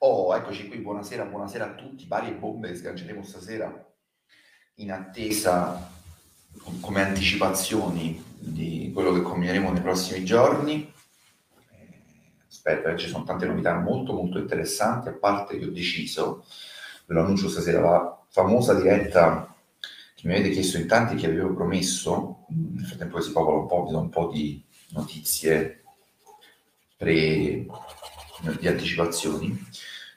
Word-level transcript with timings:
Oh, 0.00 0.32
eccoci 0.32 0.68
qui, 0.68 0.78
buonasera, 0.78 1.24
buonasera 1.24 1.64
a 1.64 1.74
tutti, 1.74 2.06
varie 2.06 2.32
bombe 2.32 2.68
che 2.68 2.76
sganceremo 2.76 3.20
stasera 3.24 3.84
in 4.74 4.92
attesa 4.92 5.90
come 6.80 7.02
anticipazioni 7.02 8.22
di 8.38 8.92
quello 8.94 9.12
che 9.12 9.22
combineremo 9.22 9.72
nei 9.72 9.82
prossimi 9.82 10.24
giorni. 10.24 10.92
Eh, 11.72 11.88
aspetta, 12.48 12.94
ci 12.94 13.08
sono 13.08 13.24
tante 13.24 13.46
novità 13.46 13.76
molto 13.80 14.12
molto 14.12 14.38
interessanti, 14.38 15.08
a 15.08 15.14
parte 15.14 15.58
che 15.58 15.64
ho 15.64 15.72
deciso, 15.72 16.44
ve 17.06 17.14
lo 17.14 17.22
annuncio 17.22 17.48
stasera, 17.48 17.80
la 17.80 18.24
famosa 18.28 18.74
diretta 18.74 19.52
che 20.14 20.28
mi 20.28 20.34
avete 20.34 20.50
chiesto 20.50 20.76
in 20.76 20.86
tanti 20.86 21.16
che 21.16 21.26
avevo 21.26 21.52
promesso, 21.52 22.44
nel 22.50 22.86
frattempo 22.86 23.20
si 23.20 23.32
popola 23.32 23.58
un 23.58 23.66
po', 23.66 23.84
vi 23.84 23.90
do 23.90 23.98
un 23.98 24.10
po' 24.10 24.30
di 24.30 24.64
notizie 24.90 25.82
pre 26.96 27.66
di 28.58 28.68
anticipazioni. 28.68 29.66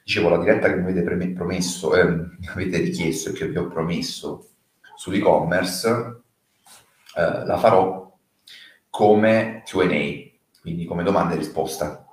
Dicevo, 0.04 0.28
la 0.28 0.38
diretta 0.38 0.68
che 0.68 0.76
mi 0.76 0.90
avete 0.90 1.32
promesso, 1.32 1.94
eh, 1.94 2.00
avete 2.48 2.78
richiesto 2.78 3.30
e 3.30 3.32
che 3.32 3.48
vi 3.48 3.56
ho 3.56 3.68
promesso 3.68 4.48
sull'e-commerce, 4.96 6.22
eh, 7.16 7.44
la 7.44 7.58
farò 7.58 8.16
come 8.90 9.62
QA, 9.64 9.86
quindi 10.60 10.84
come 10.84 11.02
domanda 11.02 11.34
e 11.34 11.38
risposta. 11.38 12.04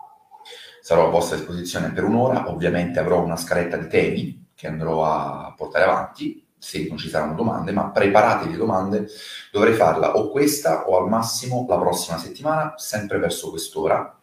Sarò 0.81 1.07
a 1.07 1.11
vostra 1.11 1.37
disposizione 1.37 1.91
per 1.91 2.03
un'ora, 2.03 2.49
ovviamente 2.49 2.99
avrò 2.99 3.23
una 3.23 3.35
scaletta 3.35 3.77
di 3.77 3.87
temi 3.87 4.47
che 4.55 4.67
andrò 4.67 5.05
a 5.05 5.53
portare 5.55 5.85
avanti, 5.85 6.45
se 6.57 6.85
non 6.87 6.97
ci 6.97 7.09
saranno 7.09 7.35
domande, 7.35 7.71
ma 7.71 7.89
preparatevi 7.89 8.51
le 8.51 8.57
domande, 8.57 9.07
dovrei 9.51 9.73
farla 9.73 10.17
o 10.17 10.29
questa 10.29 10.87
o 10.87 10.97
al 10.97 11.07
massimo 11.07 11.65
la 11.69 11.77
prossima 11.77 12.17
settimana, 12.17 12.73
sempre 12.75 13.19
verso 13.19 13.49
quest'ora, 13.49 14.18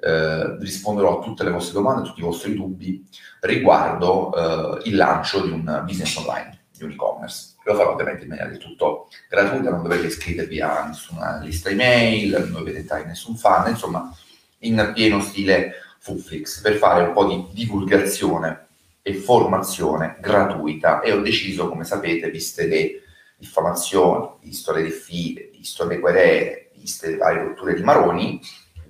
eh, 0.00 0.56
risponderò 0.58 1.18
a 1.18 1.22
tutte 1.22 1.44
le 1.44 1.50
vostre 1.50 1.74
domande, 1.74 2.02
a 2.02 2.04
tutti 2.04 2.20
i 2.20 2.24
vostri 2.24 2.54
dubbi 2.54 3.06
riguardo 3.40 4.32
eh, 4.34 4.88
il 4.88 4.96
lancio 4.96 5.42
di 5.42 5.50
un 5.50 5.82
business 5.84 6.16
online, 6.16 6.60
di 6.76 6.84
un 6.84 6.90
e-commerce. 6.90 7.54
Lo 7.64 7.74
farò 7.74 7.92
ovviamente 7.92 8.22
in 8.22 8.28
maniera 8.28 8.48
del 8.48 8.58
tutto 8.58 9.08
gratuita, 9.28 9.70
non 9.70 9.82
dovete 9.82 10.06
iscrivervi 10.06 10.60
a 10.60 10.86
nessuna 10.86 11.38
lista 11.42 11.68
email, 11.68 12.38
non 12.40 12.52
dovete 12.52 12.78
entrare 12.78 13.02
in 13.02 13.08
nessun 13.08 13.36
fan, 13.36 13.68
insomma, 13.68 14.12
in 14.60 14.90
pieno 14.94 15.20
stile 15.20 15.74
Fuflix, 15.98 16.60
per 16.62 16.76
fare 16.76 17.04
un 17.04 17.12
po' 17.12 17.26
di 17.26 17.46
divulgazione 17.52 18.66
e 19.02 19.14
formazione 19.14 20.16
gratuita 20.20 21.00
e 21.00 21.12
ho 21.12 21.20
deciso, 21.20 21.68
come 21.68 21.84
sapete, 21.84 22.30
viste 22.30 22.66
le 22.66 23.02
diffamazioni, 23.36 24.28
visto 24.40 24.72
le 24.72 24.82
diffide, 24.82 25.50
visto 25.52 25.86
le 25.86 25.98
querele, 25.98 26.70
viste 26.74 27.10
le 27.10 27.16
varie 27.16 27.42
rotture 27.42 27.74
di 27.74 27.82
Maroni, 27.82 28.40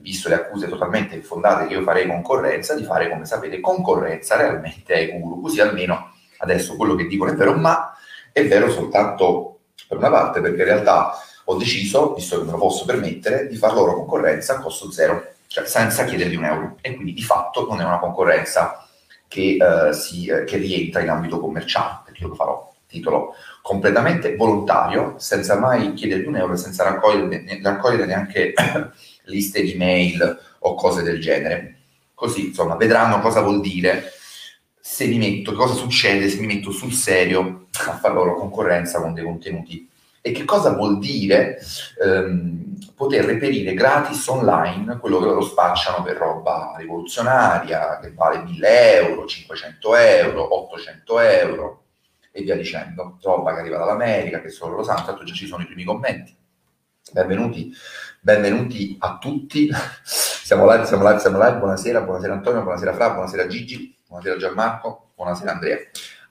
visto 0.00 0.28
le 0.28 0.34
accuse 0.36 0.68
totalmente 0.68 1.14
infondate 1.14 1.66
che 1.66 1.74
io 1.74 1.82
farei 1.82 2.06
concorrenza, 2.06 2.74
di 2.74 2.84
fare, 2.84 3.08
come 3.08 3.24
sapete, 3.24 3.60
concorrenza 3.60 4.36
realmente 4.36 4.94
ai 4.94 5.18
guru, 5.18 5.40
così 5.40 5.60
almeno 5.60 6.12
adesso 6.38 6.76
quello 6.76 6.94
che 6.94 7.06
dicono 7.06 7.30
è 7.30 7.34
vero, 7.34 7.54
ma 7.54 7.94
è 8.32 8.46
vero 8.46 8.70
soltanto 8.70 9.58
per 9.86 9.98
una 9.98 10.10
parte, 10.10 10.40
perché 10.40 10.58
in 10.58 10.64
realtà 10.64 11.12
ho 11.44 11.56
deciso, 11.56 12.14
visto 12.14 12.38
che 12.38 12.44
me 12.44 12.52
lo 12.52 12.58
posso 12.58 12.84
permettere, 12.84 13.46
di 13.48 13.56
far 13.56 13.74
loro 13.74 13.94
concorrenza 13.94 14.54
a 14.54 14.60
costo 14.60 14.90
zero, 14.90 15.34
cioè 15.48 15.66
senza 15.66 16.04
chiedergli 16.04 16.36
un 16.36 16.44
euro. 16.44 16.76
E 16.80 16.94
quindi 16.94 17.12
di 17.12 17.22
fatto 17.22 17.66
non 17.68 17.80
è 17.80 17.84
una 17.84 17.98
concorrenza 17.98 18.86
che, 19.26 19.56
eh, 19.58 19.92
si, 19.92 20.26
eh, 20.26 20.44
che 20.44 20.56
rientra 20.58 21.00
in 21.00 21.10
ambito 21.10 21.40
commerciale, 21.40 22.02
perché 22.04 22.22
io 22.22 22.28
lo 22.28 22.34
farò 22.34 22.72
titolo 22.86 23.34
completamente 23.62 24.36
volontario, 24.36 25.14
senza 25.18 25.58
mai 25.58 25.92
chiedergli 25.94 26.26
un 26.26 26.36
euro, 26.36 26.56
senza 26.56 26.84
raccogliere, 26.84 27.60
raccogliere 27.62 28.06
neanche 28.06 28.52
liste 29.30 29.62
di 29.62 29.74
mail 29.74 30.38
o 30.58 30.74
cose 30.74 31.02
del 31.02 31.20
genere. 31.20 31.76
Così, 32.14 32.48
insomma, 32.48 32.76
vedranno 32.76 33.20
cosa 33.20 33.40
vuol 33.40 33.60
dire 33.60 34.12
se 34.78 35.06
mi 35.06 35.18
metto, 35.18 35.52
cosa 35.52 35.74
succede 35.74 36.28
se 36.28 36.40
mi 36.40 36.46
metto 36.46 36.70
sul 36.70 36.92
serio 36.92 37.68
a 37.86 37.96
fare 37.96 38.12
loro 38.12 38.34
concorrenza 38.34 39.00
con 39.00 39.14
dei 39.14 39.24
contenuti. 39.24 39.88
E 40.20 40.32
che 40.32 40.44
cosa 40.44 40.74
vuol 40.74 40.98
dire 40.98 41.58
ehm, 42.02 42.76
poter 42.94 43.24
reperire 43.24 43.72
gratis 43.72 44.26
online 44.26 44.98
quello 44.98 45.18
che 45.18 45.24
loro 45.24 45.40
spacciano 45.40 46.02
per 46.02 46.16
roba 46.16 46.74
rivoluzionaria, 46.76 47.98
che 48.00 48.12
vale 48.12 48.42
1000 48.42 48.94
euro, 48.96 49.26
500 49.26 49.96
euro, 49.96 50.54
800 50.54 51.20
euro 51.20 51.84
e 52.32 52.42
via 52.42 52.56
dicendo. 52.56 53.16
Roba 53.22 53.54
che 53.54 53.60
arriva 53.60 53.78
dall'America, 53.78 54.42
che 54.42 54.50
solo 54.50 54.76
lo 54.76 54.82
sanno, 54.82 55.04
tanto 55.04 55.24
già 55.24 55.32
ci 55.32 55.46
sono 55.46 55.62
i 55.62 55.66
primi 55.66 55.84
commenti. 55.84 56.36
Benvenuti 57.12 57.72
benvenuti 58.22 58.96
a 59.00 59.16
tutti. 59.18 59.70
Siamo 60.04 60.70
live, 60.70 60.84
siamo 60.84 61.08
live, 61.08 61.20
siamo 61.20 61.42
live. 61.42 61.56
Buonasera, 61.56 62.02
buonasera 62.02 62.34
Antonio, 62.34 62.62
buonasera 62.62 62.92
Fra, 62.92 63.10
buonasera 63.10 63.46
Gigi, 63.46 63.96
buonasera 64.06 64.36
Gianmarco, 64.36 65.10
buonasera 65.14 65.52
Andrea. 65.52 65.78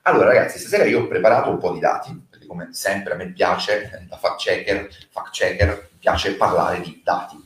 Allora 0.02 0.26
ragazzi, 0.26 0.58
stasera 0.58 0.84
io 0.84 1.00
ho 1.00 1.06
preparato 1.08 1.50
un 1.50 1.58
po' 1.58 1.72
di 1.72 1.80
dati, 1.80 2.26
perché 2.30 2.46
come 2.46 2.68
sempre 2.70 3.14
a 3.14 3.16
me 3.16 3.32
piace, 3.32 4.06
da 4.08 4.16
fact 4.16 4.40
checker, 4.40 4.88
fact 5.10 5.30
checker, 5.32 5.88
piace 5.98 6.36
parlare 6.36 6.80
di 6.80 7.00
dati. 7.04 7.36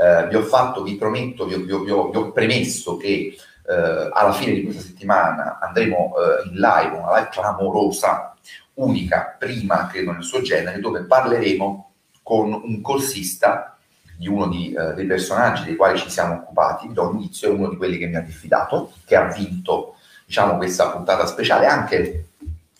Eh, 0.00 0.28
vi 0.28 0.36
ho 0.36 0.42
fatto, 0.42 0.82
vi 0.82 0.96
prometto, 0.96 1.44
vi 1.44 1.54
ho, 1.54 1.58
vi 1.58 1.72
ho, 1.72 1.80
vi 1.80 1.90
ho, 1.90 2.10
vi 2.10 2.16
ho 2.16 2.32
premesso 2.32 2.96
che 2.96 3.36
eh, 3.66 4.10
alla 4.12 4.32
fine 4.32 4.54
di 4.54 4.62
questa 4.64 4.82
settimana 4.82 5.58
andremo 5.60 6.14
eh, 6.16 6.48
in 6.48 6.54
live, 6.54 6.96
una 6.96 7.16
live 7.16 7.28
clamorosa, 7.30 8.34
unica, 8.74 9.36
prima 9.38 9.86
credo 9.88 10.12
nel 10.12 10.24
suo 10.24 10.40
genere, 10.40 10.80
dove 10.80 11.02
parleremo 11.02 11.90
con 12.22 12.52
un 12.52 12.80
corsista 12.80 13.73
di 14.16 14.28
uno 14.28 14.48
di, 14.48 14.72
eh, 14.72 14.94
dei 14.94 15.06
personaggi 15.06 15.64
dei 15.64 15.76
quali 15.76 15.98
ci 15.98 16.10
siamo 16.10 16.34
occupati, 16.34 16.92
do 16.92 17.10
inizio, 17.12 17.48
è 17.48 17.52
uno 17.52 17.68
di 17.68 17.76
quelli 17.76 17.98
che 17.98 18.06
mi 18.06 18.16
ha 18.16 18.20
diffidato, 18.20 18.92
che 19.04 19.16
ha 19.16 19.32
vinto 19.32 19.96
diciamo, 20.24 20.56
questa 20.56 20.90
puntata 20.90 21.26
speciale 21.26 21.66
anche 21.66 22.28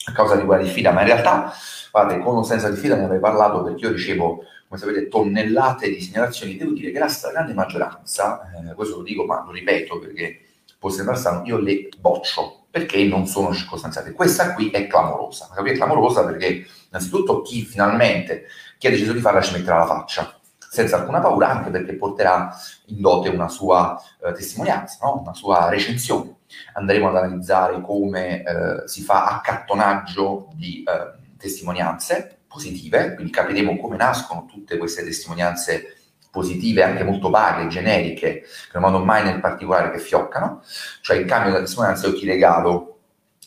a 0.06 0.12
causa 0.12 0.36
di 0.36 0.44
quella 0.44 0.62
diffida, 0.62 0.92
ma 0.92 1.00
in 1.00 1.06
realtà, 1.06 1.52
guardate, 1.90 2.20
con 2.20 2.36
o 2.36 2.42
senza 2.42 2.68
diffida 2.68 2.96
ne 2.96 3.04
avrei 3.04 3.20
parlato 3.20 3.62
perché 3.62 3.86
io 3.86 3.92
ricevo, 3.92 4.44
come 4.68 4.80
sapete, 4.80 5.08
tonnellate 5.08 5.88
di 5.88 6.00
segnalazioni, 6.00 6.56
devo 6.56 6.72
dire 6.72 6.90
che 6.90 6.98
la 6.98 7.08
stragrande 7.08 7.54
maggioranza, 7.54 8.50
eh, 8.52 8.74
questo 8.74 8.96
lo 8.96 9.02
dico 9.02 9.24
ma 9.24 9.42
lo 9.44 9.52
ripeto 9.52 9.98
perché 9.98 10.40
può 10.78 10.90
sembrare 10.90 11.18
strano, 11.18 11.42
io 11.46 11.58
le 11.58 11.88
boccio 11.98 12.66
perché 12.70 13.04
non 13.04 13.26
sono 13.26 13.54
circostanziate. 13.54 14.12
Questa 14.12 14.52
qui 14.52 14.70
è 14.70 14.86
clamorosa, 14.86 15.48
è 15.54 15.72
clamorosa 15.72 16.24
perché 16.26 16.66
innanzitutto 16.88 17.40
chi 17.40 17.62
finalmente, 17.62 18.46
chi 18.78 18.88
ha 18.88 18.90
deciso 18.90 19.12
di 19.12 19.20
farla 19.20 19.40
ci 19.40 19.52
metterà 19.52 19.78
la 19.78 19.86
faccia, 19.86 20.38
senza 20.74 20.96
alcuna 20.96 21.20
paura, 21.20 21.50
anche 21.50 21.70
perché 21.70 21.94
porterà 21.94 22.52
in 22.86 23.00
dote 23.00 23.28
una 23.28 23.46
sua 23.46 23.96
eh, 24.20 24.32
testimonianza, 24.32 24.98
no? 25.02 25.20
una 25.20 25.32
sua 25.32 25.68
recensione. 25.68 26.38
Andremo 26.72 27.08
ad 27.08 27.16
analizzare 27.16 27.80
come 27.80 28.42
eh, 28.42 28.88
si 28.88 29.02
fa 29.02 29.26
accattonaggio 29.26 30.48
di 30.54 30.82
eh, 30.82 31.36
testimonianze 31.38 32.38
positive, 32.48 33.14
quindi 33.14 33.32
capiremo 33.32 33.76
come 33.76 33.96
nascono 33.96 34.46
tutte 34.46 34.76
queste 34.76 35.04
testimonianze 35.04 35.96
positive, 36.32 36.82
anche 36.82 37.04
molto 37.04 37.30
vaghe, 37.30 37.68
generiche, 37.68 38.40
che 38.40 38.70
non 38.72 38.82
vanno 38.82 39.04
mai 39.04 39.22
nel 39.22 39.38
particolare 39.38 39.92
che 39.92 40.00
fioccano, 40.00 40.60
cioè 41.02 41.18
in 41.18 41.26
cambio 41.26 41.52
della 41.52 41.62
testimonianza 41.62 42.08
io 42.08 42.18
ti 42.18 42.26
regalo 42.26 42.98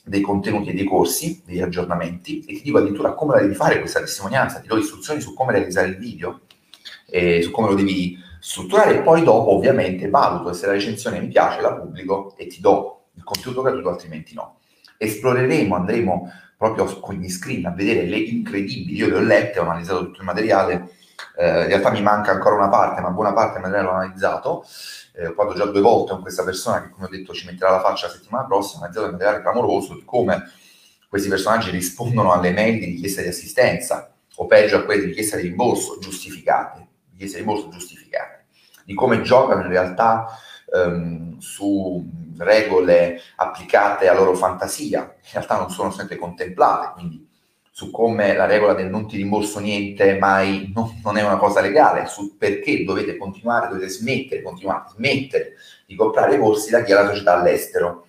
dei 0.06 0.22
contenuti 0.22 0.70
e 0.70 0.74
dei 0.74 0.86
corsi, 0.86 1.44
degli 1.46 1.60
aggiornamenti, 1.60 2.46
e 2.46 2.54
ti 2.54 2.62
dico 2.62 2.78
addirittura 2.78 3.14
come 3.14 3.34
la 3.36 3.42
devi 3.42 3.54
fare 3.54 3.82
questa 3.82 4.00
testimonianza, 4.00 4.62
ti 4.62 4.68
do 4.68 4.78
istruzioni 4.78 5.20
su 5.20 5.34
come 5.34 5.52
realizzare 5.52 5.88
il 5.88 5.98
video, 5.98 6.40
eh, 7.10 7.42
su 7.42 7.52
come 7.52 7.70
lo 7.70 7.76
devi 7.76 8.18
strutturare. 8.40 8.96
E 8.96 9.02
poi 9.02 9.24
dopo 9.24 9.54
ovviamente 9.54 10.10
valuto 10.10 10.54
se 10.54 10.66
la 10.66 10.74
recensione 10.74 11.20
mi 11.20 11.28
piace, 11.28 11.62
la 11.62 11.74
pubblico 11.74 12.36
e 12.38 12.48
ti 12.48 12.60
do 12.62 13.08
il 13.16 13.24
contenuto 13.24 13.62
gratuito, 13.62 13.90
altrimenti 13.90 14.34
no. 14.34 14.60
Esploreremo, 14.98 15.76
andremo 15.76 16.32
proprio 16.58 16.86
con 17.00 17.16
gli 17.16 17.30
screen 17.30 17.66
a 17.66 17.72
vedere 17.72 18.06
le 18.06 18.18
incredibili, 18.18 18.98
io 18.98 19.08
le 19.08 19.16
ho 19.16 19.22
lette, 19.22 19.60
ho 19.60 19.64
analizzato 19.64 20.06
tutto 20.06 20.20
il 20.20 20.26
materiale, 20.26 20.90
eh, 21.38 21.62
in 21.62 21.68
realtà 21.68 21.92
mi 21.92 22.02
manca 22.02 22.32
ancora 22.32 22.56
una 22.56 22.70
parte, 22.70 23.02
ma 23.02 23.10
buona 23.10 23.34
parte 23.34 23.60
materiale 23.60 23.86
l'ho 23.86 23.94
analizzato, 23.94 24.66
eh, 25.14 25.28
ho 25.28 25.34
parlato 25.34 25.60
già 25.60 25.66
due 25.66 25.82
volte 25.82 26.14
con 26.14 26.22
questa 26.22 26.44
persona 26.44 26.82
che 26.82 26.90
come 26.90 27.06
ho 27.06 27.10
detto 27.10 27.34
ci 27.34 27.46
metterà 27.46 27.72
la 27.72 27.82
faccia 27.82 28.08
la 28.08 28.14
settimana 28.14 28.46
prossima, 28.46 28.82
ho 28.82 28.86
analizzato 28.86 29.06
il 29.06 29.12
materiale 29.12 29.42
clamoroso 29.42 29.94
di 29.94 30.04
come 30.04 30.44
questi 31.08 31.30
personaggi 31.30 31.70
rispondono 31.70 32.32
alle 32.34 32.52
mail 32.52 32.80
di 32.80 32.86
richiesta 32.86 33.22
di 33.22 33.28
assistenza 33.28 34.12
o 34.36 34.46
peggio 34.46 34.78
a 34.78 34.82
quelle 34.84 35.02
di 35.02 35.08
richiesta 35.08 35.38
di 35.38 35.44
rimborso 35.44 36.00
giustificate 36.00 36.87
richieste 37.18 37.38
di 37.38 37.44
rimborso 37.44 37.70
giustificate, 37.70 38.46
di 38.86 38.94
come 38.94 39.22
giocano 39.22 39.62
in 39.62 39.70
realtà 39.70 40.28
ehm, 40.74 41.40
su 41.40 42.06
regole 42.38 43.20
applicate 43.36 44.08
a 44.08 44.14
loro 44.14 44.36
fantasia, 44.36 45.02
in 45.02 45.32
realtà 45.34 45.58
non 45.58 45.72
sono 45.72 45.92
sempre 45.92 46.18
contemplate, 46.18 46.94
quindi 46.94 47.26
su 47.72 47.92
come 47.92 48.34
la 48.34 48.46
regola 48.46 48.74
del 48.74 48.90
non 48.90 49.08
ti 49.08 49.18
rimborso 49.18 49.60
niente 49.60 50.18
mai 50.18 50.72
non, 50.74 51.00
non, 51.04 51.18
è 51.18 51.24
una 51.24 51.38
cosa 51.38 51.62
legale, 51.62 52.08
su 52.08 52.38
perché 52.38 52.84
dovete 52.84 53.18
continuare, 53.18 53.68
dovete 53.68 53.90
smettere, 53.90 54.42
continuare, 54.42 54.86
smettere 54.96 55.54
di 55.86 55.96
comprare 55.96 56.36
i 56.36 56.40
corsi 56.40 56.72
da 56.72 56.84
chi 56.84 56.92
ha 56.92 57.04
la 57.04 57.10
società 57.10 57.38
all'estero, 57.38 58.08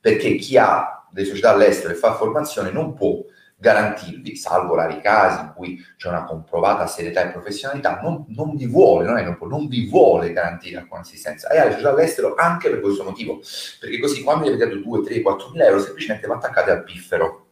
perché 0.00 0.34
chi 0.34 0.56
ha 0.58 1.06
delle 1.10 1.28
società 1.28 1.50
all'estero 1.50 1.92
e 1.92 1.96
fa 1.96 2.14
formazione 2.14 2.72
non 2.72 2.94
può 2.94 3.22
garantirvi, 3.64 4.36
salvo 4.36 4.74
rari 4.74 5.00
casi 5.00 5.40
in 5.40 5.52
cui 5.56 5.82
c'è 5.96 6.08
una 6.08 6.24
comprovata 6.24 6.86
serietà 6.86 7.22
e 7.22 7.32
professionalità, 7.32 7.98
non, 8.02 8.26
non 8.28 8.56
vi 8.56 8.66
vuole, 8.66 9.06
non, 9.06 9.16
è, 9.16 9.36
non 9.40 9.68
vi 9.68 9.88
vuole 9.88 10.34
garantire 10.34 10.76
alcuna 10.76 11.00
assistenza. 11.00 11.48
E 11.48 11.66
deciso 11.68 11.88
all'estero 11.88 12.34
anche 12.34 12.68
per 12.68 12.80
questo 12.80 13.04
motivo, 13.04 13.40
perché 13.80 13.98
così 13.98 14.22
quando 14.22 14.44
gli 14.44 14.48
avete 14.48 14.66
dato 14.66 14.76
2, 14.76 15.02
3, 15.04 15.22
4 15.22 15.50
mila 15.52 15.64
euro 15.64 15.80
semplicemente 15.80 16.26
vi 16.26 16.32
attaccate 16.34 16.70
al 16.72 16.84
piffero, 16.84 17.46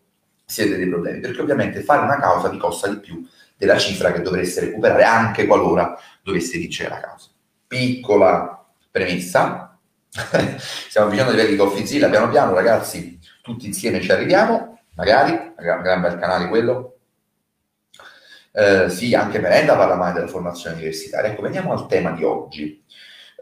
siete 0.44 0.76
dei 0.76 0.86
problemi, 0.86 1.20
perché 1.20 1.40
ovviamente 1.40 1.80
fare 1.80 2.02
una 2.02 2.18
causa 2.18 2.50
vi 2.50 2.58
costa 2.58 2.88
di 2.88 2.98
più 2.98 3.26
della 3.56 3.78
cifra 3.78 4.12
che 4.12 4.20
dovreste 4.20 4.60
recuperare 4.60 5.04
anche 5.04 5.46
qualora 5.46 5.98
dovesse 6.22 6.58
vincere 6.58 6.90
la 6.90 7.00
causa. 7.00 7.28
Piccola 7.66 8.62
premessa, 8.90 9.78
stiamo 10.10 11.06
avvicinando 11.06 11.32
ai 11.32 11.38
livelli 11.38 11.52
di 11.52 11.56
Coffeezilla, 11.56 12.10
piano 12.10 12.28
piano 12.28 12.52
ragazzi, 12.52 13.18
tutti 13.40 13.64
insieme 13.64 14.02
ci 14.02 14.12
arriviamo, 14.12 14.72
magari, 14.94 15.54
gran, 15.56 15.82
gran 15.82 16.00
bel 16.00 16.18
canale 16.18 16.48
quello. 16.48 16.96
Eh, 18.52 18.90
sì, 18.90 19.14
anche 19.14 19.38
Merenda 19.38 19.76
parla 19.76 19.94
mai 19.94 20.12
della 20.12 20.26
formazione 20.26 20.76
universitaria. 20.76 21.30
Ecco, 21.30 21.42
veniamo 21.42 21.72
al 21.72 21.86
tema 21.86 22.10
di 22.10 22.24
oggi. 22.24 22.84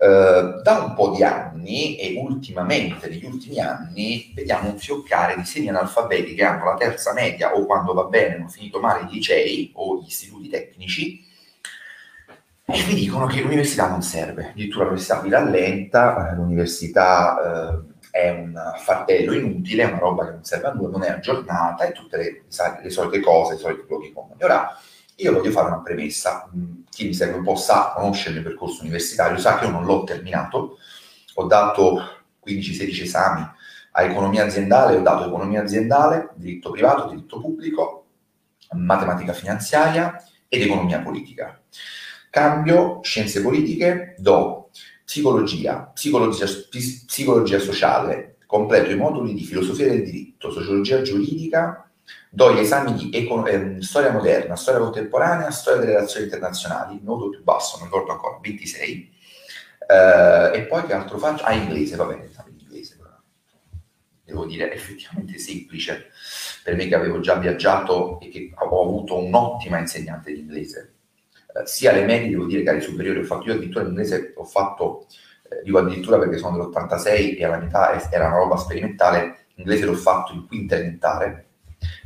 Eh, 0.03 0.61
da 0.63 0.79
un 0.83 0.95
po' 0.95 1.11
di 1.11 1.23
anni 1.23 1.97
e 1.97 2.19
ultimamente, 2.19 3.09
negli 3.09 3.27
ultimi 3.27 3.61
anni, 3.61 4.33
vediamo 4.35 4.71
un 4.71 4.79
fioccare 4.79 5.37
di 5.37 5.45
semi-analfabeti 5.45 6.35
che 6.35 6.45
hanno 6.45 6.65
la 6.65 6.77
terza 6.77 7.13
media 7.13 7.55
o 7.55 7.67
quando 7.67 7.93
va 7.93 8.05
bene 8.05 8.37
hanno 8.37 8.49
finito 8.49 8.81
male 8.81 9.03
i 9.03 9.13
licei 9.13 9.71
o 9.75 10.01
gli 10.01 10.07
istituti 10.07 10.49
tecnici 10.49 11.29
e 12.65 12.83
vi 12.85 12.95
dicono 12.95 13.27
che 13.27 13.43
l'università 13.43 13.89
non 13.89 14.01
serve. 14.01 14.51
Addirittura 14.51 14.85
l'università 14.85 15.21
vi 15.21 15.31
rallenta, 15.31 16.33
l'università 16.35 17.73
eh, 17.75 17.90
è 18.11 18.31
un 18.31 18.55
fardello 18.77 19.33
inutile, 19.33 19.85
è 19.85 19.87
una 19.87 19.99
roba 19.99 20.25
che 20.27 20.33
non 20.33 20.45
serve 20.45 20.69
a 20.69 20.73
nulla, 20.73 20.91
non 20.91 21.03
è 21.05 21.11
aggiornata 21.11 21.85
e 21.85 21.93
tutte 21.93 22.17
le, 22.17 22.45
le 22.83 22.91
solite 22.91 23.21
cose, 23.21 23.55
i 23.55 23.59
soliti 23.59 23.85
luoghi 23.89 24.13
comuni. 24.13 24.43
Ora, 24.43 24.77
io 25.17 25.33
voglio 25.33 25.51
fare 25.51 25.69
una 25.69 25.81
premessa. 25.81 26.51
Mm, 26.55 26.83
chi 26.91 27.07
mi 27.07 27.15
segue 27.15 27.39
un 27.39 27.45
po' 27.45 27.57
sa, 27.57 27.93
conosce 27.95 28.29
il 28.29 28.37
mio 28.37 28.45
percorso 28.45 28.83
universitario, 28.83 29.39
sa 29.39 29.59
che 29.59 29.67
io 29.67 29.71
non 29.71 29.85
l'ho 29.85 30.05
terminato. 30.05 30.79
Ho 31.35 31.45
dato 31.45 32.01
15-16 32.45 33.03
esami 33.03 33.49
a 33.93 34.03
economia 34.03 34.45
aziendale, 34.45 34.97
ho 34.97 35.03
dato 35.03 35.27
economia 35.27 35.63
aziendale, 35.63 36.31
diritto 36.35 36.71
privato, 36.71 37.09
diritto 37.09 37.41
pubblico, 37.41 38.07
matematica 38.73 39.33
finanziaria 39.33 40.23
ed 40.49 40.63
economia 40.63 41.01
politica. 41.01 41.61
Cambio 42.31 43.01
scienze 43.03 43.43
politiche, 43.43 44.15
do 44.19 44.71
psicologia, 45.11 45.91
psicologia, 45.93 46.47
psicologia 47.05 47.59
sociale, 47.59 48.37
completo 48.47 48.93
i 48.93 48.97
moduli 48.97 49.35
di 49.35 49.45
filosofia 49.45 49.89
del 49.89 50.05
diritto, 50.05 50.53
sociologia 50.53 51.03
giuridica, 51.03 51.91
do 52.31 52.55
gli 52.55 52.59
esami 52.59 52.95
di 52.95 53.11
econ- 53.13 53.49
eh, 53.49 53.83
storia 53.83 54.13
moderna, 54.13 54.55
storia 54.55 54.81
contemporanea, 54.81 55.51
storia 55.51 55.81
delle 55.81 55.95
relazioni 55.95 56.27
internazionali, 56.27 57.01
nodo 57.03 57.29
più 57.29 57.43
basso, 57.43 57.79
non 57.79 57.87
ricordo 57.87 58.13
ancora, 58.13 58.39
26. 58.41 59.13
Eh, 59.89 60.51
e 60.55 60.63
poi 60.67 60.85
che 60.85 60.93
altro 60.93 61.19
faccio? 61.19 61.43
Ah, 61.43 61.55
inglese, 61.55 61.97
va 61.97 62.05
bene, 62.05 62.31
inglese. 62.61 62.99
Devo 64.23 64.47
dire, 64.47 64.73
effettivamente 64.73 65.39
semplice 65.39 66.07
per 66.63 66.77
me 66.77 66.87
che 66.87 66.95
avevo 66.95 67.19
già 67.19 67.35
viaggiato 67.35 68.21
e 68.21 68.29
che 68.29 68.53
ho 68.55 68.83
avuto 68.83 69.19
un'ottima 69.19 69.79
insegnante 69.79 70.33
di 70.33 70.39
inglese 70.39 70.90
eh, 71.55 71.67
sia 71.67 71.93
le 71.93 72.05
medie, 72.05 72.31
devo 72.31 72.47
dire 72.47 72.63
che 72.63 72.71
alle 72.71 72.81
superiori 72.81 73.21
ho 73.21 73.25
fatto, 73.25 73.47
io 73.47 73.55
addirittura 73.55 73.83
in 73.83 73.91
inglese 73.91 74.33
ho 74.37 74.45
fatto, 74.45 75.07
eh, 75.49 75.63
dico 75.65 75.79
addirittura 75.79 76.19
perché 76.19 76.39
sono 76.39 76.57
dell'86 76.57 77.39
e 77.39 77.45
alla 77.45 77.59
metà 77.59 78.11
era 78.11 78.27
una 78.27 78.37
roba 78.37 78.57
sperimentale, 78.57 79.47
in 79.55 79.65
inglese 79.65 79.85
l'ho 79.85 79.95
fatto 79.95 80.33
in 80.33 80.47
quinta 80.47 80.77
elementare, 80.77 81.47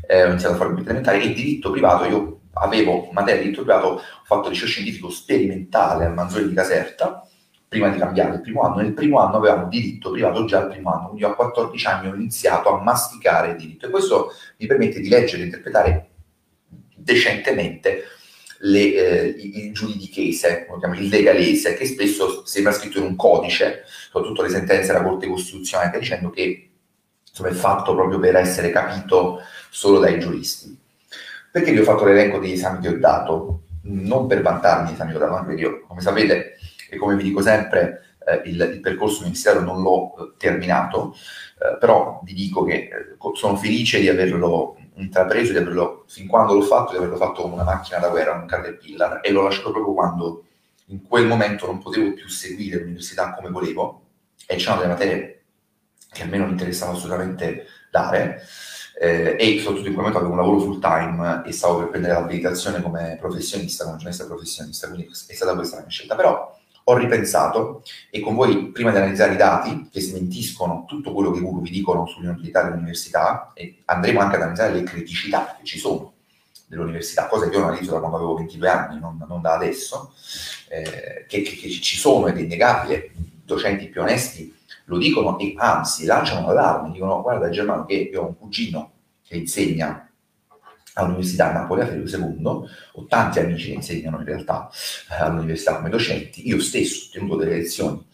eh, 0.07 0.25
ho 0.25 0.29
iniziato 0.29 0.55
a 0.55 0.57
fare 0.57 0.69
in 0.71 0.75
quinta 0.77 0.91
elementare 0.93 1.23
e 1.23 1.33
diritto 1.33 1.71
privato, 1.71 2.05
io 2.05 2.41
avevo 2.55 3.11
materia 3.13 3.41
di 3.41 3.49
diritto 3.49 3.65
privato, 3.65 3.89
ho 3.89 4.01
fatto 4.25 4.49
liceo 4.49 4.67
scientifico 4.67 5.11
sperimentale 5.11 6.05
al 6.05 6.15
Manzoni 6.15 6.49
di 6.49 6.55
Caserta, 6.55 7.27
prima 7.69 7.89
di 7.89 7.99
cambiare 7.99 8.37
il 8.37 8.41
primo 8.41 8.63
anno, 8.63 8.77
nel 8.77 8.93
primo 8.93 9.19
anno 9.19 9.37
avevamo 9.37 9.67
diritto 9.69 10.13
privato 10.13 10.45
già 10.45 10.61
il 10.61 10.69
primo 10.69 10.93
anno, 10.93 11.09
quindi 11.09 11.25
a 11.25 11.35
14 11.35 11.87
anni 11.87 12.09
ho 12.09 12.15
iniziato 12.15 12.71
a 12.71 12.81
masticare 12.81 13.51
il 13.51 13.57
diritto. 13.57 13.87
E 13.87 13.91
questo 13.91 14.31
mi 14.59 14.67
permette 14.67 15.01
di 15.01 15.09
leggere 15.09 15.43
e 15.43 15.47
interpretare 15.47 16.09
decentemente 16.95 18.05
le, 18.67 18.95
eh, 18.95 19.35
il 19.39 19.73
giuridichese, 19.73 20.67
il 20.95 21.09
legalese, 21.09 21.75
che 21.75 21.87
spesso 21.87 22.47
sembra 22.47 22.73
scritto 22.73 22.99
in 22.99 23.05
un 23.05 23.17
codice, 23.17 23.85
soprattutto 23.87 24.43
le 24.43 24.49
sentenze 24.49 24.93
della 24.93 25.03
Corte 25.05 25.27
Costituzionale, 25.27 25.99
dicendo 25.99 26.31
che 26.31 26.71
insomma, 27.29 27.49
è 27.49 27.53
fatto 27.53 27.95
proprio 27.95 28.19
per 28.19 28.37
essere 28.37 28.71
capito 28.71 29.41
solo 29.71 29.99
dai 29.99 30.19
giuristi. 30.19 30.77
Perché 31.51 31.73
vi 31.73 31.79
ho 31.79 31.85
fatto 31.85 32.05
l'elenco 32.05 32.39
degli 32.39 32.53
esami 32.53 32.81
che 32.81 32.89
ho 32.89 32.99
dato? 32.99 33.63
Non 33.83 34.27
per 34.27 34.41
vantarmi 34.41 34.91
gli 34.91 34.95
esami 34.95 35.11
che 35.11 35.17
ho 35.17 35.21
dato, 35.21 35.35
anche 35.35 35.55
io, 35.55 35.85
come 35.87 36.01
sapete, 36.01 36.57
e 36.89 36.97
come 36.97 37.17
vi 37.17 37.25
dico 37.25 37.43
sempre, 37.43 38.17
eh, 38.27 38.49
il, 38.49 38.61
il, 38.75 38.81
percorso 38.81 39.21
universitario 39.21 39.61
non 39.61 39.83
l'ho 39.83 40.15
eh, 40.17 40.33
terminato, 40.39 41.15
eh, 41.61 41.77
però 41.79 42.21
vi 42.25 42.33
dico 42.33 42.65
che 42.65 42.75
eh, 42.75 43.17
sono 43.35 43.57
felice 43.57 44.01
di 44.01 44.09
averlo 44.09 44.77
intrapreso 44.97 45.53
di 45.53 45.59
averlo, 45.59 46.05
fin 46.07 46.27
quando 46.27 46.55
l'ho 46.55 46.63
fatto, 46.63 46.93
di 46.93 46.99
averlo 46.99 47.17
fatto 47.17 47.43
come 47.43 47.55
una 47.55 47.65
macchina 47.65 47.99
da 47.99 48.09
guerra, 48.09 48.33
un 48.33 48.47
caterpillar, 48.47 49.21
e 49.23 49.31
l'ho 49.31 49.43
lasciato 49.43 49.71
proprio 49.71 49.95
quando 49.95 50.45
in 50.87 51.03
quel 51.03 51.27
momento 51.27 51.67
non 51.67 51.79
potevo 51.79 52.13
più 52.13 52.29
seguire 52.29 52.79
l'università 52.79 53.35
come 53.35 53.51
volevo, 53.51 54.03
e 54.47 54.57
c'erano 54.57 54.83
delle 54.83 54.93
materie 54.93 55.43
che 56.11 56.23
a 56.23 56.27
me 56.27 56.39
non 56.39 56.51
interessava 56.51 56.93
assolutamente 56.93 57.67
dare, 57.91 58.43
eh, 59.01 59.37
e 59.39 59.59
soprattutto 59.59 59.89
in 59.89 59.95
quel 59.95 60.07
momento 60.07 60.19
avevo 60.19 60.33
un 60.33 60.39
lavoro 60.39 60.61
full 60.61 60.81
time 60.81 61.43
e 61.45 61.53
stavo 61.53 61.79
per 61.79 61.89
prendere 61.89 62.15
l'abilitazione 62.15 62.81
come 62.81 63.17
professionista, 63.19 63.83
come 63.85 63.97
giornalista 63.97 64.27
professionista, 64.27 64.89
quindi 64.89 65.09
è 65.09 65.33
stata 65.35 65.55
questa 65.55 65.77
la 65.77 65.83
mia 65.83 65.91
scelta. 65.91 66.15
Però 66.15 66.57
ho 66.85 66.97
ripensato 66.97 67.83
e 68.11 68.21
con 68.21 68.35
voi, 68.35 68.71
prima 68.71 68.91
di 68.91 68.99
analizzare 68.99 69.35
i 69.35 69.39
dati 69.39 69.89
che 69.91 70.01
smentiscono 70.01 70.85
tutto 70.87 71.13
quello 71.13 71.31
che 71.31 71.39
i 71.39 71.61
vi 71.61 71.71
dicono 71.71 72.07
sull'inutilità 72.07 72.63
dell'università, 72.63 73.53
e 73.55 73.83
andremo 73.87 74.21
anche 74.21 74.37
ad 74.37 74.43
analizzare 74.43 74.75
le 74.75 74.83
criticità 74.83 75.57
che 75.59 75.65
ci 75.65 75.79
sono 75.79 76.13
dell'università, 76.67 77.27
cosa 77.27 77.49
che 77.49 77.57
io 77.57 77.65
analizzo 77.65 77.93
da 77.93 77.99
quando 77.99 78.17
avevo 78.17 78.37
22 78.37 78.69
anni, 78.69 79.01
non, 79.01 79.25
non 79.27 79.41
da 79.41 79.55
adesso, 79.55 80.13
eh, 80.69 81.25
che, 81.27 81.43
che, 81.43 81.57
che, 81.57 81.69
ci 81.69 81.97
sono 81.97 82.27
ed 82.27 82.37
è 82.37 82.41
innegabile, 82.41 83.11
i 83.15 83.41
docenti 83.45 83.89
più 83.89 84.03
onesti 84.03 84.53
lo 84.87 84.99
dicono 84.99 85.39
e 85.39 85.55
anzi 85.57 86.05
lanciano 86.05 86.47
l'allarme, 86.47 86.91
dicono 86.91 87.23
guarda 87.23 87.49
Germano 87.49 87.87
che 87.87 87.95
io 87.95 88.23
ho 88.23 88.27
un 88.27 88.39
cugino 88.39 88.93
che 89.23 89.37
insegna 89.37 90.09
all'Università 90.95 91.53
Napoli 91.53 91.83
a 91.83 91.87
Ferio 91.87 92.05
II, 92.05 92.45
ho 92.45 93.07
tanti 93.09 93.41
amici 93.41 93.69
che 93.69 93.75
insegnano 93.75 94.19
in 94.19 94.25
realtà 94.25 94.71
eh, 95.11 95.23
all'università 95.23 95.77
come 95.77 95.91
docenti, 95.91 96.47
io 96.47 96.61
stesso 96.61 97.07
ho 97.07 97.13
tenuto 97.13 97.37
delle 97.37 97.57
lezioni 97.57 98.05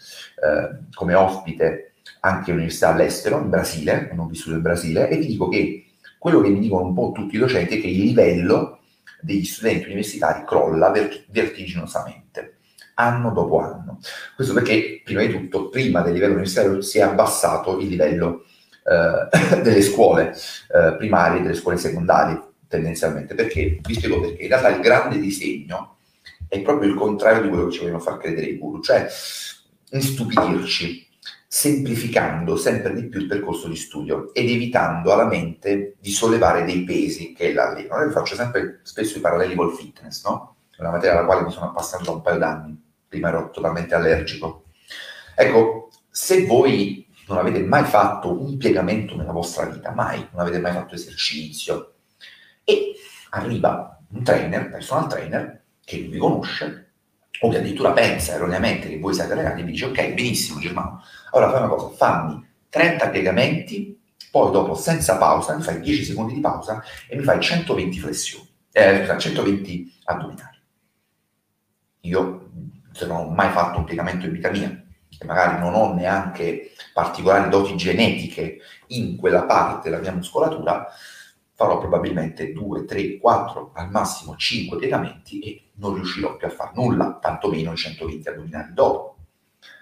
eh, 0.43 0.87
come 0.95 1.15
ospite 1.15 1.93
anche 2.21 2.51
all'università 2.51 2.89
all'estero, 2.89 3.39
in 3.39 3.49
Brasile, 3.49 4.11
non 4.15 4.29
vissuto 4.29 4.55
in 4.55 4.63
Brasile, 4.63 5.09
e 5.09 5.17
vi 5.17 5.27
dico 5.27 5.49
che 5.49 5.87
quello 6.19 6.41
che 6.41 6.51
mi 6.51 6.61
dicono 6.61 6.87
un 6.87 6.95
po' 6.95 7.13
tutti 7.15 7.37
i 7.37 7.39
docenti 7.39 7.79
è 7.79 7.81
che 7.81 7.87
il 7.87 8.01
livello 8.01 8.81
degli 9.23 9.45
studenti 9.45 9.87
universitari 9.87 10.45
crolla 10.45 10.91
vert- 10.91 11.25
vertiginosamente 11.31 12.57
anno 12.95 13.31
dopo 13.31 13.61
anno. 13.61 13.99
Questo 14.35 14.53
perché, 14.53 15.01
prima 15.03 15.23
di 15.23 15.31
tutto, 15.31 15.71
prima 15.71 16.03
del 16.03 16.13
livello 16.13 16.33
universitario 16.33 16.83
si 16.83 16.99
è 16.99 17.03
abbassato 17.03 17.79
il 17.79 17.89
livello 17.89 18.45
eh, 18.85 19.57
delle 19.63 19.81
scuole 19.81 20.35
eh, 20.75 20.95
primarie, 20.97 21.41
delle 21.41 21.55
scuole 21.55 21.79
secondarie 21.79 22.49
tendenzialmente, 22.71 23.35
perché 23.35 23.81
vi 23.83 23.95
spiego 23.95 24.21
perché 24.21 24.43
in 24.43 24.49
realtà 24.49 24.69
il 24.69 24.81
grande 24.81 25.19
disegno 25.19 25.97
è 26.49 26.61
proprio 26.63 26.89
il 26.89 26.95
contrario 26.95 27.43
di 27.43 27.49
quello 27.49 27.67
che 27.67 27.73
ci 27.73 27.81
vogliono 27.81 27.99
far 27.99 28.17
credere 28.19 28.47
i 28.47 28.59
guru, 28.59 28.81
cioè 28.81 29.09
instupidirci, 29.91 31.09
semplificando 31.49 32.57
sempre 32.57 32.95
di 32.95 33.09
più 33.09 33.21
il 33.21 33.27
percorso 33.27 33.67
di 33.67 33.75
studio 33.75 34.33
ed 34.33 34.49
evitando 34.49 35.13
alla 35.13 35.27
mente 35.27 35.97
di 35.99 36.13
sollevare 36.13 36.65
dei 36.65 36.85
pesi 36.85 37.33
che 37.33 37.53
la. 37.53 37.77
Io 37.77 38.11
faccio 38.11 38.37
sempre 38.37 38.81
spesso 38.85 39.19
i 39.19 39.21
paralleli 39.21 39.57
col 39.57 39.75
fitness, 39.75 40.25
no? 40.25 40.55
Una 40.79 40.93
materia 40.93 41.19
alla 41.19 41.27
quale 41.27 41.43
mi 41.43 41.51
sono 41.51 41.71
appassionato 41.71 42.11
da 42.11 42.17
un 42.17 42.23
paio 42.23 42.39
d'anni, 42.39 42.83
prima 43.09 43.29
ero 43.29 43.51
totalmente 43.51 43.95
allergico. 43.97 44.67
Ecco, 45.35 45.91
se 46.09 46.47
voi 46.47 47.07
non 47.27 47.39
avete 47.39 47.63
mai 47.63 47.85
fatto 47.85 48.41
un 48.41 48.57
piegamento 48.57 49.17
nella 49.17 49.33
vostra 49.33 49.67
vita, 49.67 49.91
mai, 49.91 50.19
non 50.31 50.41
avete 50.41 50.61
mai 50.61 50.73
fatto 50.73 50.95
esercizio, 50.95 51.90
e 52.71 52.95
arriva 53.31 54.01
un 54.13 54.23
trainer, 54.23 54.71
personal 54.71 55.09
trainer, 55.09 55.63
che 55.85 55.99
non 56.01 56.11
vi 56.11 56.19
conosce, 56.19 56.93
o 57.43 57.49
che 57.49 57.59
addirittura 57.59 57.93
pensa 57.93 58.35
erroneamente 58.35 58.89
che 58.89 58.99
voi 58.99 59.15
siete 59.15 59.33
allenati 59.33 59.61
e 59.61 59.65
vi 59.65 59.73
dice 59.73 59.87
ok, 59.87 60.13
benissimo 60.13 60.61
Germano, 60.61 61.03
allora 61.33 61.51
fai 61.51 61.61
una 61.61 61.69
cosa, 61.69 61.97
fammi 61.97 62.49
30 62.69 63.09
piegamenti, 63.09 63.99
poi 64.31 64.53
dopo 64.53 64.75
senza 64.75 65.17
pausa 65.17 65.57
mi 65.57 65.63
fai 65.63 65.81
10 65.81 66.05
secondi 66.05 66.35
di 66.35 66.41
pausa 66.41 66.83
e 67.09 67.17
mi 67.17 67.25
fai 67.25 67.41
120 67.41 67.99
flessioni, 67.99 68.49
eh, 68.73 69.17
120 69.19 69.95
addominali. 70.05 70.59
Io 72.01 72.51
non 73.07 73.17
ho 73.17 73.29
mai 73.31 73.51
fatto 73.51 73.79
un 73.79 73.85
piegamento 73.85 74.27
in 74.27 74.33
vita 74.33 74.51
mia, 74.51 74.69
e 74.69 75.25
magari 75.25 75.59
non 75.59 75.75
ho 75.75 75.95
neanche 75.95 76.73
particolari 76.93 77.49
doti 77.51 77.77
genetiche 77.77 78.59
in 78.89 79.17
quella 79.17 79.45
parte 79.45 79.89
della 79.89 80.01
mia 80.01 80.13
muscolatura, 80.13 80.87
farò 81.61 81.77
probabilmente 81.77 82.55
2, 82.55 82.87
3, 82.87 83.19
4, 83.19 83.73
al 83.75 83.91
massimo 83.91 84.35
5 84.35 84.79
piegamenti 84.79 85.41
e 85.41 85.65
non 85.75 85.93
riuscirò 85.93 86.35
più 86.39 86.47
a 86.47 86.51
fare 86.51 86.71
nulla, 86.73 87.19
tantomeno 87.21 87.73
i 87.73 87.77
120 87.77 88.29
addominali 88.31 88.73
dopo. 88.73 89.17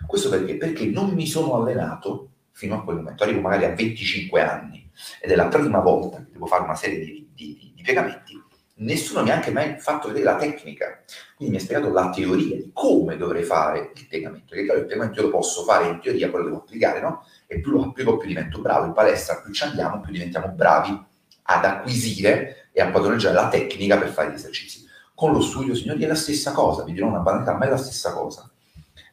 Questo 0.04 0.28
perché? 0.28 0.56
Perché 0.56 0.86
non 0.86 1.10
mi 1.10 1.28
sono 1.28 1.54
allenato 1.54 2.30
fino 2.50 2.74
a 2.74 2.82
quel 2.82 2.96
momento, 2.96 3.22
arrivo 3.22 3.42
magari 3.42 3.66
a 3.66 3.74
25 3.76 4.40
anni 4.40 4.90
ed 5.20 5.30
è 5.30 5.36
la 5.36 5.46
prima 5.46 5.78
volta 5.78 6.16
che 6.16 6.32
devo 6.32 6.46
fare 6.46 6.64
una 6.64 6.74
serie 6.74 6.98
di, 6.98 7.30
di, 7.32 7.72
di 7.76 7.82
piegamenti, 7.82 8.42
nessuno 8.78 9.22
mi 9.22 9.30
ha 9.30 9.34
anche 9.34 9.52
mai 9.52 9.78
fatto 9.78 10.08
vedere 10.08 10.24
la 10.24 10.36
tecnica, 10.36 11.04
quindi 11.36 11.54
mi 11.54 11.60
ha 11.60 11.64
spiegato 11.64 11.92
la 11.92 12.10
teoria 12.10 12.56
di 12.56 12.70
come 12.72 13.16
dovrei 13.16 13.44
fare 13.44 13.92
il 13.94 14.06
piegamento, 14.08 14.52
perché 14.52 14.72
il 14.72 14.84
piegamento 14.84 15.22
lo 15.22 15.30
posso 15.30 15.62
fare 15.62 15.86
in 15.86 16.00
teoria, 16.00 16.28
poi 16.28 16.40
lo 16.40 16.46
devo 16.46 16.58
applicare, 16.58 17.00
no? 17.00 17.24
E 17.46 17.60
più 17.60 17.70
lo 17.70 17.82
applico 17.82 18.16
più 18.16 18.26
divento 18.26 18.60
bravo, 18.60 18.86
in 18.86 18.94
palestra 18.94 19.40
più 19.40 19.52
ci 19.52 19.62
andiamo, 19.62 20.00
più 20.00 20.10
diventiamo 20.10 20.48
bravi 20.48 21.06
ad 21.50 21.64
acquisire 21.64 22.68
e 22.72 22.80
a 22.80 22.90
padroneggiare 22.90 23.34
la 23.34 23.48
tecnica 23.48 23.96
per 23.96 24.08
fare 24.08 24.30
gli 24.30 24.34
esercizi. 24.34 24.86
Con 25.14 25.32
lo 25.32 25.40
studio, 25.40 25.74
signori, 25.74 26.04
è 26.04 26.06
la 26.06 26.14
stessa 26.14 26.52
cosa, 26.52 26.84
vi 26.84 26.92
dirò 26.92 27.06
una 27.06 27.18
banalità, 27.18 27.54
ma 27.54 27.66
è 27.66 27.70
la 27.70 27.76
stessa 27.76 28.12
cosa. 28.12 28.48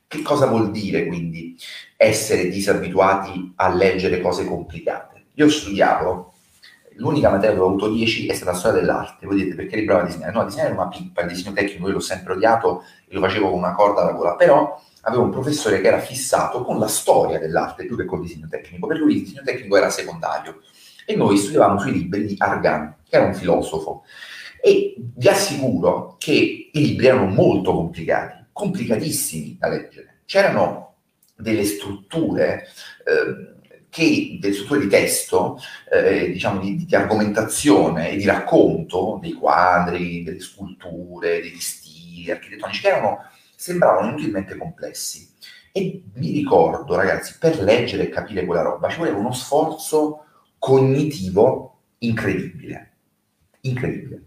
Che 0.07 0.21
cosa 0.21 0.45
vuol 0.45 0.69
dire 0.69 1.07
quindi 1.07 1.57
essere 1.97 2.49
disabituati 2.49 3.53
a 3.55 3.69
leggere 3.73 4.21
cose 4.21 4.45
complicate? 4.45 5.25
Io 5.33 5.49
studiavo, 5.49 6.33
l'unica 6.97 7.29
materia 7.29 7.55
dove 7.55 7.65
ho 7.65 7.69
avuto 7.69 7.89
10 7.89 8.27
è 8.27 8.33
stata 8.33 8.51
la 8.51 8.57
storia 8.57 8.79
dell'arte. 8.81 9.25
Voi 9.25 9.37
dite 9.37 9.55
perché 9.55 9.75
eri 9.75 9.85
bravo 9.85 10.01
a 10.01 10.05
disegnare? 10.05 10.31
No, 10.33 10.41
a 10.41 10.45
disegnare 10.45 10.73
era 10.73 10.81
una 10.81 10.89
pippa, 10.89 11.21
il 11.21 11.27
disegno 11.29 11.53
tecnico 11.53 11.87
io 11.87 11.93
l'ho 11.93 11.99
sempre 11.99 12.33
odiato 12.33 12.83
e 13.07 13.13
lo 13.13 13.21
facevo 13.21 13.49
con 13.49 13.57
una 13.57 13.73
corda 13.73 14.01
alla 14.01 14.11
gola, 14.11 14.35
però 14.35 14.79
avevo 15.01 15.23
un 15.23 15.31
professore 15.31 15.81
che 15.81 15.87
era 15.87 15.99
fissato 15.99 16.63
con 16.63 16.79
la 16.79 16.87
storia 16.87 17.39
dell'arte 17.39 17.85
più 17.85 17.95
che 17.95 18.05
col 18.05 18.21
disegno 18.21 18.47
tecnico. 18.47 18.87
Per 18.87 18.97
lui 18.97 19.15
il 19.15 19.19
disegno 19.21 19.41
tecnico 19.43 19.75
era 19.77 19.89
secondario 19.89 20.61
e 21.05 21.15
noi 21.15 21.37
studiavamo 21.37 21.79
sui 21.79 21.91
libri 21.93 22.25
di 22.25 22.35
Argan, 22.37 22.95
che 23.07 23.15
era 23.15 23.25
un 23.25 23.35
filosofo. 23.35 24.03
E 24.61 24.95
vi 24.97 25.27
assicuro 25.27 26.15
che 26.17 26.69
i 26.71 26.79
libri 26.79 27.05
erano 27.05 27.27
molto 27.27 27.73
complicati, 27.73 28.45
complicatissimi 28.51 29.57
da 29.59 29.69
leggere. 29.69 30.21
C'erano 30.25 30.95
delle 31.35 31.63
strutture, 31.65 32.67
eh, 33.05 33.53
che, 33.89 34.37
delle 34.39 34.53
strutture 34.53 34.79
di 34.81 34.87
testo, 34.87 35.59
eh, 35.91 36.31
diciamo 36.31 36.59
di, 36.59 36.83
di, 36.83 36.95
argomentazione 36.95 38.11
e 38.11 38.17
di 38.17 38.25
racconto 38.25 39.19
dei 39.21 39.33
quadri, 39.33 40.23
delle 40.23 40.39
sculture, 40.39 41.41
degli 41.41 41.59
stili 41.59 42.31
architettonici 42.31 42.81
che 42.81 42.87
erano, 42.87 43.19
sembravano 43.55 44.07
inutilmente 44.07 44.57
complessi. 44.57 45.31
E 45.71 46.03
mi 46.13 46.31
ricordo, 46.31 46.95
ragazzi, 46.95 47.35
per 47.37 47.61
leggere 47.61 48.03
e 48.03 48.09
capire 48.09 48.45
quella 48.45 48.61
roba 48.61 48.89
ci 48.89 48.97
voleva 48.97 49.17
uno 49.17 49.33
sforzo 49.33 50.24
cognitivo 50.65 51.81
incredibile. 51.99 52.93
Incredibile. 53.61 54.23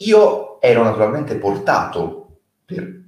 Io 0.00 0.60
ero 0.60 0.82
naturalmente 0.82 1.36
portato 1.36 2.40
per 2.66 3.04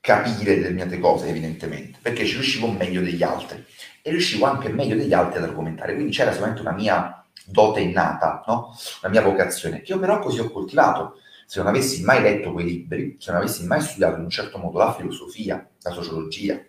capire 0.00 0.54
determinate 0.54 1.00
cose, 1.00 1.26
evidentemente, 1.26 1.98
perché 2.00 2.24
ci 2.24 2.34
riuscivo 2.34 2.68
meglio 2.68 3.00
degli 3.00 3.24
altri 3.24 3.64
e 4.00 4.10
riuscivo 4.10 4.44
anche 4.44 4.68
meglio 4.68 4.94
degli 4.94 5.12
altri 5.12 5.38
ad 5.38 5.44
argomentare. 5.48 5.94
Quindi 5.94 6.12
c'era 6.12 6.30
solamente 6.30 6.60
una 6.60 6.70
mia 6.70 7.26
dote 7.44 7.80
innata, 7.80 8.44
no? 8.46 8.72
una 9.02 9.10
mia 9.10 9.22
vocazione, 9.22 9.82
che 9.82 9.90
io 9.90 9.98
però 9.98 10.20
così 10.20 10.38
ho 10.38 10.48
coltivato. 10.52 11.18
Se 11.46 11.58
non 11.58 11.66
avessi 11.66 12.04
mai 12.04 12.22
letto 12.22 12.52
quei 12.52 12.64
libri, 12.64 13.16
se 13.18 13.32
non 13.32 13.40
avessi 13.40 13.66
mai 13.66 13.80
studiato 13.80 14.18
in 14.18 14.22
un 14.22 14.30
certo 14.30 14.58
modo 14.58 14.78
la 14.78 14.94
filosofia, 14.94 15.68
la 15.82 15.90
sociologia 15.90 16.64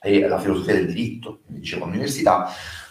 e 0.00 0.26
la 0.26 0.38
filosofia 0.38 0.72
del 0.72 0.86
diritto, 0.86 1.40
come 1.44 1.58
dicevo 1.58 1.84
all'università, 1.84 2.50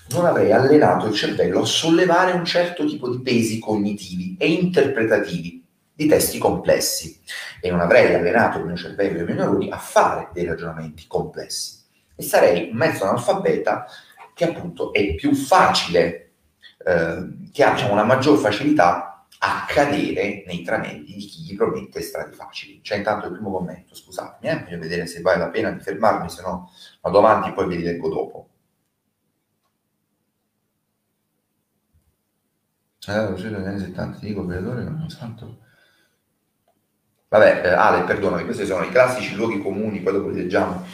non 0.10 0.26
avrei 0.26 0.52
allenato 0.52 1.08
il 1.08 1.14
cervello 1.14 1.62
a 1.62 1.66
sollevare 1.66 2.34
un 2.34 2.44
certo 2.46 2.86
tipo 2.86 3.10
di 3.10 3.22
pesi 3.22 3.60
cognitivi 3.60 4.36
e 4.38 4.52
interpretativi 4.52 5.64
di 5.94 6.08
testi 6.08 6.38
complessi 6.38 7.22
e 7.62 7.70
non 7.70 7.80
avrei 7.80 8.14
allenato 8.14 8.58
il 8.58 8.66
mio 8.66 8.76
cervello 8.76 9.20
e 9.20 9.22
i 9.22 9.26
miei 9.26 9.38
neuroni 9.38 9.70
a 9.70 9.78
fare 9.78 10.30
dei 10.34 10.46
ragionamenti 10.46 11.06
complessi 11.08 11.80
e 12.16 12.24
sarei 12.24 12.70
un 12.70 12.78
mezzo 12.78 13.04
analfabeta 13.04 13.86
che 14.34 14.46
appunto 14.46 14.94
è 14.94 15.16
più 15.16 15.34
facile, 15.34 16.32
eh, 16.86 17.50
che 17.52 17.64
ha 17.64 17.74
diciamo, 17.74 17.94
una 17.94 18.04
maggior 18.04 18.38
facilità 18.38 19.26
a 19.44 19.66
cadere 19.68 20.44
nei 20.46 20.62
tranelli 20.62 21.14
di 21.16 21.26
chi 21.26 21.42
gli 21.42 21.56
promette 21.56 22.02
strade 22.02 22.32
facili. 22.32 22.80
C'è 22.82 22.98
intanto 22.98 23.26
il 23.26 23.34
primo 23.34 23.52
commento, 23.52 23.96
scusatemi, 23.96 24.54
eh, 24.54 24.64
voglio 24.64 24.80
vedere 24.80 25.08
se 25.08 25.22
vale 25.22 25.40
la 25.40 25.50
pena 25.50 25.72
di 25.72 25.80
fermarmi, 25.80 26.30
se 26.30 26.44
no 26.44 26.72
vado 27.02 27.18
avanti 27.18 27.50
e 27.50 27.54
poi 27.54 27.68
ve 27.68 27.76
li 27.76 27.84
leggo 27.84 28.08
dopo. 28.08 28.50
Eh, 33.08 33.20
uscito 33.26 33.58
negli 33.58 33.66
anni 33.66 33.80
70 33.80 34.20
di 34.20 34.34
Copiatore, 34.34 34.84
non 34.84 35.10
santo. 35.10 35.58
Vabbè, 37.30 37.62
eh, 37.64 37.70
Ale, 37.70 38.04
perdonami, 38.04 38.44
questi 38.44 38.66
sono 38.66 38.84
i 38.84 38.90
classici 38.90 39.34
luoghi 39.34 39.60
comuni, 39.60 40.02
poi 40.02 40.14
dopo 40.14 40.30
li 40.30 40.36
leggiamo, 40.36 40.86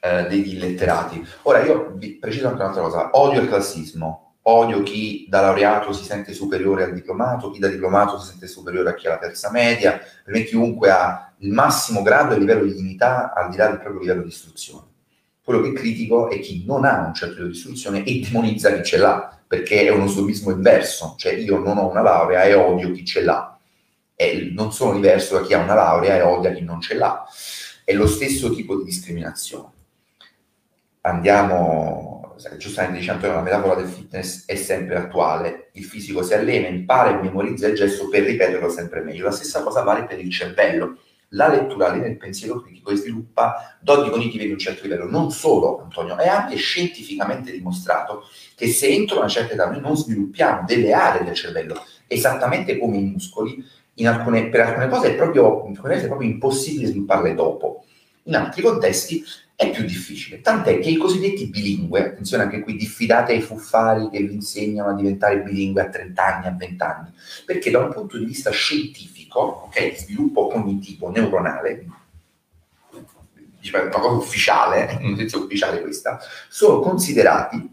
eh, 0.00 0.26
degli 0.26 0.54
illetterati. 0.54 1.24
Ora, 1.42 1.62
io 1.62 1.92
vi 1.94 2.16
preciso 2.18 2.48
anche 2.48 2.60
un'altra 2.60 2.82
cosa, 2.82 3.10
odio 3.12 3.40
il 3.40 3.48
classismo, 3.48 4.38
odio 4.42 4.82
chi 4.82 5.26
da 5.28 5.42
laureato 5.42 5.92
si 5.92 6.04
sente 6.04 6.32
superiore 6.32 6.84
al 6.84 6.92
diplomato, 6.92 7.50
chi 7.50 7.60
da 7.60 7.68
diplomato 7.68 8.18
si 8.18 8.30
sente 8.30 8.48
superiore 8.48 8.90
a 8.90 8.94
chi 8.94 9.06
ha 9.06 9.10
la 9.10 9.18
terza 9.18 9.50
media, 9.52 10.00
per 10.24 10.34
me 10.34 10.42
chiunque 10.42 10.90
ha 10.90 11.32
il 11.38 11.52
massimo 11.52 12.02
grado 12.02 12.34
e 12.34 12.38
livello 12.38 12.64
di 12.64 12.74
dignità 12.74 13.32
al 13.32 13.50
di 13.50 13.56
là 13.56 13.68
del 13.68 13.78
proprio 13.78 14.00
livello 14.00 14.22
di 14.22 14.28
istruzione. 14.28 14.86
Quello 15.44 15.60
che 15.60 15.72
critico 15.72 16.30
è 16.30 16.40
chi 16.40 16.64
non 16.66 16.84
ha 16.84 17.06
un 17.06 17.14
certo 17.14 17.34
livello 17.34 17.52
di 17.52 17.58
istruzione 17.58 18.04
e 18.04 18.20
demonizza 18.20 18.72
chi 18.72 18.82
ce 18.82 18.96
l'ha 18.96 19.33
perché 19.46 19.86
è 19.86 19.90
uno 19.90 20.06
snobismo 20.06 20.50
inverso, 20.50 21.14
cioè 21.18 21.32
io 21.32 21.58
non 21.58 21.78
ho 21.78 21.88
una 21.88 22.02
laurea 22.02 22.44
e 22.44 22.54
odio 22.54 22.90
chi 22.92 23.04
ce 23.04 23.22
l'ha, 23.22 23.58
e 24.16 24.50
non 24.52 24.72
sono 24.72 24.94
diverso 24.94 25.38
da 25.38 25.44
chi 25.44 25.54
ha 25.54 25.58
una 25.58 25.74
laurea 25.74 26.16
e 26.16 26.22
odia 26.22 26.52
chi 26.52 26.62
non 26.62 26.80
ce 26.80 26.94
l'ha, 26.94 27.24
è 27.84 27.92
lo 27.92 28.06
stesso 28.06 28.52
tipo 28.54 28.76
di 28.76 28.84
discriminazione. 28.84 29.72
Andiamo, 31.02 32.34
giustamente 32.56 32.98
dicendo 32.98 33.26
la 33.26 33.42
metafora 33.42 33.74
del 33.74 33.88
fitness 33.88 34.46
è 34.46 34.56
sempre 34.56 34.96
attuale, 34.96 35.68
il 35.72 35.84
fisico 35.84 36.22
si 36.22 36.32
allena, 36.32 36.68
impara 36.68 37.10
e 37.10 37.22
memorizza 37.22 37.66
il 37.66 37.74
gesto 37.74 38.08
per 38.08 38.22
ripeterlo 38.22 38.68
sempre 38.70 39.02
meglio, 39.02 39.24
la 39.24 39.30
stessa 39.30 39.62
cosa 39.62 39.82
vale 39.82 40.06
per 40.06 40.18
il 40.18 40.30
cervello, 40.30 40.98
la 41.34 41.48
lettura 41.48 41.88
allena 41.88 42.06
il 42.06 42.16
pensiero 42.16 42.60
critico 42.60 42.90
e 42.90 42.96
sviluppa 42.96 43.76
doti 43.80 44.10
cognitivi 44.10 44.46
di 44.46 44.52
un 44.52 44.58
certo 44.58 44.82
livello. 44.82 45.08
Non 45.08 45.30
solo, 45.30 45.80
Antonio, 45.82 46.16
è 46.16 46.26
anche 46.26 46.56
scientificamente 46.56 47.52
dimostrato 47.52 48.24
che 48.54 48.68
se 48.68 48.88
entro 48.88 49.18
una 49.18 49.28
certa 49.28 49.54
età 49.54 49.68
noi 49.68 49.80
non 49.80 49.96
sviluppiamo 49.96 50.64
delle 50.66 50.92
aree 50.92 51.24
del 51.24 51.34
cervello, 51.34 51.82
esattamente 52.06 52.78
come 52.78 52.96
i 52.96 53.04
muscoli, 53.04 53.64
alcune, 54.04 54.48
per 54.48 54.60
alcune 54.60 54.88
cose 54.88 55.12
è 55.12 55.14
proprio, 55.14 55.66
è 55.66 56.06
proprio 56.06 56.28
impossibile 56.28 56.88
svilupparle 56.88 57.34
dopo. 57.34 57.84
In 58.24 58.36
altri 58.36 58.62
contesti 58.62 59.22
è 59.56 59.70
più 59.70 59.84
difficile, 59.84 60.40
tant'è 60.40 60.80
che 60.80 60.88
i 60.88 60.96
cosiddetti 60.96 61.46
bilingue, 61.46 62.06
attenzione 62.06 62.42
anche 62.42 62.60
qui, 62.60 62.74
diffidate 62.74 63.32
ai 63.32 63.40
fuffari 63.40 64.08
che 64.10 64.20
vi 64.20 64.34
insegnano 64.34 64.90
a 64.90 64.94
diventare 64.94 65.42
bilingue 65.42 65.82
a 65.82 65.88
30 65.88 66.24
anni, 66.24 66.46
a 66.46 66.56
20 66.58 66.82
anni, 66.82 67.10
perché 67.46 67.70
da 67.70 67.78
un 67.78 67.92
punto 67.92 68.18
di 68.18 68.24
vista 68.24 68.50
scientifico, 68.50 69.13
ok, 69.40 69.96
sviluppo 69.96 70.48
cognitivo 70.48 71.10
neuronale, 71.10 71.86
una 73.72 73.88
cosa 73.88 74.16
ufficiale, 74.16 74.98
in 75.00 75.28
ufficiale 75.32 75.80
questa, 75.80 76.18
sono 76.48 76.80
considerati 76.80 77.72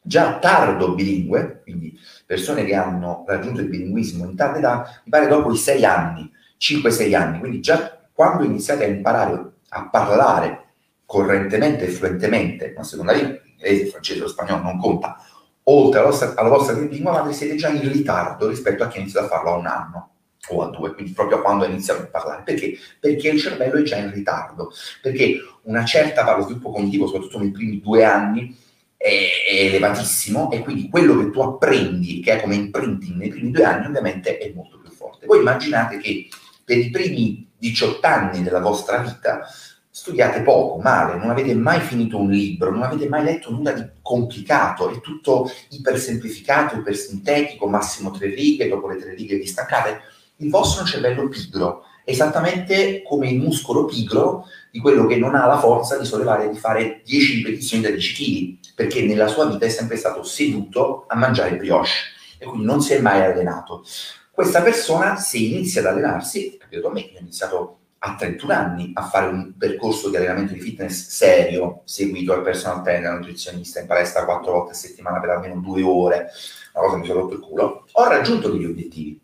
già 0.00 0.38
tardo 0.38 0.94
bilingue, 0.94 1.62
quindi 1.62 1.98
persone 2.26 2.64
che 2.64 2.74
hanno 2.74 3.24
raggiunto 3.26 3.60
il 3.60 3.68
bilinguismo 3.68 4.24
in 4.24 4.36
tarda 4.36 4.58
età, 4.58 5.00
mi 5.04 5.10
pare 5.10 5.26
dopo 5.26 5.50
i 5.50 5.56
6 5.56 5.84
anni, 5.84 6.30
5-6 6.60 7.14
anni, 7.14 7.38
quindi 7.38 7.60
già 7.60 7.98
quando 8.12 8.44
iniziate 8.44 8.84
a 8.84 8.88
imparare 8.88 9.52
a 9.70 9.88
parlare 9.88 10.64
correntemente 11.06 11.86
e 11.86 11.88
fluentemente 11.88 12.72
una 12.74 12.84
seconda 12.84 13.12
lingua, 13.12 13.40
inglese, 13.44 13.86
francese 13.86 14.22
o 14.22 14.28
spagnolo 14.28 14.62
non 14.62 14.78
conta, 14.78 15.16
oltre 15.64 16.00
alla 16.00 16.08
vostra, 16.10 16.34
alla 16.36 16.48
vostra 16.48 16.78
lingua 16.78 17.12
madre 17.12 17.32
siete 17.32 17.56
già 17.56 17.70
in 17.70 17.90
ritardo 17.90 18.48
rispetto 18.48 18.84
a 18.84 18.88
chi 18.88 18.98
ha 18.98 19.00
iniziato 19.00 19.26
a 19.26 19.28
farlo 19.28 19.54
a 19.54 19.56
un 19.56 19.66
anno 19.66 20.13
o 20.48 20.62
a 20.62 20.70
due, 20.70 20.94
quindi 20.94 21.12
proprio 21.12 21.40
quando 21.40 21.64
iniziano 21.64 22.00
a 22.00 22.06
parlare. 22.06 22.42
Perché? 22.42 22.78
Perché 23.00 23.28
il 23.28 23.40
cervello 23.40 23.78
è 23.78 23.82
già 23.82 23.96
in 23.96 24.12
ritardo, 24.12 24.72
perché 25.00 25.38
una 25.62 25.84
certa 25.84 26.24
parte 26.24 26.44
sviluppo 26.44 26.70
cognitivo, 26.70 27.06
soprattutto 27.06 27.38
nei 27.38 27.50
primi 27.50 27.80
due 27.80 28.04
anni, 28.04 28.56
è, 28.96 29.28
è 29.50 29.64
elevatissimo 29.66 30.50
e 30.50 30.60
quindi 30.60 30.88
quello 30.88 31.18
che 31.18 31.30
tu 31.30 31.40
apprendi, 31.40 32.20
che 32.20 32.38
è 32.38 32.40
come 32.40 32.54
imprinting 32.54 33.16
nei 33.16 33.28
primi 33.28 33.50
due 33.50 33.64
anni, 33.64 33.86
ovviamente 33.86 34.38
è 34.38 34.52
molto 34.54 34.78
più 34.78 34.90
forte. 34.90 35.26
Voi 35.26 35.38
immaginate 35.38 35.98
che 35.98 36.28
per 36.64 36.78
i 36.78 36.90
primi 36.90 37.50
18 37.58 38.06
anni 38.06 38.42
della 38.42 38.60
vostra 38.60 38.98
vita 38.98 39.46
studiate 39.90 40.42
poco, 40.42 40.80
male, 40.80 41.16
non 41.16 41.30
avete 41.30 41.54
mai 41.54 41.80
finito 41.80 42.18
un 42.18 42.28
libro, 42.28 42.70
non 42.70 42.82
avete 42.82 43.08
mai 43.08 43.22
letto 43.22 43.50
nulla 43.50 43.72
di 43.72 43.84
complicato, 44.02 44.90
è 44.90 45.00
tutto 45.00 45.48
ipersemplificato, 45.70 46.76
ipersintetico, 46.76 47.68
massimo 47.68 48.10
tre 48.10 48.26
righe, 48.34 48.68
dopo 48.68 48.88
le 48.88 48.96
tre 48.96 49.14
righe 49.14 49.36
vi 49.36 49.46
staccate, 49.46 50.00
il 50.36 50.50
vostro 50.50 50.84
cervello 50.84 51.28
pigro, 51.28 51.84
esattamente 52.04 53.02
come 53.02 53.30
il 53.30 53.40
muscolo 53.40 53.84
pigro 53.86 54.46
di 54.70 54.78
quello 54.80 55.06
che 55.06 55.16
non 55.16 55.34
ha 55.34 55.46
la 55.46 55.58
forza 55.58 55.98
di 55.98 56.04
sollevare 56.04 56.46
e 56.46 56.50
di 56.50 56.58
fare 56.58 57.00
10 57.04 57.34
ripetizioni 57.36 57.82
da 57.82 57.90
10 57.90 58.58
kg, 58.60 58.72
perché 58.74 59.02
nella 59.02 59.28
sua 59.28 59.46
vita 59.46 59.66
è 59.66 59.70
sempre 59.70 59.96
stato 59.96 60.22
seduto 60.22 61.04
a 61.08 61.16
mangiare 61.16 61.56
brioche 61.56 61.90
e 62.38 62.46
quindi 62.46 62.66
non 62.66 62.80
si 62.80 62.92
è 62.92 63.00
mai 63.00 63.22
allenato. 63.22 63.84
Questa 64.30 64.62
persona, 64.62 65.16
se 65.16 65.38
inizia 65.38 65.80
ad 65.80 65.86
allenarsi, 65.86 66.56
capito 66.58 66.88
a 66.88 66.92
me, 66.92 67.00
io 67.00 67.18
ho 67.18 67.20
iniziato 67.20 67.78
a 67.98 68.16
31 68.16 68.52
anni 68.52 68.90
a 68.94 69.06
fare 69.06 69.28
un 69.28 69.54
percorso 69.56 70.10
di 70.10 70.16
allenamento 70.16 70.52
di 70.52 70.60
fitness 70.60 71.08
serio, 71.08 71.82
seguito 71.84 72.34
al 72.34 72.42
personal 72.42 72.82
trainer, 72.82 73.12
nutrizionista 73.12 73.80
in 73.80 73.86
palestra 73.86 74.24
quattro 74.24 74.52
volte 74.52 74.72
a 74.72 74.74
settimana 74.74 75.20
per 75.20 75.30
almeno 75.30 75.60
due 75.60 75.82
ore, 75.82 76.30
una 76.74 76.84
cosa 76.84 76.96
mi 76.98 77.06
sono 77.06 77.20
rotto 77.20 77.34
il 77.34 77.40
culo, 77.40 77.86
ho 77.90 78.08
raggiunto 78.08 78.50
degli 78.50 78.64
obiettivi. 78.66 79.18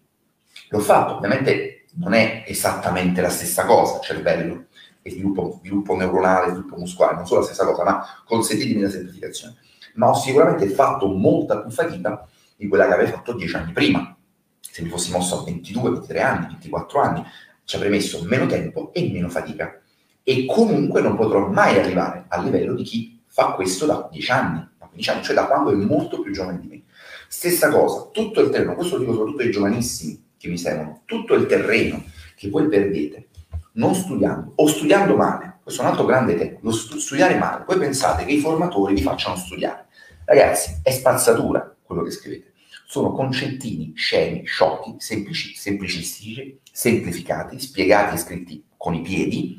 L'ho 0.72 0.78
fatto, 0.78 1.16
ovviamente 1.16 1.86
non 1.94 2.12
è 2.12 2.44
esattamente 2.46 3.20
la 3.20 3.28
stessa 3.28 3.64
cosa, 3.64 3.98
cervello 3.98 4.66
e 5.02 5.10
sviluppo, 5.10 5.58
sviluppo 5.58 5.96
neuronale, 5.96 6.50
sviluppo 6.50 6.76
muscolare, 6.76 7.16
non 7.16 7.26
sono 7.26 7.40
la 7.40 7.46
stessa 7.46 7.64
cosa, 7.64 7.82
ma 7.82 8.06
consentitemi 8.24 8.80
la 8.80 8.88
semplificazione. 8.88 9.56
Ma 9.94 10.10
ho 10.10 10.14
sicuramente 10.14 10.68
fatto 10.68 11.08
molta 11.08 11.60
più 11.60 11.70
fatica 11.72 12.24
di 12.56 12.68
quella 12.68 12.86
che 12.86 12.92
avevo 12.92 13.10
fatto 13.10 13.32
dieci 13.32 13.56
anni 13.56 13.72
prima. 13.72 14.16
Se 14.60 14.82
mi 14.82 14.88
fossi 14.88 15.10
mosso 15.10 15.40
a 15.40 15.44
22, 15.44 15.90
23 15.90 16.20
anni, 16.20 16.46
24 16.50 17.00
anni, 17.00 17.24
ci 17.64 17.74
avrei 17.74 17.90
messo 17.90 18.22
meno 18.22 18.46
tempo 18.46 18.92
e 18.92 19.10
meno 19.10 19.28
fatica. 19.28 19.80
E 20.22 20.46
comunque 20.46 21.00
non 21.00 21.16
potrò 21.16 21.48
mai 21.48 21.80
arrivare 21.80 22.26
al 22.28 22.44
livello 22.44 22.74
di 22.74 22.84
chi 22.84 23.20
fa 23.26 23.54
questo 23.54 23.86
da 23.86 24.08
10 24.08 24.30
anni, 24.30 24.68
da 24.78 24.86
15 24.86 25.10
anni, 25.10 25.22
cioè 25.24 25.34
da 25.34 25.46
quando 25.46 25.72
è 25.72 25.74
molto 25.74 26.20
più 26.20 26.32
giovane 26.32 26.60
di 26.60 26.68
me. 26.68 26.82
Stessa 27.26 27.70
cosa, 27.70 28.08
tutto 28.12 28.40
il 28.40 28.50
terreno, 28.50 28.76
questo 28.76 28.94
lo 28.94 29.00
dico 29.00 29.14
soprattutto 29.14 29.42
ai 29.42 29.50
giovanissimi 29.50 30.28
che 30.40 30.48
mi 30.48 30.56
seguono, 30.56 31.02
tutto 31.04 31.34
il 31.34 31.44
terreno 31.44 32.02
che 32.34 32.48
voi 32.48 32.66
perdete 32.66 33.28
non 33.72 33.94
studiando 33.94 34.52
o 34.56 34.66
studiando 34.66 35.14
male, 35.14 35.58
questo 35.62 35.82
è 35.82 35.84
un 35.84 35.90
altro 35.90 36.06
grande 36.06 36.34
tema, 36.34 36.58
lo 36.62 36.72
stu- 36.72 36.96
studiare 36.96 37.36
male, 37.36 37.64
voi 37.66 37.76
pensate 37.76 38.24
che 38.24 38.32
i 38.32 38.40
formatori 38.40 38.94
vi 38.94 39.02
facciano 39.02 39.36
studiare. 39.36 39.86
Ragazzi, 40.24 40.80
è 40.82 40.90
spazzatura 40.90 41.76
quello 41.82 42.02
che 42.02 42.10
scrivete 42.10 42.50
sono 42.90 43.12
concettini 43.12 43.92
scemi, 43.94 44.44
sciocchi, 44.44 44.96
semplici, 44.98 45.54
semplicistici, 45.54 46.58
semplificati, 46.72 47.60
spiegati 47.60 48.16
e 48.16 48.18
scritti 48.18 48.64
con 48.76 48.94
i 48.94 49.00
piedi, 49.00 49.56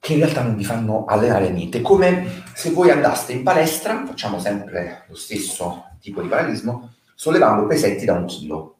che 0.00 0.14
in 0.14 0.18
realtà 0.18 0.42
non 0.42 0.56
vi 0.56 0.64
fanno 0.64 1.04
allenare 1.04 1.50
niente. 1.50 1.82
Come 1.82 2.42
se 2.52 2.70
voi 2.70 2.90
andaste 2.90 3.32
in 3.32 3.44
palestra, 3.44 4.04
facciamo 4.04 4.40
sempre 4.40 5.04
lo 5.08 5.14
stesso 5.14 5.84
tipo 6.00 6.20
di 6.20 6.26
parallelismo, 6.26 6.94
sollevando 7.14 7.66
pesetti 7.66 8.04
da 8.04 8.14
un 8.14 8.24
chilo. 8.24 8.75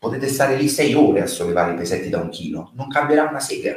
Potete 0.00 0.28
stare 0.28 0.56
lì 0.56 0.66
sei 0.66 0.94
ore 0.94 1.20
a 1.20 1.26
sollevare 1.26 1.74
i 1.74 1.76
pesetti 1.76 2.08
da 2.08 2.20
un 2.20 2.30
chilo, 2.30 2.72
non 2.74 2.88
cambierà 2.88 3.28
una 3.28 3.38
sega. 3.38 3.76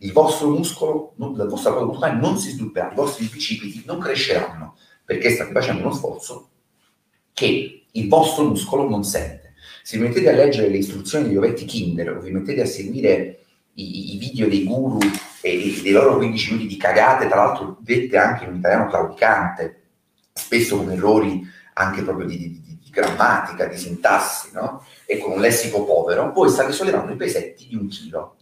Il 0.00 0.12
vostro 0.12 0.50
muscolo, 0.50 1.14
la 1.16 1.46
vostra 1.46 1.70
muscolare 1.70 2.20
non 2.20 2.36
si 2.36 2.50
svilupperà, 2.50 2.92
i 2.92 2.94
vostri 2.94 3.24
bicipiti 3.24 3.82
non 3.86 3.98
cresceranno, 3.98 4.76
perché 5.06 5.30
state 5.30 5.50
facendo 5.52 5.80
uno 5.80 5.94
sforzo 5.94 6.50
che 7.32 7.86
il 7.90 8.08
vostro 8.08 8.44
muscolo 8.44 8.86
non 8.86 9.04
sente. 9.04 9.54
Se 9.82 9.96
vi 9.96 10.02
mettete 10.02 10.28
a 10.28 10.34
leggere 10.34 10.68
le 10.68 10.76
istruzioni 10.76 11.28
degli 11.28 11.36
ovetti 11.38 11.64
Kinder 11.64 12.10
o 12.10 12.20
vi 12.20 12.30
mettete 12.30 12.60
a 12.60 12.66
seguire 12.66 13.38
i, 13.72 14.16
i 14.16 14.18
video 14.18 14.48
dei 14.48 14.64
guru 14.64 14.98
e, 15.40 15.50
e, 15.50 15.80
dei 15.80 15.92
loro 15.92 16.18
15 16.18 16.52
minuti 16.52 16.68
di 16.68 16.76
cagate, 16.76 17.26
tra 17.26 17.36
l'altro 17.36 17.78
dette 17.80 18.18
anche 18.18 18.44
in 18.44 18.56
italiano 18.56 18.90
claudicante, 18.90 19.84
spesso 20.30 20.76
con 20.76 20.90
errori 20.90 21.42
anche 21.72 22.02
proprio 22.02 22.26
di, 22.26 22.36
di, 22.36 22.67
di, 22.88 22.90
grammatica, 22.90 23.66
di 23.66 23.76
sintassi, 23.76 24.50
no? 24.52 24.84
e 25.06 25.18
con 25.18 25.32
un 25.32 25.40
lessico 25.40 25.84
povero, 25.84 26.32
voi 26.32 26.48
state 26.48 26.72
sollevando 26.72 27.12
i 27.12 27.16
pesetti 27.16 27.66
di 27.68 27.76
un 27.76 27.88
chilo 27.88 28.36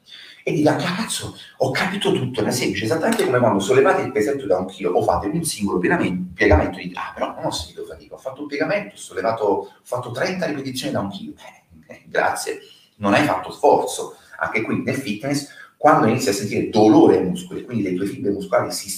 e 0.49 0.53
dite, 0.53 0.69
ah 0.69 0.76
cazzo, 0.76 1.37
ho 1.59 1.73
capito 1.73 2.12
tutto, 2.12 2.45
è 2.45 2.50
semplice, 2.53 2.85
esattamente 2.85 3.25
come 3.25 3.41
quando 3.41 3.59
sollevate 3.59 4.03
il 4.03 4.12
pesetto 4.12 4.47
da 4.47 4.59
un 4.59 4.67
chilo 4.67 4.93
o 4.93 5.03
fate 5.03 5.26
un 5.26 5.43
singolo 5.43 5.81
piegamento 5.81 6.79
dite, 6.79 6.97
ah 6.97 7.11
però 7.12 7.35
non 7.35 7.47
ho 7.47 7.50
sentito 7.50 7.85
fatica, 7.85 8.15
ho 8.15 8.19
fatto 8.19 8.43
un 8.43 8.47
piegamento, 8.47 8.95
ho 8.95 8.99
sollevato, 8.99 9.45
ho 9.45 9.69
fatto 9.83 10.12
30 10.12 10.47
ripetizioni 10.47 10.93
da 10.93 11.00
un 11.00 11.11
chilo, 11.11 11.33
eh, 11.38 11.93
eh, 11.93 12.05
grazie, 12.07 12.61
non 12.99 13.12
hai 13.15 13.25
fatto 13.25 13.50
sforzo, 13.50 14.19
anche 14.38 14.62
qui 14.62 14.85
nel 14.85 14.95
fitness, 14.95 15.49
quando 15.76 16.07
inizi 16.07 16.29
a 16.29 16.33
sentire 16.33 16.69
dolore 16.69 17.19
ai 17.19 17.25
muscoli, 17.25 17.65
quindi 17.65 17.83
le 17.83 17.95
tue 17.95 18.07
fibre 18.07 18.31
muscolari 18.31 18.71
si, 18.71 18.88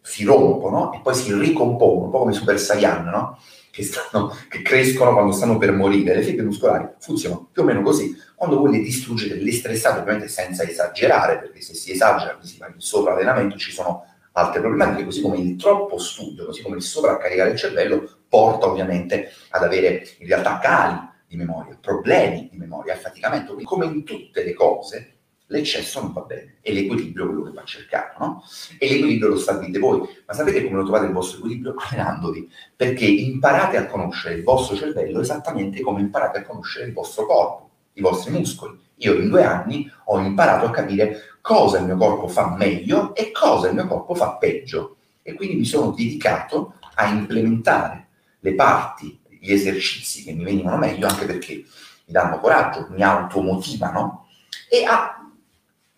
si 0.00 0.24
rompono 0.24 0.94
e 0.94 1.00
poi 1.02 1.14
si 1.14 1.34
ricompongono, 1.34 2.06
un 2.06 2.10
po' 2.10 2.18
come 2.20 2.32
Super 2.32 2.58
Saiyan, 2.58 3.04
no? 3.04 3.38
Che, 3.78 3.84
stanno, 3.84 4.36
che 4.48 4.62
crescono 4.62 5.12
quando 5.12 5.32
stanno 5.32 5.56
per 5.56 5.72
morire. 5.72 6.14
Le 6.14 6.22
fibre 6.22 6.44
muscolari 6.44 6.88
funzionano 6.98 7.48
più 7.52 7.62
o 7.62 7.64
meno 7.64 7.82
così. 7.82 8.16
Quando 8.34 8.58
voi 8.58 8.72
le 8.72 8.80
distruggete, 8.80 9.36
le 9.36 9.52
stressate, 9.52 10.00
ovviamente 10.00 10.28
senza 10.28 10.64
esagerare, 10.64 11.38
perché 11.38 11.60
se 11.60 11.74
si 11.74 11.92
esagera, 11.92 12.36
si 12.42 12.56
fa 12.56 12.66
il 12.66 12.74
sovrallenamento, 12.78 13.56
ci 13.56 13.70
sono 13.70 14.04
altre 14.32 14.60
problematiche, 14.60 15.04
così 15.04 15.20
come 15.20 15.38
il 15.38 15.56
troppo 15.56 15.98
studio, 15.98 16.46
così 16.46 16.62
come 16.62 16.76
il 16.76 16.82
sovraccaricare 16.82 17.50
il 17.50 17.56
cervello, 17.56 18.18
porta 18.28 18.66
ovviamente 18.66 19.30
ad 19.50 19.62
avere 19.62 20.06
in 20.18 20.26
realtà 20.26 20.58
cali 20.58 20.98
di 21.26 21.36
memoria, 21.36 21.78
problemi 21.80 22.48
di 22.50 22.56
memoria, 22.56 22.94
affaticamento. 22.94 23.52
Quindi, 23.52 23.64
come 23.64 23.86
in 23.86 24.04
tutte 24.04 24.42
le 24.42 24.54
cose, 24.54 25.17
l'eccesso 25.48 26.00
non 26.00 26.12
va 26.12 26.22
bene, 26.22 26.56
è 26.60 26.72
l'equilibrio 26.72 27.26
quello 27.26 27.42
che 27.44 27.52
va 27.52 27.64
cercato, 27.64 28.24
no? 28.24 28.44
E 28.78 28.88
l'equilibrio 28.88 29.30
lo 29.30 29.38
stabilite 29.38 29.78
voi, 29.78 30.00
ma 30.26 30.34
sapete 30.34 30.64
come 30.64 30.76
lo 30.76 30.82
trovate 30.82 31.06
il 31.06 31.12
vostro 31.12 31.38
equilibrio? 31.38 31.74
Allenandovi, 31.76 32.50
perché 32.76 33.06
imparate 33.06 33.76
a 33.76 33.86
conoscere 33.86 34.34
il 34.34 34.42
vostro 34.42 34.76
cervello 34.76 35.20
esattamente 35.20 35.80
come 35.80 36.00
imparate 36.00 36.38
a 36.38 36.44
conoscere 36.44 36.86
il 36.86 36.92
vostro 36.92 37.26
corpo, 37.26 37.70
i 37.94 38.00
vostri 38.00 38.32
muscoli. 38.32 38.78
Io 38.96 39.14
in 39.14 39.28
due 39.28 39.44
anni 39.44 39.90
ho 40.06 40.18
imparato 40.18 40.66
a 40.66 40.70
capire 40.70 41.36
cosa 41.40 41.78
il 41.78 41.86
mio 41.86 41.96
corpo 41.96 42.28
fa 42.28 42.54
meglio 42.56 43.14
e 43.14 43.30
cosa 43.30 43.68
il 43.68 43.74
mio 43.74 43.86
corpo 43.86 44.14
fa 44.14 44.36
peggio. 44.36 44.96
E 45.22 45.34
quindi 45.34 45.56
mi 45.56 45.64
sono 45.64 45.92
dedicato 45.92 46.74
a 46.94 47.06
implementare 47.08 48.08
le 48.40 48.54
parti, 48.54 49.20
gli 49.40 49.52
esercizi 49.52 50.24
che 50.24 50.32
mi 50.32 50.44
venivano 50.44 50.76
meglio, 50.76 51.06
anche 51.06 51.26
perché 51.26 51.54
mi 51.54 52.12
danno 52.12 52.38
coraggio, 52.38 52.88
mi 52.90 53.02
automotivano, 53.02 54.26
e 54.68 54.84
a 54.84 55.17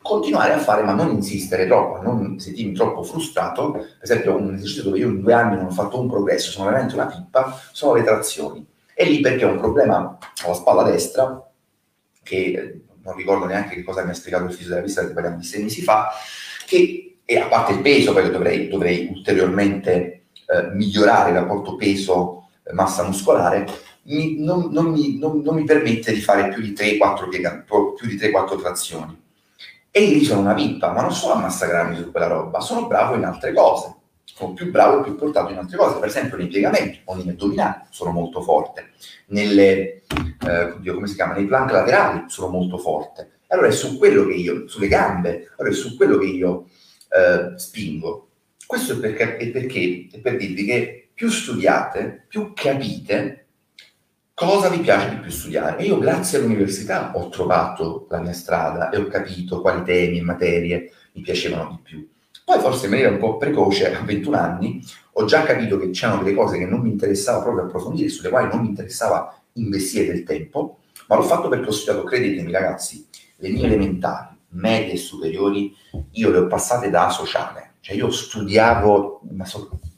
continuare 0.02 0.54
a 0.54 0.58
fare, 0.58 0.82
ma 0.82 0.94
non 0.94 1.10
insistere 1.10 1.66
troppo, 1.66 2.02
non 2.02 2.38
sentirmi 2.38 2.72
troppo 2.72 3.02
frustrato. 3.02 3.72
Per 3.72 3.98
esempio, 4.00 4.36
un 4.36 4.54
esercizio 4.54 4.84
dove 4.84 4.98
io 4.98 5.08
in 5.08 5.20
due 5.20 5.32
anni 5.32 5.56
non 5.56 5.66
ho 5.66 5.70
fatto 5.70 6.00
un 6.00 6.08
progresso, 6.08 6.50
sono 6.50 6.66
veramente 6.66 6.94
una 6.94 7.06
pippa, 7.06 7.60
sono 7.72 7.94
le 7.94 8.02
trazioni. 8.02 8.66
E 8.94 9.04
lì 9.04 9.20
perché 9.20 9.44
ho 9.44 9.50
un 9.50 9.58
problema 9.58 10.18
alla 10.44 10.54
spalla 10.54 10.82
destra, 10.82 11.46
che 12.22 12.36
eh, 12.36 12.80
non 13.02 13.14
ricordo 13.16 13.44
neanche 13.46 13.74
che 13.74 13.82
cosa 13.82 14.04
mi 14.04 14.10
ha 14.10 14.14
spiegato 14.14 14.44
il 14.44 14.52
fisioterapista, 14.52 15.06
che 15.06 15.12
parliamo 15.12 15.36
di 15.36 15.44
sei 15.44 15.62
mesi 15.62 15.82
fa, 15.82 16.10
che, 16.66 17.18
e 17.24 17.38
a 17.38 17.46
parte 17.46 17.72
il 17.72 17.80
peso, 17.80 18.12
perché 18.12 18.30
dovrei, 18.30 18.68
dovrei 18.68 19.08
ulteriormente 19.14 20.24
eh, 20.46 20.70
migliorare 20.72 21.30
il 21.30 21.36
rapporto 21.36 21.76
peso-massa 21.76 23.04
muscolare, 23.04 23.66
mi, 24.04 24.38
non, 24.38 24.70
non, 24.70 24.86
mi, 24.86 25.18
non, 25.18 25.40
non, 25.40 25.54
mi, 25.54 25.64
permette 25.64 26.12
di 26.12 26.20
fare 26.20 26.48
più 26.48 26.62
di 26.62 26.72
3-4 26.72 28.58
trazioni 28.58 29.19
e 29.90 30.02
io 30.02 30.24
sono 30.24 30.40
una 30.40 30.54
pippa, 30.54 30.92
ma 30.92 31.02
non 31.02 31.12
sono 31.12 31.34
a 31.34 31.40
massacrarmi 31.40 31.96
su 31.96 32.10
quella 32.10 32.28
roba, 32.28 32.60
sono 32.60 32.86
bravo 32.86 33.16
in 33.16 33.24
altre 33.24 33.52
cose. 33.52 33.94
Sono 34.24 34.52
più 34.52 34.70
bravo 34.70 35.00
e 35.00 35.02
più 35.02 35.16
portato 35.16 35.50
in 35.50 35.58
altre 35.58 35.76
cose. 35.76 35.98
Per 35.98 36.08
esempio 36.08 36.36
nei 36.36 36.46
piegamenti 36.46 37.00
o 37.04 37.14
negli 37.16 37.30
addominali 37.30 37.82
sono 37.90 38.10
molto 38.12 38.40
forte. 38.40 38.92
Nelle, 39.26 40.02
eh, 40.46 40.74
come 40.84 41.06
si 41.08 41.14
chiama? 41.14 41.34
Nei 41.34 41.46
plank 41.46 41.72
laterali 41.72 42.24
sono 42.28 42.48
molto 42.48 42.78
forte. 42.78 43.40
Allora 43.48 43.66
è 43.66 43.72
su 43.72 43.98
quello 43.98 44.26
che 44.26 44.34
io, 44.34 44.68
sulle 44.68 44.86
gambe, 44.86 45.50
allora 45.56 45.74
è 45.74 45.76
su 45.76 45.96
quello 45.96 46.16
che 46.18 46.26
io 46.26 46.66
eh, 47.08 47.58
spingo. 47.58 48.28
Questo 48.64 48.92
è 48.92 48.96
perché, 48.96 49.36
è 49.36 49.48
perché 49.48 50.08
è 50.12 50.18
per 50.20 50.36
dirvi 50.36 50.64
che 50.64 51.10
più 51.12 51.28
studiate, 51.28 52.24
più 52.28 52.52
capite 52.54 53.48
cosa 54.46 54.70
vi 54.70 54.78
piace 54.78 55.10
di 55.10 55.16
più 55.16 55.30
studiare. 55.30 55.76
E 55.76 55.84
io 55.84 55.98
grazie 55.98 56.38
all'università 56.38 57.12
ho 57.14 57.28
trovato 57.28 58.06
la 58.08 58.20
mia 58.20 58.32
strada 58.32 58.88
e 58.88 58.96
ho 58.96 59.06
capito 59.06 59.60
quali 59.60 59.82
temi 59.82 60.16
e 60.16 60.22
materie 60.22 60.92
mi 61.12 61.20
piacevano 61.20 61.68
di 61.72 61.78
più. 61.82 62.08
Poi 62.42 62.58
forse 62.58 62.86
in 62.86 62.92
maniera 62.92 63.10
un 63.10 63.18
po' 63.18 63.36
precoce, 63.36 63.94
a 63.94 64.00
21 64.00 64.36
anni, 64.38 64.82
ho 65.12 65.26
già 65.26 65.42
capito 65.42 65.76
che 65.78 65.90
c'erano 65.90 66.22
delle 66.22 66.34
cose 66.34 66.56
che 66.56 66.64
non 66.64 66.80
mi 66.80 66.88
interessava 66.88 67.42
proprio 67.42 67.64
approfondire, 67.64 68.08
sulle 68.08 68.30
quali 68.30 68.48
non 68.48 68.62
mi 68.62 68.68
interessava 68.68 69.38
investire 69.54 70.06
del 70.06 70.24
tempo, 70.24 70.78
ma 71.08 71.16
l'ho 71.16 71.22
fatto 71.22 71.48
perché 71.48 71.68
ho 71.68 71.72
studiato, 71.72 72.06
credetemi 72.06 72.50
ragazzi, 72.50 73.06
le 73.36 73.50
mie 73.50 73.66
elementari, 73.66 74.34
medie 74.52 74.94
e 74.94 74.96
superiori, 74.96 75.76
io 76.12 76.30
le 76.30 76.38
ho 76.38 76.46
passate 76.46 76.88
da 76.88 77.10
sociale. 77.10 77.74
Cioè 77.80 77.94
io 77.94 78.10
studiavo 78.10 79.20
una, 79.30 79.46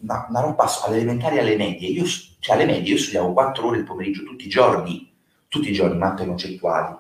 una, 0.01 0.27
una 0.29 0.41
roba 0.41 0.67
alle 0.85 0.97
elementari 0.97 1.37
e 1.37 1.41
alle 1.41 1.57
medie, 1.57 1.89
io 1.89 2.05
cioè 2.43 2.57
alle 2.57 2.65
medie 2.65 2.95
io 2.95 2.99
studiavo 2.99 3.33
4 3.33 3.67
ore 3.69 3.79
il 3.79 3.85
pomeriggio 3.85 4.25
tutti 4.25 4.47
i 4.47 4.49
giorni, 4.49 5.09
tutti 5.47 5.71
i 5.71 5.73
giorni 5.73 5.97
matte 5.97 6.27
concettuali. 6.27 6.97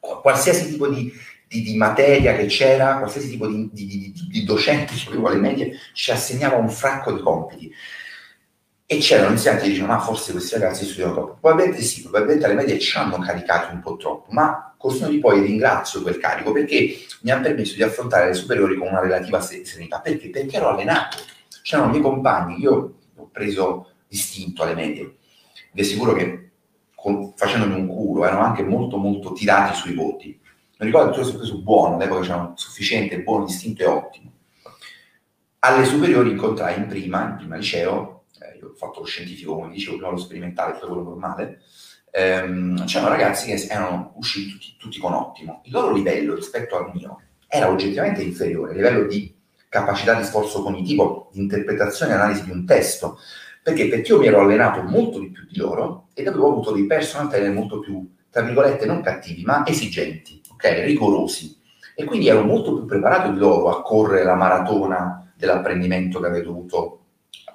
Qualsiasi 0.00 0.70
tipo 0.70 0.88
di, 0.88 1.12
di, 1.46 1.60
di 1.60 1.76
materia 1.76 2.34
che 2.34 2.46
c'era, 2.46 2.96
qualsiasi 2.96 3.28
tipo 3.28 3.46
di, 3.46 3.68
di 3.70 4.44
docente 4.44 4.94
che 4.94 5.08
avevo 5.08 5.28
alle 5.28 5.36
medie 5.36 5.76
ci 5.92 6.12
assegnava 6.12 6.56
un 6.56 6.70
fracco 6.70 7.12
di 7.12 7.20
compiti. 7.20 7.70
E 8.86 8.96
c'erano 8.96 9.32
insegnanti 9.32 9.64
che 9.64 9.68
dicevano, 9.68 9.92
ma 9.92 10.00
forse 10.00 10.32
questi 10.32 10.54
ragazzi 10.54 10.86
studiano 10.86 11.12
troppo. 11.12 11.38
Probabilmente 11.42 11.82
sì, 11.82 12.00
probabilmente 12.00 12.46
alle 12.46 12.54
medie 12.54 12.78
ci 12.78 12.96
hanno 12.96 13.18
caricato 13.18 13.74
un 13.74 13.80
po' 13.80 13.98
troppo, 13.98 14.32
ma 14.32 14.74
col 14.78 14.94
senno 14.94 15.10
di 15.10 15.18
poi 15.18 15.42
ringrazio 15.42 16.00
quel 16.00 16.16
carico 16.16 16.52
perché 16.52 16.96
mi 17.20 17.30
ha 17.30 17.38
permesso 17.38 17.74
di 17.74 17.82
affrontare 17.82 18.28
le 18.28 18.34
superiori 18.34 18.78
con 18.78 18.88
una 18.88 19.00
relativa 19.00 19.42
serenità. 19.42 20.00
Perché? 20.00 20.30
Perché 20.30 20.56
ero 20.56 20.70
allenato. 20.70 21.18
C'erano 21.60 21.88
i 21.88 21.90
miei 21.90 22.02
compagni, 22.02 22.60
io 22.60 22.94
ho 23.14 23.28
preso 23.30 23.92
distinto 24.08 24.62
alle 24.62 24.74
medie. 24.74 25.16
vi 25.72 25.80
assicuro 25.80 26.14
che 26.14 26.50
con, 26.94 27.32
facendomi 27.36 27.74
un 27.74 27.86
culo 27.86 28.24
erano 28.24 28.40
anche 28.40 28.64
molto 28.64 28.96
molto 28.96 29.32
tirati 29.32 29.76
sui 29.76 29.94
voti. 29.94 30.36
Non 30.78 30.88
ricordo 30.88 31.12
che 31.12 31.22
tutto 31.22 31.38
preso 31.38 31.60
buono, 31.60 31.94
all'epoca 31.94 32.22
c'erano 32.22 32.52
sufficiente, 32.56 33.22
buono, 33.22 33.44
distinto 33.46 33.82
e 33.82 33.86
ottimo. 33.86 34.32
Alle 35.60 35.84
superiori 35.84 36.30
incontrai 36.30 36.78
in 36.78 36.86
prima, 36.86 37.30
in 37.30 37.36
prima 37.36 37.56
liceo, 37.56 38.24
eh, 38.40 38.58
io 38.58 38.68
ho 38.68 38.74
fatto 38.74 39.00
lo 39.00 39.06
scientifico, 39.06 39.56
come 39.56 39.72
dicevo, 39.72 39.96
prima 39.96 40.10
lo 40.10 40.16
sperimentale, 40.16 40.78
poi 40.78 40.88
quello 40.88 41.02
normale, 41.02 41.62
ehm, 42.10 42.84
c'erano 42.86 43.10
ragazzi 43.10 43.46
che 43.46 43.66
erano 43.68 44.12
usciti 44.16 44.52
tutti, 44.52 44.76
tutti 44.78 44.98
con 44.98 45.12
ottimo. 45.12 45.62
Il 45.64 45.72
loro 45.72 45.92
livello 45.92 46.34
rispetto 46.34 46.76
al 46.76 46.92
mio 46.94 47.20
era 47.48 47.68
oggettivamente 47.68 48.22
inferiore, 48.22 48.72
a 48.72 48.74
livello 48.74 49.06
di 49.06 49.34
capacità 49.68 50.14
di 50.14 50.24
sforzo 50.24 50.62
cognitivo, 50.62 51.30
di 51.32 51.40
interpretazione 51.40 52.12
e 52.12 52.14
analisi 52.14 52.44
di 52.44 52.50
un 52.50 52.64
testo, 52.64 53.18
perché? 53.68 53.88
Perché 53.88 54.12
io 54.12 54.18
mi 54.18 54.26
ero 54.26 54.40
allenato 54.40 54.82
molto 54.82 55.18
di 55.18 55.30
più 55.30 55.44
di 55.46 55.58
loro 55.58 56.08
ed 56.14 56.26
avevo 56.26 56.50
avuto 56.50 56.72
dei 56.72 56.86
personal 56.86 57.28
trainer 57.28 57.52
molto 57.52 57.80
più, 57.80 58.08
tra 58.30 58.42
virgolette, 58.42 58.86
non 58.86 59.02
cattivi, 59.02 59.42
ma 59.42 59.66
esigenti, 59.66 60.40
ok? 60.52 60.84
Rigorosi. 60.84 61.56
E 61.94 62.04
quindi 62.04 62.28
ero 62.28 62.42
molto 62.44 62.74
più 62.74 62.86
preparato 62.86 63.30
di 63.30 63.38
loro 63.38 63.68
a 63.68 63.82
correre 63.82 64.24
la 64.24 64.36
maratona 64.36 65.30
dell'apprendimento 65.36 66.20
che 66.20 66.26
avevo 66.26 66.44
dovuto 66.44 67.00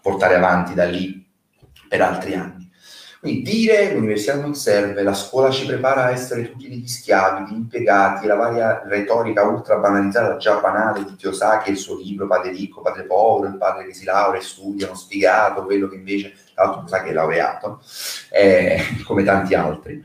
portare 0.01 0.35
avanti 0.35 0.73
da 0.73 0.85
lì 0.85 1.25
per 1.87 2.01
altri 2.01 2.35
anni. 2.35 2.62
Quindi 3.23 3.41
dire 3.41 3.93
l'università 3.93 4.35
non 4.35 4.53
serve, 4.53 5.01
la 5.01 5.13
scuola 5.13 5.49
ci 5.49 5.65
prepara 5.65 6.07
a 6.07 6.11
essere 6.11 6.51
tutti 6.51 6.67
degli 6.67 6.85
schiavi, 6.85 7.45
degli 7.45 7.55
impiegati, 7.55 8.27
la 8.27 8.35
varia 8.35 8.83
retorica 8.85 9.43
ultra 9.43 9.77
banalizzata, 9.77 10.35
già 10.35 10.59
banale 10.59 11.05
di 11.05 11.15
Kiyosaki 11.15 11.69
e 11.69 11.71
il 11.71 11.77
suo 11.77 11.97
libro 11.97 12.27
Padre 12.27 12.51
ricco, 12.51 12.81
padre 12.81 13.03
povero, 13.03 13.49
il 13.49 13.57
padre 13.57 13.85
che 13.85 13.93
si 13.93 14.03
laurea 14.03 14.41
e 14.41 14.43
studia, 14.43 14.87
uno 14.87 14.97
sfigato, 14.97 15.63
quello 15.63 15.87
che 15.87 15.95
invece, 15.95 16.33
tra 16.53 16.65
l'altro 16.65 16.83
Kiyosaki 16.83 17.09
è 17.09 17.13
laureato, 17.13 17.81
eh, 18.29 18.77
come 19.05 19.23
tanti 19.23 19.53
altri. 19.55 20.03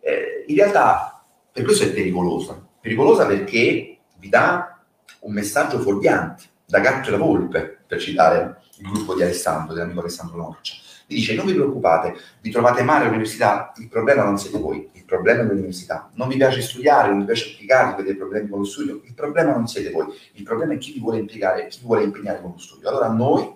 Eh, 0.00 0.46
in 0.46 0.56
realtà 0.56 1.22
per 1.52 1.64
questo 1.64 1.84
è 1.84 1.92
pericolosa, 1.92 2.58
pericolosa 2.80 3.26
perché 3.26 3.98
vi 4.16 4.28
dà 4.30 4.80
un 5.20 5.34
messaggio 5.34 5.80
fuorviante, 5.80 6.44
da 6.64 6.78
gatto 6.78 7.08
e 7.08 7.10
la 7.10 7.18
volpe, 7.18 7.80
per 7.86 8.00
citare 8.00 8.62
il 8.78 8.88
gruppo 8.90 9.14
di 9.14 9.22
Alessandro, 9.22 9.74
dell'amico 9.74 10.00
Alessandro 10.00 10.38
Norcia 10.38 10.83
vi 11.06 11.16
dice 11.16 11.34
non 11.34 11.46
vi 11.46 11.54
preoccupate, 11.54 12.14
vi 12.40 12.50
trovate 12.50 12.82
male 12.82 13.04
all'università, 13.04 13.72
il 13.76 13.88
problema 13.88 14.24
non 14.24 14.38
siete 14.38 14.58
voi, 14.58 14.88
il 14.92 15.04
problema 15.04 15.42
è 15.42 15.44
l'università. 15.44 16.10
Non 16.14 16.28
vi 16.28 16.36
piace 16.36 16.62
studiare, 16.62 17.08
non 17.08 17.20
vi 17.20 17.24
piace 17.26 17.52
applicare, 17.52 17.92
avete 17.92 18.16
problemi 18.16 18.48
con 18.48 18.60
lo 18.60 18.64
studio, 18.64 19.00
il 19.04 19.14
problema 19.14 19.52
non 19.52 19.66
siete 19.66 19.90
voi, 19.90 20.06
il 20.32 20.42
problema 20.42 20.74
è 20.74 20.78
chi 20.78 20.92
vi 20.92 21.00
vuole 21.00 21.18
impiegare, 21.18 21.66
chi 21.68 21.80
vi 21.80 21.86
vuole 21.86 22.04
impegnare 22.04 22.40
con 22.40 22.52
lo 22.52 22.58
studio. 22.58 22.88
Allora 22.88 23.08
noi, 23.08 23.52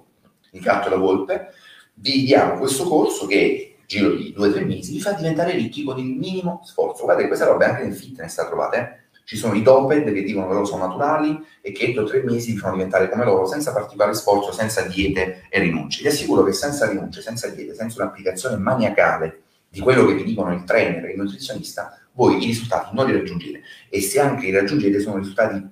il 0.52 0.60
gatto 0.60 0.88
e 0.88 0.90
la 0.90 0.96
volpe, 0.96 1.52
vi 1.94 2.24
diamo 2.24 2.58
questo 2.58 2.84
corso 2.84 3.26
che 3.26 3.76
giro 3.88 4.14
di 4.14 4.32
due 4.34 4.48
o 4.48 4.52
tre 4.52 4.64
mesi 4.66 4.92
vi 4.92 5.00
fa 5.00 5.12
diventare 5.12 5.52
ricchi 5.52 5.82
con 5.82 5.98
il 5.98 6.14
minimo 6.14 6.60
sforzo. 6.62 7.04
Guardate, 7.04 7.26
questa 7.26 7.46
roba 7.46 7.66
anche 7.66 7.84
nel 7.84 7.94
fitness 7.94 8.36
la 8.36 8.46
trovate, 8.46 8.76
eh? 8.76 9.07
Ci 9.28 9.36
sono 9.36 9.52
i 9.52 9.60
doped 9.60 10.10
che 10.10 10.22
dicono 10.22 10.46
che 10.46 10.54
loro 10.54 10.64
sono 10.64 10.86
naturali 10.86 11.38
e 11.60 11.70
che 11.70 11.84
entro 11.84 12.04
tre 12.04 12.22
mesi 12.22 12.56
fanno 12.56 12.76
diventare 12.76 13.10
come 13.10 13.26
loro 13.26 13.44
senza 13.44 13.74
particolare 13.74 14.14
sforzo, 14.14 14.52
senza 14.52 14.80
diete 14.86 15.42
e 15.50 15.60
rinunce. 15.60 16.00
Vi 16.00 16.08
assicuro 16.08 16.42
che 16.44 16.54
senza 16.54 16.88
rinunce, 16.88 17.20
senza 17.20 17.46
diete, 17.48 17.74
senza 17.74 18.02
un'applicazione 18.02 18.56
maniacale 18.56 19.42
di 19.68 19.80
quello 19.80 20.06
che 20.06 20.14
vi 20.14 20.24
dicono 20.24 20.54
il 20.54 20.64
trainer 20.64 21.04
e 21.04 21.10
il 21.10 21.18
nutrizionista, 21.18 22.00
voi 22.12 22.42
i 22.42 22.46
risultati 22.46 22.94
non 22.94 23.04
li 23.04 23.12
raggiungete. 23.12 23.60
E 23.90 24.00
se 24.00 24.18
anche 24.18 24.46
li 24.46 24.50
raggiungete 24.50 24.98
sono 24.98 25.18
risultati 25.18 25.62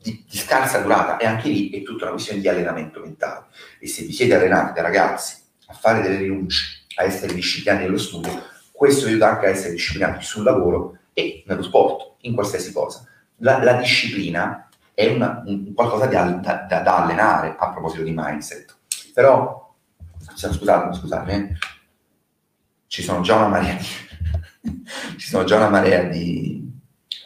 di, 0.00 0.24
di, 0.26 0.38
scarsa 0.38 0.78
durata 0.78 1.18
e 1.18 1.26
anche 1.26 1.50
lì 1.50 1.68
è 1.68 1.82
tutta 1.82 2.04
una 2.04 2.12
questione 2.12 2.40
di 2.40 2.48
allenamento 2.48 3.00
mentale. 3.00 3.48
E 3.78 3.86
se 3.88 4.04
vi 4.04 4.12
siete 4.12 4.34
allenati 4.34 4.72
da 4.72 4.80
ragazzi 4.80 5.36
a 5.66 5.74
fare 5.74 6.00
delle 6.00 6.16
rinunce, 6.16 6.86
a 6.94 7.04
essere 7.04 7.34
disciplinati 7.34 7.84
nello 7.84 7.98
studio, 7.98 8.42
questo 8.72 9.04
aiuta 9.04 9.32
anche 9.32 9.48
a 9.48 9.50
essere 9.50 9.72
disciplinati 9.72 10.24
sul 10.24 10.44
lavoro 10.44 10.96
e 11.18 11.42
nello 11.46 11.62
sport, 11.62 12.16
in 12.20 12.34
qualsiasi 12.34 12.74
cosa. 12.74 13.06
La, 13.36 13.62
la 13.64 13.72
disciplina 13.72 14.68
è 14.92 15.06
una, 15.06 15.42
un, 15.46 15.72
qualcosa 15.72 16.04
da, 16.04 16.24
da, 16.24 16.66
da, 16.66 16.96
allenare 17.02 17.56
a 17.58 17.70
proposito 17.70 18.02
di 18.02 18.12
mindset. 18.14 18.76
Però, 19.14 19.74
scusate, 20.18 20.94
scusate, 20.94 21.32
eh, 21.32 21.52
ci 22.86 23.02
sono 23.02 23.22
già 23.22 23.36
una 23.36 23.48
marea 23.48 23.76
di... 23.76 24.84
ci 25.16 25.26
sono 25.26 25.44
già 25.44 25.56
una 25.56 25.70
marea 25.70 26.02
di... 26.02 26.70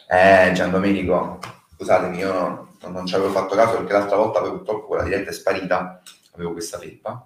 Eh, 0.07 0.51
Gian 0.53 0.71
Domenico, 0.71 1.39
scusatemi, 1.75 2.17
io 2.17 2.33
non, 2.79 2.93
non 2.93 3.05
ci 3.05 3.15
avevo 3.15 3.31
fatto 3.31 3.55
caso 3.55 3.75
perché 3.75 3.91
l'altra 3.91 4.15
volta 4.15 4.41
purtroppo 4.41 4.87
quella 4.87 5.03
diretta 5.03 5.31
è 5.31 5.33
sparita, 5.33 6.01
avevo 6.31 6.53
questa 6.53 6.77
felpa 6.77 7.25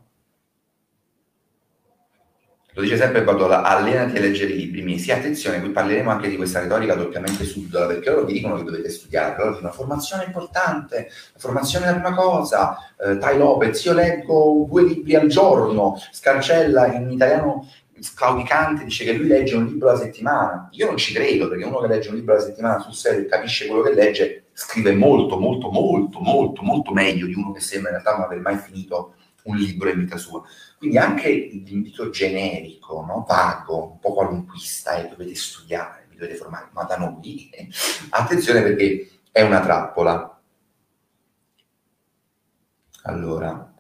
lo 2.76 2.82
dice 2.82 2.98
sempre 2.98 3.24
Badola, 3.24 3.62
allenati 3.64 4.18
a 4.18 4.20
leggere 4.20 4.52
i 4.52 4.58
libri 4.58 4.82
miei. 4.82 5.00
Sì, 5.00 5.10
attenzione, 5.12 5.62
qui 5.62 5.70
parleremo 5.70 6.10
anche 6.10 6.28
di 6.28 6.36
questa 6.36 6.60
retorica 6.60 6.94
doppiamente 6.94 7.46
subdola, 7.46 7.88
perché 7.88 8.10
loro 8.10 8.26
vi 8.26 8.34
dicono 8.34 8.58
che 8.58 8.64
dovete 8.64 8.90
studiare, 8.90 9.36
loro 9.38 9.54
dicono 9.54 9.72
formazione 9.72 10.24
è 10.24 10.28
importante, 10.28 11.10
la 11.34 11.40
formazione 11.40 11.86
è 11.86 11.88
la 11.88 11.94
prima 11.94 12.14
cosa, 12.14 12.78
eh, 13.00 13.18
Tai 13.18 13.38
Lopez, 13.38 13.82
io 13.86 13.94
leggo 13.94 14.66
due 14.68 14.84
libri 14.84 15.16
al 15.16 15.28
giorno, 15.28 15.98
Scarcella 16.12 16.94
in 16.94 17.10
italiano 17.10 17.66
claudicante 18.14 18.84
dice 18.84 19.06
che 19.06 19.14
lui 19.14 19.28
legge 19.28 19.56
un 19.56 19.68
libro 19.68 19.90
alla 19.90 19.98
settimana. 19.98 20.68
Io 20.74 20.86
non 20.86 20.98
ci 20.98 21.14
credo, 21.14 21.48
perché 21.48 21.64
uno 21.64 21.80
che 21.80 21.88
legge 21.88 22.10
un 22.10 22.16
libro 22.16 22.34
alla 22.34 22.44
settimana 22.44 22.80
sul 22.80 22.94
serio 22.94 23.22
e 23.22 23.26
capisce 23.26 23.68
quello 23.68 23.84
che 23.84 23.94
legge, 23.94 24.48
scrive 24.52 24.94
molto, 24.94 25.40
molto, 25.40 25.72
molto, 25.72 26.20
molto, 26.20 26.62
molto 26.62 26.92
meglio 26.92 27.26
di 27.26 27.36
uno 27.36 27.54
che 27.54 27.62
sembra 27.62 27.92
in 27.92 28.02
realtà 28.02 28.18
non 28.18 28.26
aver 28.26 28.42
mai 28.42 28.58
finito 28.58 29.14
un 29.44 29.56
libro 29.56 29.90
in 29.90 30.00
vita 30.00 30.18
sua. 30.18 30.44
Quindi 30.78 30.98
anche 30.98 31.30
l'invito 31.30 32.10
generico, 32.10 33.04
no? 33.06 33.26
vago, 33.28 33.92
un 33.94 34.00
po' 34.00 34.14
qualunquista, 34.14 34.96
e 34.96 35.08
dovete 35.08 35.36
studiare, 35.36 36.06
vi 36.10 36.18
dovete 36.18 36.36
formare, 36.36 36.70
ma 36.74 36.84
da 36.84 36.98
noi, 36.98 37.50
eh, 37.50 37.68
attenzione 38.10 38.62
perché 38.62 39.10
è 39.32 39.42
una 39.42 39.62
trappola. 39.62 40.42
Allora, 43.04 43.74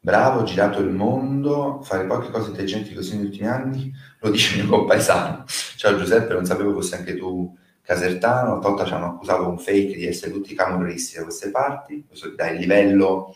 bravo, 0.00 0.42
girato 0.42 0.80
il 0.80 0.90
mondo, 0.90 1.80
fare 1.82 2.06
poche 2.06 2.30
cose 2.30 2.50
intelligenti 2.50 2.92
così 2.94 3.16
negli 3.16 3.26
ultimi 3.26 3.46
anni, 3.46 3.92
lo 4.20 4.30
dice 4.30 4.56
il 4.56 4.64
mio 4.66 4.78
compaesano. 4.78 5.44
Ciao 5.46 5.96
Giuseppe, 5.96 6.34
non 6.34 6.44
sapevo 6.44 6.72
fosse 6.72 6.96
anche 6.96 7.16
tu 7.16 7.56
casertano, 7.82 8.52
una 8.52 8.60
volta 8.60 8.84
ci 8.84 8.92
hanno 8.94 9.06
accusato 9.06 9.48
un 9.48 9.58
fake 9.58 9.96
di 9.96 10.06
essere 10.06 10.32
tutti 10.32 10.54
camorristi 10.54 11.16
da 11.16 11.24
queste 11.24 11.50
parti, 11.50 12.04
questo 12.06 12.30
dà 12.34 12.50
il 12.50 12.58
livello 12.60 13.34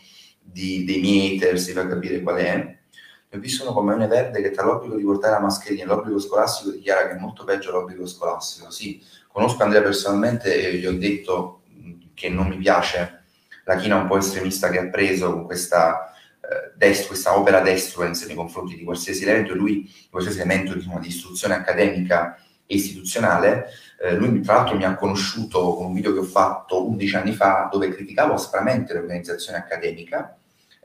di, 0.51 0.85
dei 0.85 1.01
miei 1.01 1.37
hater 1.37 1.59
si 1.59 1.73
fa 1.73 1.87
capire 1.87 2.23
qual 2.23 2.37
è. 2.37 2.55
Ne 2.55 3.39
ho 3.39 3.41
visto 3.41 3.65
uno 3.65 3.73
come 3.73 3.93
Maglione 3.93 4.09
Verde 4.09 4.41
che 4.41 4.51
tra 4.51 4.65
l'obbligo 4.65 4.97
di 4.97 5.03
portare 5.03 5.35
la 5.35 5.41
mascherina 5.41 5.83
e 5.83 5.87
l'obbligo 5.87 6.19
scolastico 6.19 6.71
dichiara 6.71 7.09
che 7.09 7.17
è 7.17 7.19
molto 7.19 7.45
peggio 7.45 7.73
l'obbligo 7.73 8.07
scolastico. 8.07 8.71
Sì, 8.71 9.03
conosco 9.29 9.63
Andrea 9.63 9.83
personalmente 9.83 10.55
e 10.55 10.77
gli 10.77 10.87
ho 10.87 10.97
detto 10.97 11.63
che 12.15 12.29
non 12.29 12.49
mi 12.49 12.57
piace 12.57 13.25
la 13.65 13.77
china 13.77 13.97
un 13.97 14.07
po' 14.07 14.17
estremista 14.17 14.71
che 14.71 14.79
ha 14.79 14.89
preso 14.89 15.33
con 15.33 15.45
questa, 15.45 16.13
eh, 16.41 16.73
dest- 16.77 17.09
questa 17.09 17.37
opera 17.37 17.61
destruence 17.61 18.27
nei 18.27 18.37
confronti 18.37 18.77
di 18.77 18.85
qualsiasi 18.85 19.25
elemento, 19.25 19.55
lui, 19.55 19.93
qualsiasi 20.09 20.41
elemento 20.41 20.73
diciamo, 20.75 21.01
di 21.01 21.09
istruzione 21.09 21.55
accademica 21.55 22.39
e 22.65 22.75
istituzionale. 22.77 23.67
Eh, 23.99 24.15
lui 24.15 24.41
tra 24.41 24.57
l'altro 24.57 24.77
mi 24.77 24.85
ha 24.85 24.95
conosciuto 24.95 25.75
con 25.75 25.87
un 25.87 25.95
video 25.95 26.13
che 26.13 26.19
ho 26.19 26.25
fatto 26.25 26.87
11 26.87 27.17
anni 27.17 27.33
fa 27.33 27.69
dove 27.71 27.89
criticavo 27.89 28.35
aspramente 28.35 28.93
l'organizzazione 28.93 29.59
accademica 29.59 30.37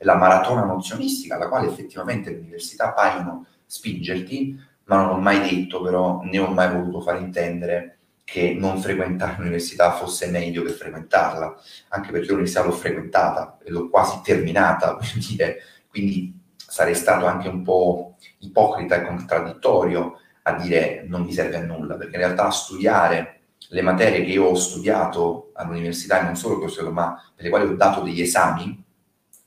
la 0.01 0.15
maratona 0.15 0.63
nozionistica, 0.63 1.35
alla 1.35 1.47
quale 1.47 1.67
effettivamente 1.67 2.29
le 2.29 2.37
università 2.37 2.91
paiono 2.91 3.45
spingerti, 3.65 4.59
ma 4.85 5.01
non 5.01 5.09
ho 5.15 5.19
mai 5.19 5.41
detto 5.41 5.81
però, 5.81 6.21
né 6.23 6.39
ho 6.39 6.47
mai 6.47 6.71
voluto 6.71 7.01
far 7.01 7.19
intendere 7.21 7.97
che 8.23 8.55
non 8.57 8.79
frequentare 8.79 9.35
l'università 9.37 9.91
fosse 9.91 10.27
meglio 10.27 10.63
che 10.63 10.71
frequentarla, 10.71 11.55
anche 11.89 12.11
perché 12.11 12.27
l'università 12.27 12.63
l'ho 12.63 12.71
frequentata 12.71 13.57
e 13.63 13.71
l'ho 13.71 13.89
quasi 13.89 14.21
terminata, 14.23 14.97
quindi 15.89 16.39
sarei 16.55 16.95
stato 16.95 17.25
anche 17.25 17.49
un 17.49 17.61
po' 17.63 18.15
ipocrita 18.39 18.95
e 18.95 19.05
contraddittorio 19.05 20.19
a 20.43 20.53
dire 20.53 21.03
non 21.07 21.23
mi 21.23 21.33
serve 21.33 21.57
a 21.57 21.61
nulla, 21.61 21.95
perché 21.95 22.15
in 22.15 22.21
realtà 22.21 22.49
studiare 22.49 23.39
le 23.69 23.81
materie 23.81 24.23
che 24.23 24.31
io 24.31 24.45
ho 24.45 24.55
studiato 24.55 25.51
all'università, 25.53 26.19
e 26.19 26.23
non 26.23 26.35
solo 26.35 26.59
che 26.59 26.65
ho 26.65 26.67
studiato, 26.67 26.93
ma 26.93 27.21
per 27.33 27.43
le 27.45 27.49
quali 27.49 27.65
ho 27.65 27.75
dato 27.75 28.01
degli 28.01 28.21
esami, 28.21 28.83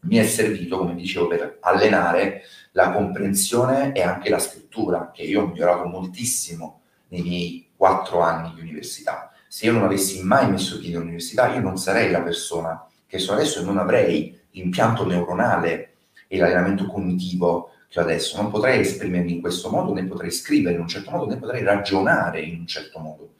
mi 0.01 0.17
è 0.17 0.25
servito, 0.25 0.79
come 0.79 0.95
dicevo, 0.95 1.27
per 1.27 1.59
allenare 1.61 2.43
la 2.73 2.91
comprensione 2.91 3.93
e 3.93 4.03
anche 4.03 4.29
la 4.29 4.39
scrittura, 4.39 5.11
che 5.13 5.23
io 5.23 5.43
ho 5.43 5.47
migliorato 5.47 5.87
moltissimo 5.87 6.83
nei 7.09 7.23
miei 7.23 7.69
quattro 7.77 8.21
anni 8.21 8.53
di 8.55 8.61
università. 8.61 9.31
Se 9.49 9.67
io 9.67 9.73
non 9.73 9.85
avessi 9.85 10.23
mai 10.23 10.51
messo 10.51 10.79
piede 10.79 10.97
all'università, 10.97 11.53
io 11.53 11.61
non 11.61 11.77
sarei 11.77 12.11
la 12.11 12.23
persona 12.23 12.87
che 13.07 13.19
sono 13.19 13.39
adesso 13.39 13.61
e 13.61 13.65
non 13.65 13.79
avrei 13.79 14.39
l'impianto 14.51 15.07
neuronale 15.07 15.95
e 16.27 16.39
l'allenamento 16.39 16.87
cognitivo 16.87 17.71
che 17.95 18.01
ho 18.01 18.03
adesso. 18.03 18.43
Non 18.43 18.51
potrei 18.51 18.81
esprimermi 18.81 19.35
in 19.35 19.41
questo 19.41 19.71
modo, 19.71 19.95
né 19.95 20.05
potrei 20.05 20.33
scrivere 20.33 20.75
in 20.75 20.81
un 20.81 20.89
certo 20.89 21.13
modo, 21.13 21.27
né 21.27 21.39
potrei 21.39 21.63
ragionare 21.63 22.41
in 22.41 22.59
un 22.59 22.67
certo 22.67 22.99
modo. 22.99 23.35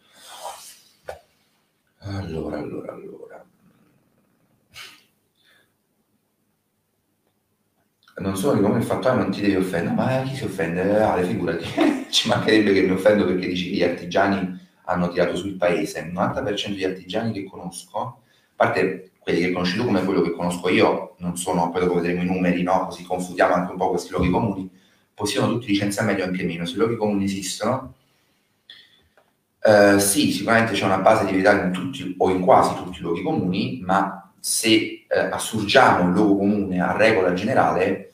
Allora, 1.99 2.59
allora, 2.59 2.93
allora. 2.93 3.45
non 8.17 8.37
sono 8.37 8.61
come 8.61 8.79
il 8.79 8.85
fattore 8.85 9.17
non 9.17 9.33
ti 9.33 9.41
devi 9.41 9.57
offendere, 9.57 9.93
ma 9.93 10.23
chi 10.23 10.37
si 10.37 10.45
offende? 10.45 11.03
Ah, 11.03 11.17
le 11.17 11.25
figurati, 11.25 11.67
ci 12.11 12.29
mancherebbe 12.29 12.73
che 12.73 12.83
mi 12.83 12.93
offendo 12.93 13.25
perché 13.25 13.49
dici 13.49 13.71
che 13.71 13.77
gli 13.77 13.83
artigiani 13.83 14.57
hanno 14.85 15.09
tirato 15.09 15.35
sul 15.35 15.57
paese. 15.57 15.99
Il 15.99 16.13
90% 16.13 16.69
degli 16.69 16.85
artigiani 16.85 17.33
che 17.33 17.45
conosco, 17.45 17.99
a 17.99 18.17
parte 18.55 19.11
quelli 19.25 19.41
che 19.41 19.53
conosci 19.53 19.77
tu 19.77 19.87
come 19.87 20.05
quello 20.05 20.21
che 20.21 20.33
conosco 20.33 20.69
io, 20.69 21.15
non 21.19 21.37
sono, 21.39 21.71
poi 21.71 21.81
dopo 21.81 21.95
vedremo 21.95 22.23
i 22.23 22.27
numeri, 22.27 22.63
no? 22.63 22.85
così 22.85 23.05
confutiamo 23.05 23.55
anche 23.55 23.73
un 23.73 23.79
po' 23.79 23.89
questi 23.89 24.11
luoghi 24.11 24.29
comuni, 24.29 24.71
possiamo 25.15 25.49
tutti 25.49 25.67
licenziare 25.67 26.13
meglio 26.13 26.25
anche 26.25 26.45
meno. 26.45 26.67
Se 26.67 26.75
i 26.75 26.77
luoghi 26.77 26.97
comuni 26.97 27.25
esistono, 27.25 27.95
eh, 29.63 29.99
sì, 29.99 30.31
sicuramente 30.31 30.75
c'è 30.75 30.85
una 30.85 30.99
base 30.99 31.25
di 31.25 31.31
verità 31.31 31.53
in 31.53 31.73
tutti 31.73 32.15
o 32.19 32.31
in 32.31 32.43
quasi 32.43 32.75
tutti 32.75 32.99
i 32.99 33.01
luoghi 33.01 33.23
comuni, 33.23 33.81
ma 33.83 34.31
se 34.39 35.07
eh, 35.09 35.19
assurgiamo 35.19 36.07
il 36.07 36.15
luogo 36.15 36.37
comune 36.37 36.83
a 36.83 36.95
regola 36.95 37.33
generale, 37.33 38.13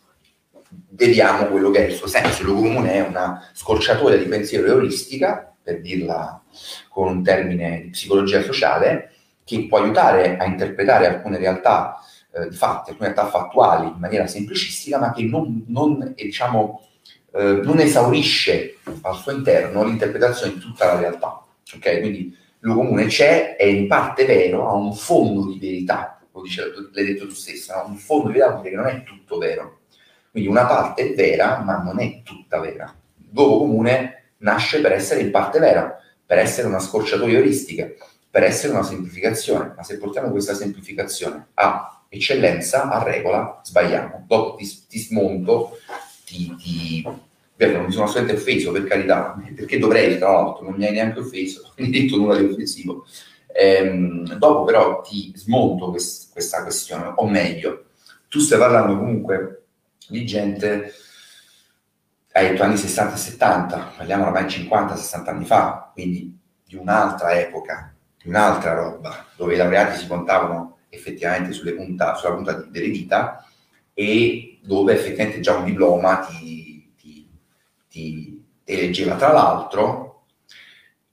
vediamo 0.91 1.47
quello 1.47 1.71
che 1.71 1.87
è 1.87 1.89
il 1.89 1.97
suo 1.97 2.07
senso. 2.07 2.43
Il 2.43 2.49
luogo 2.51 2.69
comune 2.69 2.93
è 2.93 3.01
una 3.01 3.51
scorciatoia 3.53 4.17
di 4.17 4.27
pensiero 4.27 4.69
euristica, 4.69 5.53
per 5.61 5.81
dirla 5.81 6.41
con 6.89 7.09
un 7.09 7.23
termine 7.25 7.83
di 7.83 7.89
psicologia 7.91 8.43
sociale, 8.43 9.10
che 9.51 9.67
può 9.67 9.79
aiutare 9.79 10.37
a 10.37 10.45
interpretare 10.45 11.09
alcune 11.09 11.37
realtà 11.37 11.99
eh, 12.33 12.53
fatti, 12.53 12.91
alcune 12.91 13.13
realtà 13.13 13.29
fattuali 13.29 13.89
in 13.89 13.97
maniera 13.99 14.29
semplicistica, 14.29 14.99
ma 14.99 15.13
che 15.13 15.25
non, 15.25 15.65
non, 15.67 16.15
eh, 16.17 16.25
diciamo, 16.25 16.87
eh, 17.33 17.61
non 17.65 17.81
esaurisce 17.81 18.77
al 19.03 19.17
suo 19.17 19.33
interno 19.33 19.83
l'interpretazione 19.83 20.55
di 20.55 20.61
tutta 20.61 20.87
la 20.87 21.01
realtà. 21.01 21.45
Ok? 21.75 22.01
Quindi 22.01 22.37
luogo 22.61 22.83
comune 22.83 23.07
c'è, 23.07 23.57
è 23.57 23.65
in 23.65 23.89
parte 23.89 24.25
vero, 24.25 24.69
ha 24.69 24.75
un 24.75 24.95
fondo 24.95 25.51
di 25.51 25.59
verità, 25.59 26.21
lo 26.33 26.43
dice, 26.43 26.73
l'hai 26.93 27.07
detto 27.07 27.27
tu 27.27 27.35
stessa, 27.35 27.83
un 27.85 27.97
fondo 27.97 28.29
di 28.29 28.39
verità 28.39 28.61
che 28.61 28.71
non 28.71 28.87
è 28.87 29.03
tutto 29.03 29.39
vero. 29.39 29.79
Quindi 30.31 30.49
una 30.49 30.67
parte 30.67 31.11
è 31.11 31.15
vera, 31.15 31.59
ma 31.59 31.83
non 31.83 31.99
è 31.99 32.23
tutta 32.23 32.61
vera. 32.61 32.95
Il 33.19 33.31
luogo 33.33 33.59
comune 33.59 34.35
nasce 34.39 34.81
per 34.81 34.93
essere 34.93 35.23
in 35.23 35.33
parte 35.33 35.59
vera, 35.59 35.99
per 36.25 36.39
essere 36.39 36.69
una 36.69 36.79
scorciatoia 36.79 37.39
euristica, 37.39 37.91
per 38.31 38.45
essere 38.45 38.73
una 38.73 38.83
semplificazione. 38.83 39.75
Ma 39.77 39.83
se 39.83 39.99
portiamo 39.99 40.31
questa 40.31 40.55
semplificazione 40.55 41.49
a 41.55 42.05
eccellenza, 42.09 42.89
a 42.89 43.03
regola, 43.03 43.61
sbagliamo. 43.63 44.25
Dopo 44.27 44.57
ti, 44.57 44.69
ti 44.89 44.99
smonto, 44.99 45.79
ti, 46.25 46.55
ti... 46.57 47.09
Beh, 47.57 47.73
non 47.73 47.85
mi 47.87 47.93
sono 47.93 48.05
assolutamente 48.05 48.41
offeso, 48.41 48.73
per 48.73 48.85
carità, 48.85 49.37
perché 49.55 49.79
dovrei, 49.79 50.17
tra 50.19 50.33
l'altro, 50.33 50.65
non 50.65 50.75
mi 50.75 50.87
hai 50.87 50.93
neanche 50.93 51.21
offeso, 51.21 51.73
non 51.77 51.87
hai 51.87 51.93
detto 51.93 52.17
nulla 52.17 52.37
di 52.37 52.45
offensivo. 52.45 53.05
Ehm, 53.53 54.37
dopo 54.39 54.65
però 54.65 55.01
ti 55.03 55.33
smonto 55.35 55.91
quest- 55.91 56.33
questa 56.33 56.63
questione, 56.63 57.13
o 57.17 57.29
meglio, 57.29 57.87
tu 58.29 58.39
stai 58.39 58.59
parlando 58.59 58.97
comunque 58.97 59.65
di 60.09 60.25
gente 60.25 60.93
hai 62.33 62.51
detto 62.51 62.63
anni 62.63 62.77
60 62.77 63.15
e 63.15 63.19
70, 63.19 63.93
parliamo 63.97 64.27
ormai 64.27 64.45
50-60 64.45 65.29
anni 65.29 65.45
fa, 65.45 65.91
quindi 65.93 66.39
di 66.65 66.77
un'altra 66.77 67.33
epoca, 67.39 67.93
di 68.23 68.29
un'altra 68.29 68.75
roba, 68.75 69.27
dove 69.37 69.55
i 69.55 69.57
laureati 69.57 69.99
si 69.99 70.07
contavano 70.07 70.79
effettivamente 70.91 71.53
sulle 71.53 71.75
punta, 71.75 72.15
sulla 72.17 72.35
punta 72.35 72.53
delle 72.53 72.91
dita 72.91 73.45
e 73.95 74.59
dove 74.63 74.93
effettivamente 74.93 75.41
già 75.41 75.57
un 75.57 75.65
diploma 75.65 76.19
ti, 76.19 76.93
ti, 76.97 77.29
ti, 77.89 78.45
ti 78.65 78.73
eleggeva. 78.73 79.17
Tra 79.17 79.33
l'altro, 79.33 80.25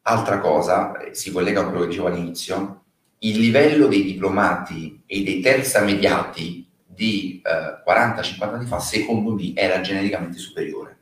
altra 0.03 0.39
cosa, 0.39 0.97
eh, 0.97 1.13
si 1.13 1.31
collega 1.31 1.61
a 1.61 1.65
quello 1.65 1.81
che 1.81 1.87
dicevo 1.87 2.07
all'inizio, 2.07 2.83
il 3.19 3.39
livello 3.39 3.87
dei 3.87 4.03
diplomati 4.03 5.03
e 5.05 5.23
dei 5.23 5.39
terza 5.39 5.81
mediati 5.81 6.69
di 6.85 7.41
eh, 7.43 7.89
40-50 7.89 8.53
anni 8.53 8.65
fa, 8.65 8.79
secondo 8.79 9.33
me, 9.33 9.53
era 9.55 9.81
genericamente 9.81 10.37
superiore 10.37 10.97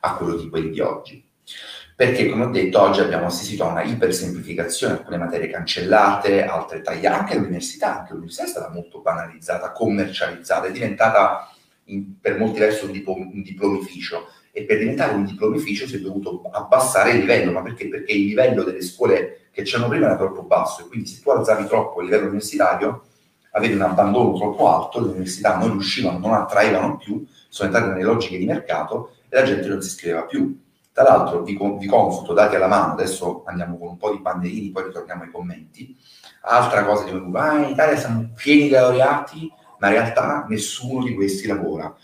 a 0.00 0.16
quello 0.16 0.36
di 0.36 0.48
quelli 0.48 0.70
di 0.70 0.80
oggi. 0.80 1.24
Perché, 1.94 2.28
come 2.28 2.44
ho 2.44 2.50
detto, 2.50 2.80
oggi 2.80 3.00
abbiamo 3.00 3.26
assistito 3.26 3.64
a 3.64 3.68
una 3.68 3.82
ipersemplificazione, 3.82 4.94
alcune 4.94 5.18
materie 5.18 5.48
cancellate, 5.48 6.44
altre 6.44 6.80
tagliate, 6.80 7.16
anche 7.16 7.36
l'università, 7.36 8.00
anche 8.00 8.12
l'università 8.12 8.44
è 8.46 8.48
stata 8.48 8.70
molto 8.70 9.00
banalizzata, 9.00 9.72
commercializzata, 9.72 10.66
è 10.66 10.72
diventata 10.72 11.52
in, 11.84 12.18
per 12.20 12.38
molti 12.38 12.60
versi 12.60 12.84
un, 12.84 12.92
diplo, 12.92 13.14
un 13.14 13.42
diplomificio 13.42 14.28
e 14.50 14.64
per 14.64 14.78
diventare 14.78 15.14
un 15.14 15.24
diplomificio 15.24 15.86
si 15.86 15.96
è 15.96 16.00
dovuto 16.00 16.42
abbassare 16.50 17.12
il 17.12 17.20
livello, 17.20 17.52
ma 17.52 17.62
perché? 17.62 17.88
Perché 17.88 18.12
il 18.12 18.26
livello 18.26 18.64
delle 18.64 18.82
scuole 18.82 19.48
che 19.50 19.62
c'erano 19.62 19.88
prima 19.88 20.06
era 20.06 20.16
troppo 20.16 20.42
basso 20.42 20.82
e 20.82 20.88
quindi 20.88 21.08
se 21.08 21.20
tu 21.20 21.30
alzavi 21.30 21.66
troppo 21.66 22.00
il 22.00 22.06
livello 22.06 22.24
universitario 22.24 23.04
avevi 23.52 23.74
un 23.74 23.82
abbandono 23.82 24.34
troppo 24.34 24.68
alto, 24.68 25.00
le 25.00 25.10
università 25.10 25.56
non 25.56 25.72
riuscivano, 25.72 26.18
non 26.18 26.32
attraevano 26.32 26.96
più, 26.96 27.24
sono 27.48 27.68
entrate 27.68 27.92
nelle 27.92 28.04
logiche 28.04 28.38
di 28.38 28.46
mercato 28.46 29.16
e 29.28 29.36
la 29.36 29.44
gente 29.44 29.68
non 29.68 29.82
si 29.82 29.88
iscriveva 29.88 30.22
più. 30.22 30.58
Tra 30.92 31.04
l'altro 31.04 31.42
vi, 31.42 31.58
vi 31.78 31.86
confuto, 31.86 32.34
dati 32.34 32.54
alla 32.56 32.66
mano, 32.66 32.92
adesso 32.92 33.44
andiamo 33.46 33.78
con 33.78 33.88
un 33.88 33.96
po' 33.96 34.12
di 34.12 34.20
banderini, 34.20 34.70
poi 34.70 34.84
ritorniamo 34.84 35.22
ai 35.22 35.30
commenti. 35.30 35.96
Altra 36.42 36.84
cosa 36.84 37.04
di 37.04 37.10
cui 37.10 37.30
ah, 37.34 37.58
in 37.58 37.70
Italia 37.70 37.96
siamo 37.96 38.30
pieni 38.34 38.64
di 38.64 38.68
laureati, 38.70 39.50
ma 39.78 39.88
in 39.88 39.94
realtà 39.94 40.44
nessuno 40.48 41.04
di 41.04 41.14
questi 41.14 41.46
lavora. 41.46 41.94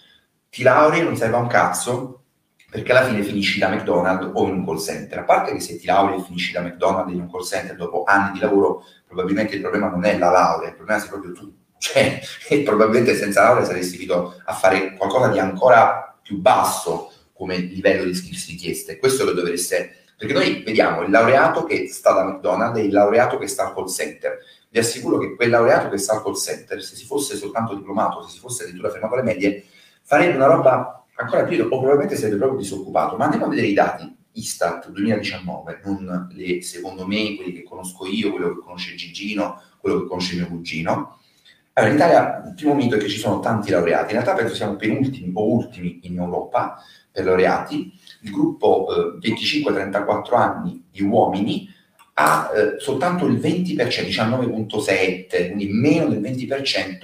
Ti 0.48 0.62
laurei 0.62 1.02
non 1.02 1.16
serve 1.16 1.36
a 1.36 1.40
un 1.40 1.48
cazzo, 1.48 2.22
perché 2.70 2.92
alla 2.92 3.06
fine 3.06 3.22
finisci 3.22 3.58
da 3.58 3.68
McDonald's 3.68 4.30
o 4.32 4.46
in 4.46 4.54
un 4.54 4.64
call 4.64 4.78
center. 4.78 5.18
A 5.18 5.24
parte 5.24 5.52
che 5.52 5.60
se 5.60 5.78
ti 5.78 5.86
laurei 5.86 6.18
e 6.18 6.22
finisci 6.22 6.52
da 6.52 6.60
McDonald's 6.60 7.12
in 7.12 7.20
un 7.20 7.30
call 7.30 7.42
center 7.42 7.76
dopo 7.76 8.04
anni 8.04 8.32
di 8.32 8.40
lavoro, 8.40 8.84
probabilmente 9.06 9.54
il 9.54 9.60
problema 9.60 9.88
non 9.88 10.04
è 10.04 10.16
la 10.18 10.30
laurea, 10.30 10.68
il 10.68 10.74
problema 10.74 11.00
sei 11.00 11.08
proprio 11.08 11.32
tu. 11.32 11.52
Cioè, 11.78 12.20
e 12.48 12.62
probabilmente 12.62 13.14
senza 13.14 13.42
laurea 13.42 13.64
saresti 13.64 13.98
finito 13.98 14.34
a 14.44 14.52
fare 14.52 14.96
qualcosa 14.96 15.28
di 15.28 15.38
ancora 15.38 16.18
più 16.20 16.40
basso 16.40 17.12
come 17.38 17.56
livello 17.56 18.04
di 18.04 18.14
skills 18.14 18.48
richieste. 18.48 18.98
Questo 18.98 19.24
lo 19.24 19.32
dovreste... 19.32 19.94
Perché 20.18 20.34
noi 20.34 20.64
vediamo 20.64 21.02
il 21.02 21.10
laureato 21.10 21.62
che 21.62 21.86
sta 21.86 22.12
da 22.12 22.24
McDonald's 22.24 22.80
e 22.80 22.82
il 22.82 22.92
laureato 22.92 23.38
che 23.38 23.46
sta 23.46 23.68
al 23.68 23.74
call 23.74 23.86
center. 23.86 24.38
Vi 24.68 24.80
assicuro 24.80 25.16
che 25.16 25.36
quel 25.36 25.48
laureato 25.48 25.88
che 25.88 25.96
sta 25.96 26.14
al 26.14 26.24
call 26.24 26.34
center, 26.34 26.82
se 26.82 26.96
si 26.96 27.04
fosse 27.04 27.36
soltanto 27.36 27.76
diplomato, 27.76 28.24
se 28.24 28.32
si 28.32 28.40
fosse 28.40 28.64
addirittura 28.64 28.90
fermato 28.90 29.14
alle 29.14 29.22
medie, 29.22 29.64
farebbe 30.02 30.34
una 30.34 30.46
roba 30.46 31.06
ancora 31.14 31.44
più, 31.44 31.62
o 31.62 31.68
probabilmente 31.68 32.16
sarebbe 32.16 32.38
proprio 32.38 32.58
disoccupato. 32.58 33.16
Ma 33.16 33.26
andiamo 33.26 33.46
a 33.46 33.48
vedere 33.48 33.68
i 33.68 33.74
dati 33.74 34.12
Istat 34.32 34.90
2019, 34.90 35.82
non 35.84 36.28
le, 36.32 36.62
secondo 36.62 37.06
me, 37.06 37.36
quelli 37.36 37.52
che 37.52 37.62
conosco 37.62 38.04
io, 38.06 38.32
quello 38.32 38.54
che 38.54 38.60
conosce 38.60 38.96
Gigino, 38.96 39.62
quello 39.78 40.00
che 40.00 40.08
conosce 40.08 40.34
mio 40.34 40.48
cugino. 40.48 41.18
Allora, 41.74 41.92
in 41.92 41.98
Italia 41.98 42.42
il 42.44 42.54
primo 42.54 42.74
mito 42.74 42.96
è 42.96 42.98
che 42.98 43.08
ci 43.08 43.18
sono 43.18 43.38
tanti 43.38 43.70
laureati, 43.70 44.14
in 44.14 44.20
realtà 44.20 44.34
penso 44.34 44.56
siamo 44.56 44.74
penultimi 44.74 45.30
o 45.32 45.52
ultimi 45.52 46.00
in 46.02 46.18
Europa 46.18 46.82
per 47.18 47.24
laureati. 47.24 47.92
Il 48.22 48.30
gruppo 48.30 49.18
eh, 49.20 49.28
25-34 49.28 50.36
anni 50.36 50.84
di 50.90 51.02
uomini 51.02 51.68
ha 52.14 52.50
eh, 52.54 52.80
soltanto 52.80 53.26
il 53.26 53.38
20%, 53.38 53.76
19,7, 53.76 55.46
quindi 55.46 55.68
meno 55.68 56.08
del 56.08 56.20
20% 56.20 56.96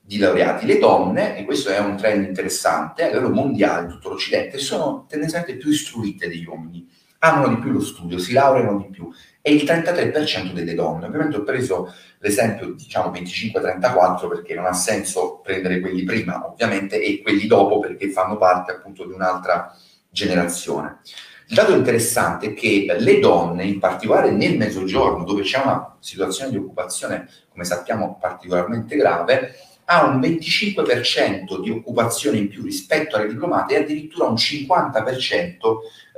di 0.00 0.18
laureati. 0.18 0.66
Le 0.66 0.78
donne, 0.78 1.36
e 1.36 1.44
questo 1.44 1.70
è 1.70 1.78
un 1.78 1.96
trend 1.96 2.24
interessante, 2.24 3.04
a 3.04 3.06
livello 3.08 3.30
mondiale, 3.30 3.84
in 3.84 3.92
tutto 3.92 4.10
l'Occidente, 4.10 4.58
sono 4.58 5.06
tendenzialmente 5.08 5.56
più 5.56 5.70
istruite 5.70 6.28
degli 6.28 6.46
uomini, 6.46 6.88
amano 7.18 7.54
di 7.54 7.60
più 7.60 7.70
lo 7.70 7.80
studio, 7.80 8.18
si 8.18 8.32
laureano 8.32 8.78
di 8.78 8.88
più, 8.90 9.10
e 9.42 9.52
il 9.52 9.62
33% 9.62 10.52
delle 10.52 10.74
donne. 10.74 11.06
Ovviamente 11.06 11.36
ho 11.36 11.42
preso 11.42 11.92
l'esempio, 12.18 12.72
diciamo, 12.72 13.10
25-34 13.10 14.28
perché 14.28 14.54
non 14.54 14.66
ha 14.66 14.72
senso 14.72 15.39
prendere 15.50 15.80
quelli 15.80 16.04
prima, 16.04 16.46
ovviamente, 16.46 17.02
e 17.02 17.20
quelli 17.20 17.46
dopo 17.46 17.80
perché 17.80 18.08
fanno 18.10 18.36
parte 18.36 18.72
appunto 18.72 19.04
di 19.04 19.12
un'altra 19.12 19.76
generazione. 20.08 21.00
Il 21.48 21.56
dato 21.56 21.74
interessante 21.74 22.50
è 22.50 22.54
che 22.54 22.86
le 22.96 23.18
donne, 23.18 23.64
in 23.64 23.80
particolare 23.80 24.30
nel 24.30 24.56
mezzogiorno, 24.56 25.24
dove 25.24 25.42
c'è 25.42 25.60
una 25.60 25.96
situazione 25.98 26.52
di 26.52 26.56
occupazione, 26.56 27.28
come 27.50 27.64
sappiamo, 27.64 28.18
particolarmente 28.20 28.96
grave, 28.96 29.56
ha 29.86 30.04
un 30.04 30.20
25% 30.20 31.60
di 31.60 31.70
occupazione 31.70 32.38
in 32.38 32.48
più 32.48 32.62
rispetto 32.62 33.16
alle 33.16 33.26
diplomate 33.26 33.74
e 33.74 33.78
addirittura 33.82 34.28
un 34.28 34.34
50% 34.34 35.48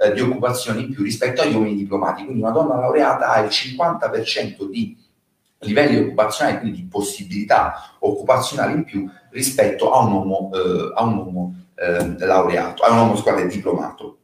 eh, 0.04 0.12
di 0.12 0.20
occupazione 0.20 0.80
in 0.80 0.92
più 0.92 1.02
rispetto 1.02 1.40
agli 1.40 1.54
uomini 1.54 1.76
diplomati. 1.76 2.24
Quindi 2.24 2.42
una 2.42 2.52
donna 2.52 2.74
laureata 2.74 3.30
ha 3.30 3.40
il 3.40 3.48
50% 3.48 4.68
di 4.68 4.94
livelli 5.62 5.98
occupazionali, 5.98 6.58
quindi 6.58 6.82
di 6.82 6.88
possibilità 6.88 7.96
occupazionali 8.00 8.74
in 8.74 8.84
più 8.84 9.10
rispetto 9.30 9.92
a 9.92 10.04
un 10.04 10.12
uomo, 10.12 10.50
eh, 10.54 10.92
a 10.94 11.02
un 11.04 11.16
uomo 11.16 11.54
eh, 11.74 12.26
laureato, 12.26 12.82
a 12.82 12.92
un 12.92 12.98
uomo 12.98 13.16
scusate, 13.16 13.46
diplomato. 13.46 14.18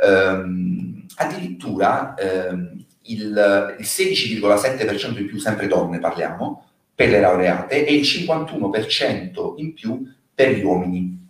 Um, 0.00 1.06
addirittura 1.16 2.14
um, 2.50 2.84
il, 3.02 3.76
il 3.78 3.84
16,7% 3.84 5.18
in 5.18 5.26
più, 5.26 5.38
sempre 5.38 5.66
donne 5.66 5.98
parliamo, 5.98 6.64
per 6.94 7.08
le 7.08 7.20
laureate 7.20 7.84
e 7.84 7.94
il 7.94 8.02
51% 8.02 9.54
in 9.56 9.74
più 9.74 10.02
per 10.34 10.50
gli 10.50 10.62
uomini. 10.62 11.27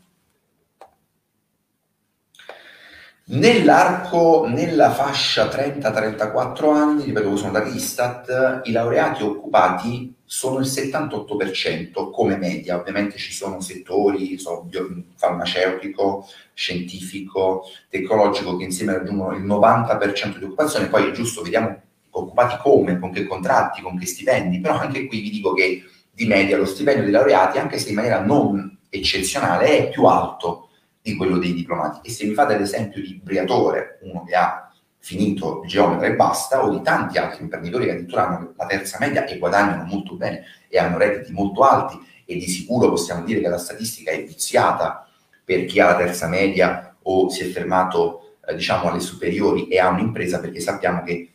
Nell'arco, 3.31 4.47
nella 4.49 4.91
fascia 4.91 5.49
30-34 5.49 6.75
anni, 6.75 7.05
ripeto, 7.05 7.37
sono 7.37 7.53
dati 7.53 7.77
Istat, 7.77 8.63
i 8.65 8.73
laureati 8.73 9.23
occupati 9.23 10.15
sono 10.25 10.61
il 10.61 10.65
78% 10.65 12.11
come 12.11 12.39
media, 12.39 12.79
ovviamente 12.79 13.19
ci 13.19 13.35
sono 13.35 13.61
settori, 13.61 14.39
so, 14.39 14.63
bio, 14.63 15.05
farmaceutico, 15.17 16.27
scientifico, 16.55 17.65
tecnologico 17.91 18.57
che 18.57 18.65
insieme 18.65 18.95
raggiungono 18.95 19.37
il 19.37 19.45
90% 19.45 20.39
di 20.39 20.45
occupazione, 20.45 20.87
poi 20.87 21.09
è 21.09 21.11
giusto, 21.11 21.43
vediamo 21.43 21.83
occupati 22.09 22.57
come, 22.63 22.99
con 22.99 23.13
che 23.13 23.27
contratti, 23.27 23.83
con 23.83 23.99
che 23.99 24.07
stipendi, 24.07 24.59
però 24.61 24.79
anche 24.79 25.07
qui 25.07 25.21
vi 25.21 25.31
dico 25.31 25.53
che 25.53 25.83
di 26.11 26.27
media 26.27 26.57
lo 26.57 26.65
stipendio 26.65 27.03
dei 27.03 27.13
laureati, 27.13 27.59
anche 27.59 27.77
se 27.77 27.91
in 27.91 27.97
maniera 27.97 28.23
non 28.23 28.79
eccezionale, 28.89 29.67
è 29.67 29.91
più 29.91 30.07
alto 30.07 30.68
di 31.01 31.17
quello 31.17 31.39
dei 31.39 31.55
diplomati. 31.55 32.09
E 32.09 32.13
se 32.13 32.27
mi 32.27 32.35
fate 32.35 32.57
l'esempio 32.59 33.01
di 33.01 33.21
Briatore, 33.23 33.99
uno 34.03 34.25
che 34.25 34.35
ha 34.35 34.73
finito 34.99 35.63
geometra 35.67 36.07
e 36.07 36.15
basta, 36.15 36.65
o 36.65 36.71
di 36.71 36.83
tanti 36.83 37.19
altri 37.19 37.43
imprenditori 37.43 37.85
che 37.85 37.93
addirittura 37.93 38.27
hanno 38.27 38.53
la 38.57 38.67
terza 38.67 38.99
media 39.01 39.25
e 39.25 39.39
guadagnano 39.39 39.85
molto 39.85 40.17
bene 40.17 40.45
e 40.69 40.79
hanno 40.79 40.99
redditi 40.99 41.33
molto 41.33 41.63
alti, 41.63 41.99
e 42.25 42.35
di 42.35 42.47
sicuro 42.47 42.91
possiamo 42.91 43.25
dire 43.25 43.41
che 43.41 43.49
la 43.49 43.59
statistica 43.59 44.11
è 44.11 44.23
viziata 44.23 45.09
per 45.45 45.65
chi 45.65 45.81
ha 45.81 45.87
la 45.87 45.97
terza 45.97 46.27
media 46.29 46.95
o 47.03 47.31
si 47.31 47.43
è 47.43 47.47
fermato 47.47 48.37
eh, 48.47 48.55
diciamo 48.55 48.91
alle 48.91 49.01
superiori 49.01 49.67
e 49.69 49.79
ha 49.79 49.89
un'impresa 49.89 50.41
perché 50.41 50.61
sappiamo 50.61 51.03
che 51.03 51.33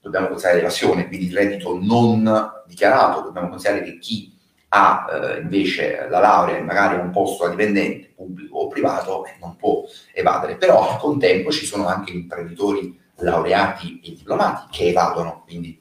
dobbiamo 0.00 0.26
considerare 0.26 0.58
l'evasione, 0.58 1.06
quindi 1.06 1.26
il 1.26 1.34
reddito 1.34 1.78
non 1.80 2.50
dichiarato, 2.66 3.20
dobbiamo 3.20 3.50
considerare 3.50 3.84
che 3.84 3.98
chi 3.98 4.36
ha 4.74 5.06
eh, 5.10 5.40
invece 5.40 6.06
la 6.08 6.18
laurea 6.18 6.56
e 6.56 6.62
magari 6.62 6.98
un 6.98 7.10
posto 7.10 7.44
a 7.44 7.50
dipendente, 7.50 8.12
pubblico 8.14 8.58
o 8.58 8.68
privato, 8.68 9.26
eh, 9.26 9.36
non 9.38 9.56
può 9.56 9.84
evadere. 10.14 10.56
Però 10.56 10.90
al 10.90 10.98
contempo 10.98 11.50
ci 11.50 11.66
sono 11.66 11.86
anche 11.86 12.12
imprenditori 12.12 12.98
laureati 13.16 14.00
e 14.02 14.14
diplomati 14.14 14.66
che 14.70 14.88
evadono, 14.88 15.42
quindi 15.44 15.78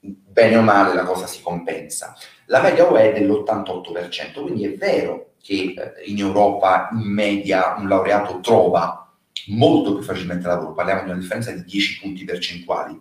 bene 0.00 0.56
o 0.56 0.62
male 0.62 0.94
la 0.94 1.04
cosa 1.04 1.26
si 1.26 1.42
compensa. 1.42 2.16
La 2.46 2.62
media 2.62 2.88
UE 2.88 3.12
è 3.12 3.12
dell'88%, 3.12 4.40
quindi 4.40 4.64
è 4.64 4.76
vero 4.76 5.32
che 5.42 5.74
eh, 5.76 6.04
in 6.06 6.18
Europa 6.18 6.88
in 6.92 7.12
media 7.12 7.74
un 7.76 7.86
laureato 7.86 8.40
trova 8.40 9.10
molto 9.48 9.94
più 9.94 10.02
facilmente 10.02 10.46
lavoro, 10.46 10.72
parliamo 10.72 11.02
di 11.02 11.10
una 11.10 11.18
differenza 11.18 11.50
di 11.52 11.64
10 11.64 12.00
punti 12.00 12.24
percentuali, 12.24 12.98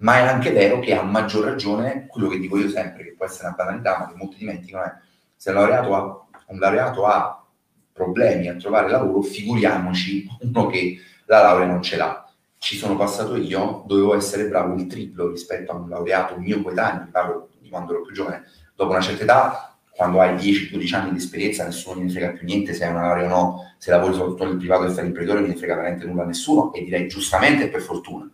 ma 0.00 0.18
è 0.18 0.20
anche 0.22 0.50
vero 0.50 0.78
che 0.78 0.94
a 0.94 1.02
maggior 1.02 1.44
ragione, 1.44 2.06
quello 2.06 2.28
che 2.28 2.38
dico 2.38 2.58
io 2.58 2.68
sempre, 2.68 3.04
che 3.04 3.14
può 3.14 3.26
essere 3.26 3.48
una 3.48 3.56
banalità, 3.56 3.98
ma 3.98 4.06
che 4.08 4.14
molti 4.16 4.36
dimenticano, 4.38 4.84
è 4.84 4.92
se 5.36 5.52
laureato 5.52 5.94
ha, 5.94 6.26
un 6.46 6.58
laureato 6.58 7.06
ha 7.06 7.44
problemi 7.92 8.48
a 8.48 8.56
trovare 8.56 8.90
lavoro, 8.90 9.20
figuriamoci 9.22 10.26
uno 10.40 10.66
che 10.66 10.98
la 11.26 11.42
laurea 11.42 11.66
non 11.66 11.82
ce 11.82 11.96
l'ha. 11.96 12.24
Ci 12.56 12.76
sono 12.76 12.96
passato 12.96 13.36
io, 13.36 13.84
dovevo 13.86 14.14
essere 14.14 14.48
bravo 14.48 14.74
il 14.74 14.86
triplo 14.86 15.30
rispetto 15.30 15.72
a 15.72 15.76
un 15.76 15.88
laureato 15.88 16.38
mio 16.38 16.62
coetaneo, 16.62 17.08
parlo 17.10 17.48
di 17.58 17.68
quando 17.68 17.92
ero 17.92 18.02
più 18.02 18.14
giovane, 18.14 18.44
dopo 18.74 18.90
una 18.92 19.00
certa 19.00 19.22
età, 19.22 19.76
quando 19.90 20.20
hai 20.20 20.34
10-12 20.34 20.94
anni 20.94 21.10
di 21.10 21.18
esperienza, 21.18 21.64
nessuno 21.64 22.00
ne 22.00 22.08
frega 22.08 22.30
più 22.30 22.46
niente 22.46 22.72
se 22.72 22.84
hai 22.84 22.90
una 22.90 23.02
laurea 23.02 23.26
o 23.26 23.28
no, 23.28 23.74
se 23.76 23.90
lavori 23.90 24.14
soprattutto 24.14 24.44
nel 24.44 24.56
privato 24.56 24.86
e 24.86 24.90
fai 24.90 25.04
l'imprenditore, 25.04 25.40
non 25.40 25.50
ne 25.50 25.56
frega 25.56 25.74
veramente 25.74 26.06
nulla 26.06 26.22
a 26.22 26.26
nessuno, 26.26 26.72
e 26.72 26.84
direi 26.84 27.06
giustamente 27.06 27.68
per 27.68 27.82
fortuna 27.82 28.30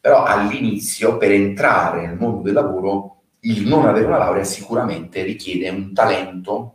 però 0.00 0.24
all'inizio 0.24 1.16
per 1.18 1.30
entrare 1.30 2.06
nel 2.06 2.16
mondo 2.16 2.42
del 2.42 2.54
lavoro 2.54 3.22
il 3.40 3.66
non 3.66 3.86
avere 3.86 4.06
una 4.06 4.18
laurea 4.18 4.44
sicuramente 4.44 5.22
richiede 5.22 5.68
un 5.68 5.92
talento 5.92 6.74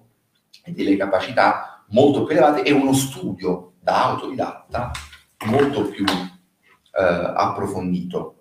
e 0.63 0.71
delle 0.71 0.95
capacità 0.95 1.83
molto 1.89 2.23
più 2.23 2.35
elevate 2.35 2.63
e 2.63 2.71
uno 2.71 2.93
studio 2.93 3.73
da 3.79 4.05
autodidatta 4.05 4.91
molto 5.45 5.87
più 5.89 6.05
eh, 6.05 7.33
approfondito. 7.35 8.31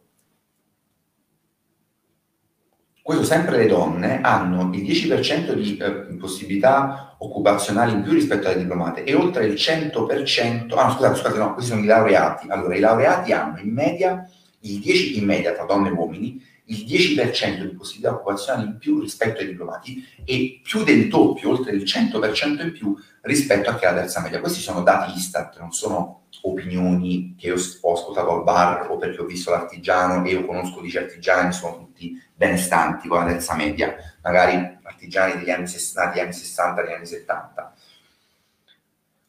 Questo 3.03 3.25
sempre 3.25 3.59
le 3.59 3.67
donne 3.67 4.23
hanno 4.23 4.71
il 4.73 4.83
10% 4.83 5.53
di 5.53 5.77
eh, 5.77 5.93
possibilità 6.17 7.17
occupazionali 7.19 7.93
in 7.93 8.03
più 8.03 8.13
rispetto 8.13 8.47
alle 8.47 8.57
diplomate 8.57 9.05
e 9.05 9.15
oltre 9.15 9.45
il 9.45 9.55
100%, 9.55 10.73
ah 10.75 10.91
scusate, 10.91 11.17
scusate, 11.17 11.39
no, 11.39 11.53
questi 11.53 11.73
sono 11.73 11.83
i 11.83 11.87
laureati. 11.87 12.49
Allora, 12.49 12.75
i 12.75 12.81
laureati 12.81 13.33
hanno 13.33 13.59
in 13.59 13.75
media 13.75 14.27
il 14.65 14.81
10 14.81 15.19
in 15.19 15.25
media 15.25 15.53
tra 15.53 15.65
donne 15.65 15.89
e 15.89 15.93
uomini, 15.93 16.43
il 16.67 16.85
10% 16.85 17.63
di 17.63 17.75
possibilità 17.75 18.15
occupazionali 18.15 18.69
in 18.69 18.79
più 18.79 18.99
rispetto 19.01 19.41
ai 19.41 19.49
diplomati 19.49 20.03
e 20.25 20.61
più 20.63 20.83
del 20.83 21.09
doppio, 21.09 21.51
oltre 21.51 21.73
il 21.73 21.83
100% 21.83 22.63
in 22.63 22.73
più 22.73 22.97
rispetto 23.23 23.69
a 23.69 23.77
chi 23.77 23.85
ha 23.85 23.91
la 23.91 24.01
terza 24.01 24.21
media. 24.21 24.41
Questi 24.41 24.61
sono 24.61 24.83
dati 24.83 25.17
Istat, 25.17 25.59
non 25.59 25.73
sono 25.73 26.23
opinioni 26.43 27.35
che 27.39 27.53
ho 27.53 27.93
ascoltato 27.93 28.31
al 28.31 28.43
bar 28.43 28.91
o 28.91 28.97
perché 28.97 29.21
ho 29.21 29.27
visto 29.27 29.51
l'artigiano 29.51 30.25
e 30.25 30.31
io 30.31 30.47
conosco 30.47 30.81
di 30.81 30.91
certi 30.91 31.09
artigiani, 31.11 31.53
sono 31.53 31.77
tutti 31.77 32.21
benestanti 32.35 33.09
con 33.09 33.19
la 33.19 33.27
terza 33.27 33.55
media, 33.55 33.95
magari 34.23 34.79
artigiani 34.83 35.39
degli 35.39 35.51
anni 35.51 35.67
60, 35.67 36.13
degli 36.13 36.23
anni 36.23 36.33
60, 36.33 36.83
degli 36.83 36.93
anni 36.93 37.07
70. 37.07 37.75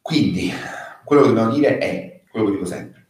Quindi, 0.00 0.52
quello 1.04 1.22
che 1.22 1.28
dobbiamo 1.28 1.52
dire 1.52 1.78
è, 1.78 2.20
quello 2.30 2.46
che 2.46 2.52
dico 2.52 2.64
sempre, 2.64 3.05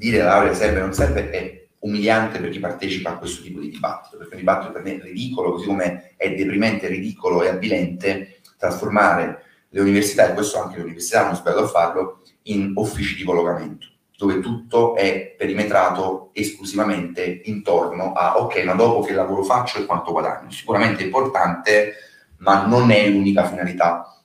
dire 0.00 0.16
la 0.16 0.24
laurea 0.24 0.54
serve 0.54 0.78
o 0.78 0.84
non 0.84 0.94
serve 0.94 1.28
è 1.28 1.68
umiliante 1.80 2.40
per 2.40 2.48
chi 2.48 2.58
partecipa 2.58 3.10
a 3.10 3.18
questo 3.18 3.42
tipo 3.42 3.60
di 3.60 3.68
dibattito, 3.68 4.16
perché 4.16 4.32
un 4.32 4.40
dibattito 4.40 4.72
per 4.72 4.82
me 4.82 4.96
è 4.96 5.02
ridicolo, 5.02 5.52
così 5.52 5.66
come 5.66 6.14
è 6.16 6.34
deprimente, 6.34 6.88
ridicolo 6.88 7.42
e 7.42 7.48
avvilente 7.48 8.40
trasformare 8.56 9.42
le 9.68 9.80
università, 9.80 10.30
e 10.30 10.34
questo 10.34 10.60
anche 10.60 10.76
le 10.76 10.84
università 10.84 11.26
hanno 11.26 11.34
sbagliato 11.34 11.64
a 11.64 11.68
farlo, 11.68 12.22
in 12.44 12.72
uffici 12.76 13.14
di 13.14 13.24
collocamento, 13.24 13.86
dove 14.16 14.40
tutto 14.40 14.96
è 14.96 15.34
perimetrato 15.36 16.30
esclusivamente 16.32 17.42
intorno 17.44 18.12
a 18.12 18.38
ok, 18.38 18.64
ma 18.64 18.72
dopo 18.72 19.02
che 19.02 19.12
lavoro 19.12 19.42
faccio 19.42 19.78
e 19.78 19.84
quanto 19.84 20.12
guadagno. 20.12 20.50
Sicuramente 20.50 21.02
è 21.02 21.04
importante, 21.04 21.92
ma 22.38 22.64
non 22.66 22.90
è 22.90 23.06
l'unica 23.08 23.44
finalità 23.44 24.18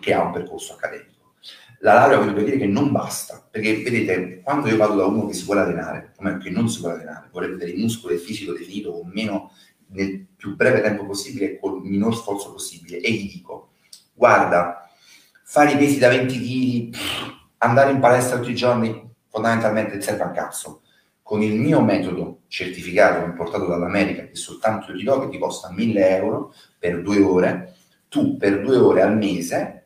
che 0.00 0.14
ha 0.14 0.22
un 0.22 0.32
percorso 0.32 0.72
accademico 0.72 1.11
la 1.82 1.94
laurea 1.94 2.18
vorrebbe 2.18 2.44
dire 2.44 2.58
che 2.58 2.66
non 2.66 2.92
basta, 2.92 3.44
perché 3.50 3.82
vedete, 3.82 4.40
quando 4.42 4.68
io 4.68 4.76
vado 4.76 4.94
da 4.94 5.04
uno 5.04 5.26
che 5.26 5.34
si 5.34 5.44
vuole 5.44 5.62
allenare, 5.62 6.12
come 6.16 6.38
che 6.38 6.48
non 6.48 6.68
si 6.68 6.78
vuole 6.78 6.94
allenare, 6.94 7.28
vuole 7.32 7.48
vedere 7.48 7.72
il 7.72 7.80
muscolo 7.80 8.12
e 8.12 8.16
il 8.16 8.22
fisico 8.22 8.52
definito 8.52 8.92
con 8.92 9.10
meno, 9.12 9.50
nel 9.88 10.26
più 10.36 10.54
breve 10.54 10.80
tempo 10.80 11.04
possibile 11.04 11.46
e 11.46 11.58
col 11.58 11.82
minor 11.82 12.14
sforzo 12.16 12.52
possibile, 12.52 12.98
e 12.98 13.10
gli 13.10 13.32
dico, 13.32 13.72
guarda, 14.14 14.88
fare 15.42 15.72
i 15.72 15.76
pesi 15.76 15.98
da 15.98 16.06
20 16.08 16.38
kg, 16.38 16.96
andare 17.58 17.90
in 17.90 17.98
palestra 17.98 18.38
tutti 18.38 18.52
i 18.52 18.56
giorni, 18.56 19.10
fondamentalmente 19.28 20.00
serve 20.00 20.22
a 20.22 20.30
cazzo. 20.30 20.82
Con 21.20 21.42
il 21.42 21.58
mio 21.58 21.80
metodo 21.80 22.42
certificato, 22.46 23.24
importato 23.24 23.66
dall'America, 23.66 24.26
che 24.26 24.36
soltanto 24.36 24.92
io 24.92 24.98
ti 24.98 25.04
do, 25.04 25.20
che 25.20 25.30
ti 25.30 25.38
costa 25.38 25.72
1000 25.72 26.16
euro 26.16 26.54
per 26.78 27.02
due 27.02 27.20
ore, 27.22 27.74
tu 28.08 28.36
per 28.36 28.60
due 28.60 28.76
ore 28.76 29.02
al 29.02 29.16
mese 29.16 29.81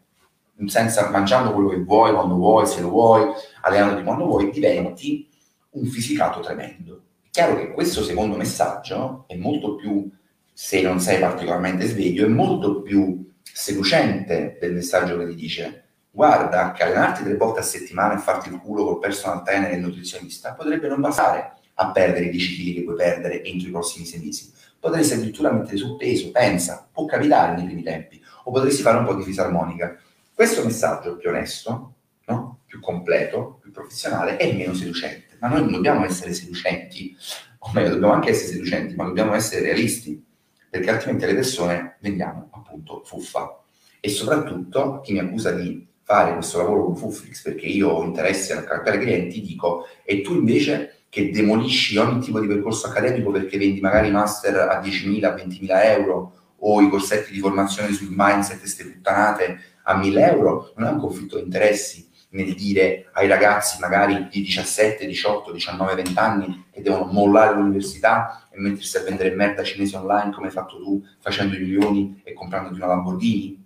senza 0.66 1.10
mangiando 1.10 1.52
quello 1.52 1.68
che 1.68 1.78
vuoi, 1.78 2.12
quando 2.12 2.34
vuoi, 2.34 2.66
se 2.66 2.80
lo 2.80 2.88
vuoi, 2.88 3.32
allenandoti 3.62 4.02
quando 4.02 4.24
vuoi, 4.26 4.50
diventi 4.50 5.28
un 5.70 5.84
fisicato 5.86 6.40
tremendo. 6.40 7.02
Chiaro 7.30 7.56
che 7.56 7.72
questo 7.72 8.02
secondo 8.02 8.36
messaggio 8.36 9.24
è 9.26 9.36
molto 9.36 9.76
più, 9.76 10.10
se 10.52 10.80
non 10.80 11.00
sei 11.00 11.18
particolarmente 11.18 11.86
sveglio, 11.86 12.24
è 12.24 12.28
molto 12.28 12.82
più 12.82 13.30
seducente 13.42 14.56
del 14.60 14.74
messaggio 14.74 15.18
che 15.18 15.28
ti 15.28 15.34
dice 15.34 15.86
guarda 16.16 16.72
che 16.72 16.82
allenarti 16.82 17.24
tre 17.24 17.36
volte 17.36 17.60
a 17.60 17.62
settimana 17.62 18.14
e 18.14 18.18
farti 18.18 18.48
il 18.48 18.58
culo 18.58 18.84
col 18.84 18.98
personal 18.98 19.44
trainer 19.44 19.70
e 19.70 19.74
il 19.74 19.82
nutrizionista 19.82 20.54
potrebbe 20.54 20.88
non 20.88 21.02
bastare 21.02 21.56
a 21.74 21.90
perdere 21.90 22.24
i 22.24 22.30
10 22.30 22.56
kg 22.56 22.74
che 22.74 22.84
puoi 22.84 22.96
perdere 22.96 23.44
entro 23.44 23.68
i 23.68 23.70
prossimi 23.70 24.06
sei 24.06 24.20
mesi. 24.20 24.50
Potresti 24.80 25.12
addirittura 25.12 25.52
mettere 25.52 25.76
sul 25.76 25.96
peso, 25.96 26.30
pensa, 26.30 26.88
può 26.90 27.04
capitare 27.04 27.54
nei 27.54 27.66
primi 27.66 27.82
tempi, 27.82 28.18
o 28.44 28.50
potresti 28.50 28.80
fare 28.80 28.96
un 28.96 29.04
po' 29.04 29.14
di 29.14 29.24
fisarmonica 29.24 29.94
questo 30.36 30.62
messaggio 30.62 31.14
è 31.14 31.16
più 31.16 31.30
onesto, 31.30 31.94
no? 32.26 32.60
più 32.66 32.78
completo, 32.78 33.58
più 33.62 33.70
professionale 33.70 34.36
e 34.36 34.52
meno 34.52 34.74
seducente. 34.74 35.38
Ma 35.40 35.48
noi 35.48 35.62
non 35.62 35.72
dobbiamo 35.72 36.04
essere 36.04 36.34
seducenti, 36.34 37.16
o 37.60 37.70
meglio, 37.72 37.94
dobbiamo 37.94 38.12
anche 38.12 38.30
essere 38.30 38.52
seducenti, 38.52 38.94
ma 38.94 39.04
dobbiamo 39.04 39.32
essere 39.32 39.62
realisti, 39.62 40.22
perché 40.68 40.90
altrimenti 40.90 41.24
alle 41.24 41.36
persone 41.36 41.96
vendiamo 42.00 42.50
appunto 42.52 43.00
fuffa. 43.02 43.62
E 43.98 44.10
soprattutto 44.10 45.00
chi 45.00 45.14
mi 45.14 45.20
accusa 45.20 45.52
di 45.52 45.88
fare 46.02 46.34
questo 46.34 46.58
lavoro 46.58 46.84
con 46.84 46.96
Fufflix 46.96 47.42
perché 47.42 47.64
io 47.64 47.88
ho 47.88 48.04
interesse 48.04 48.52
a 48.52 48.62
trattare 48.62 48.98
clienti, 48.98 49.40
dico, 49.40 49.86
e 50.04 50.20
tu 50.20 50.34
invece 50.34 51.06
che 51.08 51.30
demolisci 51.30 51.96
ogni 51.96 52.20
tipo 52.20 52.40
di 52.40 52.46
percorso 52.46 52.88
accademico 52.88 53.30
perché 53.30 53.56
vendi 53.56 53.80
magari 53.80 54.10
master 54.10 54.68
a 54.68 54.80
10.000, 54.82 55.34
20.000 55.34 55.66
euro 55.84 56.32
o 56.58 56.82
i 56.82 56.90
corsetti 56.90 57.32
di 57.32 57.40
formazione 57.40 57.92
sul 57.92 58.08
mindset 58.10 58.56
e 58.56 58.60
queste 58.60 58.84
puttanate 58.84 59.60
a 59.88 59.96
1000 59.96 60.30
euro, 60.30 60.72
non 60.76 60.88
è 60.88 60.90
un 60.92 60.98
conflitto 60.98 61.36
di 61.36 61.44
interessi 61.44 62.06
nel 62.30 62.54
dire 62.54 63.08
ai 63.12 63.28
ragazzi 63.28 63.78
magari 63.80 64.28
di 64.30 64.42
17, 64.42 65.06
18, 65.06 65.52
19, 65.52 65.94
20 65.94 66.18
anni 66.18 66.64
che 66.70 66.82
devono 66.82 67.04
mollare 67.10 67.54
l'università 67.54 68.48
e 68.50 68.60
mettersi 68.60 68.96
a 68.96 69.02
vendere 69.02 69.34
merda 69.34 69.62
cinese 69.62 69.96
online 69.96 70.32
come 70.32 70.46
hai 70.48 70.52
fatto 70.52 70.76
tu, 70.76 71.02
facendo 71.20 71.56
i 71.56 71.60
milioni 71.60 72.20
e 72.24 72.34
comprandoti 72.34 72.74
una 72.74 72.86
Lamborghini? 72.86 73.64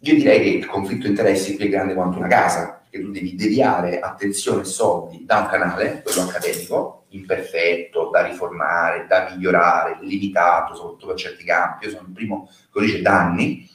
Io 0.00 0.14
direi 0.14 0.40
che 0.40 0.48
il 0.50 0.66
conflitto 0.66 1.04
di 1.04 1.10
interessi 1.10 1.56
è 1.56 1.68
grande 1.68 1.94
quanto 1.94 2.18
una 2.18 2.28
casa, 2.28 2.82
che 2.90 3.00
tu 3.00 3.10
devi 3.10 3.34
deviare 3.34 4.00
attenzione 4.00 4.62
e 4.62 4.64
soldi 4.64 5.24
da 5.24 5.38
un 5.38 5.46
canale, 5.46 6.02
quello 6.02 6.22
accademico, 6.22 7.04
imperfetto, 7.10 8.10
da 8.10 8.24
riformare, 8.24 9.06
da 9.06 9.28
migliorare, 9.30 9.98
limitato, 10.02 10.74
soprattutto 10.74 11.06
per 11.08 11.16
certi 11.16 11.44
campi. 11.44 11.86
Io 11.86 11.90
sono 11.90 12.06
il 12.06 12.12
primo 12.12 12.46
che 12.46 12.78
lo 12.78 12.80
dice 12.80 13.02
da 13.02 13.20
anni, 13.20 13.68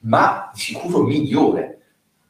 ma 0.00 0.50
di 0.52 0.60
sicuro 0.60 1.02
migliore 1.02 1.78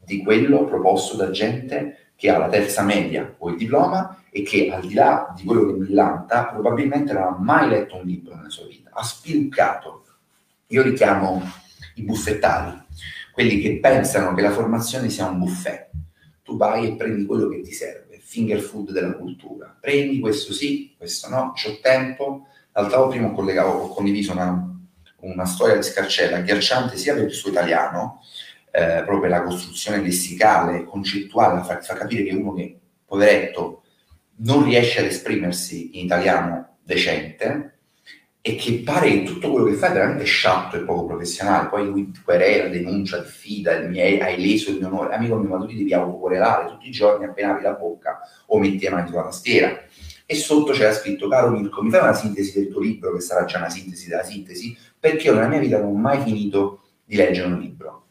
di 0.04 0.22
quello 0.22 0.64
proposto 0.64 1.16
da 1.16 1.30
gente 1.30 2.12
che 2.16 2.28
ha 2.28 2.38
la 2.38 2.48
terza 2.48 2.82
media 2.82 3.34
o 3.38 3.48
il 3.50 3.56
diploma 3.56 4.24
e 4.30 4.42
che 4.42 4.70
al 4.70 4.86
di 4.86 4.94
là 4.94 5.32
di 5.36 5.44
quello 5.44 5.66
che 5.66 5.72
millanta 5.72 6.46
probabilmente 6.46 7.12
non 7.12 7.22
ha 7.22 7.36
mai 7.38 7.68
letto 7.68 7.96
un 7.96 8.04
libro 8.04 8.34
nella 8.34 8.50
sua 8.50 8.66
vita, 8.66 8.90
ha 8.92 9.02
spilcato. 9.02 10.04
Io 10.68 10.82
li 10.82 10.92
chiamo 10.92 11.42
i 11.94 12.02
buffettari, 12.02 12.78
quelli 13.32 13.60
che 13.60 13.78
pensano 13.78 14.34
che 14.34 14.42
la 14.42 14.50
formazione 14.50 15.08
sia 15.08 15.28
un 15.28 15.38
buffet. 15.38 15.88
Tu 16.42 16.56
vai 16.56 16.88
e 16.88 16.96
prendi 16.96 17.24
quello 17.24 17.48
che 17.48 17.60
ti 17.62 17.72
serve, 17.72 18.18
finger 18.20 18.60
food 18.60 18.92
della 18.92 19.14
cultura. 19.14 19.76
Prendi 19.80 20.20
questo 20.20 20.52
sì, 20.52 20.94
questo 20.96 21.28
no, 21.28 21.52
c'ho 21.54 21.78
tempo. 21.80 22.46
L'altra 22.72 22.98
volta 22.98 23.16
prima 23.16 23.66
ho, 23.66 23.88
condiviso 23.88 24.32
una, 24.32 24.79
una 25.20 25.44
storia 25.44 25.76
di 25.76 25.82
Scarcella 25.82 26.38
agghiacciante 26.38 26.96
sia 26.96 27.14
per 27.14 27.24
il 27.24 27.32
suo 27.32 27.50
italiano, 27.50 28.22
eh, 28.70 29.02
proprio 29.04 29.30
la 29.30 29.42
costruzione 29.42 30.00
lessicale, 30.02 30.84
concettuale, 30.84 31.62
fa, 31.62 31.80
fa 31.80 31.94
capire 31.94 32.24
che 32.24 32.34
uno 32.34 32.54
che, 32.54 32.78
poveretto, 33.04 33.82
non 34.42 34.64
riesce 34.64 35.00
ad 35.00 35.06
esprimersi 35.06 35.98
in 35.98 36.06
italiano 36.06 36.76
decente 36.82 37.74
e 38.42 38.56
che 38.56 38.80
pare 38.82 39.10
che 39.10 39.22
tutto 39.24 39.50
quello 39.50 39.66
che 39.66 39.74
fa 39.74 39.90
è 39.90 39.92
veramente 39.92 40.24
sciatto 40.24 40.76
e 40.76 40.80
poco 40.80 41.04
professionale. 41.04 41.68
Poi 41.68 41.84
lui 41.84 42.10
querela, 42.24 42.68
denuncia, 42.68 43.18
diffida, 43.18 43.72
hai 43.72 44.40
leso 44.40 44.70
il 44.70 44.78
mio 44.78 44.86
onore. 44.86 45.14
Amico 45.14 45.36
mio, 45.36 45.48
ma 45.48 45.58
tu 45.58 45.66
ti 45.66 45.76
devi 45.76 45.92
autoquerelare 45.92 46.68
tutti 46.68 46.88
i 46.88 46.90
giorni 46.90 47.26
appena 47.26 47.50
apri 47.50 47.64
la 47.64 47.72
bocca 47.72 48.20
o 48.46 48.58
metti 48.58 48.84
le 48.84 48.90
mani 48.90 49.08
sulla 49.08 49.24
tastiera. 49.24 49.78
E 50.24 50.36
sotto 50.36 50.72
c'era 50.72 50.92
scritto, 50.92 51.28
caro 51.28 51.50
Mirko, 51.50 51.82
mi 51.82 51.90
fai 51.90 52.00
una 52.00 52.14
sintesi 52.14 52.58
del 52.58 52.70
tuo 52.70 52.80
libro, 52.80 53.12
che 53.12 53.20
sarà 53.20 53.44
già 53.44 53.58
una 53.58 53.68
sintesi 53.68 54.08
della 54.08 54.22
sintesi, 54.22 54.76
perché 55.00 55.28
io 55.28 55.34
nella 55.34 55.48
mia 55.48 55.58
vita 55.58 55.78
non 55.78 55.88
ho 55.88 55.94
mai 55.94 56.22
finito 56.22 56.82
di 57.04 57.16
leggere 57.16 57.48
un 57.48 57.58
libro. 57.58 58.04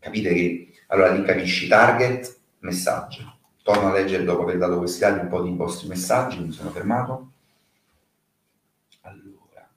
Capite 0.00 0.34
che 0.34 0.74
allora 0.88 1.12
lì 1.12 1.24
capisci 1.24 1.68
target, 1.68 2.36
messaggio. 2.58 3.38
Torno 3.62 3.88
a 3.88 3.92
leggere 3.92 4.24
dopo 4.24 4.42
aver 4.42 4.58
dato 4.58 4.78
questi 4.78 5.00
dati 5.00 5.20
un 5.20 5.28
po' 5.28 5.42
di 5.42 5.54
vostri 5.56 5.88
messaggi, 5.88 6.38
mi 6.40 6.52
sono 6.52 6.70
fermato. 6.70 7.30
Allora. 9.02 9.68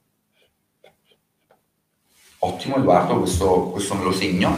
Ottimo 2.40 2.78
Edoardo, 2.78 3.20
questo, 3.20 3.70
questo 3.70 3.96
me 3.96 4.04
lo 4.04 4.12
segno. 4.12 4.58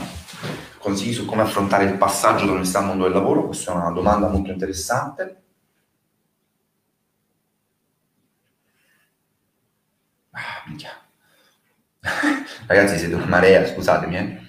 Consigli 0.79 1.13
su 1.13 1.25
come 1.25 1.41
affrontare 1.43 1.83
il 1.83 1.97
passaggio 1.97 2.39
dall'università 2.39 2.79
al 2.79 2.85
mondo 2.85 3.03
del 3.03 3.13
lavoro, 3.13 3.45
questa 3.45 3.73
è 3.73 3.75
una 3.75 3.91
domanda 3.91 4.29
molto 4.29 4.51
interessante. 4.51 5.41
Ah, 10.31 10.63
minchia. 10.67 10.98
Ragazzi, 12.67 12.97
siete 12.97 13.15
una 13.15 13.25
marea, 13.25 13.65
scusatemi, 13.65 14.17
eh. 14.17 14.47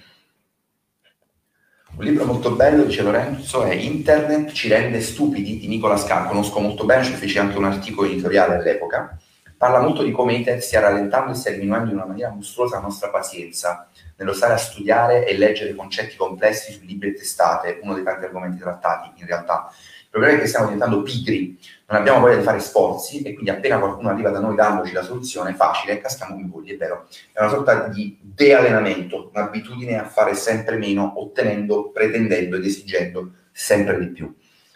Un 1.93 2.05
libro 2.05 2.25
molto 2.25 2.51
bello, 2.51 2.83
dice 2.83 3.01
Lorenzo, 3.01 3.63
è 3.63 3.73
Internet 3.73 4.53
ci 4.53 4.69
rende 4.69 5.01
stupidi 5.01 5.59
di 5.59 5.67
Nicola 5.67 5.97
Scar. 5.97 6.27
Conosco 6.27 6.59
molto 6.59 6.85
bene, 6.85 7.03
ci 7.03 7.13
feci 7.13 7.37
anche 7.37 7.57
un 7.57 7.65
articolo 7.65 8.07
editoriale 8.07 8.55
all'epoca. 8.55 9.19
Parla 9.57 9.81
molto 9.81 10.01
di 10.01 10.11
come 10.11 10.33
Internet 10.33 10.63
stia 10.63 10.79
rallentando 10.79 11.31
e 11.31 11.35
stia 11.35 11.51
diminuendo 11.51 11.91
in 11.91 11.97
una 11.97 12.05
maniera 12.05 12.31
mostruosa 12.31 12.77
la 12.77 12.83
nostra 12.83 13.09
pazienza 13.09 13.87
nello 14.15 14.33
stare 14.33 14.53
a 14.53 14.57
studiare 14.57 15.27
e 15.27 15.37
leggere 15.37 15.75
concetti 15.75 16.15
complessi 16.15 16.71
su 16.71 16.79
libri 16.83 17.09
e 17.09 17.13
testate, 17.13 17.79
uno 17.83 17.93
dei 17.93 18.03
tanti 18.03 18.25
argomenti 18.25 18.59
trattati 18.59 19.11
in 19.15 19.25
realtà. 19.27 19.69
Il 20.03 20.07
problema 20.09 20.37
è 20.37 20.39
che 20.39 20.47
stiamo 20.47 20.65
diventando 20.65 21.03
pigri, 21.03 21.59
non 21.91 21.99
abbiamo 21.99 22.21
voglia 22.21 22.37
di 22.37 22.43
fare 22.43 22.59
sforzi 22.59 23.21
e 23.21 23.33
quindi 23.33 23.49
appena 23.49 23.77
qualcuno 23.77 24.09
arriva 24.09 24.29
da 24.29 24.39
noi 24.39 24.55
dandoci 24.55 24.93
la 24.93 25.03
soluzione 25.03 25.53
facile, 25.53 25.99
caschiamo 25.99 26.35
come 26.35 26.47
polli, 26.49 26.71
è 26.71 26.77
vero. 26.77 27.07
È 27.33 27.41
una 27.41 27.49
sorta 27.49 27.89
di 27.89 28.17
deallenamento, 28.21 29.29
un'abitudine 29.33 29.99
a 29.99 30.05
fare 30.05 30.33
sempre 30.33 30.77
meno, 30.77 31.13
ottenendo, 31.17 31.91
pretendendo 31.91 32.55
ed 32.55 32.63
esigendo 32.63 33.31
sempre 33.51 33.99
di 33.99 34.07
più. 34.07 34.33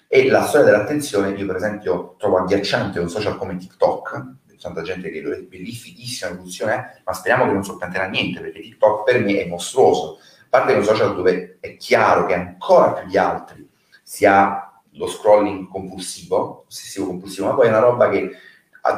E 0.09 0.30
la 0.30 0.43
storia 0.43 0.66
dell'attenzione, 0.66 1.30
io 1.30 1.45
per 1.45 1.55
esempio 1.55 2.16
trovo 2.18 2.39
agghiacciante 2.39 2.99
un 2.99 3.09
social 3.09 3.38
come 3.38 3.55
TikTok, 3.55 4.34
tanta 4.59 4.82
gente 4.82 5.09
che 5.09 5.22
lo 5.22 5.32
è 5.32 5.39
bellissima 5.39 6.36
funzione, 6.36 7.01
ma 7.05 7.13
speriamo 7.13 7.45
che 7.45 7.53
non 7.53 7.63
sottanterà 7.63 8.07
niente, 8.07 8.41
perché 8.41 8.59
TikTok 8.59 9.03
per 9.03 9.24
me 9.24 9.41
è 9.41 9.47
mostruoso. 9.47 10.18
A 10.18 10.47
parte 10.49 10.70
che 10.70 10.74
è 10.74 10.78
un 10.80 10.86
social 10.86 11.16
dove 11.16 11.57
è 11.61 11.78
chiaro 11.78 12.26
che 12.26 12.34
ancora 12.34 12.91
più 12.91 13.07
di 13.07 13.18
altri 13.18 13.70
si 14.03 14.26
ha 14.26 14.64
lo 14.98 15.08
scrolling 15.08 15.68
compulsivo, 15.68 16.66
ossessivo 16.68 17.08
compulsivo, 17.08 17.48
ma 17.48 17.54
poi 17.54 17.68
è 17.68 17.70
una 17.70 17.80
roba 17.80 18.10
che 18.10 18.32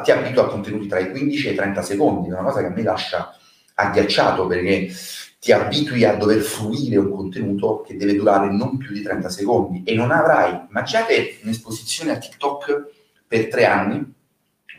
ti 0.02 0.10
abitua 0.10 0.44
a 0.44 0.48
contenuti 0.48 0.86
tra 0.86 0.98
i 0.98 1.10
15 1.10 1.48
e 1.48 1.52
i 1.52 1.54
30 1.54 1.82
secondi, 1.82 2.28
è 2.28 2.32
una 2.32 2.42
cosa 2.42 2.60
che 2.60 2.66
a 2.66 2.70
me 2.70 2.82
lascia 2.82 3.34
agghiacciato 3.74 4.46
perché 4.46 4.92
ti 5.40 5.52
abitui 5.52 6.04
a 6.04 6.16
dover 6.16 6.40
fruire 6.40 6.96
un 6.96 7.10
contenuto 7.10 7.82
che 7.82 7.96
deve 7.96 8.14
durare 8.14 8.50
non 8.50 8.76
più 8.76 8.92
di 8.92 9.02
30 9.02 9.28
secondi 9.28 9.82
e 9.84 9.94
non 9.94 10.10
avrai, 10.10 10.66
immaginate 10.68 11.38
un'esposizione 11.42 12.10
a 12.10 12.18
TikTok 12.18 12.86
per 13.26 13.48
tre 13.48 13.66
anni 13.66 14.16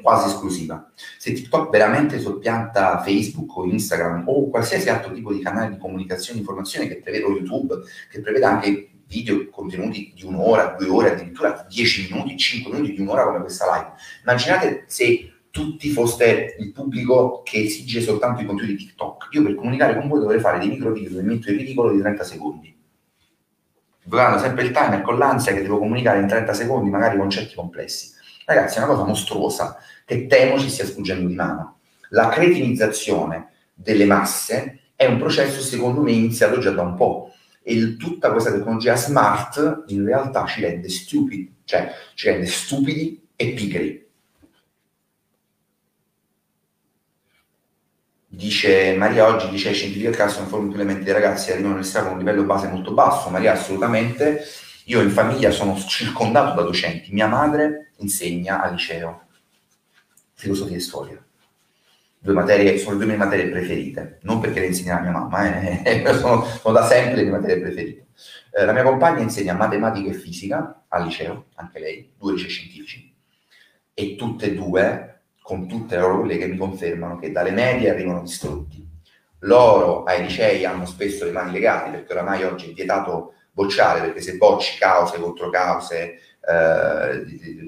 quasi 0.01 0.27
esclusiva. 0.29 0.91
Se 1.17 1.31
TikTok 1.33 1.69
veramente 1.69 2.19
soppianta 2.19 3.01
Facebook 3.01 3.55
o 3.57 3.65
Instagram 3.65 4.23
o 4.27 4.49
qualsiasi 4.49 4.89
altro 4.89 5.13
tipo 5.13 5.31
di 5.33 5.39
canale 5.39 5.71
di 5.71 5.77
comunicazione 5.77 6.37
e 6.37 6.41
informazione 6.41 6.87
che 6.87 6.97
prevede 6.97 7.25
YouTube, 7.25 7.79
che 8.09 8.21
prevede 8.21 8.45
anche 8.45 8.88
video 9.09 9.49
contenuti 9.49 10.13
di 10.15 10.23
un'ora, 10.23 10.75
due 10.77 10.87
ore, 10.87 11.11
addirittura 11.11 11.65
dieci 11.67 12.07
minuti, 12.09 12.37
cinque 12.37 12.71
minuti 12.73 12.93
di 12.93 13.01
un'ora 13.01 13.25
come 13.25 13.39
questa 13.39 13.65
live. 13.65 13.91
Immaginate 14.21 14.83
se 14.85 15.33
tutti 15.49 15.89
foste 15.89 16.55
il 16.59 16.71
pubblico 16.71 17.41
che 17.43 17.63
esige 17.63 18.01
soltanto 18.01 18.41
i 18.41 18.45
contenuti 18.45 18.75
di 18.75 18.85
TikTok. 18.85 19.29
Io 19.31 19.43
per 19.43 19.55
comunicare 19.55 19.95
con 19.95 20.07
voi 20.07 20.19
dovrei 20.19 20.39
fare 20.39 20.59
dei 20.59 20.69
micro 20.69 20.91
video 20.91 21.21
metto 21.23 21.49
in 21.49 21.57
ridicolo 21.57 21.91
di 21.91 21.99
30 21.99 22.23
secondi. 22.23 22.77
Guardando 24.03 24.39
sempre 24.39 24.63
il 24.63 24.71
timer 24.71 25.01
con 25.01 25.17
l'ansia 25.17 25.53
che 25.53 25.61
devo 25.61 25.79
comunicare 25.79 26.19
in 26.19 26.27
30 26.27 26.53
secondi, 26.53 26.89
magari 26.89 27.17
concetti 27.17 27.55
complessi. 27.55 28.11
Ragazzi, 28.45 28.77
è 28.77 28.83
una 28.83 28.93
cosa 28.93 29.05
mostruosa 29.05 29.77
che 30.05 30.27
temo 30.27 30.59
ci 30.59 30.69
stia 30.69 30.85
sfuggendo 30.85 31.27
di 31.27 31.35
mano. 31.35 31.79
La 32.09 32.29
cretinizzazione 32.29 33.49
delle 33.73 34.05
masse 34.05 34.79
è 34.95 35.05
un 35.05 35.17
processo, 35.17 35.61
secondo 35.61 36.01
me, 36.01 36.11
iniziato 36.11 36.59
già 36.59 36.71
da 36.71 36.81
un 36.81 36.95
po' 36.95 37.31
e 37.69 37.97
tutta 37.97 38.31
questa 38.31 38.51
tecnologia 38.51 38.95
smart 38.95 39.83
in 39.87 40.03
realtà 40.03 40.43
ci 40.47 40.61
rende 40.61 40.89
stupidi, 40.89 41.57
cioè 41.65 41.93
ci 42.15 42.27
rende 42.27 42.47
stupidi 42.47 43.27
e 43.35 43.53
pigri. 43.53 44.07
Dice 48.27 48.95
Maria 48.97 49.27
oggi, 49.27 49.49
dice 49.49 49.71
scientifica 49.71 50.09
caso 50.09 50.37
sono 50.37 50.47
forme 50.47 50.69
più 50.69 50.77
elementi 50.77 51.03
dei 51.03 51.13
ragazzi 51.13 51.51
arrivano 51.51 51.75
all'università 51.75 52.03
con 52.03 52.13
un 52.13 52.19
livello 52.19 52.43
base 52.43 52.67
molto 52.67 52.93
basso. 52.93 53.29
Maria, 53.29 53.51
assolutamente. 53.53 54.43
Io 54.85 55.01
in 55.01 55.11
famiglia 55.11 55.51
sono 55.51 55.77
circondato 55.77 56.55
da 56.55 56.63
docenti. 56.63 57.11
Mia 57.11 57.27
madre 57.27 57.91
insegna 57.97 58.63
al 58.63 58.71
liceo 58.71 59.27
filosofia 60.33 60.77
e 60.77 60.79
storia 60.79 61.28
due 62.21 62.33
materie, 62.33 62.77
sono 62.77 62.91
le 62.91 62.97
due 62.97 63.07
mie 63.07 63.17
materie 63.17 63.49
preferite, 63.49 64.19
non 64.23 64.39
perché 64.39 64.59
le 64.59 64.67
insegna 64.67 64.99
mia 64.99 65.11
mamma, 65.11 65.61
eh, 65.61 66.03
sono, 66.19 66.43
sono, 66.43 66.73
da 66.73 66.85
sempre 66.85 67.15
le 67.15 67.23
mie 67.23 67.31
materie 67.31 67.61
preferite. 67.61 68.07
Eh, 68.51 68.65
la 68.65 68.73
mia 68.73 68.83
compagna 68.83 69.21
insegna 69.21 69.53
matematica 69.53 70.09
e 70.09 70.13
fisica 70.13 70.83
al 70.89 71.05
liceo, 71.05 71.45
anche 71.55 71.79
lei, 71.79 72.13
due 72.17 72.33
licei 72.33 72.49
scientifici, 72.49 73.15
e 73.93 74.15
tutte 74.15 74.47
e 74.47 74.53
due, 74.53 75.21
con 75.41 75.67
tutte 75.67 75.95
le 75.95 76.01
loro 76.01 76.17
colleghe, 76.19 76.47
mi 76.47 76.57
confermano 76.57 77.17
che 77.17 77.31
dalle 77.31 77.51
medie 77.51 77.89
arrivano 77.89 78.21
distrutti. 78.21 78.85
Loro 79.43 80.03
ai 80.03 80.23
licei 80.23 80.65
hanno 80.65 80.85
spesso 80.85 81.23
le 81.23 81.31
mani 81.31 81.53
legate, 81.53 81.91
perché 81.91 82.11
oramai 82.11 82.43
oggi 82.43 82.69
è 82.69 82.73
vietato 82.73 83.33
bocciare, 83.51 84.01
perché 84.01 84.21
se 84.21 84.35
bocci 84.35 84.77
cause 84.77 85.19
contro 85.19 85.49
cause, 85.49 86.19
eh, 86.49 87.25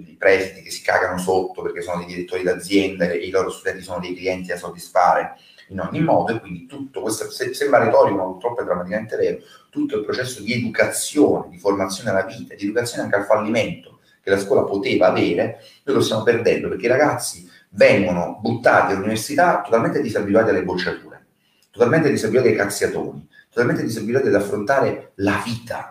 i 0.09 0.15
presidi 0.17 0.63
che 0.63 0.71
si 0.71 0.81
cagano 0.81 1.19
sotto 1.19 1.61
perché 1.61 1.81
sono 1.81 1.99
dei 1.99 2.07
direttori 2.07 2.41
d'azienda 2.41 3.05
e 3.05 3.17
i 3.17 3.29
loro 3.29 3.51
studenti 3.51 3.83
sono 3.83 3.99
dei 3.99 4.15
clienti 4.15 4.47
da 4.47 4.57
soddisfare 4.57 5.35
in 5.69 5.79
ogni 5.79 6.01
modo 6.01 6.33
e 6.33 6.39
quindi 6.39 6.65
tutto 6.65 7.01
questo 7.01 7.29
se, 7.29 7.53
sembra 7.53 7.83
retorico 7.83 8.17
ma 8.17 8.23
purtroppo 8.23 8.61
è 8.61 8.65
drammaticamente 8.65 9.15
vero 9.15 9.37
tutto 9.69 9.97
il 9.97 10.03
processo 10.03 10.41
di 10.41 10.53
educazione, 10.53 11.49
di 11.49 11.57
formazione 11.57 12.09
alla 12.09 12.23
vita, 12.23 12.55
di 12.55 12.63
educazione 12.63 13.03
anche 13.03 13.15
al 13.15 13.25
fallimento 13.25 13.99
che 14.21 14.29
la 14.29 14.37
scuola 14.37 14.63
poteva 14.63 15.07
avere, 15.07 15.61
noi 15.83 15.95
lo 15.95 16.01
stiamo 16.01 16.23
perdendo 16.23 16.67
perché 16.67 16.85
i 16.85 16.89
ragazzi 16.89 17.49
vengono 17.69 18.39
buttati 18.41 18.93
all'università 18.93 19.61
totalmente 19.61 20.01
disabituati 20.01 20.49
alle 20.49 20.63
bocciature, 20.63 21.25
totalmente 21.71 22.09
disabituati 22.09 22.49
ai 22.49 22.55
cazziatoni, 22.55 23.27
totalmente 23.49 23.83
disabituati 23.83 24.27
ad 24.27 24.35
affrontare 24.35 25.11
la 25.15 25.41
vita, 25.43 25.90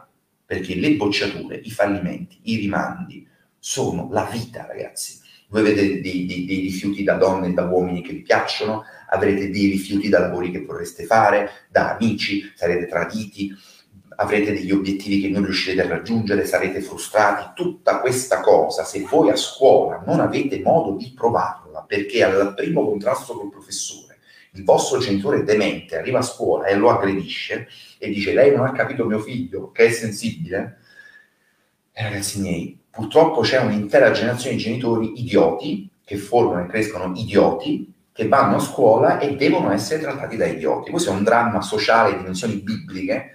perché 0.51 0.75
le 0.75 0.97
bocciature, 0.97 1.61
i 1.63 1.71
fallimenti, 1.71 2.41
i 2.43 2.57
rimandi 2.57 3.25
sono 3.57 4.09
la 4.11 4.25
vita, 4.25 4.67
ragazzi. 4.67 5.21
Voi 5.49 5.61
avete 5.61 6.01
dei, 6.01 6.27
dei, 6.27 6.45
dei, 6.45 6.59
rifiuti 6.59 7.05
da 7.05 7.15
donne 7.15 7.47
e 7.47 7.53
da 7.53 7.67
uomini 7.67 8.03
che 8.03 8.15
vi 8.15 8.23
piacciono, 8.23 8.83
avrete 9.11 9.49
dei 9.49 9.71
rifiuti 9.71 10.09
da 10.09 10.19
lavori 10.19 10.51
che 10.51 10.65
vorreste 10.65 11.05
fare, 11.05 11.51
da 11.71 11.95
amici, 11.95 12.51
sarete 12.57 12.87
traditi, 12.87 13.55
avrete 14.17 14.53
degli 14.53 14.73
obiettivi 14.73 15.21
che 15.21 15.29
non 15.29 15.45
riuscirete 15.45 15.83
a 15.83 15.89
raggiungere, 15.89 16.45
sarete 16.45 16.81
frustrati. 16.81 17.53
Tutta 17.55 18.01
questa 18.01 18.41
cosa, 18.41 18.83
se 18.83 19.07
voi 19.09 19.31
a 19.31 19.37
scuola 19.37 20.03
non 20.05 20.19
avete 20.19 20.61
modo 20.63 20.97
di 20.97 21.13
provarla, 21.15 21.85
perché 21.87 22.25
al 22.25 22.55
primo 22.55 22.85
contrasto 22.85 23.35
col 23.35 23.51
professore, 23.51 24.00
il 24.53 24.65
vostro 24.65 24.99
genitore 24.99 25.45
demente 25.45 25.97
arriva 25.97 26.19
a 26.19 26.23
scuola 26.23 26.67
e 26.67 26.75
lo 26.75 26.91
aggredisce 26.91 27.69
e 27.99 28.09
dice 28.09 28.33
lei 28.33 28.55
non 28.55 28.67
ha 28.67 28.73
capito 28.73 29.05
mio 29.05 29.21
figlio 29.21 29.71
che 29.71 29.87
è 29.87 29.91
sensibile, 29.91 30.79
eh, 31.93 32.03
ragazzi 32.03 32.41
miei, 32.41 32.79
purtroppo 32.91 33.43
c'è 33.43 33.61
un'intera 33.61 34.11
generazione 34.11 34.57
di 34.57 34.63
genitori 34.63 35.21
idioti 35.21 35.89
che 36.05 36.17
formano 36.17 36.65
e 36.65 36.69
crescono 36.69 37.15
idioti 37.15 37.93
che 38.13 38.27
vanno 38.27 38.57
a 38.57 38.61
scuola 38.61 39.19
e 39.19 39.37
devono 39.37 39.71
essere 39.71 40.01
trattati 40.01 40.37
da 40.37 40.47
idioti. 40.47 40.91
Questo 40.91 41.11
è 41.11 41.15
un 41.15 41.23
dramma 41.23 41.63
sociale 41.63 42.11
di 42.11 42.19
dimensioni 42.19 42.57
bibliche 42.57 43.31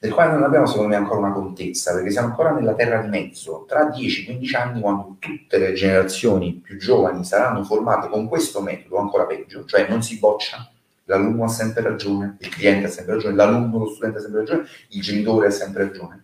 del 0.00 0.12
quale 0.14 0.32
non 0.32 0.42
abbiamo 0.44 0.64
secondo 0.64 0.88
me 0.88 0.96
ancora 0.96 1.20
una 1.20 1.32
contezza, 1.32 1.92
perché 1.92 2.10
siamo 2.10 2.28
ancora 2.28 2.52
nella 2.52 2.74
terra 2.74 3.02
di 3.02 3.08
mezzo. 3.08 3.66
Tra 3.68 3.90
10-15 3.90 4.56
anni, 4.56 4.80
quando 4.80 5.16
tutte 5.18 5.58
le 5.58 5.74
generazioni 5.74 6.54
più 6.54 6.78
giovani 6.78 7.22
saranno 7.22 7.62
formate 7.64 8.08
con 8.08 8.26
questo 8.26 8.62
metodo, 8.62 8.96
ancora 8.96 9.26
peggio, 9.26 9.66
cioè 9.66 9.86
non 9.88 10.02
si 10.02 10.18
boccia, 10.18 10.70
l'alunno 11.04 11.44
ha 11.44 11.48
sempre 11.48 11.82
ragione, 11.82 12.36
il 12.40 12.48
cliente 12.48 12.86
ha 12.86 12.90
sempre 12.90 13.16
ragione, 13.16 13.34
l'alunno, 13.34 13.78
lo 13.78 13.88
studente 13.90 14.18
ha 14.18 14.20
sempre 14.22 14.40
ragione, 14.40 14.64
il 14.88 15.02
genitore 15.02 15.48
ha 15.48 15.50
sempre 15.50 15.84
ragione 15.84 16.22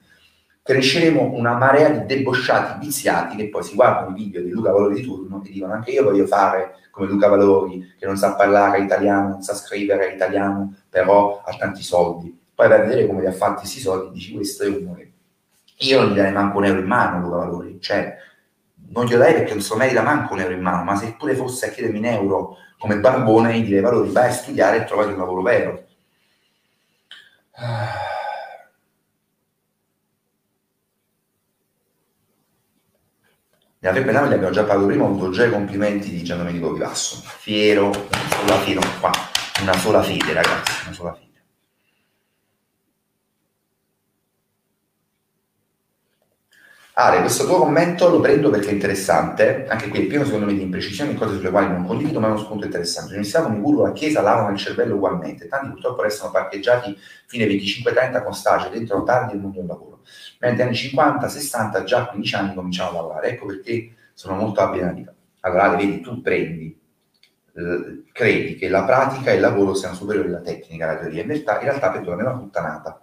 cresceremo 0.66 1.30
una 1.34 1.56
marea 1.56 1.90
di 1.90 2.06
debosciati 2.06 2.84
viziati 2.84 3.36
che 3.36 3.48
poi 3.48 3.62
si 3.62 3.76
guardano 3.76 4.10
i 4.10 4.18
video 4.18 4.42
di 4.42 4.50
Luca 4.50 4.72
Valori 4.72 4.96
di 4.96 5.02
turno 5.02 5.40
e 5.44 5.52
dicono 5.52 5.74
anche 5.74 5.92
io 5.92 6.02
voglio 6.02 6.26
fare 6.26 6.74
come 6.90 7.06
Luca 7.06 7.28
Valori 7.28 7.94
che 7.96 8.04
non 8.04 8.16
sa 8.16 8.34
parlare 8.34 8.80
italiano, 8.80 9.28
non 9.28 9.42
sa 9.42 9.54
scrivere 9.54 10.12
italiano, 10.12 10.74
però 10.90 11.40
ha 11.44 11.54
tanti 11.56 11.84
soldi. 11.84 12.36
Poi 12.56 12.68
vai 12.68 12.80
a 12.80 12.84
vedere 12.84 13.06
come 13.06 13.20
li 13.20 13.26
ha 13.26 13.32
fatti 13.32 13.60
questi 13.60 13.80
soldi, 13.80 14.14
dici 14.14 14.32
questo 14.32 14.64
è 14.64 14.68
uno 14.68 14.94
che 14.94 15.12
io 15.80 16.00
non 16.00 16.10
gli 16.10 16.16
darei 16.16 16.32
manco 16.32 16.56
un 16.56 16.64
euro 16.64 16.80
in 16.80 16.86
mano 16.86 17.20
Luca 17.20 17.36
Valori, 17.36 17.78
cioè 17.82 18.16
non 18.88 19.04
glielo 19.04 19.18
darei 19.18 19.34
perché 19.34 19.52
non 19.52 19.60
so 19.60 19.76
merita 19.76 20.00
manco 20.00 20.32
un 20.32 20.40
euro 20.40 20.54
in 20.54 20.62
mano, 20.62 20.82
ma 20.82 20.96
se 20.96 21.14
pure 21.18 21.34
fosse 21.34 21.66
a 21.66 21.70
chiedermi 21.70 21.98
un 21.98 22.06
euro 22.06 22.56
come 22.78 22.98
barbone, 22.98 23.58
gli 23.58 23.64
direi 23.66 23.82
Valori 23.82 24.10
vai 24.10 24.28
a 24.28 24.32
studiare 24.32 24.78
e 24.78 24.84
trovare 24.84 25.12
un 25.12 25.18
lavoro 25.18 25.42
vero. 25.42 25.84
Nella 33.78 33.94
Tre 33.94 34.02
Penale 34.02 34.34
abbiamo 34.34 34.52
già 34.54 34.64
parlato 34.64 34.86
prima, 34.86 35.04
ho 35.04 35.08
avuto 35.08 35.30
già 35.30 35.44
i 35.44 35.50
complimenti 35.50 36.08
di 36.08 36.24
Gian 36.24 36.38
Domenico 36.38 36.72
Vivasso. 36.72 37.22
Fiero, 37.22 37.88
una 37.88 38.28
sola 38.30 38.58
fede, 38.60 38.80
qua, 38.98 39.10
una 39.60 39.74
sola 39.74 40.02
fede 40.02 40.32
ragazzi, 40.32 40.84
una 40.86 40.94
sola 40.94 41.12
fede. 41.12 41.25
Ale, 46.98 47.20
questo 47.20 47.44
tuo 47.44 47.58
commento 47.58 48.08
lo 48.08 48.20
prendo 48.20 48.48
perché 48.48 48.70
è 48.70 48.72
interessante, 48.72 49.66
anche 49.68 49.88
qui 49.88 50.04
è 50.04 50.06
pieno 50.06 50.24
secondo 50.24 50.46
me 50.46 50.54
di 50.54 50.62
imprecisioni, 50.62 51.14
cose 51.14 51.36
sulle 51.36 51.50
quali 51.50 51.68
non 51.68 51.84
condivido, 51.84 52.20
ma 52.20 52.28
è 52.28 52.30
uno 52.30 52.38
spunto 52.38 52.64
interessante. 52.64 53.08
L'università 53.08 53.42
con 53.42 53.54
i 53.54 53.60
guru 53.60 53.82
la 53.82 53.92
chiesa 53.92 54.22
lavano 54.22 54.50
il 54.50 54.56
cervello 54.56 54.94
ugualmente, 54.94 55.46
tanti 55.46 55.68
purtroppo 55.68 56.02
restano 56.02 56.30
parcheggiati 56.30 56.96
fino 57.26 57.44
ai 57.44 57.54
25-30 57.54 58.22
con 58.22 58.32
stage 58.32 58.70
dentro 58.70 59.02
tardi 59.02 59.34
nel 59.34 59.42
mondo 59.42 59.58
del 59.58 59.66
lavoro 59.66 59.96
mentre 60.38 60.64
anni 60.64 60.74
50, 60.74 61.28
60, 61.28 61.84
già 61.84 62.02
a 62.02 62.06
15 62.08 62.34
anni 62.34 62.54
cominciamo 62.54 62.90
a 62.90 62.94
lavorare. 62.94 63.28
Ecco 63.30 63.46
perché 63.46 63.94
sono 64.12 64.36
molto 64.36 64.60
abile. 64.60 65.14
Allora, 65.40 65.68
vedi, 65.70 66.00
tu 66.00 66.20
prendi, 66.20 66.78
credi 68.12 68.56
che 68.56 68.68
la 68.68 68.84
pratica 68.84 69.30
e 69.30 69.36
il 69.36 69.40
lavoro 69.40 69.74
siano 69.74 69.94
superiori 69.94 70.28
alla 70.28 70.40
tecnica, 70.40 70.88
alla 70.88 70.98
teoria. 71.00 71.22
In 71.22 71.28
realtà, 71.28 71.58
in 71.58 71.64
realtà 71.64 71.90
per 71.90 72.02
tu 72.02 72.10
la 72.10 72.16
mia 72.16 72.30
puttanata. 72.30 73.00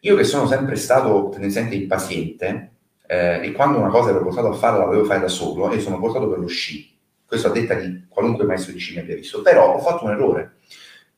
Io 0.00 0.16
che 0.16 0.24
sono 0.24 0.46
sempre 0.46 0.76
stato 0.76 1.30
tendenzialmente 1.30 1.76
impaziente, 1.76 2.72
eh, 3.06 3.40
e 3.42 3.52
quando 3.52 3.78
una 3.78 3.90
cosa 3.90 4.10
ero 4.10 4.22
portato 4.22 4.48
a 4.48 4.54
fare 4.54 4.78
la 4.78 4.84
volevo 4.84 5.04
fare 5.04 5.20
da 5.20 5.28
solo, 5.28 5.70
e 5.70 5.80
sono 5.80 5.98
portato 5.98 6.28
per 6.28 6.38
lo 6.38 6.46
sci. 6.46 6.92
Questo 7.26 7.48
a 7.48 7.50
detta 7.50 7.74
di 7.74 8.04
qualunque 8.08 8.44
maestro 8.44 8.72
di 8.72 8.78
sci 8.78 8.94
mi 8.94 9.00
abbia 9.00 9.14
visto. 9.14 9.42
Però 9.42 9.74
ho 9.74 9.80
fatto 9.80 10.04
un 10.04 10.10
errore. 10.12 10.56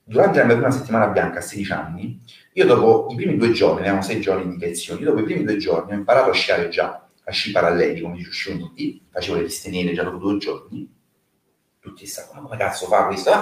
Durante 0.02 0.38
la 0.38 0.44
mia 0.44 0.54
prima 0.54 0.70
settimana 0.70 1.08
bianca 1.08 1.38
a 1.38 1.42
16 1.42 1.72
anni, 1.72 2.20
io 2.52 2.64
dopo 2.64 3.12
i 3.12 3.16
primi 3.16 3.36
due 3.36 3.50
giorni, 3.50 3.80
avevamo 3.80 4.02
sei 4.02 4.20
giorni 4.20 4.56
di 4.56 4.58
lezioni, 4.58 5.02
dopo 5.02 5.18
i 5.20 5.24
primi 5.24 5.44
due 5.44 5.56
giorni 5.56 5.92
ho 5.92 5.96
imparato 5.96 6.30
a 6.30 6.32
sciare 6.32 6.68
già, 6.68 7.08
a 7.24 7.30
sci 7.32 7.50
paralleli, 7.50 8.00
come 8.00 8.14
dice 8.14 8.28
uscivano 8.28 8.66
tutti, 8.66 9.04
facevo 9.10 9.36
le 9.36 9.42
piste 9.42 9.68
nere 9.68 9.92
già 9.92 10.04
dopo 10.04 10.18
due 10.18 10.38
giorni, 10.38 10.88
tutti 11.80 12.06
stavano, 12.06 12.42
come 12.42 12.56
cazzo 12.56 12.86
fa 12.86 13.06
questo? 13.06 13.32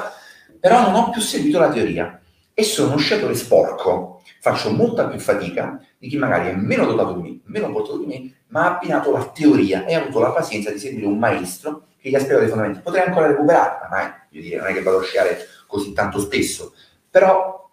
Però 0.59 0.80
non 0.80 0.95
ho 0.95 1.11
più 1.11 1.20
seguito 1.20 1.59
la 1.59 1.68
teoria 1.68 2.18
e 2.55 2.62
sono 2.62 2.88
uno 2.88 2.97
sciatore 2.97 3.34
sporco, 3.34 4.22
faccio 4.40 4.70
molta 4.70 5.07
più 5.07 5.18
fatica 5.18 5.78
di 6.05 6.11
chi 6.11 6.18
magari 6.18 6.50
è 6.50 6.55
meno 6.55 6.84
dotato 6.84 7.14
di 7.14 7.22
me, 7.22 7.40
meno 7.44 7.72
portato 7.72 7.96
di 7.96 8.05
me, 8.05 8.34
ma 8.48 8.64
ha 8.64 8.76
abbinato 8.76 9.11
la 9.11 9.26
teoria 9.30 9.86
e 9.86 9.94
ha 9.94 10.02
avuto 10.02 10.20
la 10.20 10.32
pazienza 10.32 10.70
di 10.70 10.78
seguire 10.78 11.07
un 11.07 11.18
maestro 11.18 11.86
che 11.98 12.11
gli 12.11 12.14
ha 12.14 12.18
spiegato 12.18 12.44
i 12.44 12.48
fondamenti. 12.48 12.80
Potrei 12.80 13.07
ancora 13.07 13.28
recuperarla, 13.28 13.88
ma 13.90 14.05
eh, 14.05 14.40
dire, 14.42 14.59
non 14.59 14.66
è 14.66 14.74
che 14.74 14.82
vado 14.82 14.98
a 14.98 15.02
sciare 15.02 15.46
così 15.66 15.94
tanto 15.94 16.18
spesso, 16.18 16.74
però 17.09 17.70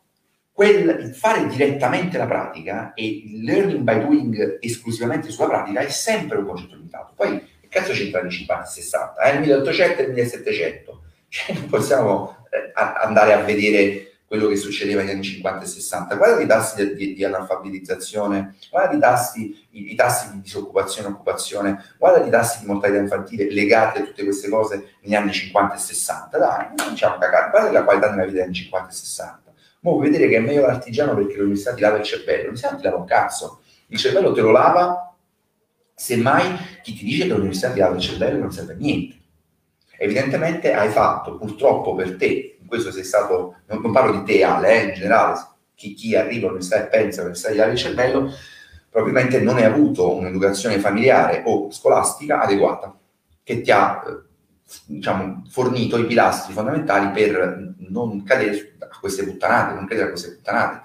quel, 0.49 1.13
fare 1.13 1.45
direttamente 1.47 2.17
la 2.17 2.25
pratica 2.25 2.93
e 2.93 3.05
il 3.05 3.43
learning 3.43 3.81
by 3.81 3.99
doing 3.99 4.57
esclusivamente 4.61 5.29
sulla 5.29 5.49
pratica 5.49 5.81
è 5.81 5.89
sempre 5.89 6.37
un 6.37 6.45
concetto 6.45 6.75
limitato. 6.75 7.11
Poi, 7.13 7.37
che 7.59 7.67
cazzo 7.67 7.91
c'entra 7.91 8.21
nei 8.21 8.31
50 8.31 8.63
e 8.63 8.71
60? 8.71 9.21
È 9.21 9.33
nel 9.33 9.41
1800 9.41 9.99
e 9.99 10.03
nel 10.03 10.13
1700. 10.13 11.01
Cioè, 11.31 11.55
non 11.55 11.67
possiamo 11.67 12.45
eh, 12.49 12.71
andare 12.73 13.33
a 13.33 13.41
vedere 13.41 14.10
quello 14.31 14.47
che 14.47 14.55
succedeva 14.55 15.01
negli 15.01 15.11
anni 15.11 15.23
50 15.23 15.65
e 15.65 15.67
60. 15.67 16.15
Guarda 16.15 16.41
i 16.41 16.47
tassi 16.47 16.85
di, 16.85 16.95
di, 16.95 17.13
di 17.15 17.25
analfabetizzazione, 17.25 18.55
guarda 18.69 18.95
i 18.95 18.99
tassi, 18.99 19.67
i, 19.71 19.91
i, 19.91 19.95
tassi 19.95 20.31
di 20.31 20.39
disoccupazione 20.39 21.09
e 21.09 21.11
occupazione, 21.11 21.83
guarda 21.97 22.25
i 22.25 22.29
tassi 22.29 22.61
di 22.61 22.65
mortalità 22.65 23.01
infantile 23.01 23.51
legati 23.51 23.97
a 23.97 24.03
tutte 24.03 24.23
queste 24.23 24.47
cose 24.47 24.93
negli 25.01 25.15
anni 25.15 25.33
50 25.33 25.75
e 25.75 25.77
60. 25.77 26.37
Dai, 26.37 26.67
non 26.77 26.91
diciamo 26.91 27.17
cagare, 27.17 27.49
guarda 27.49 27.71
la 27.71 27.83
qualità 27.83 28.07
della 28.07 28.23
vita 28.23 28.37
negli 28.37 28.45
anni 28.45 28.53
50 28.53 28.89
e 28.89 28.93
60 28.93 29.53
Mo 29.81 29.91
vuoi 29.91 30.09
vedere 30.09 30.29
che 30.29 30.37
è 30.37 30.39
meglio 30.39 30.61
l'artigiano 30.61 31.13
perché 31.13 31.35
l'università 31.35 31.73
ti 31.73 31.81
lava 31.81 31.97
il 31.97 32.03
cervello. 32.03 32.43
L'università 32.43 32.75
ti 32.75 32.83
lava 32.83 32.97
un 32.97 33.05
cazzo. 33.05 33.61
Il 33.87 33.97
cervello 33.97 34.31
te 34.31 34.39
lo 34.39 34.51
lava, 34.51 35.13
semmai 35.93 36.55
chi 36.81 36.93
ti 36.93 37.03
dice 37.03 37.23
che 37.23 37.33
l'università 37.33 37.73
ti 37.73 37.79
lava 37.79 37.95
il 37.95 38.01
cervello 38.01 38.39
non 38.39 38.51
serve 38.53 38.73
a 38.73 38.75
niente. 38.77 39.19
Evidentemente 39.97 40.71
hai 40.71 40.89
fatto, 40.89 41.35
purtroppo 41.35 41.95
per 41.95 42.15
te, 42.15 42.59
questo 42.71 42.89
sei 42.89 43.03
stato, 43.03 43.57
non, 43.67 43.81
non 43.81 43.91
parlo 43.91 44.17
di 44.17 44.23
te 44.23 44.45
Ale, 44.45 44.81
eh, 44.81 44.85
in 44.85 44.93
generale, 44.93 45.39
chi, 45.75 45.93
chi 45.93 46.15
arriva 46.15 46.47
all'università 46.47 46.85
e 46.85 46.87
pensa 46.87 47.17
che 47.17 47.27
l'università 47.27 47.49
ti 47.51 47.57
lava 47.57 47.71
il 47.71 47.77
cervello, 47.77 48.33
probabilmente 48.89 49.41
non 49.41 49.57
hai 49.57 49.65
avuto 49.65 50.15
un'educazione 50.15 50.79
familiare 50.79 51.43
o 51.45 51.69
scolastica 51.69 52.39
adeguata, 52.39 52.97
che 53.43 53.59
ti 53.59 53.71
ha 53.71 54.01
diciamo, 54.85 55.43
fornito 55.49 55.97
i 55.97 56.05
pilastri 56.05 56.53
fondamentali 56.53 57.11
per 57.11 57.73
non 57.89 58.23
cadere 58.23 58.75
a 58.79 58.99
queste 58.99 59.25
puttanate, 59.25 59.73
non 59.73 59.85
credere 59.85 60.07
a 60.07 60.11
queste 60.11 60.35
puttanate. 60.35 60.81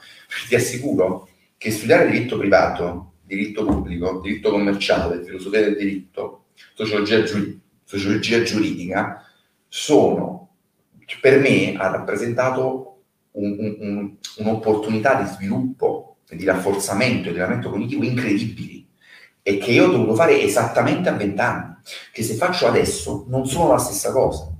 Ti 0.48 0.56
assicuro 0.56 1.28
che 1.56 1.70
studiare 1.70 2.10
diritto 2.10 2.36
privato, 2.36 3.12
diritto 3.22 3.64
pubblico, 3.64 4.20
diritto 4.20 4.50
commerciale, 4.50 5.22
filosofia 5.22 5.60
del 5.60 5.76
diritto, 5.76 6.46
sociologia, 6.74 7.22
giur- 7.22 7.58
sociologia 7.84 8.42
giuridica, 8.42 9.24
sono, 9.68 10.45
per 11.20 11.40
me, 11.40 11.74
ha 11.76 11.88
rappresentato 11.88 13.02
un, 13.32 13.56
un, 13.58 13.76
un, 13.80 14.16
un'opportunità 14.38 15.14
di 15.14 15.28
sviluppo, 15.28 16.16
di 16.28 16.44
rafforzamento 16.44 17.28
e 17.28 17.32
di 17.32 17.38
allenamento 17.38 17.70
cognitivo 17.70 18.04
incredibili 18.04 18.88
e 19.42 19.58
che 19.58 19.70
io 19.70 19.86
ho 19.86 19.90
dovuto 19.90 20.14
fare 20.14 20.40
esattamente 20.40 21.08
a 21.08 21.12
vent'anni, 21.12 21.76
che 22.12 22.24
se 22.24 22.34
faccio 22.34 22.66
adesso 22.66 23.26
non 23.28 23.46
sono 23.46 23.70
la 23.70 23.78
stessa 23.78 24.10
cosa. 24.10 24.50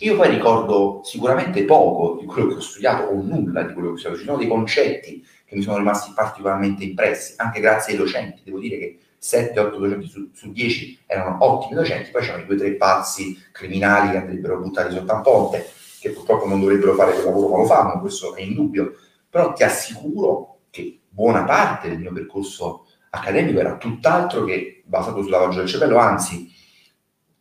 Io 0.00 0.16
poi 0.16 0.30
ricordo 0.30 1.00
sicuramente 1.04 1.64
poco 1.64 2.18
di 2.18 2.26
quello 2.26 2.48
che 2.48 2.54
ho 2.54 2.60
studiato 2.60 3.04
o 3.04 3.22
nulla 3.22 3.62
di 3.62 3.72
quello 3.72 3.88
che 3.88 3.94
ho 3.94 3.98
studiato, 3.98 4.18
ci 4.18 4.24
sono 4.24 4.38
dei 4.38 4.48
concetti 4.48 5.24
che 5.44 5.54
mi 5.54 5.62
sono 5.62 5.76
rimasti 5.76 6.12
particolarmente 6.12 6.82
impressi, 6.82 7.34
anche 7.36 7.60
grazie 7.60 7.92
ai 7.92 7.98
docenti, 8.00 8.40
devo 8.42 8.58
dire 8.58 8.78
che 8.78 8.98
7-8 9.22 9.78
docenti 9.78 10.08
su, 10.08 10.28
su 10.32 10.50
10 10.50 11.02
erano 11.06 11.36
ottimi 11.44 11.74
docenti, 11.74 12.10
poi 12.10 12.22
c'erano 12.22 12.42
i 12.42 12.46
due 12.46 12.56
o 12.56 12.58
tre 12.58 12.72
pazzi 12.72 13.40
criminali 13.52 14.10
che 14.10 14.16
andrebbero 14.16 14.58
buttati 14.58 14.92
sotto 14.92 15.14
un 15.14 15.22
ponte, 15.22 15.70
che 16.02 16.10
purtroppo 16.10 16.48
non 16.48 16.58
dovrebbero 16.58 16.94
fare 16.94 17.12
quel 17.12 17.26
lavoro, 17.26 17.58
ma 17.58 17.64
fanno, 17.64 18.00
questo 18.00 18.34
è 18.34 18.42
indubbio, 18.42 18.94
però 19.30 19.52
ti 19.52 19.62
assicuro 19.62 20.62
che 20.70 21.02
buona 21.08 21.44
parte 21.44 21.88
del 21.88 22.00
mio 22.00 22.12
percorso 22.12 22.86
accademico 23.10 23.60
era 23.60 23.76
tutt'altro 23.76 24.42
che 24.42 24.82
basato 24.84 25.22
sul 25.22 25.30
lavaggio 25.30 25.58
del 25.60 25.68
cervello, 25.68 25.98
anzi 25.98 26.50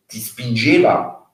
ti 0.05 0.19
spingeva 0.19 1.27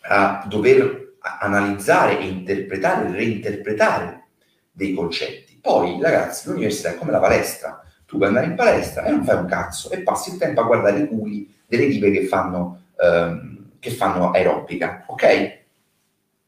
a 0.00 0.44
dover 0.48 1.18
analizzare 1.20 2.18
e 2.18 2.26
interpretare, 2.26 3.12
reinterpretare 3.12 4.24
dei 4.72 4.92
concetti. 4.92 5.56
Poi, 5.60 6.00
ragazzi, 6.02 6.48
l'università 6.48 6.90
è 6.90 6.96
come 6.96 7.12
la 7.12 7.20
palestra. 7.20 7.80
Tu 8.04 8.16
puoi 8.16 8.28
andare 8.28 8.46
in 8.46 8.56
palestra 8.56 9.04
e 9.04 9.10
non 9.12 9.22
fai 9.22 9.36
un 9.36 9.46
cazzo 9.46 9.92
e 9.92 10.02
passi 10.02 10.32
il 10.32 10.38
tempo 10.38 10.60
a 10.60 10.64
guardare 10.64 10.98
i 10.98 11.06
culi 11.06 11.54
delle 11.64 11.88
tipe 11.88 12.10
che 12.10 12.26
fanno, 12.26 12.86
ehm, 13.00 13.74
che 13.78 13.90
fanno 13.90 14.32
aerobica, 14.32 15.04
ok? 15.06 15.60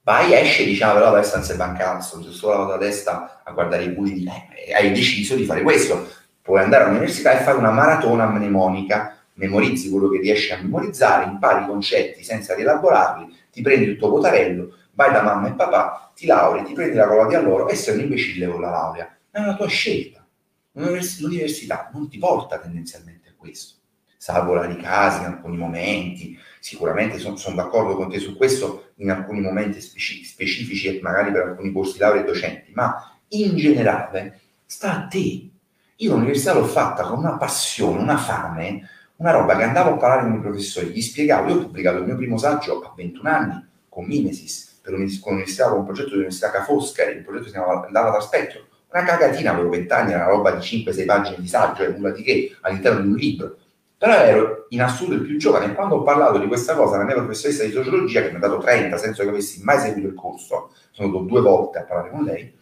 Vai, 0.04 0.34
esce 0.34 0.62
e 0.62 0.66
dici, 0.66 0.82
ah, 0.82 0.92
però 0.92 1.08
adesso 1.08 1.36
non 1.36 1.44
serve 1.44 1.64
un 1.64 1.76
cazzo, 1.76 2.22
se 2.22 2.30
solo 2.30 2.52
lavo 2.58 2.70
da 2.70 2.78
testa 2.78 3.40
a 3.42 3.52
guardare 3.52 3.84
i 3.84 3.92
puli, 3.92 4.24
eh, 4.24 4.72
hai 4.72 4.92
deciso 4.92 5.34
di 5.34 5.44
fare 5.44 5.62
questo. 5.62 6.08
Puoi 6.40 6.60
andare 6.60 6.84
all'università 6.84 7.32
e 7.32 7.42
fare 7.42 7.56
una 7.56 7.70
maratona 7.70 8.26
mnemonica, 8.26 9.16
memorizzi 9.34 9.90
quello 9.90 10.10
che 10.10 10.18
riesci 10.18 10.52
a 10.52 10.58
memorizzare, 10.60 11.24
impari 11.24 11.64
i 11.64 11.66
concetti 11.66 12.22
senza 12.22 12.54
rielaborarli, 12.54 13.34
ti 13.50 13.62
prendi 13.62 13.86
il 13.86 13.96
tuo 13.96 14.10
potarello, 14.10 14.76
vai 14.92 15.10
da 15.10 15.22
mamma 15.22 15.48
e 15.48 15.52
papà, 15.52 16.12
ti 16.14 16.26
lauri, 16.26 16.62
ti 16.64 16.74
prendi 16.74 16.96
la 16.96 17.06
colla 17.06 17.26
di 17.26 17.34
alloro 17.34 17.68
e 17.68 17.74
sei 17.74 17.94
un 17.94 18.02
imbecille 18.02 18.46
con 18.46 18.60
la 18.60 18.70
laurea. 18.70 19.16
È 19.30 19.38
una 19.40 19.56
tua 19.56 19.66
scelta. 19.68 20.24
L'università 20.72 21.90
non 21.94 22.08
ti 22.08 22.18
porta 22.18 22.58
tendenzialmente 22.58 23.30
a 23.30 23.32
questo, 23.36 23.76
salvo 24.16 24.54
rari 24.54 24.76
casi 24.76 25.20
in 25.20 25.26
alcuni 25.26 25.56
momenti, 25.56 26.38
sicuramente 26.64 27.18
sono, 27.18 27.36
sono 27.36 27.56
d'accordo 27.56 27.94
con 27.94 28.08
te 28.08 28.18
su 28.18 28.38
questo 28.38 28.92
in 28.96 29.10
alcuni 29.10 29.42
momenti 29.42 29.82
speci- 29.82 30.24
specifici 30.24 30.88
e 30.88 30.98
magari 31.02 31.30
per 31.30 31.42
alcuni 31.42 31.70
corsi 31.70 31.98
laurea 31.98 32.22
e 32.22 32.24
docenti, 32.24 32.72
ma 32.72 33.20
in 33.28 33.54
generale 33.54 34.40
sta 34.64 34.94
a 34.94 35.06
te. 35.06 35.50
Io 35.96 36.12
l'università 36.12 36.54
l'ho 36.54 36.64
fatta 36.64 37.02
con 37.02 37.18
una 37.18 37.36
passione, 37.36 38.00
una 38.00 38.16
fame, 38.16 38.88
una 39.16 39.32
roba 39.32 39.58
che 39.58 39.64
andavo 39.64 39.90
a 39.90 39.96
parlare 39.98 40.22
con 40.22 40.38
i 40.38 40.40
professori, 40.40 40.86
gli 40.86 41.02
spiegavo, 41.02 41.50
io 41.50 41.56
ho 41.56 41.62
pubblicato 41.64 41.98
il 41.98 42.04
mio 42.04 42.16
primo 42.16 42.38
saggio 42.38 42.80
a 42.80 42.94
21 42.96 43.28
anni 43.28 43.66
con 43.90 44.06
Mimesis, 44.06 44.78
per 44.80 44.94
un, 44.94 45.06
con 45.20 45.32
l'università, 45.32 45.68
con 45.68 45.80
un 45.80 45.84
progetto 45.84 46.08
di 46.08 46.14
università 46.14 46.50
Ca' 46.50 46.64
Foscari, 46.64 47.18
un 47.18 47.24
progetto 47.24 47.44
si 47.44 47.52
chiamava 47.52 47.84
Andava 47.84 48.08
da 48.08 48.20
Specchio, 48.20 48.68
una 48.90 49.02
cagatina, 49.02 49.52
avevo 49.52 49.68
vent'anni, 49.68 50.12
era 50.12 50.24
una 50.24 50.32
roba 50.32 50.52
di 50.52 50.60
5-6 50.60 51.04
pagine 51.04 51.36
di 51.40 51.46
saggio 51.46 51.82
e 51.82 51.88
nulla 51.88 52.10
di 52.10 52.22
che 52.22 52.56
all'interno 52.62 53.00
di 53.02 53.08
un 53.08 53.16
libro. 53.16 53.56
Però 53.96 54.12
ero 54.12 54.66
in 54.70 54.82
assoluto 54.82 55.14
il 55.14 55.22
più 55.22 55.38
giovane 55.38 55.66
e 55.66 55.74
quando 55.74 55.96
ho 55.96 56.02
parlato 56.02 56.38
di 56.38 56.46
questa 56.46 56.74
cosa 56.74 56.96
alla 56.96 57.04
mia 57.04 57.14
professoressa 57.14 57.64
di 57.64 57.72
sociologia, 57.72 58.22
che 58.22 58.30
mi 58.30 58.36
ha 58.36 58.40
dato 58.40 58.58
30 58.58 58.96
senza 58.96 59.22
che 59.22 59.28
avessi 59.28 59.62
mai 59.62 59.78
seguito 59.78 60.08
il 60.08 60.14
corso, 60.14 60.72
sono 60.90 61.08
andato 61.08 61.24
due 61.24 61.40
volte 61.40 61.78
a 61.78 61.84
parlare 61.84 62.10
con 62.10 62.24
lei, 62.24 62.52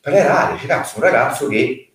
per 0.00 0.14
era 0.14 0.50
dice, 0.52 0.66
cazzo, 0.66 0.98
un 0.98 1.04
ragazzo 1.04 1.48
che 1.48 1.92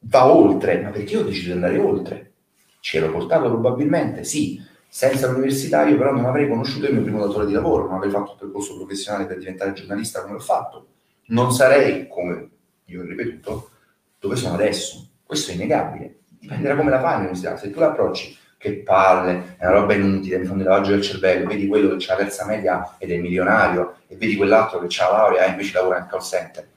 va 0.00 0.32
oltre, 0.32 0.80
ma 0.80 0.90
perché 0.90 1.14
io 1.14 1.20
ho 1.20 1.24
deciso 1.24 1.46
di 1.46 1.52
andare 1.52 1.78
oltre? 1.78 2.32
Ci 2.80 2.96
ero 2.96 3.10
portato 3.10 3.48
probabilmente, 3.48 4.24
sì, 4.24 4.62
senza 4.88 5.28
l'universitario 5.28 5.96
però 5.98 6.12
non 6.12 6.24
avrei 6.24 6.48
conosciuto 6.48 6.86
il 6.86 6.94
mio 6.94 7.02
primo 7.02 7.24
datore 7.24 7.46
di 7.46 7.52
lavoro, 7.52 7.86
non 7.86 7.96
avrei 7.96 8.10
fatto 8.10 8.32
il 8.32 8.38
percorso 8.38 8.76
professionale 8.76 9.26
per 9.26 9.38
diventare 9.38 9.72
giornalista 9.72 10.22
come 10.22 10.34
l'ho 10.34 10.40
fatto 10.40 10.86
non 11.30 11.52
sarei, 11.52 12.08
come 12.08 12.50
io 12.86 13.02
ho 13.02 13.04
ripetuto, 13.04 13.70
dove 14.18 14.36
sono 14.36 14.54
adesso. 14.54 15.08
Questo 15.24 15.50
è 15.50 15.54
innegabile. 15.54 16.19
Dipende 16.40 16.68
da 16.68 16.74
come 16.74 16.90
la 16.90 17.00
fai 17.00 17.14
l'università. 17.16 17.56
Se 17.56 17.70
tu 17.70 17.78
l'approcci, 17.78 18.36
che 18.56 18.82
palle, 18.82 19.56
è 19.58 19.66
una 19.66 19.78
roba 19.78 19.94
inutile, 19.94 20.38
mi 20.38 20.46
fanno 20.46 20.62
lavaggio 20.62 20.90
del 20.90 21.02
cervello, 21.02 21.46
vedi 21.46 21.66
quello 21.66 21.96
che 21.96 22.04
ha 22.06 22.14
la 22.14 22.22
terza 22.24 22.46
media 22.46 22.96
ed 22.98 23.10
è 23.10 23.18
milionario, 23.18 23.96
e 24.06 24.16
vedi 24.16 24.36
quell'altro 24.36 24.80
che 24.80 25.02
ha 25.02 25.10
la 25.10 25.16
laurea 25.18 25.44
e 25.44 25.50
invece 25.50 25.74
lavora 25.74 25.98
nel 25.98 26.08
call 26.08 26.20
center. 26.20 26.68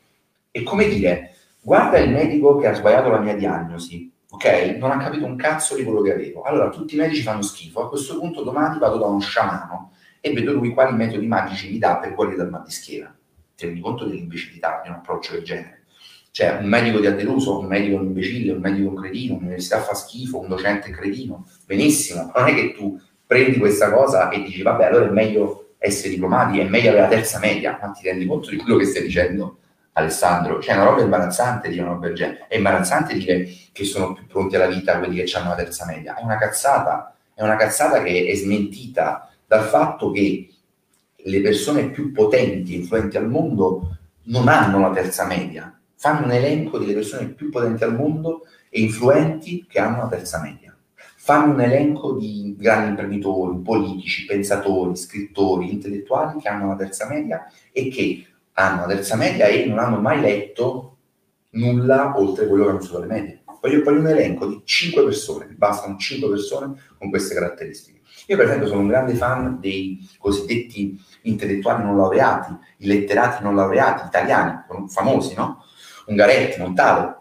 È 0.51 0.63
come 0.63 0.87
dire, 0.87 1.35
guarda 1.61 1.97
il 1.97 2.11
medico 2.11 2.57
che 2.57 2.67
ha 2.67 2.73
sbagliato 2.73 3.09
la 3.09 3.19
mia 3.19 3.35
diagnosi, 3.35 4.11
ok? 4.29 4.75
Non 4.77 4.91
ha 4.91 4.97
capito 4.97 5.25
un 5.25 5.35
cazzo 5.35 5.75
di 5.75 5.83
quello 5.83 6.01
che 6.01 6.13
avevo. 6.13 6.43
Allora 6.43 6.69
tutti 6.69 6.95
i 6.95 6.97
medici 6.97 7.21
fanno 7.21 7.41
schifo, 7.41 7.85
a 7.85 7.89
questo 7.89 8.19
punto 8.19 8.43
domani 8.43 8.79
vado 8.79 8.97
da 8.97 9.05
uno 9.05 9.19
sciamano 9.19 9.91
e 10.21 10.31
vedo 10.31 10.53
lui 10.53 10.69
quali 10.69 10.95
metodi 10.95 11.25
magici 11.27 11.69
mi 11.69 11.79
dà 11.79 11.97
per 11.97 12.13
guarire 12.13 12.37
dal 12.37 12.49
mal 12.49 12.63
di 12.63 12.71
schiena 12.71 13.13
rendi 13.63 13.81
conto 13.81 14.05
dell'imbecillità 14.05 14.81
di 14.83 14.89
un 14.89 14.95
approccio 14.95 15.33
del 15.33 15.43
genere. 15.43 15.82
Cioè, 16.35 16.57
un 16.59 16.65
medico 16.65 16.97
ha 17.07 17.11
deluso, 17.11 17.59
un 17.59 17.67
medico 17.67 17.97
un 17.97 18.05
imbecille, 18.05 18.53
un 18.53 18.59
medico 18.59 18.89
un 18.89 18.95
cretino, 18.95 19.35
un'università 19.35 19.81
fa 19.81 19.93
schifo, 19.93 20.39
un 20.39 20.47
docente 20.47 20.89
cretino, 20.89 21.45
benissimo, 21.67 22.31
non 22.35 22.47
è 22.47 22.55
che 22.55 22.73
tu 22.73 22.99
prendi 23.23 23.59
questa 23.59 23.91
cosa 23.91 24.29
e 24.29 24.41
dici, 24.41 24.63
vabbè, 24.63 24.85
allora 24.85 25.05
è 25.05 25.11
meglio 25.11 25.75
essere 25.77 26.09
diplomati, 26.09 26.57
è 26.57 26.67
meglio 26.67 26.89
avere 26.89 27.03
la 27.03 27.07
terza 27.07 27.37
media, 27.37 27.77
ma 27.79 27.91
ti 27.91 28.07
rendi 28.07 28.25
conto 28.25 28.49
di 28.49 28.57
quello 28.57 28.77
che 28.77 28.85
stai 28.85 29.03
dicendo, 29.03 29.59
Alessandro? 29.91 30.59
Cioè, 30.59 30.73
è 30.73 30.75
una 30.75 30.89
roba 30.89 31.03
imbarazzante 31.03 31.69
dire 31.69 31.83
una 31.83 31.91
roba 31.91 32.07
del 32.07 32.15
genere, 32.15 32.45
è 32.47 32.55
imbarazzante 32.55 33.13
dire 33.13 33.47
che 33.71 33.83
sono 33.83 34.13
più 34.13 34.25
pronti 34.25 34.55
alla 34.55 34.65
vita 34.65 34.97
quelli 34.97 35.21
che 35.21 35.37
hanno 35.37 35.49
la 35.49 35.55
terza 35.55 35.85
media, 35.85 36.15
è 36.15 36.23
una 36.23 36.37
cazzata, 36.37 37.15
è 37.35 37.43
una 37.43 37.57
cazzata 37.57 38.01
che 38.01 38.25
è 38.25 38.33
smentita 38.33 39.31
dal 39.45 39.65
fatto 39.65 40.09
che 40.09 40.51
le 41.15 41.41
persone 41.41 41.91
più 41.91 42.11
potenti 42.11 42.73
e 42.73 42.77
influenti 42.77 43.17
al 43.17 43.29
mondo 43.29 43.97
non 44.23 44.47
hanno 44.47 44.79
la 44.79 44.89
terza 44.89 45.27
media, 45.27 45.77
fanno 46.03 46.25
un 46.25 46.31
elenco 46.31 46.77
delle 46.77 46.95
persone 46.95 47.29
più 47.29 47.49
potenti 47.49 47.85
al 47.85 47.95
mondo 47.95 48.41
e 48.69 48.81
influenti 48.81 49.65
che 49.65 49.79
hanno 49.79 49.99
la 49.99 50.09
terza 50.09 50.41
media. 50.41 50.77
Fanno 51.15 51.53
un 51.53 51.61
elenco 51.61 52.11
di 52.17 52.57
grandi 52.59 52.89
imprenditori, 52.89 53.61
politici, 53.61 54.25
pensatori, 54.25 54.97
scrittori, 54.97 55.71
intellettuali 55.71 56.41
che 56.41 56.49
hanno 56.49 56.67
la 56.67 56.75
terza 56.75 57.07
media 57.07 57.45
e 57.71 57.87
che 57.87 58.27
hanno 58.51 58.81
la 58.81 58.87
terza 58.87 59.15
media 59.15 59.45
e 59.45 59.65
non 59.65 59.79
hanno 59.79 60.01
mai 60.01 60.19
letto 60.19 60.97
nulla 61.51 62.17
oltre 62.17 62.47
quello 62.49 62.65
che 62.65 62.69
hanno 62.71 62.81
sulle 62.81 63.05
medie. 63.05 63.43
Voglio 63.61 63.81
poi 63.81 63.95
un 63.95 64.07
elenco 64.07 64.45
di 64.47 64.61
5 64.61 65.05
persone, 65.05 65.45
bastano 65.55 65.95
5 65.95 66.27
persone 66.27 66.81
con 66.99 67.09
queste 67.09 67.33
caratteristiche. 67.33 68.01
Io 68.27 68.35
per 68.35 68.47
esempio 68.47 68.67
sono 68.67 68.81
un 68.81 68.89
grande 68.89 69.13
fan 69.13 69.57
dei 69.61 70.05
cosiddetti 70.17 71.01
intellettuali 71.21 71.81
non 71.81 71.95
laureati, 71.95 72.53
i 72.79 72.87
letterati 72.87 73.41
non 73.41 73.55
laureati 73.55 74.05
italiani, 74.05 74.63
famosi, 74.89 75.35
no? 75.35 75.63
Ungaretti, 76.05 76.59
Montale, 76.59 77.17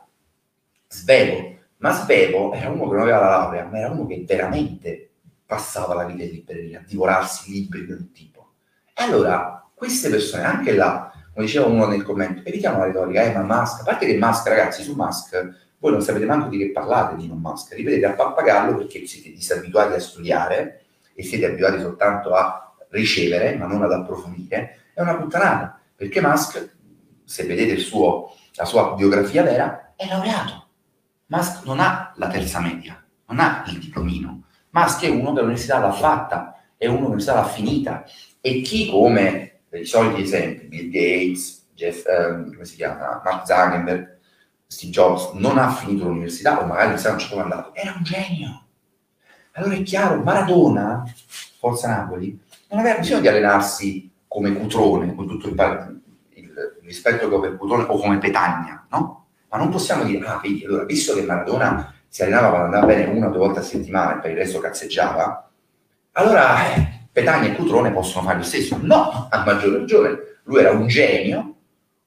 Svevo. 0.89 1.57
Ma 1.78 1.93
Svevo 1.93 2.53
era 2.53 2.70
uno 2.70 2.89
che 2.89 2.95
non 2.95 3.03
aveva 3.03 3.18
la 3.18 3.30
laurea, 3.30 3.64
ma 3.64 3.78
era 3.78 3.91
uno 3.91 4.07
che 4.07 4.24
veramente 4.26 5.11
passava 5.45 5.95
la 5.95 6.05
vita 6.05 6.22
in 6.22 6.30
libreria, 6.30 6.78
a 6.78 6.85
divorarsi 6.87 7.51
libri 7.51 7.85
di 7.85 7.93
ogni 7.93 8.11
tipo. 8.12 8.53
E 8.95 9.03
allora, 9.03 9.68
queste 9.74 10.09
persone, 10.09 10.45
anche 10.45 10.74
là, 10.74 11.12
come 11.35 11.47
diceva 11.47 11.66
uno 11.66 11.87
nel 11.87 12.03
commento, 12.03 12.43
evitiamo 12.45 12.78
la 12.78 12.85
retorica, 12.85 13.22
eh, 13.22 13.33
ma 13.33 13.43
Musk, 13.43 13.80
a 13.80 13.85
parte 13.85 14.07
che 14.07 14.16
Musk, 14.16 14.47
ragazzi, 14.47 14.83
su 14.83 14.95
Musk, 14.95 15.61
voi 15.78 15.91
non 15.91 16.03
sapete 16.03 16.24
manco 16.24 16.49
di 16.49 16.59
che 16.59 16.70
parlate 16.70 17.16
di 17.16 17.26
non 17.26 17.39
Musk, 17.39 17.72
ripetete 17.72 18.07
a 18.07 18.12
pappagallo 18.12 18.76
perché 18.76 19.05
siete 19.07 19.30
disabituati 19.30 19.95
a 19.95 19.99
studiare 19.99 20.85
e 21.14 21.22
siete 21.24 21.47
abituati 21.47 21.80
soltanto 21.80 22.35
a 22.35 22.72
ricevere, 22.91 23.57
ma 23.57 23.66
non 23.66 23.83
ad 23.83 23.93
approfondire, 23.93 24.78
è 24.95 25.01
una 25.01 25.16
puttanata, 25.16 25.80
perché 25.97 26.20
Musk, 26.20 26.76
se 27.24 27.45
vedete 27.45 27.76
suo, 27.78 28.35
la 28.62 28.68
sua 28.68 28.94
biografia 28.94 29.42
vera, 29.42 29.94
è 29.96 30.06
laureato. 30.06 30.68
Musk 31.26 31.64
non 31.64 31.80
ha 31.80 32.12
la 32.16 32.28
terza 32.28 32.60
media, 32.60 33.04
non 33.26 33.40
ha 33.40 33.64
il 33.66 33.78
diplomino. 33.78 34.44
Musk 34.70 35.02
è 35.02 35.08
uno 35.08 35.32
che 35.32 35.40
l'università 35.40 35.78
l'ha 35.78 35.92
fatta, 35.92 36.62
è 36.76 36.86
uno 36.86 36.96
che 36.96 37.02
l'università 37.02 37.34
l'ha 37.34 37.44
finita. 37.44 38.04
E 38.40 38.60
chi 38.60 38.88
come 38.88 39.62
i 39.72 39.84
soliti 39.84 40.22
esempi, 40.22 40.66
Bill 40.66 40.90
Gates, 40.90 41.66
Jeff, 41.74 42.06
eh, 42.06 42.44
come 42.44 42.64
si 42.64 42.76
chiama, 42.76 43.20
Mark 43.24 43.46
Zuckerberg, 43.46 44.18
Steve 44.66 44.92
Jobs, 44.92 45.32
non 45.32 45.58
ha 45.58 45.70
finito 45.72 46.06
l'università, 46.06 46.60
o 46.60 46.66
magari 46.66 46.94
l'università 46.94 47.10
non 47.10 47.18
ci 47.18 47.34
è 47.34 47.38
andato, 47.38 47.74
era 47.74 47.94
un 47.96 48.02
genio. 48.04 48.66
Allora 49.52 49.74
è 49.74 49.82
chiaro, 49.82 50.22
Maradona, 50.22 51.04
Forza 51.58 51.88
Napoli, 51.88 52.38
non 52.68 52.78
aveva 52.78 52.98
bisogno 52.98 53.20
di 53.20 53.28
allenarsi 53.28 54.10
come 54.28 54.52
Cutrone, 54.52 55.14
con 55.14 55.26
tutto 55.26 55.48
il, 55.48 56.01
rispetto 56.93 57.40
per 57.40 57.57
Cutrone, 57.57 57.84
o 57.88 57.99
come 57.99 58.18
Petagna, 58.18 58.86
no? 58.90 59.26
Ma 59.49 59.57
non 59.59 59.70
possiamo 59.70 60.05
dire, 60.05 60.24
ah, 60.26 60.38
vedi, 60.43 60.64
allora, 60.64 60.84
visto 60.84 61.14
che 61.14 61.22
Maradona 61.22 61.95
si 62.07 62.22
allenava 62.22 62.49
quando 62.51 62.66
andava 62.66 62.86
bene 62.86 63.05
una 63.07 63.28
o 63.28 63.30
due 63.30 63.38
volte 63.38 63.61
a 63.61 63.62
settimana 63.62 64.16
e 64.16 64.20
per 64.20 64.30
il 64.30 64.36
resto 64.36 64.61
cazzeggiava, 64.61 65.51
allora 66.12 66.57
Petagna 67.11 67.49
e 67.49 67.55
Cutrone 67.55 67.93
possono 67.93 68.26
fare 68.26 68.38
lo 68.38 68.45
stesso. 68.45 68.78
No, 68.80 69.28
a 69.30 69.45
maggior 69.45 69.78
ragione. 69.78 70.18
Lui 70.45 70.61
era 70.61 70.70
un 70.70 70.86
genio, 70.86 71.57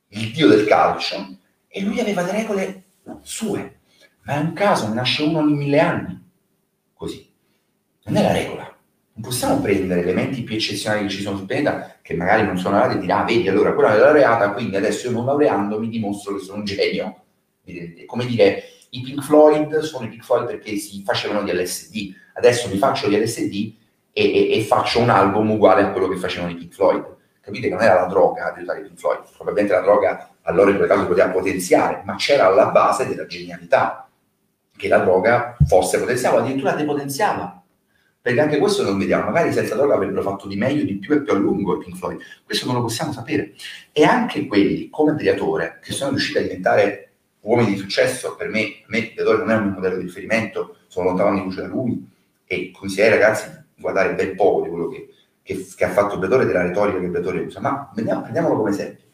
il 0.09 0.31
dio 0.31 0.47
del 0.47 0.65
calcio, 0.65 1.37
e 1.67 1.81
lui 1.81 1.99
aveva 1.99 2.21
le 2.21 2.31
regole 2.31 2.83
sue. 3.21 3.79
Ma 4.23 4.33
è 4.35 4.37
un 4.39 4.53
caso, 4.53 4.87
ne 4.87 4.95
nasce 4.95 5.23
uno 5.23 5.39
ogni 5.39 5.53
mille 5.53 5.79
anni. 5.79 6.31
Così. 6.93 7.31
Non 8.05 8.17
è 8.17 8.21
la 8.21 8.31
regola. 8.31 8.64
Non 9.17 9.29
possiamo 9.29 9.61
prendere 9.61 10.01
elementi 10.01 10.43
più 10.43 10.55
eccezionali 10.55 11.03
che 11.03 11.09
ci 11.09 11.21
sono 11.21 11.37
sul 11.37 11.45
pianeta, 11.45 11.99
che 12.01 12.15
magari 12.15 12.43
non 12.45 12.57
sono 12.57 12.75
laureati, 12.75 12.97
e 12.97 12.99
dire, 12.99 13.13
ah, 13.13 13.23
vedi, 13.23 13.47
allora 13.47 13.73
quella 13.73 13.95
è 13.95 13.97
laureata, 13.97 14.51
quindi 14.51 14.75
adesso 14.75 15.07
io 15.07 15.13
non 15.13 15.23
laureando 15.23 15.79
mi 15.79 15.87
dimostro 15.87 16.35
che 16.35 16.43
sono 16.43 16.57
un 16.57 16.65
genio. 16.65 17.21
Come 18.07 18.25
dire, 18.25 18.63
i 18.89 19.01
Pink 19.01 19.23
Floyd 19.23 19.79
sono 19.79 20.05
i 20.05 20.09
Pink 20.09 20.23
Floyd 20.23 20.47
perché 20.47 20.75
si 20.75 21.01
facevano 21.03 21.43
di 21.43 21.53
LSD, 21.53 22.13
adesso 22.33 22.67
mi 22.67 22.77
faccio 22.77 23.07
di 23.07 23.17
LSD 23.17 23.73
e, 24.11 24.51
e, 24.51 24.57
e 24.57 24.61
faccio 24.63 24.99
un 24.99 25.09
album 25.09 25.51
uguale 25.51 25.83
a 25.83 25.91
quello 25.91 26.09
che 26.09 26.17
facevano 26.17 26.51
i 26.51 26.55
Pink 26.55 26.73
Floyd. 26.73 27.15
Capite? 27.39 27.69
Che 27.69 27.73
non 27.73 27.83
era 27.83 28.01
la 28.01 28.07
droga 28.07 28.47
ad 28.47 28.57
aiutare 28.57 28.79
i 28.79 28.83
Pink 28.83 28.99
Floyd, 28.99 29.21
probabilmente 29.33 29.73
la 29.73 29.81
droga 29.81 30.29
allora 30.41 30.71
in 30.71 30.75
quel 30.75 30.89
caso 30.89 31.07
poteva 31.07 31.29
potenziare, 31.29 32.01
ma 32.03 32.15
c'era 32.15 32.47
alla 32.47 32.67
base 32.67 33.07
della 33.07 33.25
genialità, 33.25 34.09
che 34.75 34.89
la 34.89 34.97
droga 34.97 35.55
fosse 35.65 35.99
potenziava, 35.99 36.39
addirittura 36.39 36.73
depotenziava 36.73 37.63
perché 38.25 38.41
anche 38.41 38.57
questo 38.57 38.81
non 38.81 38.97
vediamo, 38.97 39.25
magari 39.25 39.53
senza 39.53 39.75
droga 39.75 39.93
avrebbero 39.93 40.23
fatto 40.23 40.47
di 40.47 40.55
meglio, 40.55 40.83
di 40.83 40.97
più 40.97 41.13
e 41.13 41.21
più 41.21 41.31
a 41.31 41.35
lungo 41.35 41.75
i 41.75 41.83
Pink 41.83 41.95
Floyd, 41.95 42.19
questo 42.43 42.65
non 42.65 42.73
lo 42.73 42.81
possiamo 42.81 43.11
sapere. 43.11 43.53
E 43.91 44.03
anche 44.03 44.47
quelli 44.47 44.89
come 44.89 45.13
Briatore, 45.13 45.77
che 45.79 45.91
sono 45.91 46.09
riusciti 46.09 46.39
a 46.39 46.41
diventare 46.41 47.11
uomini 47.41 47.73
di 47.73 47.77
successo, 47.77 48.35
per 48.35 48.49
me, 48.49 48.81
me 48.87 49.11
Briatore 49.13 49.37
non 49.37 49.51
è 49.51 49.55
un 49.57 49.73
modello 49.73 49.97
di 49.97 50.05
riferimento, 50.05 50.77
sono 50.87 51.09
lontano 51.09 51.35
di 51.35 51.43
luce 51.43 51.61
da 51.61 51.67
lui, 51.67 52.03
e 52.47 52.71
consiglierei 52.71 53.19
ragazzi 53.19 53.47
di 53.47 53.81
guardare 53.81 54.15
ben 54.15 54.35
poco 54.35 54.63
di 54.63 54.69
quello 54.69 54.87
che 54.87 55.09
che, 55.43 55.63
che 55.75 55.85
ha 55.85 55.89
fatto 55.89 56.17
Bettore 56.17 56.47
della 56.47 56.63
retorica 56.63 56.99
che 56.99 57.07
Bettore 57.07 57.41
usa, 57.41 57.59
ma 57.59 57.91
prendiamo, 57.93 58.21
prendiamolo 58.21 58.55
come 58.55 58.71
esempio. 58.71 59.05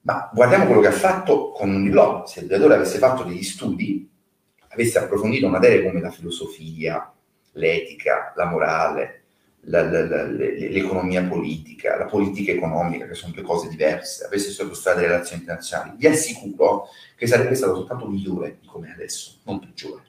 Ma 0.00 0.30
guardiamo 0.32 0.64
quello 0.64 0.80
che 0.80 0.86
ha 0.86 0.92
fatto 0.92 1.50
con 1.50 1.68
un 1.68 1.90
blog. 1.90 2.24
Se 2.24 2.40
il 2.40 2.46
Bettore 2.46 2.76
avesse 2.76 2.96
fatto 2.96 3.24
degli 3.24 3.42
studi, 3.42 4.08
avesse 4.68 4.98
approfondito 4.98 5.48
materie 5.48 5.82
come 5.82 6.00
la 6.00 6.10
filosofia, 6.10 7.12
l'etica, 7.58 8.32
la 8.36 8.46
morale, 8.46 9.22
la, 9.62 9.82
la, 9.82 10.04
la, 10.06 10.22
l'economia 10.24 11.22
politica, 11.24 11.96
la 11.96 12.06
politica 12.06 12.52
economica, 12.52 13.06
che 13.06 13.14
sono 13.14 13.32
due 13.32 13.42
cose 13.42 13.68
diverse, 13.68 14.24
avesse 14.24 14.50
studiato 14.50 14.98
le 14.98 15.06
relazioni 15.06 15.40
internazionali, 15.42 15.96
vi 15.96 16.06
assicuro 16.06 16.88
che 17.16 17.26
sarebbe 17.26 17.54
stato 17.54 17.74
soltanto 17.74 18.08
migliore 18.08 18.58
di 18.60 18.66
come 18.66 18.88
è 18.88 18.92
adesso, 18.92 19.38
non 19.44 19.58
peggiore. 19.58 20.04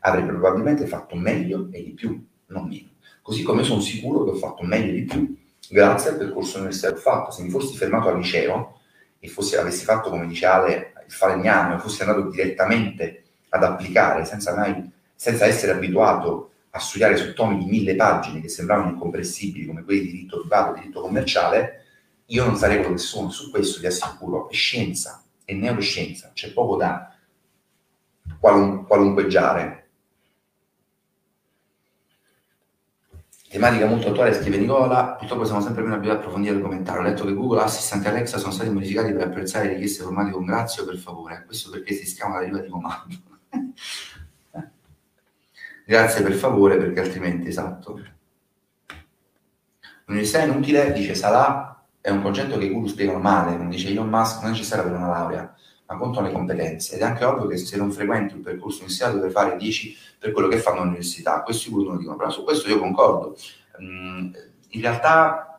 Avrebbe 0.00 0.32
probabilmente 0.32 0.86
fatto 0.86 1.14
meglio 1.16 1.68
e 1.70 1.82
di 1.82 1.92
più, 1.92 2.24
non 2.46 2.66
meno. 2.66 2.90
Così 3.20 3.42
come 3.42 3.62
sono 3.62 3.80
sicuro 3.80 4.24
che 4.24 4.30
ho 4.30 4.36
fatto 4.36 4.64
meglio 4.64 4.90
e 4.90 4.94
di 4.94 5.04
più 5.04 5.36
grazie 5.68 6.10
al 6.10 6.16
percorso 6.16 6.56
universitario 6.56 6.98
fatto. 6.98 7.30
Se 7.30 7.42
mi 7.42 7.50
fossi 7.50 7.76
fermato 7.76 8.08
al 8.08 8.16
liceo 8.16 8.80
e 9.20 9.28
fossi, 9.28 9.56
avessi 9.56 9.84
fatto, 9.84 10.10
come 10.10 10.26
dice 10.26 10.46
Ale, 10.46 10.92
il 11.06 11.12
falegname, 11.12 11.78
fossi 11.78 12.02
andato 12.02 12.28
direttamente 12.28 13.22
ad 13.50 13.62
applicare 13.62 14.24
senza 14.24 14.54
mai, 14.56 14.90
senza 15.14 15.46
essere 15.46 15.72
abituato 15.72 16.51
a 16.74 16.78
studiare 16.78 17.16
su 17.18 17.34
tomi 17.34 17.58
di 17.58 17.66
mille 17.66 17.94
pagine 17.94 18.40
che 18.40 18.48
sembravano 18.48 18.90
incomprensibili 18.90 19.66
come 19.66 19.84
quelli 19.84 20.00
di 20.00 20.10
diritto 20.12 20.40
privato, 20.40 20.72
diritto 20.72 21.02
commerciale, 21.02 21.84
io 22.26 22.44
non 22.46 22.56
sarei 22.56 22.78
quello 22.78 22.94
che 22.94 22.98
sono. 22.98 23.28
Su 23.30 23.50
questo 23.50 23.78
vi 23.80 23.86
assicuro, 23.86 24.48
è 24.48 24.54
scienza, 24.54 25.22
è 25.44 25.52
neuroscienza, 25.52 26.30
c'è 26.32 26.52
poco 26.52 26.76
da 26.76 27.14
qualun- 28.38 28.86
qualunqueggiare. 28.86 29.80
Tematica 33.50 33.84
molto 33.84 34.08
attuale, 34.08 34.32
scrive 34.32 34.56
Nicola, 34.56 35.16
purtroppo 35.18 35.44
siamo 35.44 35.60
sempre 35.60 35.82
meno 35.82 35.96
abituati 35.96 36.16
a 36.16 36.20
approfondire 36.22 36.54
il 36.56 36.62
commentario. 36.62 37.02
Ho 37.02 37.04
letto 37.04 37.26
che 37.26 37.34
Google 37.34 37.60
Assistant 37.60 38.06
e 38.06 38.08
Alexa 38.08 38.38
sono 38.38 38.50
stati 38.50 38.70
modificati 38.70 39.12
per 39.12 39.26
apprezzare 39.26 39.68
richieste 39.68 40.04
formali 40.04 40.30
con 40.30 40.46
grazio, 40.46 40.86
per 40.86 40.96
favore. 40.96 41.44
Questo 41.44 41.68
perché 41.68 41.92
si 41.92 42.06
schiama 42.06 42.36
la 42.36 42.40
deriva 42.40 42.60
di 42.60 42.68
comando. 42.70 43.14
Grazie 45.84 46.22
per 46.22 46.32
favore, 46.32 46.76
perché 46.76 47.00
altrimenti, 47.00 47.48
esatto. 47.48 48.00
L'università 50.06 50.42
inutile, 50.42 50.92
dice 50.92 51.14
Salah, 51.14 51.82
è 52.00 52.10
un 52.10 52.22
concetto 52.22 52.58
che 52.58 52.66
i 52.66 52.70
guru 52.70 52.86
spiegano 52.86 53.18
male, 53.18 53.56
non 53.56 53.68
dice 53.68 53.88
Elon 53.88 54.08
Musk, 54.08 54.40
non 54.40 54.48
è 54.48 54.50
necessario 54.50 54.84
per 54.84 54.94
una 54.94 55.08
laurea, 55.08 55.54
ma 55.86 55.96
contano 55.96 56.26
le 56.26 56.32
competenze. 56.32 56.94
Ed 56.94 57.00
è 57.00 57.04
anche 57.04 57.24
ovvio 57.24 57.46
che 57.46 57.56
se 57.56 57.76
non 57.76 57.92
frequenti 57.92 58.34
un 58.34 58.42
percorso 58.42 58.82
iniziale 58.82 59.14
dovrai 59.14 59.30
fare 59.30 59.56
10 59.56 59.96
per 60.18 60.32
quello 60.32 60.48
che 60.48 60.58
fanno 60.58 60.80
all'università. 60.80 61.42
Questo 61.42 61.68
i 61.68 61.72
guru 61.72 61.88
non 61.88 61.98
dicono, 61.98 62.16
però 62.16 62.30
su 62.30 62.44
questo 62.44 62.68
io 62.68 62.78
concordo. 62.78 63.36
Mm, 63.80 64.32
in 64.70 64.80
realtà 64.80 65.51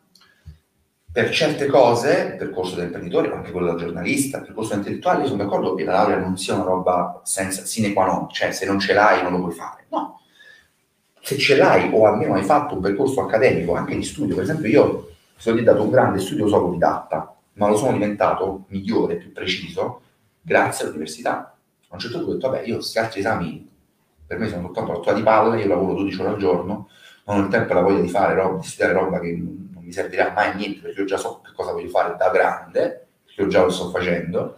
per 1.14 1.30
certe 1.30 1.68
cose, 1.68 2.30
il 2.32 2.38
percorso 2.38 2.74
dell'imprenditore, 2.74 3.28
ma 3.28 3.36
anche 3.36 3.52
quello 3.52 3.68
da 3.68 3.76
giornalista, 3.76 4.40
il 4.40 4.46
percorso 4.46 4.74
intellettuale, 4.74 5.28
sono 5.28 5.44
d'accordo 5.44 5.76
che 5.76 5.84
la 5.84 5.92
laurea 5.92 6.18
non 6.18 6.40
sia 6.40 6.56
una 6.56 6.64
roba 6.64 7.22
senza 7.24 7.66
sine 7.66 7.94
qua 7.94 8.08
non, 8.08 8.30
cioè 8.32 8.52
se 8.52 8.66
non 8.66 8.80
ce 8.80 8.94
l'hai 8.94 9.22
non 9.22 9.34
lo 9.34 9.42
puoi 9.42 9.54
fare. 9.54 9.86
No. 9.90 10.22
Se 11.22 11.38
ce 11.38 11.56
l'hai 11.56 11.92
o 11.94 12.08
almeno 12.08 12.34
hai 12.34 12.42
fatto 12.42 12.74
un 12.74 12.82
percorso 12.82 13.22
accademico, 13.22 13.76
anche 13.76 13.96
di 13.96 14.02
studio, 14.02 14.34
per 14.34 14.46
esempio 14.46 14.68
io 14.68 15.12
sono 15.36 15.56
diventato 15.56 15.84
un 15.84 15.92
grande 15.92 16.18
studioso 16.18 16.56
autodidatta, 16.56 17.36
ma 17.54 17.70
lo 17.70 17.78
sono 17.78 17.94
diventato 17.94 18.66
migliore, 18.70 19.18
più 19.18 19.32
preciso, 19.32 20.02
grazie 20.42 20.86
all'università. 20.86 21.56
A 21.90 21.94
un 21.94 22.00
certo 22.00 22.18
punto 22.18 22.32
ho 22.32 22.34
detto, 22.34 22.50
vabbè, 22.50 22.66
io 22.66 22.78
questi 22.78 22.98
altri 22.98 23.20
esami 23.20 23.70
per 24.26 24.40
me 24.40 24.48
sono 24.50 24.64
soltanto 24.64 24.94
l'otto 24.94 25.14
di 25.14 25.22
palle, 25.22 25.62
io 25.62 25.68
lavoro 25.68 25.94
12 25.94 26.22
ore 26.22 26.30
al 26.30 26.38
giorno, 26.38 26.90
non 27.26 27.38
ho 27.38 27.42
il 27.44 27.50
tempo 27.50 27.72
e 27.72 27.76
la 27.76 27.82
voglia 27.82 28.02
di 28.02 28.10
fare 28.10 28.34
roba, 28.34 28.58
di 28.58 28.66
studiare 28.66 28.94
roba 28.94 29.20
che 29.20 29.44
mi 29.84 29.92
servirà 29.92 30.32
mai 30.32 30.56
niente 30.56 30.82
perché 30.82 31.02
io 31.02 31.06
già 31.06 31.18
so 31.18 31.42
che 31.42 31.52
cosa 31.54 31.72
voglio 31.72 31.90
fare 31.90 32.16
da 32.18 32.30
grande, 32.30 33.08
perché 33.26 33.42
io 33.42 33.48
già 33.48 33.64
lo 33.64 33.70
sto 33.70 33.90
facendo, 33.90 34.58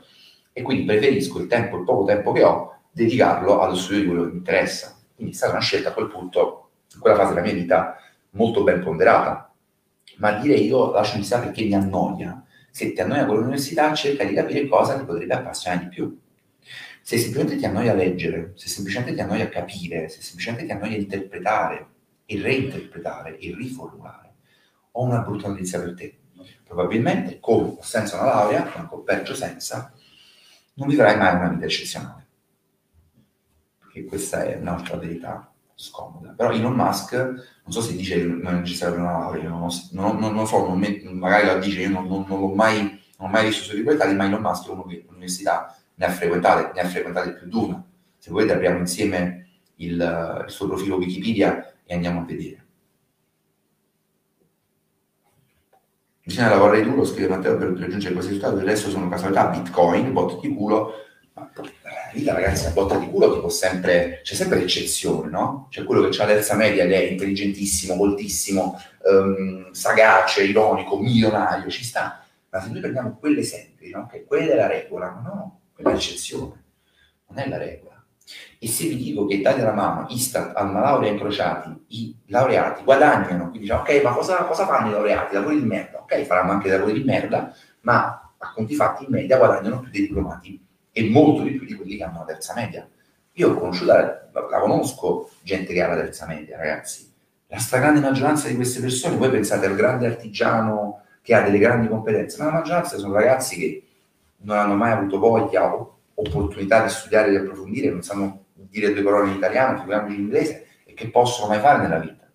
e 0.53 0.61
quindi 0.61 0.85
preferisco 0.85 1.39
il 1.39 1.47
tempo, 1.47 1.77
il 1.77 1.83
poco 1.83 2.05
tempo 2.05 2.31
che 2.31 2.43
ho, 2.43 2.73
dedicarlo 2.91 3.59
allo 3.59 3.75
studio 3.75 4.01
di 4.01 4.07
quello 4.07 4.23
che 4.23 4.31
mi 4.31 4.37
interessa. 4.37 4.97
Quindi 5.15 5.33
è 5.33 5.35
stata 5.35 5.53
una 5.53 5.61
scelta 5.61 5.89
a 5.89 5.93
quel 5.93 6.07
punto, 6.07 6.69
in 6.93 6.99
quella 6.99 7.15
fase 7.15 7.33
della 7.33 7.45
mia 7.45 7.53
vita, 7.53 7.97
molto 8.31 8.63
ben 8.63 8.81
ponderata. 8.81 9.53
Ma 10.17 10.31
dire 10.39 10.55
io 10.55 10.91
lascio 10.91 11.17
l'università 11.17 11.39
perché 11.39 11.63
mi 11.65 11.73
annoia, 11.73 12.41
se 12.71 12.93
ti 12.93 13.01
annoia 13.01 13.25
con 13.25 13.37
l'università 13.37 13.93
cerca 13.93 14.23
di 14.23 14.33
capire 14.33 14.67
cosa 14.67 14.97
ti 14.97 15.05
potrebbe 15.05 15.33
appassionare 15.33 15.83
di 15.83 15.89
più. 15.89 16.17
Se 17.01 17.17
semplicemente 17.17 17.57
ti 17.57 17.65
annoia 17.65 17.93
leggere, 17.93 18.53
se 18.55 18.67
semplicemente 18.67 19.13
ti 19.13 19.21
annoia 19.21 19.47
capire, 19.49 20.09
se 20.09 20.21
semplicemente 20.21 20.65
ti 20.65 20.71
annoia 20.71 20.97
interpretare 20.97 21.87
e 22.25 22.41
reinterpretare 22.41 23.37
e 23.37 23.53
riformulare, 23.55 24.24
ho 24.97 25.03
una 25.03 25.19
brutta 25.19 25.47
notizia 25.47 25.79
per 25.79 25.93
te. 25.93 26.17
Probabilmente 26.63 27.39
con 27.39 27.75
o 27.77 27.81
senza 27.81 28.15
una 28.17 28.25
laurea, 28.25 28.87
o 28.89 28.99
peggio 28.99 29.35
senza, 29.35 29.93
non 30.75 30.87
vivrai 30.87 31.17
mai 31.17 31.35
una 31.35 31.49
vita 31.49 31.65
eccezionale. 31.65 32.25
Perché 33.79 34.05
questa 34.05 34.43
è 34.43 34.57
un'altra 34.57 34.97
verità 34.97 35.51
scomoda. 35.75 36.33
Però 36.35 36.51
Elon 36.51 36.73
Musk, 36.73 37.13
non 37.13 37.71
so 37.71 37.81
se 37.81 37.95
dice 37.95 38.15
che 38.15 38.23
non 38.23 38.55
è 38.55 38.59
necessario 38.59 38.97
una 38.97 39.19
laurea, 39.19 39.49
non, 39.49 39.69
non, 39.91 40.17
non, 40.17 40.33
non 40.33 40.47
so, 40.47 40.65
magari 40.65 41.45
la 41.45 41.57
dice, 41.57 41.81
io 41.81 41.89
non, 41.89 42.25
l'ho 42.27 42.47
mai, 42.53 42.79
non 43.17 43.27
ho 43.27 43.31
mai 43.31 43.47
visto 43.47 43.63
sui 43.63 43.77
documentari, 43.77 44.15
ma 44.15 44.25
Elon 44.25 44.41
Musk 44.41 44.67
è 44.67 44.71
uno 44.71 44.85
che 44.85 45.05
l'università 45.07 45.75
ne 45.95 46.05
ha 46.05 46.09
frequentate, 46.09 46.71
ne 46.73 46.81
ha 46.81 46.89
frequentate 46.89 47.33
più 47.33 47.47
di 47.47 47.55
una. 47.55 47.83
Se 48.17 48.31
volete 48.31 48.53
apriamo 48.53 48.79
insieme 48.79 49.47
il, 49.75 50.43
il 50.45 50.49
suo 50.51 50.67
profilo 50.67 50.95
Wikipedia 50.95 51.73
e 51.85 51.93
andiamo 51.93 52.21
a 52.21 52.23
vedere. 52.23 52.64
Bisogna 56.27 56.49
lavorare 56.49 56.81
duro, 56.81 57.05
scrive 57.05 57.27
Matteo, 57.27 57.55
per 57.55 57.67
raggiungere 57.77 58.15
questi 58.15 58.31
risultati, 58.31 58.57
il 58.59 58.67
resto 58.67 58.89
sono 58.89 59.07
casualità, 59.07 59.45
bitcoin, 59.45 60.11
bot 60.11 60.39
di 60.39 60.55
culo. 60.55 60.93
Ma 61.33 61.51
la 61.53 62.11
vita, 62.11 62.33
ragazzi, 62.33 62.65
a 62.65 62.71
botta 62.71 62.97
di 62.97 63.07
culo 63.11 63.31
tipo 63.31 63.47
sempre, 63.47 64.21
c'è 64.23 64.33
sempre 64.33 64.57
l'eccezione, 64.57 65.29
no? 65.29 65.67
C'è 65.69 65.83
quello 65.83 66.09
che 66.09 66.19
ha 66.19 66.25
l'alza 66.25 66.55
media 66.55 66.83
ed 66.83 66.93
è 66.93 66.97
intelligentissimo, 66.97 67.93
moltissimo, 67.93 68.81
um, 69.03 69.71
sagace, 69.71 70.45
ironico, 70.45 70.97
milionario, 70.97 71.69
ci 71.69 71.83
sta. 71.83 72.25
Ma 72.49 72.59
se 72.59 72.71
noi 72.71 72.79
prendiamo 72.79 73.17
quell'esempio, 73.19 73.95
no? 73.95 74.07
Che 74.07 74.23
quella 74.23 74.53
è 74.53 74.55
la 74.55 74.67
regola, 74.67 75.21
no, 75.23 75.59
quella 75.75 75.91
è 75.91 75.93
l'eccezione, 75.93 76.63
non 77.27 77.37
è 77.37 77.47
la 77.47 77.57
regola. 77.57 78.03
E 78.57 78.67
se 78.67 78.87
vi 78.87 78.95
dico 78.95 79.27
che 79.27 79.35
Italia 79.35 79.59
della 79.59 79.75
Mama, 79.75 80.07
Istat, 80.09 80.57
hanno 80.57 80.71
una 80.71 80.81
laurea 80.81 81.11
incrociati, 81.11 81.85
i 81.89 82.15
laureati 82.29 82.83
guadagnano, 82.83 83.49
quindi 83.49 83.59
dice 83.59 83.73
ok, 83.73 84.01
ma 84.01 84.11
cosa, 84.11 84.37
cosa 84.45 84.65
fanno 84.65 84.87
i 84.87 84.91
laureati? 84.91 85.35
Lavori 85.35 85.59
di 85.59 85.67
merda, 85.67 85.94
ok, 86.05 86.23
faranno 86.23 86.51
anche 86.51 86.69
lavori 86.69 86.93
di 86.93 87.03
merda, 87.03 87.53
ma 87.81 88.31
a 88.37 88.51
conti 88.53 88.75
fatti 88.75 89.05
in 89.05 89.11
media 89.11 89.37
guadagnano 89.37 89.79
più 89.79 89.91
dei 89.91 90.01
diplomati 90.01 90.63
e 90.91 91.09
molto 91.09 91.41
di 91.41 91.51
più 91.51 91.65
di 91.65 91.73
quelli 91.73 91.97
che 91.97 92.03
hanno 92.03 92.19
la 92.19 92.25
terza 92.25 92.53
media. 92.53 92.87
Io 93.33 93.49
ho 93.49 93.55
conosciuto, 93.55 93.91
la, 93.91 94.29
la 94.31 94.59
conosco 94.59 95.29
gente 95.41 95.73
che 95.73 95.81
ha 95.81 95.87
la 95.87 95.95
terza 95.95 96.25
media, 96.25 96.57
ragazzi. 96.57 97.11
La 97.47 97.57
stragrande 97.57 97.99
maggioranza 97.99 98.47
di 98.47 98.55
queste 98.55 98.79
persone, 98.79 99.17
voi 99.17 99.29
pensate 99.29 99.65
al 99.65 99.75
grande 99.75 100.07
artigiano 100.07 101.01
che 101.21 101.33
ha 101.33 101.41
delle 101.41 101.57
grandi 101.57 101.87
competenze, 101.87 102.37
ma 102.39 102.45
la 102.45 102.57
maggioranza 102.59 102.97
sono 102.97 103.13
ragazzi 103.13 103.57
che 103.57 103.83
non 104.37 104.57
hanno 104.57 104.75
mai 104.75 104.91
avuto 104.91 105.19
voglia 105.19 105.73
o 105.73 105.97
opportunità 106.13 106.83
di 106.83 106.89
studiare 106.89 107.27
e 107.27 107.31
di 107.31 107.35
approfondire, 107.37 107.89
non 107.89 108.03
sanno 108.03 108.45
dire 108.53 108.93
due 108.93 109.03
parole 109.03 109.31
in 109.31 109.37
italiano, 109.37 109.79
figuriamoci 109.79 110.15
in 110.15 110.21
inglese, 110.21 110.67
e 110.85 110.93
che 110.93 111.09
possono 111.09 111.49
mai 111.49 111.59
fare 111.59 111.81
nella 111.81 111.99
vita, 111.99 112.29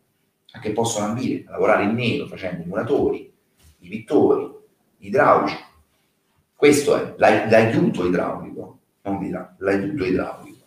a 0.53 0.59
che 0.59 0.73
possono 0.73 1.07
ambire, 1.07 1.45
a 1.47 1.53
lavorare 1.53 1.85
in 1.85 1.95
nero 1.95 2.27
facendo 2.27 2.63
i 2.63 2.67
muratori, 2.67 3.30
i 3.81 3.89
pittori, 3.89 4.51
gli 4.97 5.07
idraulici. 5.07 5.57
Questo 6.55 6.97
è 6.97 7.15
l'aiuto 7.17 8.07
idraulico, 8.07 8.79
non 9.03 9.19
dirà, 9.19 9.55
l'aiuto 9.59 10.05
idraulico. 10.05 10.59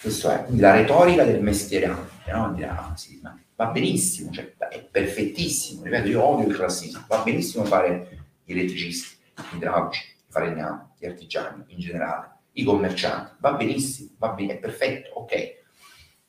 Questo 0.00 0.30
è, 0.30 0.46
la 0.50 0.72
retorica 0.72 1.24
del 1.24 1.42
mestierante, 1.42 2.32
no? 2.32 2.52
Dirà, 2.54 2.90
ah, 2.90 2.96
sì, 2.96 3.18
ma 3.22 3.38
va 3.54 3.66
benissimo, 3.66 4.30
cioè, 4.32 4.54
è 4.56 4.82
perfettissimo, 4.84 5.84
ripeto, 5.84 6.08
io 6.08 6.22
odio 6.22 6.48
il 6.48 6.54
classismo, 6.54 7.04
va 7.06 7.22
benissimo 7.22 7.64
fare 7.64 8.24
gli 8.44 8.52
elettricisti, 8.52 9.16
gli 9.52 9.56
idraulici, 9.56 10.02
i 10.02 10.30
falegnami, 10.30 10.80
gli 10.98 11.06
artigiani 11.06 11.64
in 11.68 11.78
generale, 11.78 12.30
i 12.52 12.64
commercianti, 12.64 13.34
va 13.38 13.52
benissimo, 13.52 14.10
va 14.18 14.30
bene, 14.30 14.54
è 14.54 14.58
perfetto, 14.58 15.10
ok. 15.14 15.60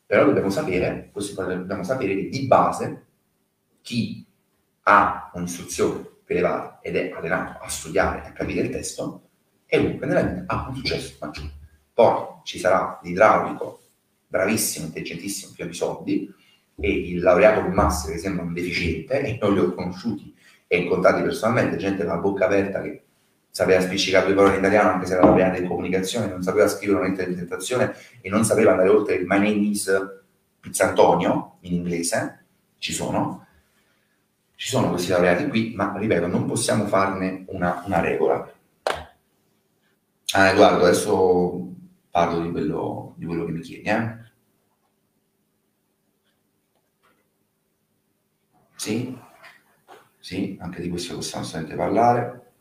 Però 0.06 0.26
dobbiamo 0.26 0.50
sapere, 0.50 1.10
questo 1.12 1.44
dobbiamo 1.44 1.84
sapere 1.84 2.16
che 2.16 2.30
di 2.30 2.46
base 2.46 3.06
chi 3.82 4.26
ha 4.84 5.32
un'istruzione 5.34 6.02
più 6.24 6.36
elevata 6.36 6.80
ed 6.82 6.96
è 6.96 7.12
allenato 7.16 7.64
a 7.64 7.68
studiare 7.68 8.24
e 8.24 8.28
a 8.28 8.32
capire 8.32 8.62
il 8.62 8.70
testo 8.70 9.04
uno 9.80 9.98
che 9.98 10.06
nella 10.06 10.22
vita 10.22 10.44
ha 10.48 10.68
un 10.70 10.76
successo 10.76 11.16
maggiore. 11.20 11.52
Poi 11.94 12.42
ci 12.44 12.60
sarà 12.60 13.00
l'idraulico 13.02 13.82
bravissimo, 14.28 14.88
intelligentissimo, 14.88 15.54
pieno 15.56 15.72
di 15.72 15.78
soldi, 15.78 16.34
e 16.80 16.90
il 16.90 17.22
laureato 17.22 17.62
con 17.62 17.72
master 17.72 18.14
che 18.14 18.20
sembra 18.20 18.44
un 18.44 18.54
deficiente, 18.54 19.22
e 19.22 19.38
non 19.40 19.54
li 19.54 19.60
ho 19.60 19.74
conosciuti 19.74 20.34
e 20.68 20.78
incontrati 20.78 21.22
personalmente, 21.22 21.78
gente 21.78 22.04
con 22.04 22.16
la 22.16 22.20
bocca 22.20 22.46
aperta 22.46 22.82
che 22.82 23.04
sapeva 23.50 23.82
spiccicare 23.82 24.26
due 24.26 24.34
parole 24.34 24.54
in 24.54 24.60
italiano 24.60 24.90
anche 24.90 25.06
se 25.06 25.14
era 25.14 25.24
laureata 25.24 25.58
in 25.58 25.68
comunicazione, 25.68 26.28
non 26.28 26.42
sapeva 26.42 26.68
scrivere 26.68 27.00
una 27.00 27.08
interpretazione 27.10 27.94
e 28.22 28.30
non 28.30 28.44
sapeva 28.44 28.72
andare 28.72 28.90
oltre 28.90 29.16
il 29.16 29.26
My 29.28 29.38
name 29.38 29.68
is 29.68 29.92
Pizzantonio 30.60 31.58
in 31.62 31.74
inglese, 31.74 32.46
ci 32.80 32.92
sono, 32.92 33.46
ci 34.56 34.70
sono 34.70 34.90
questi 34.90 35.10
laureati 35.10 35.48
qui, 35.48 35.74
ma 35.76 35.94
ripeto, 35.98 36.28
non 36.28 36.46
possiamo 36.46 36.86
farne 36.88 37.44
una, 37.48 37.84
una 37.86 38.00
regola. 38.00 38.52
Ah, 40.34 40.50
Edoardo, 40.50 40.84
adesso 40.86 41.68
parlo 42.10 42.42
di 42.42 42.52
quello, 42.52 43.14
di 43.18 43.26
quello 43.26 43.46
che 43.46 43.52
mi 43.52 43.60
chiedi. 43.62 43.90
Eh? 43.90 44.18
Sì, 48.76 49.18
sì, 50.20 50.58
anche 50.60 50.82
di 50.82 50.90
questo 50.90 51.16
possiamo 51.16 51.44
assolutamente 51.44 51.76
parlare. 51.76 52.52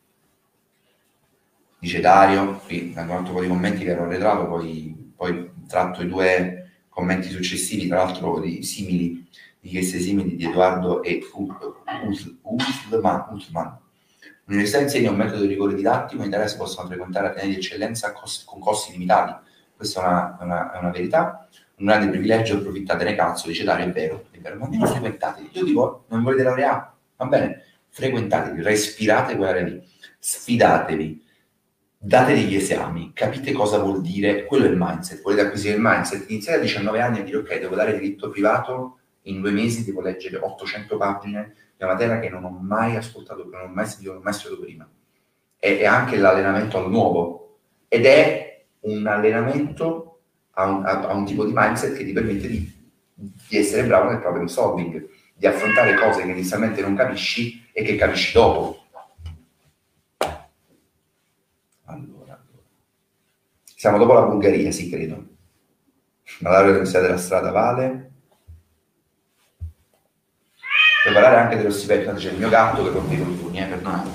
Dice 1.79 1.99
Dario, 1.99 2.59
qui 2.59 2.93
vengono 2.93 3.19
un 3.19 3.33
po' 3.33 3.41
di 3.41 3.47
commenti 3.47 3.83
che 3.83 3.91
ero 3.91 4.03
arretrato, 4.03 4.47
poi, 4.47 5.11
poi 5.15 5.51
tratto 5.67 6.01
i 6.01 6.07
due 6.07 6.83
commenti 6.89 7.29
successivi, 7.29 7.87
tra 7.87 8.03
l'altro 8.03 8.39
di 8.39 8.63
simili, 8.63 9.27
di 9.63 9.69
chieste 9.69 9.99
simili 9.99 10.35
di 10.35 10.43
Edoardo 10.43 11.01
e 11.03 11.21
Ullman. 12.41 13.77
L'università 14.43 14.81
insegna 14.81 15.09
un 15.09 15.15
metodo 15.15 15.43
di 15.43 15.47
rigore 15.47 15.73
didattico, 15.73 16.21
in 16.21 16.27
Italia 16.27 16.47
si 16.47 16.57
possono 16.57 16.89
frequentare 16.89 17.27
atenei 17.27 17.51
di 17.51 17.55
eccellenza 17.55 18.11
con 18.11 18.59
costi 18.59 18.91
limitati. 18.91 19.49
Questa 19.73 20.01
è 20.01 20.05
una, 20.05 20.37
una, 20.41 20.73
è 20.73 20.79
una 20.79 20.89
verità 20.89 21.47
un 21.77 21.85
grande 21.85 22.09
privilegio, 22.09 22.57
approfittatene 22.57 23.15
cazzo, 23.15 23.47
dice 23.47 23.63
Dario, 23.63 23.85
è 23.85 23.91
vero, 23.91 24.25
è 24.31 24.37
vero, 24.37 24.57
ma 24.57 24.67
non 24.67 24.85
frequentateli. 24.85 25.49
Io 25.53 25.63
dico, 25.63 26.03
non 26.09 26.23
volete 26.23 26.43
laureare? 26.43 26.91
Va 27.15 27.25
bene, 27.25 27.63
frequentatevi, 27.87 28.61
respirate 28.61 29.37
quell'area 29.37 29.63
lì, 29.63 29.81
sfidatevi, 30.19 31.23
datevi 31.97 32.41
gli 32.43 32.55
esami, 32.55 33.13
capite 33.13 33.53
cosa 33.53 33.77
vuol 33.77 34.01
dire, 34.01 34.43
quello 34.43 34.65
è 34.65 34.69
il 34.69 34.75
mindset, 34.77 35.21
volete 35.21 35.43
acquisire 35.43 35.75
il 35.75 35.81
mindset, 35.81 36.29
iniziate 36.29 36.59
a 36.59 36.61
19 36.61 36.99
anni 36.99 37.19
a 37.19 37.23
dire 37.23 37.37
ok, 37.37 37.59
devo 37.59 37.75
dare 37.75 37.97
diritto 37.97 38.29
privato, 38.29 38.97
in 39.23 39.41
due 39.41 39.51
mesi 39.51 39.85
devo 39.85 40.01
leggere 40.01 40.37
800 40.37 40.97
pagine 40.97 41.53
di 41.77 41.83
una 41.83 41.93
materia 41.93 42.19
che 42.19 42.29
non 42.29 42.43
ho 42.43 42.49
mai 42.49 42.95
ascoltato, 42.95 43.49
che 43.49 43.55
non 43.55 43.69
ho 43.69 43.73
mai 43.73 43.85
sentito, 43.85 44.11
non 44.11 44.19
ho 44.19 44.23
mai 44.23 44.33
studiato 44.33 44.61
prima. 44.61 44.89
E, 45.59 45.77
e 45.77 45.85
anche 45.85 46.17
l'allenamento 46.17 46.77
al 46.77 46.89
nuovo. 46.89 47.59
Ed 47.87 48.05
è 48.05 48.65
un 48.81 49.05
allenamento 49.07 50.19
a 50.51 50.67
un, 50.67 50.85
a, 50.85 51.07
a 51.07 51.13
un 51.13 51.25
tipo 51.25 51.45
di 51.45 51.51
mindset 51.53 51.95
che 51.95 52.03
ti 52.03 52.11
permette 52.11 52.47
di, 52.47 52.89
di 53.13 53.57
essere 53.57 53.85
bravo 53.85 54.09
nel 54.09 54.19
problem 54.19 54.45
solving, 54.45 55.07
di 55.33 55.47
affrontare 55.47 55.95
cose 55.95 56.23
che 56.23 56.31
inizialmente 56.31 56.81
non 56.81 56.95
capisci 56.95 57.69
e 57.71 57.83
che 57.83 57.95
capisci 57.95 58.33
dopo. 58.33 58.81
Allora, 61.85 62.43
siamo 63.63 63.97
dopo 63.97 64.13
la 64.13 64.25
Bulgaria, 64.25 64.71
sì, 64.71 64.89
credo. 64.89 65.31
La 66.39 66.51
laurea 66.51 67.01
della 67.01 67.17
Strada 67.17 67.51
vale. 67.51 68.12
Preparare 71.03 71.35
anche 71.35 71.57
dello 71.57 71.69
stipendio, 71.69 72.13
c'è 72.13 72.31
il 72.31 72.37
mio 72.37 72.47
gatto 72.47 72.81
che 72.81 72.89
rompe 72.89 73.13
i 73.13 73.17
coglioni, 73.17 73.59
eh, 73.59 73.65
perdonate. 73.65 74.09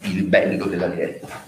il 0.00 0.24
bello 0.24 0.66
della 0.66 0.88
diretta. 0.88 1.42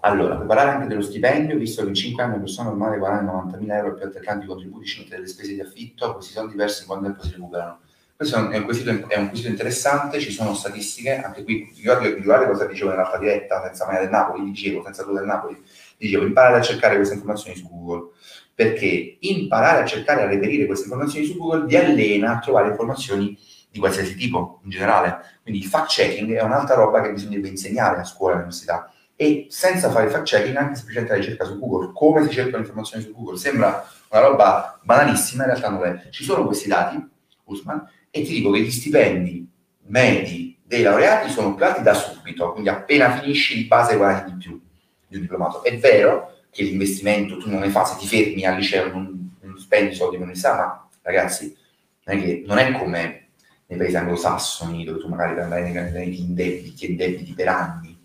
Allora, 0.00 0.36
preparare 0.36 0.70
anche 0.70 0.86
dello 0.86 1.02
stipendio, 1.02 1.56
visto 1.56 1.82
che 1.82 1.88
in 1.88 1.94
5 1.94 2.22
anni 2.22 2.34
una 2.34 2.42
persona 2.42 2.68
normale 2.68 2.98
guadagna 2.98 3.32
90.000 3.32 3.72
euro 3.72 3.94
più 3.94 4.04
altrettanti 4.04 4.46
contributi 4.46 4.86
cinque 4.86 5.16
delle 5.16 5.26
spese 5.26 5.54
di 5.54 5.60
affitto, 5.60 6.12
questi 6.12 6.32
soldi 6.32 6.52
diversi 6.52 6.86
quanto 6.86 7.06
tempo 7.06 7.24
si 7.24 7.32
recuperano. 7.32 7.80
Questo 8.16 8.36
è 8.48 8.56
un, 8.56 8.64
quesito, 8.64 8.90
è 9.08 9.16
un 9.16 9.28
quesito 9.28 9.48
interessante, 9.48 10.20
ci 10.20 10.30
sono 10.30 10.54
statistiche, 10.54 11.20
anche 11.20 11.42
qui, 11.42 11.68
ricordate 11.74 12.46
cosa 12.46 12.64
dicevo 12.64 12.90
nell'altra 12.90 13.18
diretta, 13.18 13.60
senza 13.64 13.86
Maia 13.86 14.00
del 14.00 14.10
Napoli, 14.10 14.44
dicevo, 14.44 14.84
senza 14.84 15.02
tu 15.02 15.12
del 15.12 15.24
Napoli, 15.24 15.60
dicevo, 15.96 16.24
imparare 16.24 16.58
a 16.58 16.62
cercare 16.62 16.94
queste 16.94 17.14
informazioni 17.14 17.56
su 17.56 17.68
Google, 17.68 18.12
perché 18.54 19.16
imparare 19.18 19.82
a 19.82 19.84
cercare 19.84 20.22
a 20.22 20.26
reperire 20.26 20.66
queste 20.66 20.84
informazioni 20.84 21.26
su 21.26 21.36
Google 21.36 21.66
vi 21.66 21.76
allena 21.76 22.36
a 22.36 22.38
trovare 22.38 22.68
informazioni 22.68 23.36
di 23.68 23.80
qualsiasi 23.80 24.14
tipo 24.14 24.60
in 24.62 24.70
generale. 24.70 25.18
Quindi 25.42 25.60
il 25.60 25.66
fact 25.66 25.88
checking 25.88 26.34
è 26.34 26.42
un'altra 26.42 26.76
roba 26.76 27.00
che 27.00 27.10
bisognerebbe 27.10 27.48
insegnare 27.48 27.98
a 27.98 28.04
scuola 28.04 28.34
e 28.34 28.36
all'università. 28.36 28.92
E 29.16 29.48
senza 29.50 29.90
fare 29.90 30.08
fact 30.08 30.26
checking, 30.26 30.56
anche 30.56 30.76
semplicemente 30.76 31.14
la 31.14 31.18
ricerca 31.18 31.44
su 31.44 31.58
Google, 31.58 31.90
come 31.92 32.22
si 32.22 32.30
cercano 32.32 32.58
informazioni 32.58 33.02
su 33.02 33.12
Google, 33.12 33.38
sembra 33.38 33.84
una 34.10 34.20
roba 34.20 34.78
banalissima, 34.84 35.42
in 35.42 35.50
realtà 35.50 35.68
non 35.68 35.84
è. 35.84 36.08
Ci 36.10 36.22
sono 36.22 36.46
questi 36.46 36.68
dati, 36.68 37.04
Usman, 37.46 37.84
e 38.16 38.22
ti 38.22 38.34
dico 38.34 38.52
che 38.52 38.60
gli 38.60 38.70
stipendi 38.70 39.44
medi 39.86 40.56
dei 40.62 40.82
laureati 40.82 41.28
sono 41.32 41.56
più 41.56 41.64
alti 41.64 41.82
da 41.82 41.94
subito, 41.94 42.52
quindi 42.52 42.68
appena 42.68 43.18
finisci 43.18 43.56
di 43.56 43.64
base 43.64 43.96
guadagni 43.96 44.34
di 44.34 44.38
più 44.38 44.60
di 45.08 45.16
un 45.16 45.22
diplomato. 45.22 45.64
È 45.64 45.76
vero 45.78 46.36
che 46.48 46.62
l'investimento 46.62 47.38
tu 47.38 47.50
non 47.50 47.58
ne 47.58 47.70
fai 47.70 47.86
se 47.86 47.96
ti 47.98 48.06
fermi 48.06 48.46
al 48.46 48.54
liceo, 48.54 48.88
non, 48.88 49.36
non 49.40 49.58
spendi 49.58 49.96
soldi 49.96 50.14
in 50.14 50.22
università, 50.22 50.54
ma 50.54 50.88
ragazzi, 51.02 51.56
non 52.04 52.16
è, 52.16 52.22
che, 52.22 52.44
non 52.46 52.58
è 52.58 52.70
come 52.78 53.26
nei 53.66 53.78
paesi 53.78 53.96
anglosassoni 53.96 54.84
dove 54.84 55.00
tu 55.00 55.08
magari 55.08 55.34
per 55.34 55.42
andare 55.42 55.62
nei 55.62 55.72
granelli 55.72 56.20
indebiti 56.20 56.84
e 56.84 56.90
indebiti 56.90 57.32
per 57.32 57.48
anni, 57.48 57.98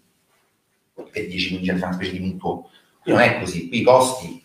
per 0.96 1.24
10-15 1.24 1.70
anni 1.70 1.80
fa 1.80 1.86
una 1.86 1.94
specie 1.94 2.14
di 2.14 2.20
mutuo. 2.20 2.72
Qui 3.04 3.12
non 3.12 3.22
è 3.22 3.40
così, 3.40 3.68
qui 3.68 3.82
i 3.82 3.84
costi 3.84 4.44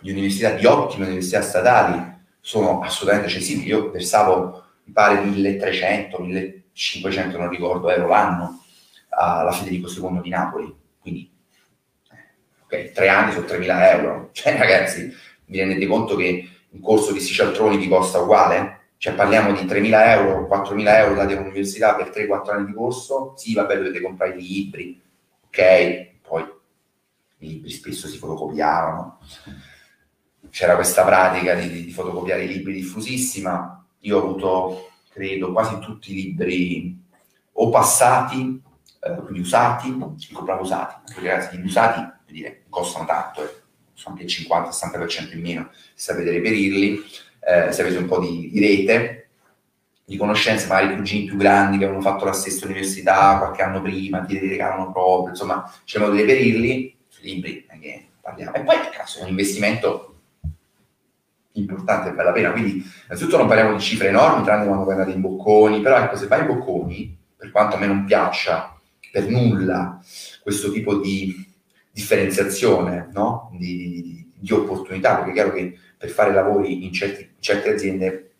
di 0.00 0.12
università, 0.12 0.52
di 0.52 0.64
ottime 0.64 1.06
università 1.06 1.42
statali 1.42 2.20
sono 2.40 2.80
assolutamente 2.80 3.28
accessibili. 3.28 3.66
Io 3.66 3.90
versavo, 3.90 4.61
mi 4.84 4.92
pare, 4.92 5.20
1300, 5.20 6.18
1500, 6.20 7.38
non 7.38 7.48
ricordo, 7.48 7.90
euro 7.90 8.08
l'anno 8.08 8.62
alla 9.10 9.52
Federico 9.52 9.88
II 9.88 10.20
di 10.20 10.28
Napoli. 10.30 10.74
Quindi, 11.00 11.30
ok, 12.64 12.92
tre 12.92 13.08
anni 13.08 13.32
su 13.32 13.44
3000 13.44 13.90
euro. 13.92 14.30
Cioè, 14.34 14.56
ragazzi, 14.56 15.12
vi 15.46 15.58
rendete 15.58 15.86
conto 15.86 16.16
che 16.16 16.48
un 16.70 16.80
corso 16.80 17.12
di 17.12 17.20
Sicialtroni 17.20 17.76
vi 17.76 17.88
costa 17.88 18.20
uguale? 18.20 18.80
cioè 19.02 19.14
parliamo 19.14 19.50
di 19.50 19.62
3.000 19.62 20.10
euro, 20.10 20.46
4.000 20.48 20.96
euro 20.98 21.14
dati 21.16 21.32
all'università 21.32 21.96
per 21.96 22.10
3-4 22.10 22.50
anni 22.52 22.66
di 22.66 22.72
corso, 22.72 23.34
sì, 23.36 23.52
vabbè, 23.52 23.74
dovete 23.74 24.00
comprare 24.00 24.36
i 24.36 24.40
libri, 24.40 25.02
ok, 25.46 26.20
poi 26.22 26.42
i 27.38 27.48
libri 27.48 27.70
spesso 27.70 28.06
si 28.06 28.16
fotocopiavano, 28.16 29.18
c'era 30.50 30.76
questa 30.76 31.04
pratica 31.04 31.54
di, 31.56 31.84
di 31.84 31.90
fotocopiare 31.90 32.44
i 32.44 32.46
libri 32.46 32.74
diffusissima, 32.74 33.81
io 34.02 34.18
ho 34.18 34.22
avuto, 34.22 34.90
credo, 35.10 35.52
quasi 35.52 35.78
tutti 35.78 36.12
i 36.12 36.22
libri 36.22 37.00
o 37.52 37.68
passati, 37.70 38.60
eh, 39.00 39.14
quindi 39.22 39.40
usati, 39.40 39.96
compravo 40.32 40.62
usati, 40.62 40.94
perché 41.04 41.28
ragazzi, 41.28 41.56
gli 41.58 41.64
usati, 41.64 42.08
dire, 42.26 42.62
costano 42.68 43.04
tanto, 43.04 43.42
eh, 43.42 43.60
sono 43.92 44.14
anche 44.14 44.26
il 44.26 44.32
50-60% 44.32 45.34
in 45.34 45.40
meno, 45.40 45.70
se 45.72 46.12
sapete 46.12 46.30
reperirli, 46.30 47.02
eh, 47.40 47.72
se 47.72 47.82
avete 47.82 47.98
un 47.98 48.06
po' 48.06 48.18
di, 48.18 48.50
di, 48.50 48.60
rete, 48.60 49.28
di 50.04 50.16
conoscenze, 50.16 50.66
magari 50.66 50.96
cugini 50.96 51.26
più 51.26 51.36
grandi 51.36 51.78
che 51.78 51.84
avevano 51.84 52.02
fatto 52.02 52.24
la 52.24 52.32
stessa 52.32 52.64
università 52.64 53.38
qualche 53.38 53.62
anno 53.62 53.82
prima, 53.82 54.24
ti 54.24 54.38
regalano 54.38 54.90
proprio, 54.90 55.30
insomma, 55.30 55.70
c'è 55.84 55.98
modo 55.98 56.12
di 56.12 56.20
reperirli, 56.20 56.96
libri, 57.20 57.66
che 57.80 58.08
parliamo. 58.20 58.54
E 58.54 58.62
poi, 58.62 58.76
cazzo, 58.90 59.20
è 59.20 59.22
un 59.22 59.28
investimento 59.28 60.11
importante 61.52 62.08
e 62.08 62.12
vale 62.12 62.28
la 62.28 62.34
pena. 62.34 62.50
Quindi, 62.52 62.84
innanzitutto 63.04 63.36
non 63.36 63.46
parliamo 63.46 63.74
di 63.74 63.80
cifre 63.80 64.08
enormi, 64.08 64.44
tranne 64.44 64.66
quando 64.66 64.84
parlate 64.84 65.10
in 65.10 65.20
bocconi, 65.20 65.80
però 65.80 65.98
ecco, 65.98 66.16
se 66.16 66.26
vai 66.26 66.40
in 66.40 66.46
bocconi, 66.46 67.18
per 67.36 67.50
quanto 67.50 67.76
a 67.76 67.78
me 67.78 67.86
non 67.86 68.04
piaccia 68.04 68.78
per 69.10 69.28
nulla 69.28 70.00
questo 70.42 70.70
tipo 70.72 70.96
di 70.96 71.50
differenziazione 71.90 73.10
no? 73.12 73.50
di, 73.58 74.02
di, 74.02 74.30
di, 74.34 74.52
opportunità, 74.52 75.16
perché 75.16 75.30
è 75.30 75.34
chiaro 75.34 75.52
che 75.52 75.78
per 75.98 76.08
fare 76.08 76.32
lavori 76.32 76.84
in 76.84 76.92
certi 76.92 77.34
certe 77.38 77.70
aziende 77.70 78.30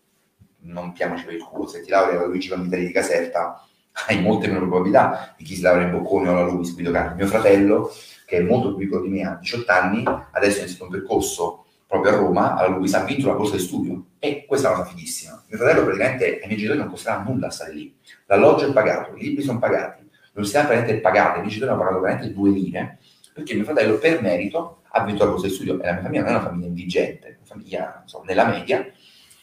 non 0.61 0.93
piamoci 0.93 1.25
per 1.25 1.35
il 1.35 1.43
culo, 1.43 1.67
se 1.67 1.81
ti 1.81 1.89
lauri 1.89 2.15
alla 2.15 2.25
Luigi 2.25 2.49
Vanvitali 2.49 2.87
di 2.87 2.91
Caserta 2.91 3.63
hai 4.07 4.21
molte 4.21 4.47
meno 4.47 4.59
probabilità 4.59 5.35
di 5.37 5.43
chi 5.43 5.55
si 5.55 5.61
laurea 5.61 5.85
in 5.85 5.91
Bocconi 5.91 6.27
o 6.27 6.31
alla 6.31 6.49
Luis 6.49 6.73
Guido 6.73 6.91
Cani. 6.91 7.15
Mio 7.15 7.27
fratello, 7.27 7.91
che 8.25 8.37
è 8.37 8.41
molto 8.41 8.69
più 8.69 8.85
piccolo 8.85 9.03
di 9.03 9.09
me, 9.09 9.23
ha 9.23 9.37
18 9.39 9.71
anni, 9.71 10.03
adesso 10.31 10.57
ha 10.57 10.61
iniziato 10.61 10.85
un 10.85 10.89
percorso 10.89 11.62
proprio 11.93 12.13
a 12.13 12.15
Roma, 12.15 12.55
alla 12.55 12.75
Luis 12.75 12.91
ha 12.95 13.03
vinto 13.03 13.27
la 13.27 13.35
borsa 13.35 13.55
di 13.55 13.61
studio. 13.61 14.05
E 14.17 14.45
questa 14.47 14.67
è 14.67 14.73
una 14.73 14.81
cosa 14.81 14.95
fighissima. 14.95 15.43
Mio 15.47 15.57
fratello 15.59 15.83
praticamente 15.83 16.25
ai 16.25 16.47
miei 16.47 16.55
genitori 16.55 16.79
non 16.79 16.89
costerà 16.89 17.21
nulla 17.21 17.51
stare 17.51 17.73
lì, 17.73 17.95
l'alloggio 18.25 18.67
è 18.67 18.73
pagato, 18.73 19.15
i 19.15 19.21
libri 19.21 19.43
sono 19.43 19.59
pagati, 19.59 20.01
l'università 20.31 20.65
praticamente 20.65 20.97
è 20.97 21.01
pagata, 21.01 21.35
i 21.35 21.39
miei 21.41 21.49
genitori 21.49 21.71
hanno 21.71 21.81
pagato 21.81 22.01
veramente 22.01 22.33
due 22.33 22.49
lire, 22.49 22.97
perché 23.31 23.53
mio 23.53 23.63
fratello 23.63 23.97
per 23.99 24.21
merito 24.21 24.81
ha 24.89 25.03
vinto 25.03 25.23
la 25.23 25.31
borsa 25.31 25.47
di 25.47 25.53
studio. 25.53 25.79
E 25.79 25.85
la 25.85 25.93
mia 25.93 26.01
famiglia 26.01 26.21
non 26.23 26.29
è 26.29 26.35
una 26.35 26.45
famiglia 26.45 26.67
indigente, 26.67 27.27
è 27.27 27.35
una 27.37 27.45
famiglia 27.45 27.99
insomma, 28.01 28.25
nella 28.25 28.45
media, 28.47 28.85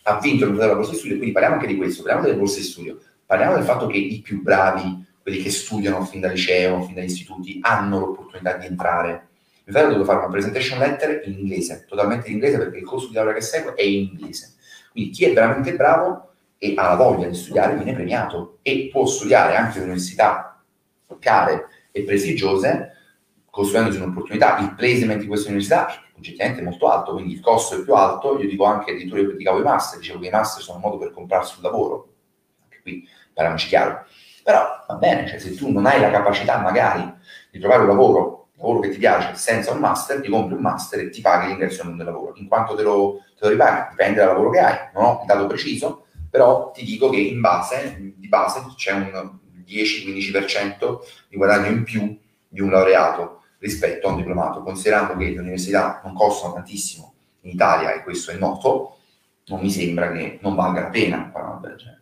ha 0.03 0.19
vinto 0.19 0.45
il 0.45 0.55
la 0.57 0.75
borsa 0.75 0.91
di 0.91 0.97
studio, 0.97 1.17
quindi 1.17 1.33
parliamo 1.33 1.57
anche 1.57 1.69
di 1.69 1.77
questo, 1.77 2.03
parliamo 2.03 2.27
delle 2.27 2.39
borse 2.39 2.59
di 2.59 2.67
studio, 2.67 2.99
parliamo 3.25 3.55
del 3.55 3.65
fatto 3.65 3.87
che 3.87 3.97
i 3.97 4.21
più 4.23 4.43
bravi, 4.43 5.07
quelli 5.23 5.39
che 5.41 5.51
studiano 5.51 6.05
fin 6.05 6.21
da 6.21 6.29
liceo, 6.29 6.83
fin 6.83 6.95
dagli 6.95 7.05
istituti, 7.05 7.59
hanno 7.63 8.01
l'opportunità 8.01 8.55
di 8.55 8.67
entrare. 8.67 9.29
Mio 9.71 9.79
fratello 9.79 9.93
dovuto 9.93 10.05
fare 10.05 10.25
una 10.25 10.33
presentation 10.33 10.79
letter 10.81 11.23
in 11.27 11.39
inglese, 11.39 11.85
totalmente 11.87 12.27
in 12.27 12.35
inglese 12.35 12.59
perché 12.59 12.79
il 12.79 12.85
corso 12.85 13.07
di 13.07 13.15
laurea 13.15 13.35
che 13.35 13.41
segue 13.41 13.75
è 13.75 13.83
in 13.83 14.09
inglese. 14.11 14.57
Quindi 14.91 15.11
chi 15.11 15.25
è 15.27 15.33
veramente 15.33 15.77
bravo 15.77 16.33
e 16.59 16.75
ha 16.77 16.89
la 16.89 16.97
voglia 16.97 17.29
di 17.29 17.37
studiare 17.37 17.77
viene 17.77 17.95
premiato 17.95 18.59
e 18.63 18.89
può 18.91 19.07
studiare 19.07 19.55
anche 19.55 19.79
in 19.79 19.85
università 19.85 20.61
care 21.21 21.69
e 21.93 22.03
prestigiose 22.03 22.97
costruendosi 23.49 23.99
un'opportunità. 24.01 24.59
Il 24.59 24.75
placement 24.75 25.21
di 25.21 25.29
questa 25.29 25.51
università 25.51 25.89
è 25.89 25.99
oggettivamente 26.17 26.63
molto 26.63 26.89
alto, 26.89 27.13
quindi 27.13 27.35
il 27.35 27.41
costo 27.41 27.81
è 27.81 27.85
più 27.85 27.95
alto. 27.95 28.41
Io 28.41 28.49
dico 28.49 28.65
anche, 28.65 28.91
addirittura 28.91 29.21
io 29.21 29.29
praticavo 29.29 29.61
i 29.61 29.63
master, 29.63 30.01
dicevo 30.01 30.19
che 30.19 30.27
i 30.27 30.31
master 30.31 30.63
sono 30.65 30.79
un 30.79 30.83
modo 30.83 30.99
per 30.99 31.13
comprarsi 31.13 31.55
un 31.59 31.63
lavoro. 31.63 32.13
Anche 32.65 32.81
qui, 32.83 33.09
parliamoci 33.33 33.69
chiaro. 33.69 34.05
Però 34.43 34.85
va 34.89 34.95
bene, 34.95 35.29
cioè, 35.29 35.39
se 35.39 35.55
tu 35.55 35.71
non 35.71 35.87
hai 35.87 36.01
la 36.01 36.11
capacità 36.11 36.59
magari 36.59 37.09
di 37.53 37.61
trovare 37.61 37.83
un 37.83 37.89
lavoro, 37.89 38.40
lavoro 38.61 38.81
che 38.81 38.91
ti 38.91 38.99
piace 38.99 39.35
senza 39.35 39.73
un 39.73 39.79
master, 39.79 40.21
ti 40.21 40.29
compri 40.29 40.55
un 40.55 40.61
master 40.61 41.01
e 41.01 41.09
ti 41.09 41.21
paghi 41.21 41.49
l'ingresso 41.49 41.89
nel 41.89 42.05
lavoro. 42.05 42.35
In 42.37 42.47
quanto 42.47 42.75
te 42.75 42.83
lo, 42.83 43.23
te 43.37 43.45
lo 43.45 43.49
ripaghi, 43.49 43.91
dipende 43.91 44.19
dal 44.19 44.29
lavoro 44.29 44.51
che 44.51 44.59
hai, 44.59 44.77
non 44.95 45.05
ho 45.05 45.19
il 45.21 45.27
dato 45.27 45.47
preciso, 45.47 46.07
però 46.29 46.71
ti 46.71 46.85
dico 46.85 47.09
che 47.09 47.19
in 47.19 47.41
base, 47.41 48.15
di 48.17 48.29
base 48.29 48.63
c'è 48.77 48.93
un 48.93 49.39
10-15% 49.67 50.99
di 51.29 51.37
guadagno 51.37 51.69
in 51.69 51.83
più 51.85 52.19
di 52.49 52.61
un 52.61 52.71
laureato 52.71 53.43
rispetto 53.59 54.09
a 54.09 54.11
un 54.11 54.17
diplomato, 54.17 54.63
considerando 54.63 55.17
che 55.17 55.31
le 55.31 55.39
università 55.39 56.01
non 56.05 56.15
costano 56.15 56.55
tantissimo 56.55 57.15
in 57.43 57.51
Italia 57.53 57.93
e 57.93 58.03
questo 58.03 58.31
è 58.31 58.37
noto, 58.37 58.99
non 59.47 59.61
mi 59.61 59.71
sembra 59.71 60.13
che 60.13 60.39
non 60.43 60.55
valga 60.55 60.83
la 60.83 60.89
pena 60.89 61.31
fare 61.33 61.45
una 61.45 61.61
del 61.61 61.77
genere. 61.77 61.99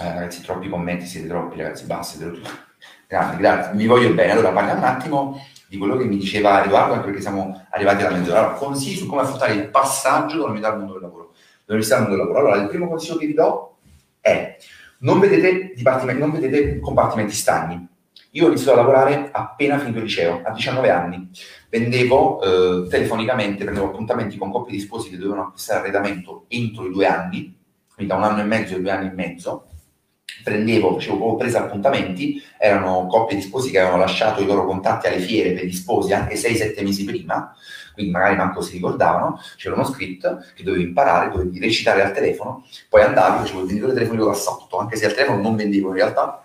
Eh, 0.00 0.14
ragazzi, 0.14 0.42
troppi 0.42 0.68
commenti, 0.68 1.06
siete 1.06 1.26
troppi, 1.26 1.56
ragazzi, 1.56 1.84
basta. 1.84 2.66
Grazie, 3.10 3.38
grazie, 3.38 3.74
vi 3.74 3.86
voglio 3.86 4.12
bene. 4.12 4.32
Allora, 4.32 4.50
parliamo 4.50 4.80
un 4.80 4.86
attimo 4.86 5.40
di 5.66 5.78
quello 5.78 5.96
che 5.96 6.04
mi 6.04 6.18
diceva 6.18 6.62
Edoardo, 6.62 6.92
anche 6.92 7.06
perché 7.06 7.22
siamo 7.22 7.66
arrivati 7.70 8.04
alla 8.04 8.18
mezz'ora. 8.18 8.40
Allora, 8.40 8.54
consigli 8.56 8.96
su 8.96 9.06
come 9.06 9.22
affrontare 9.22 9.54
il 9.54 9.70
passaggio 9.70 10.36
dall'università 10.36 10.72
al 10.72 10.78
mondo 10.78 10.92
del 10.92 11.02
lavoro. 11.02 11.32
Dall'università 11.64 11.96
al 11.96 12.02
mondo 12.02 12.16
del 12.16 12.26
lavoro. 12.26 12.44
Allora, 12.44 12.62
il 12.62 12.68
primo 12.68 12.86
consiglio 12.86 13.16
che 13.16 13.26
vi 13.26 13.32
do 13.32 13.76
è 14.20 14.58
non 14.98 15.20
vedete, 15.20 15.72
non 16.18 16.30
vedete 16.32 16.80
compartimenti 16.80 17.32
stagni. 17.32 17.88
Io 18.32 18.44
ho 18.44 18.48
iniziato 18.48 18.72
a 18.72 18.82
lavorare 18.82 19.30
appena 19.32 19.78
finito 19.78 19.96
il 19.96 20.04
liceo, 20.04 20.42
a 20.44 20.50
19 20.50 20.90
anni. 20.90 21.30
Vendevo 21.70 22.42
eh, 22.42 22.88
telefonicamente, 22.90 23.64
prendevo 23.64 23.86
appuntamenti 23.86 24.36
con 24.36 24.52
coppie 24.52 24.74
di 24.74 24.80
sposi 24.80 25.08
che 25.08 25.16
dovevano 25.16 25.46
acquistare 25.46 25.80
arredamento 25.80 26.44
entro 26.48 26.84
i 26.84 26.92
due 26.92 27.06
anni, 27.06 27.56
quindi 27.94 28.12
da 28.12 28.18
un 28.18 28.24
anno 28.24 28.42
e 28.42 28.44
mezzo 28.44 28.76
e 28.76 28.80
due 28.82 28.90
anni 28.90 29.08
e 29.08 29.12
mezzo. 29.12 29.64
Prendevo, 30.42 30.94
facevo 30.94 31.36
presa 31.36 31.64
appuntamenti, 31.64 32.42
erano 32.58 33.06
coppie 33.06 33.36
di 33.36 33.42
sposi 33.42 33.70
che 33.70 33.78
avevano 33.78 34.02
lasciato 34.02 34.42
i 34.42 34.46
loro 34.46 34.64
contatti 34.64 35.06
alle 35.06 35.18
fiere 35.18 35.52
per 35.52 35.64
gli 35.64 35.72
sposi 35.72 36.12
anche 36.12 36.36
6-7 36.36 36.82
mesi 36.82 37.04
prima, 37.04 37.54
quindi 37.94 38.12
magari 38.12 38.36
manco 38.36 38.60
si 38.60 38.72
ricordavano, 38.74 39.40
c'era 39.56 39.74
uno 39.74 39.84
script 39.84 40.52
che 40.54 40.62
dovevi 40.62 40.84
imparare, 40.84 41.30
dovevi 41.30 41.58
recitare 41.58 42.02
al 42.02 42.12
telefono, 42.12 42.64
poi 42.88 43.02
andavi, 43.02 43.38
facevo 43.38 43.60
il 43.60 43.66
venditore 43.66 43.94
telefonico 43.94 44.26
da 44.26 44.34
sotto, 44.34 44.78
anche 44.78 44.96
se 44.96 45.06
al 45.06 45.14
telefono 45.14 45.42
non 45.42 45.56
vendevo 45.56 45.88
in 45.88 45.94
realtà, 45.94 46.44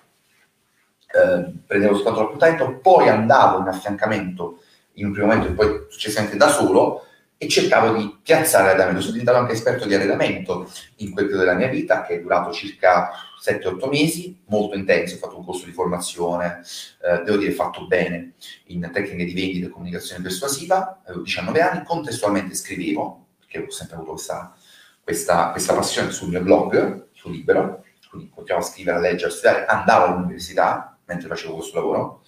eh, 1.14 1.52
prendevo 1.68 1.96
soltanto 1.96 2.22
l'appuntamento, 2.22 2.80
poi 2.82 3.10
andavo 3.10 3.60
in 3.60 3.68
affiancamento 3.68 4.60
in 4.94 5.08
un 5.08 5.12
primo 5.12 5.28
momento 5.28 5.50
e 5.50 5.54
poi 5.54 5.86
successivamente 5.90 6.38
da 6.38 6.50
solo 6.50 7.06
e 7.44 7.48
cercavo 7.50 7.96
di 7.98 8.20
piazzare 8.22 8.66
l'arredamento. 8.66 9.02
Sono 9.02 9.12
diventato 9.12 9.38
anche 9.38 9.54
esperto 9.54 9.86
di 9.86 9.94
arredamento 9.94 10.72
in 10.98 11.12
quel 11.12 11.26
periodo 11.26 11.44
della 11.46 11.58
mia 11.58 11.68
vita, 11.68 12.04
che 12.04 12.16
è 12.16 12.22
durato 12.22 12.52
circa 12.52 13.12
7-8 13.44 13.90
mesi, 13.90 14.42
molto 14.46 14.76
intenso, 14.76 15.16
ho 15.16 15.18
fatto 15.18 15.38
un 15.38 15.46
corso 15.46 15.66
di 15.66 15.72
formazione, 15.72 16.62
eh, 17.02 17.24
devo 17.24 17.38
dire 17.38 17.52
fatto 17.52 17.86
bene, 17.86 18.34
in 18.68 18.90
tecniche 18.94 19.26
di 19.26 19.34
vendita 19.34 19.68
e 19.68 19.70
comunicazione 19.70 20.22
persuasiva, 20.22 21.02
avevo 21.06 21.24
19 21.24 21.62
anni, 21.62 21.84
contestualmente 21.84 22.56
scrivevo, 22.56 23.28
perché 23.40 23.60
ho 23.60 23.70
sempre 23.70 23.96
avuto 23.96 24.12
questa, 24.12 24.56
questa, 25.04 25.50
questa 25.52 25.74
passione 25.74 26.12
sul 26.12 26.30
mio 26.30 26.42
blog, 26.42 27.08
su 27.12 27.30
Libero, 27.30 27.84
quindi 28.10 28.30
continuavo 28.34 28.66
a 28.66 28.70
scrivere, 28.70 28.98
a 28.98 29.00
leggere, 29.02 29.28
a 29.28 29.34
studiare, 29.34 29.66
andavo 29.66 30.06
all'università 30.06 30.98
mentre 31.06 31.28
facevo 31.28 31.56
questo 31.56 31.76
lavoro, 31.78 32.22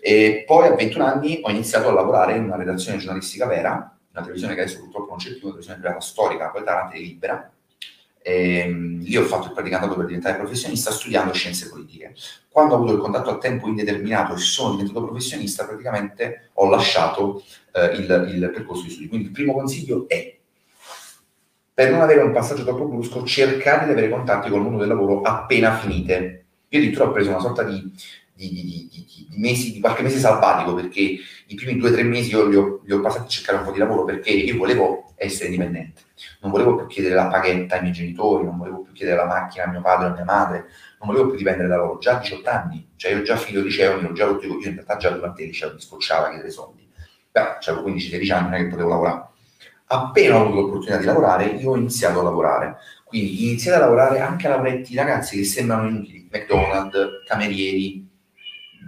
e 0.00 0.44
poi 0.46 0.68
a 0.68 0.74
21 0.74 1.04
anni 1.04 1.40
ho 1.42 1.50
iniziato 1.50 1.88
a 1.88 1.92
lavorare 1.92 2.36
in 2.36 2.44
una 2.44 2.56
redazione 2.56 2.96
giornalistica 2.96 3.46
vera, 3.46 3.93
una 4.14 4.22
televisione 4.22 4.54
che 4.54 4.62
adesso 4.62 4.78
purtroppo 4.78 5.10
non 5.10 5.18
c'è 5.18 5.30
più, 5.30 5.48
una 5.48 5.56
televisione 5.56 5.80
privata 5.80 6.00
storica, 6.00 6.50
qualità 6.50 6.90
libera, 6.92 7.52
e, 8.22 8.58
ehm, 8.58 9.00
lì 9.02 9.16
ho 9.16 9.24
fatto 9.24 9.48
il 9.48 9.52
praticantato 9.52 9.96
per 9.96 10.06
diventare 10.06 10.38
professionista 10.38 10.92
studiando 10.92 11.32
scienze 11.34 11.68
politiche. 11.68 12.14
Quando 12.48 12.74
ho 12.74 12.76
avuto 12.78 12.94
il 12.94 13.00
contatto 13.00 13.30
a 13.30 13.38
tempo 13.38 13.68
indeterminato 13.68 14.34
e 14.34 14.38
sono 14.38 14.76
diventato 14.76 15.04
professionista, 15.04 15.66
praticamente 15.66 16.50
ho 16.54 16.70
lasciato 16.70 17.42
eh, 17.72 17.96
il, 17.96 18.32
il 18.34 18.50
percorso 18.50 18.84
di 18.84 18.90
studi. 18.90 19.08
Quindi 19.08 19.26
il 19.26 19.32
primo 19.32 19.52
consiglio 19.52 20.08
è 20.08 20.38
per 21.74 21.90
non 21.90 22.00
avere 22.00 22.22
un 22.22 22.32
passaggio 22.32 22.62
troppo 22.62 22.86
brusco, 22.86 23.24
cercate 23.24 23.86
di 23.86 23.90
avere 23.90 24.08
contatti 24.08 24.48
col 24.48 24.62
mondo 24.62 24.78
del 24.78 24.88
lavoro 24.88 25.22
appena 25.22 25.76
finite. 25.76 26.44
Io 26.68 26.78
addirittura 26.78 27.08
ho 27.08 27.12
preso 27.12 27.30
una 27.30 27.40
sorta 27.40 27.64
di, 27.64 27.92
di, 28.34 28.50
di, 28.50 29.26
di 29.28 29.38
mesi, 29.38 29.72
di 29.72 29.80
qualche 29.80 30.02
mese 30.02 30.18
sabbatico, 30.18 30.74
perché 30.74 31.00
i 31.00 31.54
primi 31.54 31.78
due 31.78 31.90
o 31.90 31.92
tre 31.92 32.02
mesi 32.02 32.30
io 32.30 32.46
li 32.46 32.56
ho, 32.56 32.80
li 32.84 32.92
ho, 32.92 33.00
passati 33.00 33.26
a 33.26 33.28
cercare 33.28 33.58
un 33.58 33.64
po' 33.64 33.70
di 33.70 33.78
lavoro, 33.78 34.04
perché 34.04 34.30
io 34.30 34.56
volevo 34.56 35.12
essere 35.16 35.46
indipendente. 35.46 36.02
Non 36.40 36.50
volevo 36.50 36.74
più 36.76 36.86
chiedere 36.86 37.14
la 37.14 37.28
paghetta 37.28 37.76
ai 37.76 37.82
miei 37.82 37.92
genitori, 37.92 38.44
non 38.44 38.58
volevo 38.58 38.82
più 38.82 38.92
chiedere 38.92 39.18
la 39.18 39.26
macchina 39.26 39.64
a 39.64 39.68
mio 39.68 39.80
padre 39.80 40.06
o 40.06 40.10
a 40.10 40.14
mia 40.14 40.24
madre, 40.24 40.58
non 40.98 41.08
volevo 41.08 41.28
più 41.28 41.38
dipendere 41.38 41.68
da 41.68 41.76
loro, 41.76 41.98
già 41.98 42.16
a 42.16 42.20
18 42.20 42.50
anni, 42.50 42.88
cioè 42.96 43.12
io 43.12 43.22
già 43.22 43.36
finito 43.36 43.60
il 43.60 43.66
liceo, 43.66 44.00
mi 44.00 44.12
già 44.12 44.24
rotto 44.24 44.44
i 44.44 44.48
coglioni, 44.48 44.68
in 44.68 44.74
realtà 44.74 44.96
già 44.96 45.10
durante 45.10 45.42
il 45.42 45.48
liceo 45.48 45.72
mi 45.72 45.80
scocciava 45.80 46.28
chiedere 46.28 46.50
soldi, 46.50 46.88
però 47.30 47.56
avevo 47.64 47.88
15-16 47.88 48.32
anni, 48.32 48.50
non 48.50 48.54
è 48.54 48.58
che 48.58 48.68
potevo 48.68 48.88
lavorare. 48.88 49.28
Appena 49.86 50.36
ho 50.36 50.40
avuto 50.40 50.60
l'opportunità 50.60 50.96
di 50.96 51.04
lavorare, 51.04 51.44
io 51.46 51.70
ho 51.70 51.76
iniziato 51.76 52.20
a 52.20 52.22
lavorare, 52.22 52.76
quindi 53.04 53.44
iniziate 53.46 53.76
a 53.76 53.80
lavorare 53.80 54.18
anche 54.18 54.46
a 54.46 54.50
lavoretti 54.50 54.94
ragazzi 54.94 55.36
che 55.36 55.44
sembrano 55.44 55.88
inutili, 55.88 56.28
McDonald's, 56.32 57.22
camerieri, 57.26 58.03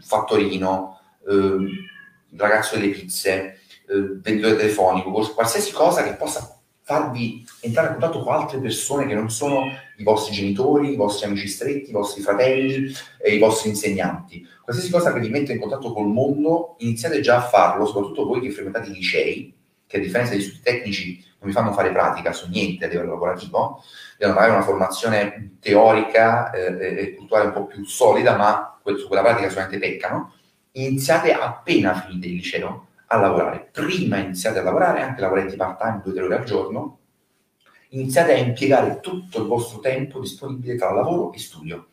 fattorino, 0.01 1.01
eh, 1.29 2.37
ragazzo 2.37 2.77
delle 2.77 2.91
pizze, 2.91 3.61
eh, 3.89 4.19
venditore 4.21 4.57
telefonico, 4.57 5.11
qualsiasi 5.11 5.73
cosa 5.73 6.03
che 6.03 6.15
possa 6.15 6.57
farvi 6.83 7.45
entrare 7.63 7.89
in 7.89 7.93
contatto 7.95 8.23
con 8.23 8.33
altre 8.33 8.59
persone 8.59 9.07
che 9.07 9.15
non 9.15 9.29
sono 9.29 9.65
i 9.97 10.05
vostri 10.05 10.35
genitori, 10.35 10.93
i 10.93 10.97
vostri 10.97 11.27
amici 11.27 11.49
stretti, 11.49 11.91
i 11.91 11.93
vostri 11.93 12.23
fratelli 12.23 12.93
e 13.21 13.35
i 13.35 13.39
vostri 13.41 13.71
insegnanti. 13.71 14.47
Qualsiasi 14.63 14.93
cosa 14.93 15.13
che 15.13 15.19
vi 15.19 15.29
metta 15.29 15.53
in 15.53 15.59
contatto 15.59 15.93
col 15.93 16.07
mondo, 16.07 16.77
iniziate 16.79 17.21
già 17.21 17.39
a 17.39 17.49
farlo, 17.49 17.87
soprattutto 17.87 18.25
voi 18.25 18.41
che 18.41 18.53
frequentate 18.53 18.91
i 18.91 18.95
licei, 18.95 19.53
che 19.85 19.97
a 19.97 20.01
differenza 20.01 20.33
degli 20.35 20.43
studi 20.43 20.61
tecnici 20.63 21.25
non 21.47 21.49
vi 21.49 21.53
fanno 21.53 21.73
fare 21.73 21.93
pratica 21.93 22.33
su 22.33 22.49
niente 22.49 22.85
a 22.85 22.89
livello 22.89 23.13
lavorativo, 23.13 23.83
devono 24.19 24.39
avere 24.39 24.55
una 24.55 24.63
formazione 24.63 25.57
teorica 25.61 26.51
eh, 26.51 26.99
e 26.99 27.15
culturale 27.15 27.47
un 27.47 27.53
po' 27.53 27.67
più 27.67 27.85
solida, 27.85 28.37
ma 28.37 28.81
su 28.85 29.07
quella 29.07 29.23
pratica 29.23 29.49
solamente 29.49 29.79
peccano. 29.79 30.35
Iniziate 30.73 31.33
appena 31.33 31.95
finite 31.95 32.27
il 32.27 32.35
liceo 32.35 32.89
a 33.07 33.19
lavorare. 33.19 33.69
Prima 33.71 34.19
iniziate 34.19 34.59
a 34.59 34.63
lavorare, 34.63 35.03
anche 35.03 35.21
lavoretti 35.21 35.57
part-time, 35.57 36.01
due 36.03 36.13
o 36.13 36.15
tre 36.15 36.25
ore 36.25 36.37
al 36.37 36.45
giorno, 36.45 36.99
iniziate 37.91 38.35
a 38.35 38.37
impiegare 38.37 39.01
tutto 39.01 39.41
il 39.41 39.47
vostro 39.47 39.79
tempo 39.79 40.21
disponibile 40.21 40.77
tra 40.77 40.93
lavoro 40.93 41.33
e 41.33 41.39
studio. 41.39 41.89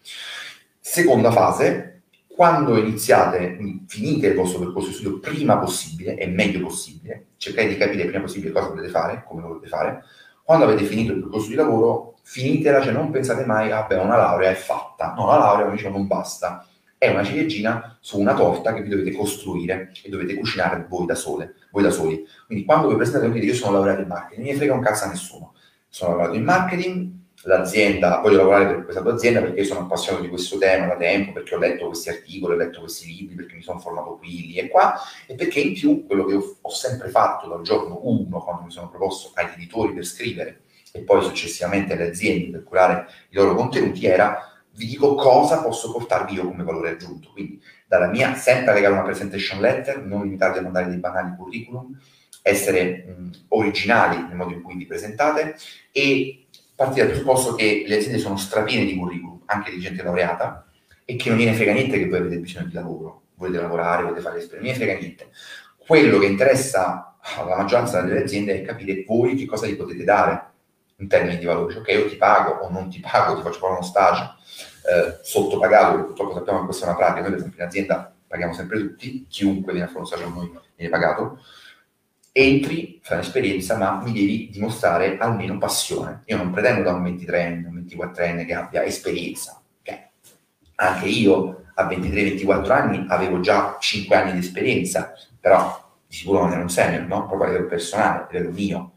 Seconda 0.80 1.32
fase, 1.32 1.93
quando 2.36 2.78
iniziate, 2.78 3.58
finite 3.88 4.28
il 4.28 4.36
vostro 4.36 4.60
percorso 4.60 4.90
di 4.90 4.96
studio 4.96 5.20
prima 5.20 5.58
possibile 5.58 6.16
e 6.18 6.28
meglio 6.28 6.62
possibile, 6.62 7.28
cercate 7.38 7.68
di 7.68 7.78
capire 7.78 8.06
prima 8.06 8.22
possibile 8.22 8.52
cosa 8.52 8.70
volete 8.70 8.90
fare, 8.90 9.24
come 9.28 9.42
lo 9.42 9.50
volete 9.50 9.68
fare. 9.68 10.04
Quando 10.44 10.66
avete 10.66 10.84
finito 10.84 11.14
il 11.14 11.22
percorso 11.22 11.48
di 11.48 11.56
lavoro, 11.56 12.16
finitela, 12.24 12.82
cioè 12.82 12.92
non 12.92 13.12
pensate 13.12 13.46
mai, 13.46 13.72
ah 13.72 13.88
una 13.90 14.18
laurea 14.18 14.50
è 14.50 14.56
fatta. 14.56 15.14
No, 15.16 15.28
la 15.28 15.38
laurea, 15.38 15.66
come 15.66 15.76
dicevo, 15.76 15.98
non 15.98 16.08
basta 16.08 16.66
è 17.04 17.10
una 17.10 17.24
ciliegina 17.24 17.98
su 18.00 18.18
una 18.18 18.34
torta 18.34 18.74
che 18.74 18.82
vi 18.82 18.88
dovete 18.88 19.12
costruire 19.12 19.92
e 20.02 20.10
dovete 20.10 20.36
cucinare 20.36 20.86
voi 20.88 21.06
da, 21.06 21.16
sole, 21.16 21.56
voi 21.70 21.84
da 21.84 21.90
soli. 21.90 22.26
Quindi 22.46 22.64
quando 22.64 22.88
vi 22.88 22.96
presentate 22.96 23.26
un 23.26 23.34
dire 23.34 23.46
io 23.46 23.54
sono 23.54 23.74
laureato 23.74 24.02
in 24.02 24.08
marketing, 24.08 24.40
non 24.40 24.52
mi 24.52 24.58
frega 24.58 24.74
un 24.74 24.82
cazzo 24.82 25.04
a 25.04 25.10
nessuno. 25.10 25.54
Sono 25.90 26.12
laureato 26.12 26.38
in 26.38 26.44
marketing, 26.46 27.12
l'azienda, 27.44 28.20
voglio 28.20 28.38
lavorare 28.38 28.66
per 28.68 28.84
questa 28.84 29.02
tua 29.02 29.14
azienda 29.14 29.42
perché 29.42 29.64
sono 29.64 29.82
appassionato 29.82 30.24
di 30.24 30.30
questo 30.30 30.58
tema 30.58 30.88
da 30.88 30.96
tempo, 30.96 31.32
perché 31.32 31.56
ho 31.56 31.58
letto 31.58 31.88
questi 31.88 32.10
articoli, 32.10 32.54
ho 32.54 32.58
letto 32.58 32.80
questi 32.80 33.08
libri, 33.08 33.36
perché 33.36 33.56
mi 33.56 33.62
sono 33.62 33.80
formato 33.80 34.18
qui, 34.18 34.48
lì 34.48 34.56
e 34.58 34.70
qua, 34.70 34.96
e 35.28 35.36
perché 35.36 35.60
in 35.60 35.74
più 35.74 36.06
quello 36.06 36.26
che 36.26 36.36
ho, 36.36 36.58
ho 36.62 36.70
sempre 36.70 37.10
fatto 37.10 37.48
dal 37.48 37.62
giorno 37.62 38.00
1, 38.04 38.40
quando 38.44 38.64
mi 38.64 38.72
sono 38.72 38.90
proposto 38.90 39.32
agli 39.34 39.54
editori 39.56 39.94
per 39.94 40.06
scrivere, 40.06 40.62
e 40.92 41.02
poi 41.02 41.24
successivamente 41.24 41.94
alle 41.94 42.10
aziende 42.10 42.52
per 42.52 42.64
curare 42.64 43.08
i 43.30 43.36
loro 43.36 43.56
contenuti, 43.56 44.06
era 44.06 44.48
vi 44.76 44.88
dico 44.88 45.16
cosa 45.16 45.62
posso 45.62 45.92
portarvi 45.92 46.34
io 46.34 46.48
come 46.48 46.64
valore 46.64 46.92
aggiunto. 46.92 47.30
Quindi, 47.32 47.62
dalla 47.88 48.08
mia, 48.08 48.34
sempre 48.36 48.74
legare 48.74 48.94
una 48.94 49.04
presentation 49.04 49.60
letter, 49.60 50.04
non 50.04 50.24
limitarvi 50.24 50.58
a 50.58 50.62
mandare 50.62 50.88
dei 50.88 50.98
banali 50.98 51.36
curriculum, 51.38 51.96
essere 52.42 53.06
mh, 53.08 53.30
originali 53.50 54.18
nel 54.28 54.36
modo 54.36 54.54
in 54.54 54.62
cui 54.62 54.76
vi 54.76 54.86
presentate 54.86 55.56
e 55.92 56.43
partire 56.76 57.06
dal 57.06 57.14
presupposto 57.14 57.56
che 57.56 57.86
le 57.88 57.98
aziende 57.98 58.18
sono 58.18 58.38
strapiene 58.38 58.86
di 58.86 58.96
curriculum, 58.96 59.42
anche 59.46 59.72
di 59.72 59.80
gente 59.80 60.04
laureata, 60.04 60.66
e 61.06 61.16
che 61.16 61.30
non 61.30 61.38
gliene 61.38 61.54
frega 61.54 61.74
niente 61.74 61.98
che 61.98 62.08
voi 62.08 62.20
avete 62.20 62.38
bisogno 62.38 62.68
di 62.68 62.74
lavoro, 62.74 63.24
volete 63.36 63.62
lavorare, 63.62 64.04
volete 64.04 64.22
fare 64.22 64.36
l'esperienza, 64.36 64.80
non 64.80 64.88
gliene 64.88 64.94
frega 64.94 65.00
niente. 65.00 65.30
Quello 65.78 66.20
che 66.20 66.26
interessa 66.26 67.18
alla 67.38 67.58
maggioranza 67.58 68.02
delle 68.02 68.24
aziende 68.24 68.62
è 68.62 68.66
capire 68.66 69.04
voi 69.08 69.36
che 69.36 69.46
cosa 69.46 69.68
gli 69.68 69.76
potete 69.76 70.04
dare 70.04 70.52
in 70.98 71.08
termini 71.08 71.38
di 71.38 71.46
valore. 71.46 71.78
Ok, 71.78 71.88
io 71.90 72.08
ti 72.08 72.16
pago 72.16 72.52
o 72.64 72.70
non 72.70 72.90
ti 72.90 73.00
pago, 73.00 73.36
ti 73.36 73.42
faccio 73.42 73.60
fare 73.60 73.74
uno 73.74 73.82
stage, 73.82 74.22
eh, 74.22 75.20
sottopagato, 75.22 75.92
perché 75.92 76.08
purtroppo 76.08 76.34
sappiamo 76.34 76.60
che 76.60 76.66
questa 76.66 76.86
è 76.86 76.88
una 76.90 76.98
pratica, 76.98 77.22
noi 77.22 77.30
per 77.30 77.40
esempio 77.40 77.62
in 77.62 77.68
azienda 77.68 78.14
paghiamo 78.28 78.54
sempre 78.54 78.80
tutti, 78.80 79.26
chiunque 79.30 79.74
viene 79.74 79.88
a 79.88 79.90
fare 79.90 80.00
un 80.00 80.08
stage 80.08 80.24
con 80.24 80.34
noi 80.34 80.52
viene 80.76 80.92
pagato, 80.92 81.40
entri, 82.34 83.00
fai 83.02 83.20
un'esperienza, 83.20 83.78
ma 83.78 84.02
mi 84.04 84.12
devi 84.12 84.50
dimostrare 84.52 85.18
almeno 85.18 85.58
passione. 85.58 86.24
Io 86.26 86.38
non 86.38 86.52
pretendo 86.52 86.82
da 86.82 86.94
un 86.94 87.04
23enne, 87.04 87.68
un 87.68 87.86
24enne 87.88 88.46
che 88.46 88.54
abbia 88.54 88.84
esperienza. 88.84 89.62
Okay? 89.80 90.10
Anche 90.76 91.06
io 91.08 91.66
a 91.76 91.88
23-24 91.88 92.72
anni 92.72 93.06
avevo 93.08 93.40
già 93.40 93.78
5 93.80 94.16
anni 94.16 94.34
di 94.34 94.40
esperienza, 94.40 95.14
però 95.40 95.92
di 96.08 96.16
sicuro 96.16 96.42
non 96.42 96.54
ero 96.54 96.62
un 96.62 96.70
senior, 96.70 97.04
no? 97.04 97.28
proprio 97.28 97.44
a 97.44 97.52
livello 97.52 97.68
personale, 97.68 98.24
a 98.24 98.28
livello 98.32 98.52
mio. 98.52 98.92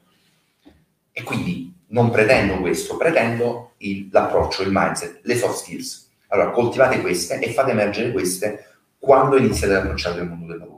E 1.12 1.22
quindi 1.22 1.74
non 1.88 2.10
pretendo 2.10 2.58
questo, 2.58 2.96
pretendo 2.96 3.74
il, 3.78 4.08
l'approccio, 4.10 4.62
il 4.62 4.70
mindset, 4.72 5.20
le 5.22 5.36
soft 5.36 5.58
skills. 5.58 6.10
Allora, 6.28 6.50
coltivate 6.50 7.00
queste 7.00 7.38
e 7.38 7.52
fate 7.52 7.70
emergere 7.70 8.12
queste 8.12 8.64
quando 8.98 9.36
iniziate 9.36 9.74
ad 9.74 9.84
approcciare 9.84 10.22
il 10.22 10.28
mondo 10.28 10.46
del 10.46 10.58
lavoro. 10.58 10.75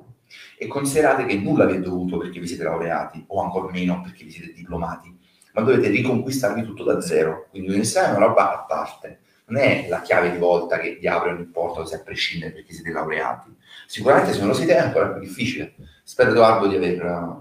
E 0.61 0.67
considerate 0.67 1.25
che 1.25 1.37
nulla 1.37 1.67
vi 1.67 1.77
è 1.77 1.81
dovuto 1.81 2.19
perché 2.19 2.41
vi 2.41 2.49
siete 2.49 2.65
laureati, 2.65 3.25
o 3.29 3.41
ancora 3.41 3.71
meno 3.71 4.01
perché 4.03 4.25
vi 4.25 4.33
siete 4.33 4.53
diplomati, 4.53 5.17
ma 5.53 5.63
dovete 5.63 5.89
riconquistarvi 5.89 6.63
tutto 6.63 6.83
da 6.83 7.01
zero. 7.01 7.47
Quindi 7.51 7.69
l'università 7.69 8.09
è 8.09 8.17
una 8.17 8.27
roba 8.27 8.53
a 8.53 8.65
parte, 8.65 9.21
non 9.47 9.63
è 9.63 9.87
la 9.89 10.01
chiave 10.01 10.33
di 10.33 10.39
volta 10.39 10.79
che 10.79 10.99
vi 11.01 11.07
apre 11.07 11.31
ogni 11.31 11.45
porta, 11.45 11.87
se 11.87 11.97
a 11.97 12.03
prescindere 12.03 12.53
perché 12.53 12.73
siete 12.73 12.91
laureati. 12.91 13.55
Sicuramente 13.87 14.33
se 14.33 14.41
non 14.41 14.49
lo 14.49 14.55
siete 14.55 14.75
è 14.75 14.79
ancora 14.79 15.11
più 15.11 15.21
difficile. 15.21 15.75
Spero 16.03 16.31
Edoardo 16.31 16.67
di 16.67 16.75
aver, 16.75 17.37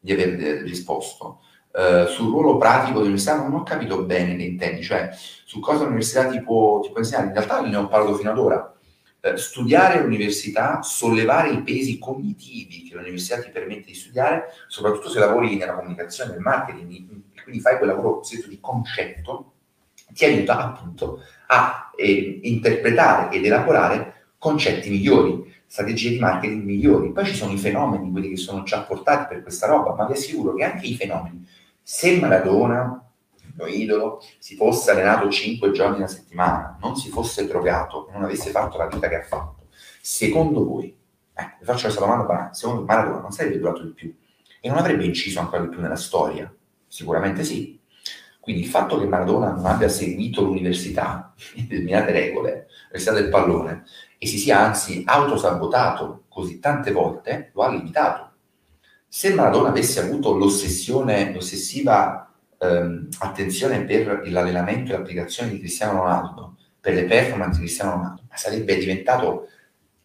di 0.00 0.12
aver 0.12 0.62
risposto. 0.62 1.42
Uh, 1.70 2.06
sul 2.06 2.30
ruolo 2.30 2.56
pratico 2.56 2.94
dell'università 2.94 3.36
non 3.36 3.52
ho 3.52 3.62
capito 3.62 4.02
bene 4.02 4.34
che 4.34 4.42
intendi, 4.42 4.82
cioè 4.82 5.10
su 5.12 5.60
cosa 5.60 5.84
l'università 5.84 6.26
ti 6.26 6.40
può, 6.40 6.80
ti 6.80 6.88
può 6.88 6.98
insegnare. 6.98 7.26
In 7.26 7.34
realtà 7.34 7.60
ne 7.60 7.76
ho 7.76 7.86
parlato 7.88 8.14
fino 8.14 8.30
ad 8.30 8.38
ora. 8.38 8.72
Uh, 9.20 9.34
studiare 9.36 9.98
all'università, 9.98 10.80
sollevare 10.82 11.50
i 11.50 11.62
pesi 11.62 11.98
cognitivi 11.98 12.84
che 12.84 12.94
l'università 12.94 13.40
ti 13.40 13.50
permette 13.50 13.86
di 13.86 13.94
studiare, 13.94 14.44
soprattutto 14.68 15.08
se 15.08 15.18
lavori 15.18 15.56
nella 15.56 15.74
comunicazione, 15.74 16.32
nel 16.32 16.40
marketing, 16.40 17.06
quindi 17.42 17.60
fai 17.60 17.78
quel 17.78 17.88
lavoro 17.88 18.22
di 18.46 18.58
concetto, 18.60 19.52
ti 20.12 20.24
aiuta 20.24 20.58
appunto 20.58 21.20
a 21.48 21.90
eh, 21.96 22.40
interpretare 22.44 23.34
ed 23.34 23.44
elaborare 23.44 24.14
concetti 24.38 24.88
migliori, 24.88 25.52
strategie 25.66 26.10
di 26.10 26.18
marketing 26.18 26.62
migliori. 26.62 27.12
Poi 27.12 27.26
ci 27.26 27.34
sono 27.34 27.52
i 27.52 27.58
fenomeni, 27.58 28.10
quelli 28.10 28.30
che 28.30 28.36
sono 28.36 28.62
già 28.62 28.82
portati 28.82 29.26
per 29.34 29.42
questa 29.42 29.66
roba, 29.66 29.94
ma 29.94 30.06
vi 30.06 30.12
assicuro 30.12 30.54
che 30.54 30.62
anche 30.62 30.86
i 30.86 30.94
fenomeni 30.94 31.46
se 31.90 32.18
Maradona, 32.20 33.07
mio 33.58 33.66
idolo, 33.66 34.22
si 34.38 34.54
fosse 34.54 34.92
allenato 34.92 35.28
5 35.28 35.72
giorni 35.72 35.96
alla 35.96 36.06
settimana, 36.06 36.78
non 36.80 36.96
si 36.96 37.10
fosse 37.10 37.46
drogato, 37.46 38.08
non 38.12 38.22
avesse 38.22 38.50
fatto 38.50 38.78
la 38.78 38.86
vita 38.86 39.08
che 39.08 39.16
ha 39.16 39.22
fatto, 39.22 39.66
secondo 40.00 40.64
voi, 40.64 40.96
eh, 41.34 41.56
vi 41.58 41.64
faccio 41.64 41.82
questa 41.82 42.00
domanda 42.00 42.24
banale, 42.24 42.54
secondo 42.54 42.84
Maradona 42.84 43.20
non 43.20 43.32
sarebbe 43.32 43.58
durato 43.58 43.82
di 43.82 43.92
più 43.92 44.14
e 44.60 44.68
non 44.68 44.78
avrebbe 44.78 45.04
inciso 45.04 45.40
ancora 45.40 45.62
di 45.62 45.68
più 45.68 45.80
nella 45.80 45.96
storia? 45.96 46.52
Sicuramente 46.86 47.44
sì. 47.44 47.78
Quindi 48.40 48.62
il 48.62 48.68
fatto 48.68 48.98
che 48.98 49.06
Maradona 49.06 49.50
non 49.50 49.66
abbia 49.66 49.88
seguito 49.88 50.42
l'università, 50.42 51.34
determinate 51.54 52.12
regole, 52.12 52.68
l'università 52.84 53.12
del 53.12 53.28
pallone, 53.28 53.84
e 54.16 54.26
si 54.26 54.38
sia 54.38 54.60
anzi 54.60 55.02
autosabotato 55.04 56.24
così 56.28 56.58
tante 56.58 56.90
volte, 56.92 57.50
lo 57.52 57.62
ha 57.62 57.70
limitato 57.70 58.28
se 59.10 59.32
Maradona 59.32 59.70
avesse 59.70 60.00
avuto 60.00 60.36
l'ossessione, 60.36 61.32
l'ossessiva 61.32 62.27
ehm, 62.58 63.08
attenzione 63.20 63.84
per 63.84 64.22
l'allenamento 64.28 64.92
e 64.92 64.96
l'applicazione 64.96 65.50
di 65.50 65.58
Cristiano 65.58 66.00
Ronaldo, 66.00 66.56
per 66.80 66.94
le 66.94 67.04
performance 67.04 67.58
di 67.58 67.64
Cristiano 67.64 67.92
Ronaldo, 67.92 68.22
sarebbe 68.34 68.76
diventato, 68.76 69.48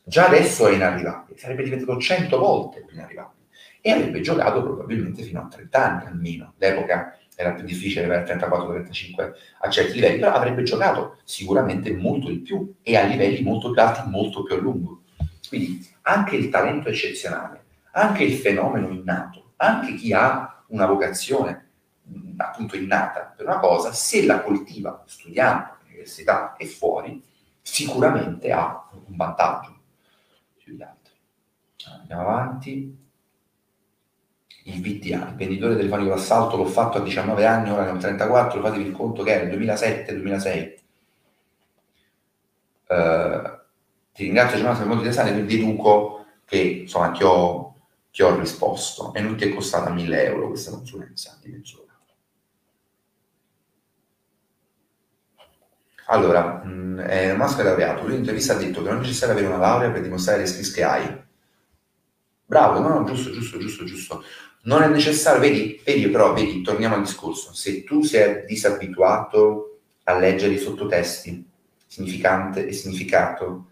già 0.04 0.28
adesso 0.28 0.68
è 0.68 0.74
inarrivabile, 0.74 1.38
sarebbe 1.38 1.64
diventato 1.64 2.00
100 2.00 2.38
volte 2.38 2.82
più 2.82 2.96
inarrivabile 2.96 3.42
e 3.82 3.92
avrebbe 3.92 4.22
giocato 4.22 4.64
probabilmente 4.64 5.24
fino 5.24 5.42
a 5.42 5.48
30 5.48 5.84
anni 5.84 6.06
almeno. 6.08 6.54
L'epoca 6.58 7.18
era 7.36 7.52
più 7.54 7.66
difficile 7.66 8.06
avere 8.06 8.26
34-35 8.26 9.32
a 9.60 9.70
certi 9.70 9.94
livelli, 9.96 10.20
però 10.20 10.34
avrebbe 10.34 10.64
giocato 10.64 11.18
sicuramente 11.24 11.92
molto 11.94 12.30
di 12.30 12.40
più 12.40 12.76
e 12.82 12.96
a 12.96 13.04
livelli 13.04 13.42
molto 13.42 13.72
più 13.72 13.82
alti, 13.82 14.10
molto 14.10 14.44
più 14.44 14.56
a 14.56 14.60
lungo. 14.60 15.02
Quindi 15.50 15.86
anche 16.04 16.36
il 16.36 16.50
talento 16.50 16.90
eccezionale 16.90 17.64
anche 17.94 18.24
il 18.24 18.34
fenomeno 18.34 18.90
innato, 18.90 19.54
anche 19.58 19.96
chi 19.96 20.14
ha 20.14 20.64
una 20.68 20.86
vocazione 20.86 21.72
appunto 22.38 22.76
innata 22.76 23.34
per 23.36 23.46
una 23.46 23.60
cosa, 23.60 23.92
se 23.94 24.26
la 24.26 24.42
coltiva 24.42 25.04
studiando 25.06 25.78
all'università 25.80 26.56
e 26.58 26.66
fuori, 26.66 27.24
sicuramente 27.62 28.52
ha 28.52 28.90
un 28.92 29.16
vantaggio 29.16 29.80
sugli 30.58 30.82
altri. 30.82 31.14
Andiamo 32.00 32.22
avanti. 32.22 33.02
Il 34.66 34.82
VTA, 34.82 35.28
il 35.28 35.36
venditore 35.36 35.76
telefonico 35.76 36.10
d'assalto, 36.12 36.56
l'ho 36.56 36.66
fatto 36.66 36.98
a 36.98 37.02
19 37.02 37.46
anni, 37.46 37.70
ora 37.70 37.84
ne 37.84 37.92
ho 37.92 37.98
34, 37.98 38.62
fatevi 38.62 38.86
il 38.86 38.92
conto 38.94 39.22
che 39.22 39.32
era 39.32 39.44
il 39.44 39.60
2007-2006. 39.60 40.82
Uh, 42.88 43.60
ti 44.14 44.24
ringrazio 44.24 44.58
Giovanni 44.58 44.78
per 44.78 44.88
molto 44.88 45.04
interessante, 45.04 45.46
deduco 45.46 46.26
che 46.46 46.60
insomma 46.60 47.12
ti 47.12 47.24
ho 47.24 47.74
ti 48.14 48.22
ho 48.22 48.40
risposto 48.40 49.12
e 49.16 49.22
non 49.22 49.36
ti 49.36 49.46
è 49.46 49.54
costata 49.54 49.90
1000 49.90 50.26
euro 50.26 50.50
questa 50.50 50.70
consulenza 50.70 51.36
di 51.42 51.50
mezz'ora. 51.50 51.93
Allora, 56.08 56.64
mh, 56.64 57.36
Masco 57.38 57.62
è 57.62 57.64
laureato, 57.64 58.04
lui 58.04 58.14
in 58.14 58.20
intervista 58.20 58.54
ha 58.54 58.58
detto 58.58 58.82
che 58.82 58.90
non 58.90 58.98
è 58.98 59.02
necessario 59.02 59.34
avere 59.34 59.48
una 59.48 59.58
laurea 59.58 59.92
per 59.92 60.02
dimostrare 60.02 60.40
le 60.40 60.46
skills 60.46 60.72
che 60.72 60.84
hai. 60.84 61.22
Bravo, 62.46 62.80
no, 62.80 62.90
no, 62.90 63.04
giusto, 63.06 63.32
giusto, 63.32 63.58
giusto, 63.58 63.84
giusto. 63.86 64.24
Non 64.64 64.82
è 64.84 64.88
necessario, 64.88 65.40
vedi, 65.42 65.82
vedi 65.84 66.08
però, 66.10 66.34
vedi, 66.34 66.62
torniamo 66.62 66.96
al 66.96 67.02
discorso, 67.02 67.54
se 67.54 67.84
tu 67.84 68.04
sei 68.04 68.46
disabituato 68.46 69.80
a 70.04 70.18
leggere 70.18 70.54
i 70.54 70.58
sottotesti, 70.58 71.46
significante 71.88 72.68
e 72.68 72.74
significato, 72.74 73.70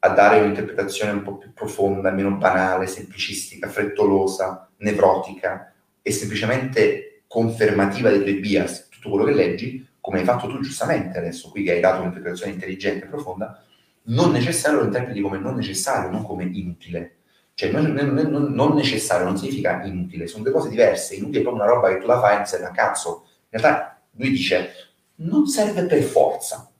a 0.00 0.10
dare 0.10 0.40
un'interpretazione 0.40 1.12
un 1.12 1.22
po' 1.22 1.38
più 1.38 1.52
profonda, 1.52 2.10
meno 2.10 2.36
banale, 2.36 2.86
semplicistica, 2.86 3.68
frettolosa, 3.68 4.68
nevrotica 4.78 5.72
e 6.02 6.12
semplicemente 6.12 7.22
confermativa 7.26 8.10
dei 8.10 8.20
tuoi 8.20 8.38
bias, 8.40 8.88
tutto 8.88 9.10
quello 9.10 9.24
che 9.24 9.34
leggi, 9.34 9.87
come 10.00 10.20
hai 10.20 10.24
fatto 10.24 10.48
tu 10.48 10.60
giustamente 10.60 11.18
adesso, 11.18 11.50
qui 11.50 11.64
che 11.64 11.72
hai 11.72 11.80
dato 11.80 12.00
un'interpretazione 12.00 12.52
intelligente 12.52 13.04
e 13.04 13.08
profonda, 13.08 13.62
non 14.04 14.30
necessario 14.30 14.78
lo 14.78 14.84
interpreti 14.84 15.20
come 15.20 15.38
non 15.38 15.54
necessario, 15.54 16.10
non 16.10 16.24
come 16.24 16.44
inutile. 16.44 17.16
Cioè 17.54 17.70
non, 17.72 17.92
non, 17.92 18.52
non, 18.52 18.74
necessario 18.74 19.24
non 19.24 19.36
significa 19.36 19.82
inutile, 19.82 20.28
sono 20.28 20.44
due 20.44 20.52
cose 20.52 20.68
diverse. 20.68 21.16
Inutile 21.16 21.40
è 21.40 21.42
proprio 21.42 21.64
una 21.64 21.72
roba 21.72 21.88
che 21.88 21.98
tu 21.98 22.06
la 22.06 22.20
fai 22.20 22.34
e 22.34 22.36
non 22.36 22.46
serve 22.46 22.66
a 22.66 22.70
cazzo. 22.70 23.26
In 23.50 23.58
realtà 23.58 24.00
lui 24.12 24.30
dice 24.30 24.70
non 25.16 25.46
serve 25.46 25.84
per 25.86 26.02
forza. 26.02 26.70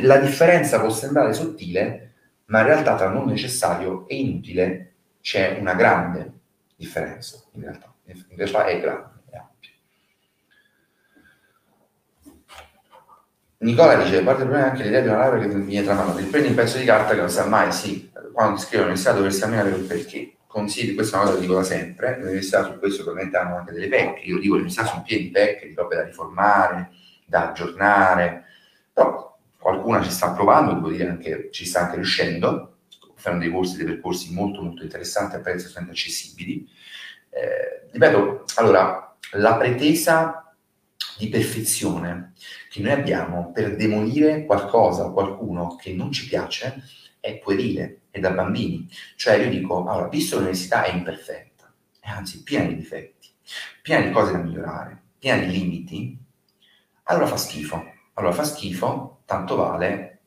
La 0.00 0.18
differenza 0.18 0.80
può 0.80 0.88
sembrare 0.88 1.34
sottile, 1.34 2.12
ma 2.46 2.60
in 2.60 2.66
realtà 2.66 2.96
tra 2.96 3.10
non 3.10 3.26
necessario 3.26 4.08
e 4.08 4.16
inutile 4.16 4.94
c'è 5.20 5.58
una 5.58 5.74
grande 5.74 6.32
differenza, 6.74 7.42
in 7.52 7.60
realtà, 7.62 7.94
in 8.04 8.36
realtà 8.36 8.64
è 8.64 8.80
grande. 8.80 9.10
È 9.30 9.36
Nicola 13.62 13.94
dice, 13.94 14.18
a 14.18 14.24
parte 14.24 14.42
il 14.42 14.48
problema 14.48 14.66
è 14.66 14.70
anche 14.70 14.82
l'idea 14.82 15.00
di 15.02 15.06
una 15.06 15.18
laurea 15.18 15.40
che 15.40 15.54
viene 15.54 15.84
tramandata, 15.84 16.18
il 16.18 16.26
prendi 16.26 16.48
un 16.48 16.54
pezzo 16.54 16.78
di 16.78 16.84
carta 16.84 17.14
che 17.14 17.20
non 17.20 17.30
sa 17.30 17.46
mai, 17.46 17.70
sì, 17.70 18.10
quando 18.32 18.56
ti 18.56 18.62
scrivono 18.62 18.88
all'università 18.88 19.12
dovresti 19.12 19.44
avere 19.44 19.70
un 19.70 19.86
perché. 19.86 20.32
Consigli, 20.48 20.94
questa 20.94 21.16
è 21.16 21.20
una 21.20 21.28
cosa 21.28 21.38
che 21.38 21.46
dico 21.46 21.58
da 21.58 21.62
sempre, 21.62 22.16
le 22.16 22.22
università 22.24 22.64
su 22.64 22.78
questo 22.80 23.04
probabilmente 23.04 23.38
hanno 23.38 23.56
anche 23.58 23.72
delle 23.72 23.88
pecche, 23.88 24.20
io 24.22 24.38
dico 24.38 24.54
le 24.54 24.62
università 24.62 24.84
sono 24.84 25.02
piene 25.02 25.22
di 25.22 25.30
pecche, 25.30 25.68
di 25.68 25.74
robe 25.74 25.94
da 25.94 26.02
riformare, 26.02 26.90
da 27.24 27.48
aggiornare, 27.50 28.44
però 28.92 29.38
qualcuna 29.58 30.02
ci 30.02 30.10
sta 30.10 30.32
provando, 30.32 30.72
devo 30.74 30.90
dire 30.90 31.08
anche 31.08 31.48
ci 31.52 31.64
sta 31.64 31.82
anche 31.82 31.94
riuscendo, 31.94 32.78
fanno 33.14 33.38
dei 33.38 33.50
corsi, 33.50 33.76
dei 33.76 33.86
percorsi 33.86 34.34
molto 34.34 34.60
molto 34.60 34.82
interessanti 34.82 35.36
a 35.36 35.38
prezzi 35.38 35.66
assolutamente 35.66 35.92
accessibili. 35.92 36.68
Eh, 37.30 37.88
ripeto, 37.92 38.44
allora, 38.56 39.16
la 39.34 39.56
pretesa 39.56 40.51
di 41.22 41.28
perfezione 41.28 42.32
che 42.68 42.80
noi 42.80 42.90
abbiamo 42.90 43.52
per 43.52 43.76
demolire 43.76 44.44
qualcosa 44.44 45.04
o 45.04 45.12
qualcuno 45.12 45.76
che 45.76 45.92
non 45.92 46.10
ci 46.10 46.26
piace 46.26 46.82
è 47.20 47.38
puerile, 47.38 48.02
è 48.10 48.18
da 48.18 48.32
bambini. 48.32 48.88
Cioè 49.14 49.36
io 49.36 49.48
dico, 49.48 49.84
allora, 49.84 50.08
visto 50.08 50.34
che 50.34 50.42
l'università 50.42 50.82
è 50.82 50.92
imperfetta, 50.92 51.72
è 52.00 52.08
anzi 52.08 52.42
piena 52.42 52.66
di 52.66 52.74
difetti, 52.74 53.28
piena 53.80 54.04
di 54.04 54.10
cose 54.10 54.32
da 54.32 54.38
migliorare, 54.38 55.00
piena 55.16 55.44
di 55.44 55.52
limiti, 55.52 56.18
allora 57.04 57.26
fa 57.26 57.36
schifo. 57.36 57.90
Allora 58.14 58.32
fa 58.32 58.42
schifo 58.42 59.22
tanto 59.24 59.54
vale 59.54 60.22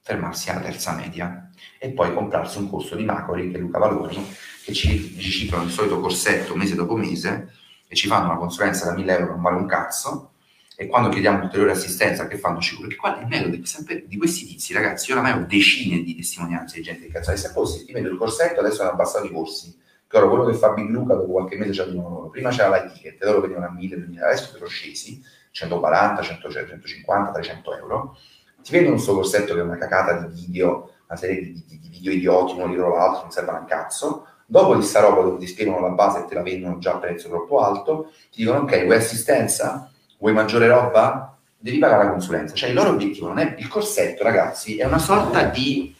fermarsi 0.00 0.50
alla 0.50 0.60
terza 0.60 0.94
media 0.94 1.50
e 1.80 1.90
poi 1.90 2.14
comprarsi 2.14 2.58
un 2.58 2.70
corso 2.70 2.94
di 2.94 3.04
Macori 3.04 3.50
che 3.50 3.58
Luca 3.58 3.78
Valori 3.78 4.16
che 4.64 4.72
ci 4.72 5.14
riciclano 5.16 5.64
il 5.64 5.70
solito 5.70 6.00
corsetto 6.00 6.54
mese 6.54 6.76
dopo 6.76 6.94
mese 6.94 7.52
e 7.88 7.96
ci 7.96 8.06
fanno 8.06 8.26
una 8.26 8.36
consulenza 8.36 8.84
da 8.84 8.94
1000 8.94 9.18
euro 9.18 9.32
non 9.32 9.42
vale 9.42 9.56
un 9.56 9.66
cazzo 9.66 10.32
E 10.80 10.86
quando 10.86 11.08
chiediamo 11.08 11.42
ulteriore 11.42 11.72
assistenza, 11.72 12.28
che 12.28 12.38
fanno? 12.38 12.60
Ci 12.60 12.78
perché 12.78 12.94
qua 12.94 13.18
il 13.18 13.26
metodo 13.26 13.58
sempre 13.64 14.06
di 14.06 14.16
questi 14.16 14.46
tizi, 14.46 14.72
ragazzi. 14.72 15.10
Io 15.10 15.18
oramai 15.18 15.36
ho 15.36 15.44
decine 15.44 16.04
di 16.04 16.14
testimonianze 16.14 16.76
di 16.76 16.82
gente 16.84 17.06
che 17.06 17.12
cazzo. 17.12 17.34
Se 17.34 17.48
fossi, 17.48 17.84
ti 17.84 17.92
vedo 17.92 18.08
il 18.08 18.16
corsetto, 18.16 18.60
adesso 18.60 18.82
hanno 18.82 18.92
abbassato 18.92 19.26
i 19.26 19.32
corsi. 19.32 19.76
Che 20.06 20.16
ora 20.16 20.28
quello 20.28 20.44
che 20.44 20.54
fa 20.54 20.70
Big 20.74 20.88
Luca 20.88 21.14
dopo 21.14 21.32
qualche 21.32 21.56
mese 21.56 21.72
c'è 21.72 21.90
di 21.90 21.96
nuovo. 21.96 22.28
Prima 22.28 22.50
c'era 22.50 22.68
la 22.68 22.86
ticket, 22.86 23.20
loro 23.24 23.40
venivano 23.40 23.66
a 23.66 23.70
1000, 23.70 23.96
2000, 23.96 24.24
adesso 24.24 24.56
sono 24.56 24.68
scesi 24.68 25.20
140, 25.50 26.22
100, 26.22 26.48
150, 26.48 27.32
300 27.32 27.76
euro. 27.76 28.16
Ti 28.62 28.70
vendono 28.70 28.94
questo 28.94 29.14
corsetto 29.14 29.54
che 29.54 29.60
è 29.60 29.64
una 29.64 29.78
cacata 29.78 30.26
di 30.26 30.46
video, 30.46 30.92
una 31.08 31.18
serie 31.18 31.42
di, 31.42 31.64
di, 31.66 31.80
di 31.80 31.88
video 31.88 32.12
idioti, 32.12 32.52
uno 32.52 32.68
dietro 32.68 32.94
l'altro, 32.94 33.22
non 33.22 33.32
servono 33.32 33.58
a 33.58 33.60
un 33.62 33.66
cazzo. 33.66 34.27
Dopo 34.50 34.76
di 34.76 34.82
sta 34.82 35.00
roba 35.00 35.20
dove 35.20 35.36
ti 35.36 35.46
spiegano 35.46 35.78
la 35.78 35.90
base 35.90 36.20
e 36.20 36.24
te 36.24 36.34
la 36.34 36.40
vendono 36.40 36.78
già 36.78 36.92
a 36.92 36.96
prezzo 36.96 37.28
troppo 37.28 37.58
alto, 37.60 38.12
ti 38.32 38.42
dicono 38.42 38.60
ok, 38.60 38.84
vuoi 38.84 38.96
assistenza? 38.96 39.92
Vuoi 40.18 40.32
maggiore 40.32 40.68
roba? 40.68 41.36
Devi 41.58 41.76
pagare 41.76 42.04
la 42.04 42.10
consulenza. 42.12 42.54
Cioè 42.54 42.70
il 42.70 42.74
loro 42.74 42.88
obiettivo 42.88 43.26
non 43.28 43.40
è 43.40 43.56
il 43.58 43.68
corsetto, 43.68 44.22
ragazzi, 44.22 44.78
è 44.78 44.86
una 44.86 44.98
sorta 44.98 45.44
di 45.44 45.94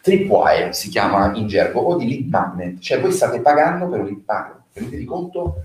tripwire, 0.00 0.72
si 0.72 0.88
chiama 0.88 1.30
in 1.34 1.46
gergo, 1.46 1.80
o 1.80 1.96
di 1.96 2.08
lead 2.08 2.28
magnet. 2.28 2.78
Cioè 2.78 3.00
voi 3.02 3.12
state 3.12 3.42
pagando 3.42 3.86
per 3.86 4.00
un 4.00 4.06
lead 4.06 4.22
magnet. 4.24 4.60
Rendete 4.72 5.04
conto 5.04 5.64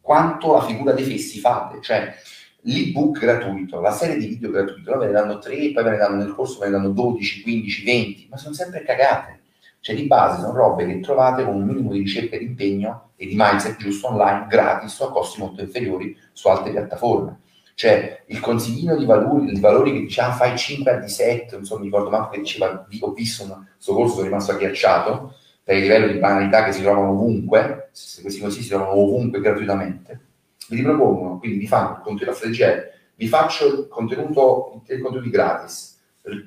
quanto 0.00 0.52
la 0.52 0.62
figura 0.62 0.90
dei 0.90 1.04
fessi 1.04 1.38
fate. 1.38 1.80
Cioè 1.80 2.12
l'ebook 2.62 3.20
gratuito, 3.20 3.80
la 3.80 3.92
serie 3.92 4.16
di 4.16 4.26
video 4.26 4.50
gratuito, 4.50 4.98
ve 4.98 5.06
ne 5.06 5.12
danno 5.12 5.38
3, 5.38 5.70
poi 5.70 5.84
ve 5.84 5.90
ne 5.90 5.96
danno 5.98 6.16
nel 6.16 6.34
corso, 6.34 6.58
ve 6.58 6.66
ne 6.66 6.72
danno 6.72 6.88
12, 6.88 7.42
15, 7.42 7.84
20, 7.84 8.26
ma 8.28 8.36
sono 8.36 8.54
sempre 8.54 8.82
cagate. 8.82 9.39
Cioè 9.80 9.96
di 9.96 10.06
base 10.06 10.40
sono 10.40 10.52
robe 10.52 10.86
che 10.86 11.00
trovate 11.00 11.44
con 11.44 11.54
un 11.54 11.64
minimo 11.64 11.92
di 11.92 11.98
ricerca 11.98 12.36
di 12.36 12.44
impegno 12.44 13.10
e 13.16 13.26
di 13.26 13.34
mindset 13.36 13.76
giusto 13.78 14.08
online, 14.08 14.46
gratis 14.48 15.00
a 15.00 15.08
costi 15.08 15.40
molto 15.40 15.62
inferiori 15.62 16.16
su 16.32 16.48
altre 16.48 16.70
piattaforme. 16.70 17.40
Cioè 17.74 18.24
il 18.26 18.40
consiglino 18.40 18.94
di 18.96 19.06
valori, 19.06 19.52
di 19.52 19.60
valori 19.60 19.92
che 19.92 20.00
diceva 20.00 20.28
ah, 20.28 20.32
fai 20.32 20.56
5 20.56 20.90
a 20.90 20.96
di 20.96 21.08
7, 21.08 21.56
non 21.56 21.64
so, 21.64 21.78
mi 21.78 21.84
ricordo 21.84 22.10
manco 22.10 22.30
che 22.30 22.40
diceva, 22.40 22.86
ho 23.00 23.12
visto 23.12 23.44
questo 23.44 23.94
corso, 23.94 24.14
sono 24.14 24.26
rimasto 24.26 24.52
agghiacciato 24.52 25.34
per 25.64 25.76
il 25.76 25.82
livello 25.82 26.06
di 26.08 26.18
banalità 26.18 26.64
che 26.64 26.72
si 26.72 26.82
trovano 26.82 27.10
ovunque, 27.10 27.90
questi 28.20 28.40
consigli 28.40 28.62
si 28.62 28.68
trovano 28.68 28.92
ovunque 28.92 29.40
gratuitamente 29.40 30.28
vi 30.70 30.76
ripropongono, 30.76 31.38
quindi 31.38 31.58
vi 31.58 31.66
fanno 31.66 31.90
il 31.90 32.02
contenuto, 32.02 32.26
la 32.26 32.32
strategia 32.32 32.68
è 32.68 32.90
vi 33.16 33.28
faccio 33.28 33.66
il 33.66 33.88
contenuto, 33.88 34.82
i 34.88 34.98
contenuti 34.98 35.28
gratis, 35.28 35.89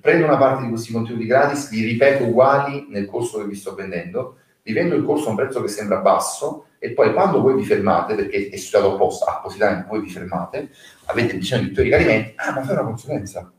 prendo 0.02 0.26
una 0.26 0.38
parte 0.38 0.64
di 0.64 0.70
questi 0.70 0.92
contenuti 0.92 1.26
gratis, 1.26 1.72
li 1.72 1.84
ripeto 1.84 2.26
uguali 2.26 2.88
nel 2.90 3.06
corso 3.06 3.40
che 3.40 3.48
vi 3.48 3.56
sto 3.56 3.74
vendendo, 3.74 4.38
vi 4.62 4.74
vendo 4.74 4.96
il 4.96 5.04
corso 5.04 5.28
a 5.28 5.30
un 5.32 5.36
prezzo 5.36 5.62
che 5.62 5.68
sembra 5.68 5.98
basso 5.98 6.68
e 6.80 6.92
poi 6.92 7.14
quando 7.14 7.42
voi 7.42 7.56
vi 7.56 7.64
fermate, 7.64 8.16
perché 8.16 8.50
è 8.50 8.58
studiato 8.58 8.94
apposta, 8.94 9.38
appositamente 9.38 9.88
voi 9.88 10.02
vi 10.02 10.10
fermate, 10.10 10.70
avete 11.06 11.36
bisogno 11.36 11.64
di 11.64 11.68
ulteriori 11.70 12.04
chiarimenti, 12.04 12.34
ah 12.38 12.52
ma 12.54 12.64
fai 12.64 12.74
una 12.76 12.84
consulenza. 12.84 13.52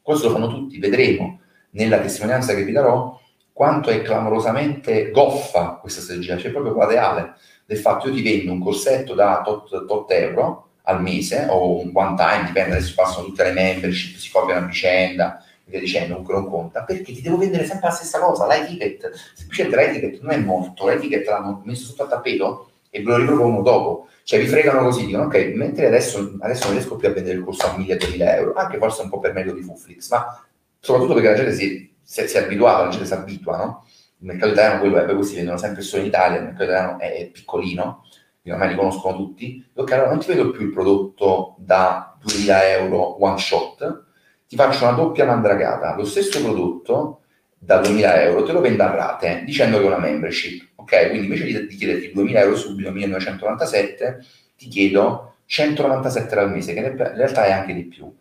Questo 0.00 0.28
lo 0.28 0.34
fanno 0.34 0.48
tutti, 0.48 0.78
vedremo 0.78 1.40
nella 1.70 1.98
testimonianza 1.98 2.54
che 2.54 2.64
vi 2.64 2.72
darò 2.72 3.18
quanto 3.52 3.90
è 3.90 4.02
clamorosamente 4.02 5.10
goffa 5.10 5.78
questa 5.80 6.00
strategia, 6.02 6.36
cioè 6.36 6.50
proprio 6.50 6.74
plateale 6.74 7.34
del 7.64 7.78
fatto 7.78 8.08
io 8.08 8.14
ti 8.14 8.22
vendo 8.22 8.52
un 8.52 8.60
corsetto 8.60 9.14
da 9.14 9.42
tot, 9.44 9.86
tot 9.86 10.10
euro 10.12 10.68
al 10.82 11.02
mese 11.02 11.46
o 11.50 11.80
un 11.80 11.90
one 11.92 12.14
time, 12.14 12.44
dipende, 12.46 12.76
adesso 12.76 12.94
passano 12.94 13.26
tutte 13.26 13.42
le 13.42 13.52
membership, 13.52 14.16
si 14.16 14.30
copiano 14.30 14.64
a 14.64 14.68
vicenda, 14.68 15.42
via 15.66 15.80
dicendo, 15.80 16.14
comunque 16.14 16.34
non 16.34 16.48
conta, 16.48 16.84
perché 16.84 17.12
ti 17.12 17.20
devo 17.20 17.36
vendere 17.36 17.64
sempre 17.64 17.88
la 17.88 17.94
stessa 17.94 18.18
cosa, 18.20 18.46
l'eticket, 18.46 19.10
semplicemente 19.34 19.76
l'eticket 19.76 20.20
non 20.22 20.32
è 20.32 20.38
morto, 20.38 20.86
l'eticket 20.86 21.26
l'hanno 21.26 21.60
messo 21.64 21.86
sotto 21.86 22.04
a 22.04 22.06
tappeto 22.06 22.70
e 22.90 23.02
ve 23.02 23.10
lo 23.10 23.16
ripropongono 23.18 23.62
dopo, 23.62 24.08
cioè 24.22 24.38
vi 24.38 24.46
fregano 24.46 24.82
così, 24.82 25.06
dicono 25.06 25.24
ok, 25.24 25.52
mentre 25.54 25.86
adesso, 25.86 26.36
adesso 26.40 26.66
non 26.66 26.74
riesco 26.74 26.96
più 26.96 27.08
a 27.08 27.12
vendere 27.12 27.38
il 27.38 27.44
corso 27.44 27.66
a 27.66 27.76
1000-2000 27.76 28.34
euro, 28.36 28.52
anche 28.54 28.78
forse 28.78 29.02
un 29.02 29.08
po' 29.08 29.18
per 29.18 29.32
meglio 29.32 29.52
di 29.52 29.62
Fuflix, 29.62 30.08
ma 30.10 30.46
soprattutto 30.78 31.14
perché 31.14 31.30
la 31.30 31.36
gente 31.36 31.52
si, 31.52 31.94
si, 32.00 32.28
si 32.28 32.36
è 32.36 32.44
abituata, 32.44 32.84
la 32.84 32.90
gente 32.90 33.06
si 33.06 33.12
abitua, 33.12 33.56
no? 33.56 33.86
il 34.18 34.26
mercato 34.26 34.52
italiano 34.52 34.80
quello 34.80 34.98
è, 34.98 35.04
poi 35.04 35.16
questi 35.16 35.34
vendono 35.34 35.58
sempre 35.58 35.82
solo 35.82 36.02
in 36.02 36.08
Italia, 36.08 36.38
il 36.38 36.44
mercato 36.44 36.64
italiano 36.64 36.98
è, 37.00 37.12
è 37.12 37.26
piccolino, 37.26 38.04
ormai 38.44 38.68
li 38.68 38.76
conoscono 38.76 39.16
tutti, 39.16 39.64
ok, 39.74 39.92
allora 39.92 40.10
non 40.10 40.20
ti 40.20 40.28
vedo 40.28 40.50
più 40.50 40.64
il 40.64 40.72
prodotto 40.72 41.56
da 41.58 42.16
2000 42.20 42.68
euro 42.70 43.22
one 43.22 43.38
shot, 43.38 44.05
ti 44.48 44.56
faccio 44.56 44.84
una 44.84 44.96
doppia 44.96 45.24
mandragata, 45.24 45.96
lo 45.96 46.04
stesso 46.04 46.40
prodotto 46.42 47.20
da 47.58 47.78
2000 47.78 48.22
euro 48.22 48.44
te 48.44 48.52
lo 48.52 48.60
vendo 48.60 48.82
a 48.82 48.94
rate 48.94 49.42
dicendo 49.44 49.78
che 49.78 49.84
è 49.84 49.86
una 49.86 49.98
membership, 49.98 50.68
ok? 50.76 51.08
Quindi 51.08 51.26
invece 51.26 51.44
di, 51.44 51.66
di 51.66 51.74
chiederti 51.74 52.12
2000 52.12 52.40
euro 52.40 52.56
subito, 52.56 52.90
1997, 52.92 54.24
ti 54.56 54.68
chiedo 54.68 55.34
197 55.46 56.34
euro 56.34 56.46
al 56.46 56.52
mese, 56.52 56.74
che 56.74 56.80
in 56.80 56.96
realtà 56.96 57.44
è 57.44 57.52
anche 57.52 57.74
di 57.74 57.84
più. 57.84 58.12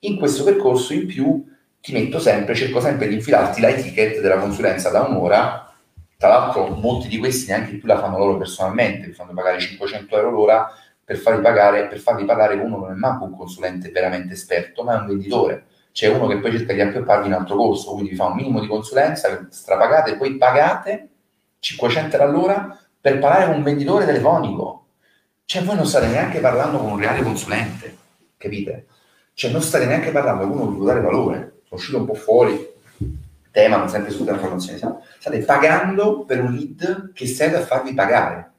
In 0.00 0.16
questo 0.16 0.44
percorso 0.44 0.92
in 0.92 1.06
più 1.06 1.44
ti 1.80 1.92
metto 1.92 2.18
sempre, 2.18 2.54
cerco 2.54 2.80
sempre 2.80 3.08
di 3.08 3.14
infilarti 3.14 3.60
la 3.60 3.68
etichetta 3.68 4.20
della 4.20 4.38
consulenza 4.38 4.90
da 4.90 5.02
un'ora. 5.02 5.70
Tra 6.16 6.28
l'altro, 6.28 6.68
molti 6.68 7.08
di 7.08 7.18
questi 7.18 7.50
neanche 7.50 7.76
più 7.76 7.86
la 7.86 7.98
fanno 7.98 8.16
loro 8.16 8.38
personalmente, 8.38 9.08
vi 9.08 9.12
fanno 9.12 9.34
pagare 9.34 9.60
500 9.60 10.16
euro 10.16 10.30
l'ora 10.30 10.72
per 11.04 11.18
farvi 11.18 11.42
pagare, 11.42 11.86
per 11.86 11.98
farvi 11.98 12.24
parlare 12.24 12.56
con 12.56 12.66
uno 12.66 12.78
non 12.78 12.92
è 12.92 12.94
manco 12.94 13.24
un 13.24 13.36
consulente 13.36 13.90
veramente 13.90 14.32
esperto, 14.32 14.82
ma 14.82 14.96
è 14.96 15.00
un 15.00 15.06
venditore. 15.08 15.66
C'è 15.94 16.08
uno 16.08 16.26
che 16.26 16.40
poi 16.40 16.50
cerca 16.50 16.74
di 16.74 16.80
appiopparvi 16.80 17.28
un 17.28 17.34
altro 17.34 17.54
corso, 17.54 17.92
quindi 17.92 18.10
vi 18.10 18.16
fa 18.16 18.26
un 18.26 18.34
minimo 18.34 18.58
di 18.58 18.66
consulenza, 18.66 19.46
strapagate, 19.48 20.10
e 20.10 20.16
poi 20.16 20.36
pagate 20.36 21.08
500 21.60 22.16
euro 22.16 22.28
all'ora 22.28 22.78
per 23.00 23.20
parlare 23.20 23.46
con 23.46 23.54
un 23.54 23.62
venditore 23.62 24.04
telefonico. 24.04 24.86
Cioè 25.44 25.62
voi 25.62 25.76
non 25.76 25.86
state 25.86 26.08
neanche 26.08 26.40
parlando 26.40 26.78
con 26.78 26.90
un 26.90 26.98
reale 26.98 27.22
consulente, 27.22 27.96
capite? 28.36 28.86
Cioè 29.34 29.52
non 29.52 29.62
state 29.62 29.86
neanche 29.86 30.10
parlando 30.10 30.48
con 30.48 30.58
uno 30.58 30.70
che 30.70 30.76
può 30.76 30.84
dare 30.84 31.00
valore 31.00 31.52
uscito 31.74 31.98
un 31.98 32.06
po' 32.06 32.14
fuori, 32.14 32.72
tema, 33.50 33.76
ma 33.76 33.88
sempre 33.88 34.10
sulla 34.10 34.32
informazione, 34.32 34.78
state 35.18 35.38
pagando 35.40 36.24
per 36.24 36.42
un 36.42 36.54
lead 36.54 37.12
che 37.12 37.26
serve 37.26 37.58
a 37.58 37.64
farvi 37.64 37.94
pagare. 37.94 38.52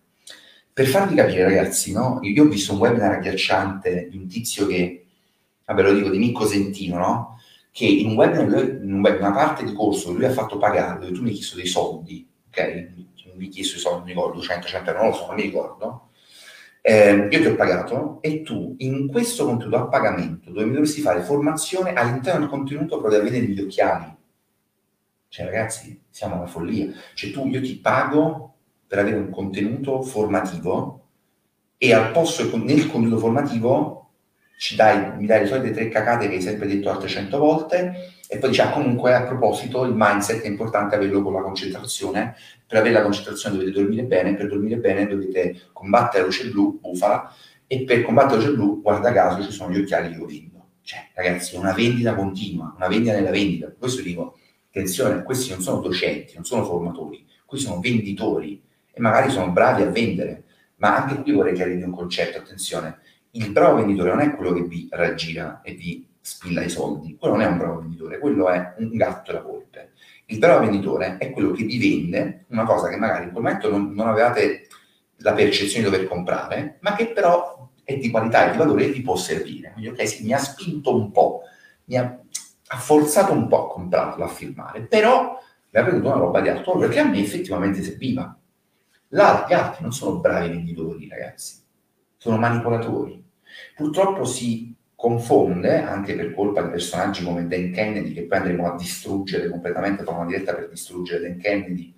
Per 0.72 0.86
farvi 0.88 1.16
capire, 1.16 1.44
ragazzi, 1.44 1.94
no? 1.94 2.20
io 2.22 2.44
ho 2.44 2.48
visto 2.48 2.74
un 2.74 2.80
webinar 2.80 3.14
agghiacciante 3.14 4.07
di 4.10 4.18
un 4.18 4.28
tizio 4.28 4.68
che, 4.68 5.05
vabbè 5.66 5.82
lo 5.82 5.94
dico, 5.94 6.10
di 6.10 6.18
Nicco 6.18 6.46
Sentino, 6.46 6.98
no? 6.98 7.40
che 7.72 7.86
in 7.86 8.08
un 8.08 8.16
webinar, 8.16 8.80
in 8.82 8.94
una 8.94 9.32
parte 9.32 9.66
di 9.66 9.74
corso 9.74 10.12
che 10.12 10.16
lui 10.16 10.26
ha 10.26 10.32
fatto 10.32 10.58
pagare, 10.58 11.00
dove 11.00 11.12
tu 11.12 11.22
mi 11.22 11.30
hai 11.30 11.36
chiesto 11.36 11.58
dei 11.58 11.68
soldi, 11.68 12.26
ok? 12.48 12.90
Mi 13.36 13.44
hai 13.46 13.50
chiesto 13.50 13.76
i 13.76 13.80
soldi, 13.80 13.98
non 13.98 14.06
mi 14.06 14.14
ricordo, 14.14 14.42
100, 14.42 14.68
100 14.68 14.90
euro, 14.92 15.02
non 15.02 15.12
lo 15.12 15.16
so, 15.18 15.26
non 15.26 15.36
mi 15.36 15.42
ricordo, 15.42 16.10
eh, 16.88 17.28
io 17.32 17.42
ti 17.42 17.48
ho 17.48 17.56
pagato 17.56 18.22
e 18.22 18.44
tu 18.44 18.76
in 18.78 19.08
questo 19.08 19.44
contenuto 19.44 19.76
a 19.76 19.88
pagamento 19.88 20.52
dove 20.52 20.66
mi 20.66 20.74
dovresti 20.74 21.02
fare 21.02 21.22
formazione 21.22 21.94
all'interno 21.94 22.42
del 22.42 22.50
contenuto 22.50 23.00
proprio 23.00 23.18
da 23.18 23.26
vedere 23.26 23.48
gli 23.48 23.60
occhiali. 23.60 24.16
Cioè 25.28 25.46
ragazzi, 25.48 26.00
siamo 26.12 26.36
alla 26.36 26.46
follia. 26.46 26.94
Cioè 27.16 27.32
tu, 27.32 27.48
io 27.48 27.60
ti 27.60 27.80
pago 27.80 28.54
per 28.86 29.00
avere 29.00 29.18
un 29.18 29.32
contenuto 29.32 30.04
formativo 30.04 31.08
e 31.78 31.92
al 31.92 32.12
posto 32.12 32.44
nel 32.56 32.88
contenuto 32.88 33.18
formativo 33.18 34.05
dai, 34.76 35.18
mi 35.18 35.26
dai 35.26 35.41
le 35.41 35.48
solite 35.48 35.72
tre 35.72 35.90
cacate 35.90 36.27
che 36.27 36.36
hai 36.36 36.41
sempre 36.41 36.68
detto 36.68 36.90
altre 36.90 37.07
cento 37.07 37.38
volte 37.38 38.14
e 38.27 38.38
poi 38.38 38.49
diciamo 38.49 38.73
comunque 38.73 39.14
a 39.14 39.23
proposito 39.23 39.84
il 39.86 39.94
mindset 39.95 40.41
è 40.41 40.48
importante 40.48 40.95
averlo 40.95 41.22
con 41.22 41.34
la 41.34 41.41
concentrazione. 41.41 42.36
Per 42.65 42.77
avere 42.77 42.94
la 42.94 43.02
concentrazione 43.03 43.57
dovete 43.57 43.77
dormire 43.77 44.03
bene 44.03 44.36
per 44.36 44.48
dormire 44.48 44.77
bene 44.77 45.07
dovete 45.07 45.61
combattere 45.73 46.19
la 46.19 46.26
luce 46.26 46.49
blu, 46.49 46.80
bufala 46.80 47.32
e 47.68 47.84
per 47.84 48.03
combattere 48.03 48.41
la 48.41 48.48
luce 48.48 48.56
blu 48.56 48.82
guarda 48.82 49.11
caso 49.11 49.44
ci 49.44 49.52
sono 49.52 49.72
gli 49.72 49.80
occhiali 49.80 50.10
che 50.10 50.19
io 50.19 50.26
vendo 50.26 50.68
cioè 50.82 51.07
ragazzi 51.14 51.56
è 51.56 51.57
una 51.60 51.73
vendita 51.73 52.15
continua 52.15 52.73
una 52.76 52.88
vendita 52.88 53.14
nella 53.14 53.32
vendita. 53.32 53.72
Questo 53.77 54.02
dico 54.02 54.38
attenzione 54.69 55.23
questi 55.23 55.52
non 55.52 55.61
sono 55.61 55.82
docenti 55.82 56.34
non 56.36 56.45
sono 56.45 56.64
formatori 56.64 57.26
questi 57.45 57.68
sono 57.68 57.80
venditori 57.80 58.61
e 58.91 59.02
magari 59.02 59.30
sono 59.30 59.52
bravi 59.52 59.84
a 59.84 59.90
vendere. 59.90 60.44
Ma 60.77 60.95
anche 60.95 61.22
qui 61.22 61.32
vorrei 61.32 61.53
chiarire 61.53 61.84
un 61.84 61.91
concetto 61.91 62.38
attenzione 62.38 62.99
il 63.36 63.52
bravo 63.52 63.78
venditore 63.78 64.10
non 64.10 64.22
è 64.22 64.36
quello 64.36 64.53
che 64.53 64.64
vi 64.64 64.88
raggira 64.91 65.62
e 65.62 65.74
vi 65.74 66.07
spilla 66.20 66.64
i 66.64 66.70
soldi, 66.70 67.18
quello 67.18 67.36
non 67.36 67.44
è 67.44 67.48
un 67.48 67.57
bravo 67.57 67.80
venditore, 67.82 68.18
quello 68.18 68.49
è 68.49 68.74
un 68.78 68.95
gatto 68.95 69.32
da 69.32 69.41
volpe. 69.41 69.91
Il 70.28 70.40
bravo 70.40 70.66
venditore 70.66 71.18
è 71.18 71.32
quello 71.32 71.52
che 71.52 71.64
vi 71.64 71.78
vende 71.78 72.45
una 72.49 72.64
cosa 72.64 72.90
che 72.90 72.95
magari 72.95 73.26
in 73.26 73.32
quel 73.32 73.44
momento 73.44 73.70
non, 73.70 73.91
non 73.94 74.07
avevate 74.07 74.68
la 75.18 75.34
percezione 75.34 75.86
di 75.86 75.91
dover 75.91 76.07
comprare, 76.07 76.78
ma 76.82 76.95
che 76.95 77.07
però 77.07 77.70
è 77.84 77.98
di 77.98 78.10
qualità 78.10 78.48
e 78.48 78.52
di 78.52 78.57
valore 78.57 78.86
e 78.86 78.91
vi 78.91 79.02
può 79.02 79.16
servire. 79.16 79.72
Quindi, 79.74 79.90
ok, 79.90 80.07
sì, 80.07 80.24
mi 80.24 80.34
ha 80.34 80.40
spinto 80.40 80.95
un 80.95 81.12
po', 81.12 81.41
mi 81.86 81.98
ha, 81.98 82.20
ha 82.68 82.78
forzato 82.78 83.34
un 83.34 83.48
po' 83.48 83.66
a 83.66 83.74
comprarlo, 83.74 84.24
a 84.24 84.28
firmare, 84.28 84.82
però 84.82 85.38
mi 85.70 85.80
ha 85.80 85.84
venduto 85.84 86.07
una 86.07 86.18
roba 86.18 86.41
di 86.41 86.49
alto 86.49 86.74
valore 86.74 86.91
che 86.91 86.99
a 86.99 87.07
me 87.07 87.20
effettivamente 87.20 87.84
serviva. 87.84 88.36
Gli 89.07 89.20
altri 89.20 89.84
non 89.84 89.91
sono 89.91 90.20
bravi 90.20 90.49
venditori, 90.49 91.07
ragazzi, 91.07 91.57
sono 92.18 92.38
manipolatori. 92.38 93.24
Purtroppo 93.76 94.26
si 94.26 94.73
confonde, 94.95 95.82
anche 95.82 96.15
per 96.15 96.34
colpa 96.34 96.61
di 96.61 96.69
personaggi 96.69 97.23
come 97.23 97.48
Dan 97.48 97.72
Kennedy, 97.72 98.14
che 98.14 98.23
poi 98.23 98.38
andremo 98.40 98.72
a 98.72 98.76
distruggere 98.76 99.49
completamente, 99.49 100.03
farò 100.03 100.18
una 100.18 100.27
diretta 100.27 100.53
per 100.53 100.69
distruggere 100.69 101.27
Dan 101.27 101.38
Kennedy 101.38 101.94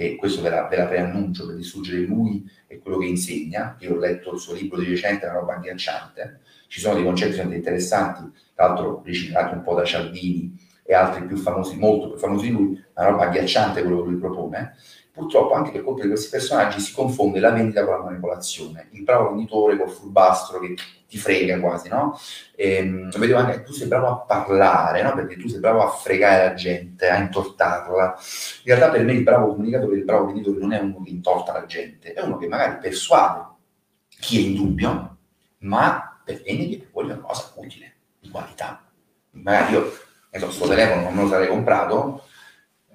e 0.00 0.14
questo 0.14 0.42
ve 0.42 0.50
la, 0.50 0.68
ve 0.68 0.76
la 0.76 0.86
preannuncio 0.86 1.44
per 1.44 1.56
distruggere 1.56 2.02
lui 2.02 2.48
e 2.68 2.78
quello 2.78 2.98
che 2.98 3.06
insegna, 3.06 3.76
io 3.80 3.94
ho 3.94 3.98
letto 3.98 4.32
il 4.32 4.38
suo 4.38 4.54
libro 4.54 4.78
di 4.78 4.88
recente, 4.88 5.26
è 5.26 5.28
una 5.28 5.40
roba 5.40 5.56
agghiacciante, 5.56 6.38
ci 6.68 6.78
sono 6.78 6.94
dei 6.94 7.02
concetti 7.02 7.40
interessanti, 7.40 8.30
tra 8.54 8.68
l'altro 8.68 9.02
riciclati 9.04 9.54
un 9.54 9.62
po' 9.62 9.74
da 9.74 9.84
Cialdini 9.84 10.56
e 10.84 10.94
altri 10.94 11.26
più 11.26 11.36
famosi, 11.36 11.76
molto 11.76 12.10
più 12.10 12.18
famosi 12.18 12.46
di 12.46 12.52
lui, 12.52 12.84
una 12.94 13.08
roba 13.08 13.24
agghiacciante 13.24 13.82
quello 13.82 14.02
che 14.02 14.10
lui 14.10 14.20
propone, 14.20 14.76
purtroppo 15.18 15.54
anche 15.54 15.72
per 15.72 15.82
colpa 15.82 16.02
di 16.02 16.08
questi 16.08 16.30
personaggi 16.30 16.78
si 16.78 16.94
confonde 16.94 17.40
la 17.40 17.50
vendita 17.50 17.84
con 17.84 17.98
la 17.98 18.04
manipolazione. 18.04 18.88
Il 18.92 19.02
bravo 19.02 19.30
venditore 19.30 19.76
col 19.76 19.90
furbastro 19.90 20.60
che 20.60 20.76
ti 21.08 21.18
frega 21.18 21.58
quasi, 21.58 21.88
no? 21.88 22.16
E, 22.54 22.74
ehm, 22.76 23.10
vedevo 23.18 23.38
anche 23.38 23.58
che 23.58 23.62
tu 23.64 23.72
sei 23.72 23.88
bravo 23.88 24.06
a 24.06 24.16
parlare, 24.20 25.02
no? 25.02 25.14
Perché 25.14 25.36
tu 25.36 25.48
sei 25.48 25.58
bravo 25.58 25.82
a 25.82 25.88
fregare 25.88 26.44
la 26.44 26.54
gente, 26.54 27.08
a 27.08 27.18
intortarla. 27.18 28.16
In 28.64 28.74
realtà 28.74 28.90
per 28.90 29.04
me 29.04 29.12
il 29.12 29.22
bravo 29.24 29.48
comunicatore, 29.48 29.96
il 29.96 30.04
bravo 30.04 30.26
venditore 30.26 30.60
non 30.60 30.72
è 30.72 30.78
uno 30.78 31.02
che 31.02 31.10
intorta 31.10 31.52
la 31.52 31.66
gente, 31.66 32.12
è 32.12 32.22
uno 32.22 32.36
che 32.36 32.46
magari 32.46 32.78
persuade 32.78 33.46
chi 34.20 34.38
è 34.38 34.48
in 34.48 34.54
dubbio, 34.54 35.16
ma 35.58 36.20
per 36.24 36.42
vendere 36.42 36.68
che 36.78 36.88
vuole 36.92 37.12
una 37.12 37.22
cosa 37.22 37.52
utile, 37.56 37.94
di 38.20 38.28
qualità. 38.28 38.84
Magari 39.32 39.72
io, 39.72 39.92
ne 40.30 40.38
so, 40.38 40.46
questo 40.46 40.68
telefono 40.68 41.02
non 41.02 41.14
me 41.14 41.22
lo 41.22 41.28
sarei 41.28 41.48
comprato, 41.48 42.22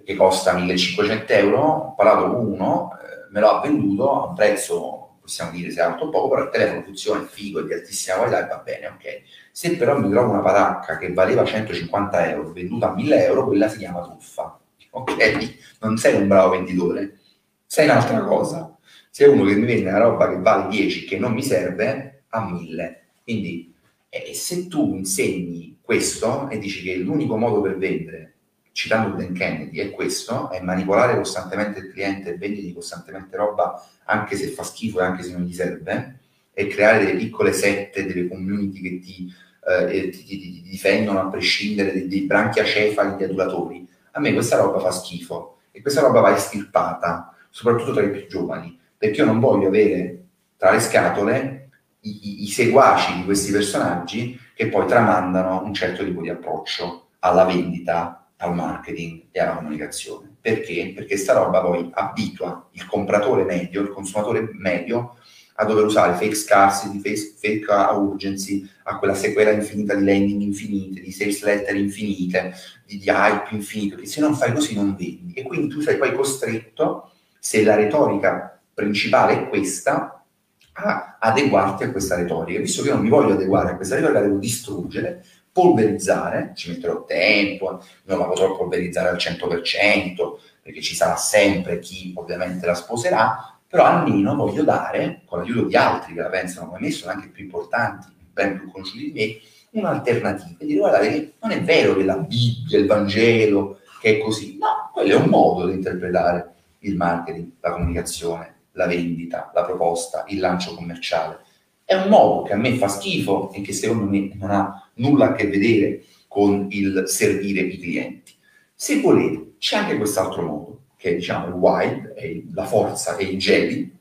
che 0.03 0.15
costa 0.15 0.53
1500 0.53 1.33
euro, 1.33 1.59
ho 1.59 1.93
parlato 1.95 2.31
con 2.31 2.45
uno, 2.45 2.91
eh, 2.93 3.31
me 3.31 3.39
lo 3.39 3.49
ha 3.49 3.61
venduto 3.61 4.11
a 4.11 4.27
un 4.27 4.35
prezzo, 4.35 5.17
possiamo 5.21 5.51
dire 5.51 5.71
se 5.71 5.79
è 5.79 5.83
alto 5.83 6.05
o 6.05 6.09
poco, 6.09 6.29
però 6.29 6.43
il 6.43 6.49
telefono 6.49 6.83
funziona, 6.83 7.21
è 7.21 7.25
figo, 7.25 7.61
è 7.61 7.63
di 7.63 7.73
altissima 7.73 8.17
qualità 8.17 8.45
e 8.45 8.47
va 8.47 8.57
bene, 8.57 8.87
ok. 8.87 9.21
Se 9.51 9.77
però 9.77 9.97
mi 9.97 10.09
trovo 10.09 10.31
una 10.31 10.41
patacca 10.41 10.97
che 10.97 11.13
valeva 11.13 11.45
150 11.45 12.29
euro, 12.29 12.51
venduta 12.51 12.89
a 12.91 12.93
1000 12.93 13.25
euro, 13.25 13.45
quella 13.47 13.69
si 13.69 13.77
chiama 13.77 14.01
truffa, 14.01 14.59
ok? 14.91 15.57
Non 15.81 15.97
sei 15.97 16.15
un 16.21 16.27
bravo 16.27 16.51
venditore, 16.51 17.19
sei 17.65 17.85
un'altra 17.85 18.21
cosa. 18.23 18.77
Sei 19.09 19.27
uno 19.27 19.43
che 19.45 19.53
mi 19.53 19.65
vende 19.65 19.89
una 19.89 19.99
roba 19.99 20.27
che 20.27 20.39
vale 20.39 20.69
10, 20.69 21.05
che 21.05 21.19
non 21.19 21.33
mi 21.33 21.43
serve, 21.43 22.23
a 22.29 22.49
1000. 22.49 23.01
Quindi, 23.21 23.73
eh, 24.09 24.33
se 24.33 24.67
tu 24.67 24.95
insegni 24.95 25.77
questo 25.81 26.49
e 26.49 26.57
dici 26.57 26.81
che 26.81 26.95
l'unico 26.95 27.37
modo 27.37 27.61
per 27.61 27.77
vendere 27.77 28.32
citando 28.73 29.15
Dan 29.15 29.33
Kennedy, 29.33 29.77
è 29.77 29.91
questo, 29.91 30.49
è 30.49 30.59
manipolare 30.59 31.15
costantemente 31.15 31.79
il 31.79 31.91
cliente 31.91 32.33
e 32.33 32.37
vendergli 32.37 32.73
costantemente 32.73 33.37
roba 33.37 33.87
anche 34.05 34.35
se 34.35 34.47
fa 34.47 34.63
schifo 34.63 34.99
e 34.99 35.03
anche 35.03 35.23
se 35.23 35.31
non 35.31 35.43
gli 35.43 35.53
serve, 35.53 36.19
e 36.53 36.67
creare 36.67 37.05
delle 37.05 37.17
piccole 37.17 37.53
sette, 37.53 38.05
delle 38.05 38.27
community 38.27 38.81
che 38.81 38.99
ti, 38.99 39.33
eh, 39.67 40.09
ti, 40.09 40.23
ti, 40.23 40.39
ti 40.39 40.61
difendono 40.63 41.21
a 41.21 41.29
prescindere 41.29 41.93
dei, 41.93 42.07
dei 42.07 42.21
branchiacefali 42.21 43.15
di 43.15 43.23
adulatori. 43.23 43.87
A 44.11 44.19
me 44.19 44.33
questa 44.33 44.57
roba 44.57 44.79
fa 44.79 44.91
schifo 44.91 45.59
e 45.71 45.81
questa 45.81 46.01
roba 46.01 46.19
va 46.19 46.35
estirpata, 46.35 47.33
soprattutto 47.49 47.93
tra 47.93 48.03
i 48.03 48.11
più 48.11 48.27
giovani, 48.27 48.77
perché 48.97 49.21
io 49.21 49.25
non 49.25 49.39
voglio 49.39 49.67
avere 49.67 50.23
tra 50.57 50.71
le 50.71 50.79
scatole 50.79 51.69
i, 52.01 52.09
i, 52.09 52.43
i 52.43 52.47
seguaci 52.47 53.17
di 53.17 53.23
questi 53.23 53.51
personaggi 53.51 54.39
che 54.55 54.67
poi 54.67 54.87
tramandano 54.87 55.63
un 55.63 55.73
certo 55.73 56.03
tipo 56.03 56.21
di 56.21 56.29
approccio 56.29 57.09
alla 57.19 57.45
vendita 57.45 58.22
al 58.43 58.53
marketing 58.53 59.25
e 59.31 59.39
alla 59.39 59.55
comunicazione. 59.55 60.35
Perché? 60.39 60.91
Perché 60.95 61.17
sta 61.17 61.33
roba 61.33 61.61
poi 61.61 61.89
abitua 61.93 62.67
il 62.71 62.85
compratore 62.85 63.43
medio, 63.43 63.81
il 63.81 63.89
consumatore 63.89 64.49
medio, 64.53 65.15
a 65.55 65.65
dover 65.65 65.85
usare 65.85 66.15
fake 66.15 66.35
scarcity, 66.35 66.99
fake, 66.99 67.35
fake 67.39 67.71
urgency, 67.95 68.67
a 68.83 68.97
quella 68.97 69.13
sequela 69.13 69.51
infinita 69.51 69.93
di 69.95 70.03
landing 70.03 70.41
infinite, 70.41 71.01
di 71.01 71.11
sales 71.11 71.43
letter 71.43 71.75
infinite, 71.75 72.53
di, 72.85 72.97
di 72.97 73.07
hype 73.07 73.53
infinito, 73.53 73.95
che 73.95 74.05
se 74.05 74.19
non 74.19 74.35
fai 74.35 74.51
così 74.51 74.75
non 74.75 74.95
vendi. 74.95 75.33
E 75.33 75.43
quindi 75.43 75.67
tu 75.67 75.79
sei 75.79 75.97
poi 75.97 76.13
costretto, 76.13 77.11
se 77.39 77.63
la 77.63 77.75
retorica 77.75 78.59
principale 78.73 79.33
è 79.33 79.49
questa, 79.49 80.25
a 80.73 81.17
adeguarti 81.19 81.83
a 81.83 81.91
questa 81.91 82.15
retorica. 82.15 82.59
Visto 82.59 82.81
che 82.81 82.87
io 82.87 82.95
non 82.95 83.03
mi 83.03 83.09
voglio 83.09 83.33
adeguare 83.33 83.71
a 83.71 83.75
questa 83.75 83.95
retorica, 83.95 84.19
la 84.19 84.25
devo 84.25 84.39
distruggere, 84.39 85.23
polverizzare, 85.53 86.51
ci 86.55 86.71
metterò 86.71 87.05
tempo, 87.05 87.81
non 88.05 88.17
la 88.17 88.25
potrò 88.25 88.57
polverizzare 88.57 89.09
al 89.09 89.17
100%, 89.17 90.39
perché 90.61 90.81
ci 90.81 90.95
sarà 90.95 91.15
sempre 91.15 91.79
chi 91.79 92.11
ovviamente 92.15 92.65
la 92.65 92.73
sposerà, 92.73 93.55
però 93.67 93.85
almeno 93.85 94.35
voglio 94.35 94.63
dare, 94.63 95.21
con 95.25 95.39
l'aiuto 95.39 95.65
di 95.65 95.75
altri 95.75 96.13
che 96.13 96.21
la 96.21 96.29
pensano 96.29 96.67
come 96.67 96.79
me, 96.79 96.91
sono 96.91 97.11
anche 97.11 97.29
più 97.29 97.43
importanti, 97.43 98.07
ben 98.31 98.57
più 98.57 98.71
conosciuti 98.71 99.11
di 99.11 99.41
me, 99.71 99.79
un'alternativa 99.79 100.57
e 100.57 100.65
dire 100.65 100.79
guardate 100.79 101.09
che 101.09 101.33
non 101.41 101.51
è 101.51 101.61
vero 101.61 101.95
che 101.95 102.03
la 102.03 102.17
Bibbia, 102.17 102.77
il 102.77 102.87
Vangelo, 102.87 103.79
che 103.99 104.17
è 104.17 104.21
così, 104.21 104.57
no, 104.57 104.89
quello 104.91 105.13
è 105.13 105.21
un 105.21 105.29
modo 105.29 105.67
di 105.67 105.73
interpretare 105.73 106.53
il 106.79 106.95
marketing, 106.95 107.51
la 107.59 107.71
comunicazione, 107.71 108.55
la 108.73 108.87
vendita, 108.87 109.51
la 109.53 109.63
proposta, 109.63 110.25
il 110.27 110.39
lancio 110.39 110.75
commerciale. 110.75 111.39
È 111.85 111.93
un 111.93 112.09
modo 112.09 112.43
che 112.43 112.53
a 112.53 112.57
me 112.57 112.75
fa 112.75 112.87
schifo 112.87 113.51
e 113.51 113.61
che 113.61 113.73
secondo 113.73 114.05
me 114.05 114.31
non 114.35 114.51
ha 114.51 114.82
nulla 114.95 115.29
a 115.29 115.33
che 115.33 115.47
vedere 115.47 116.03
con 116.27 116.67
il 116.71 117.03
servire 117.07 117.61
i 117.61 117.79
clienti. 117.79 118.33
Se 118.73 118.99
volete, 118.99 119.53
c'è 119.59 119.77
anche 119.77 119.97
quest'altro 119.97 120.41
modo, 120.41 120.81
che 120.97 121.11
è 121.11 121.15
diciamo 121.15 121.47
il 121.47 121.53
wild, 121.53 122.13
è 122.13 122.41
la 122.53 122.65
forza 122.65 123.15
e 123.17 123.25
il 123.25 123.37
Jedi, 123.37 123.91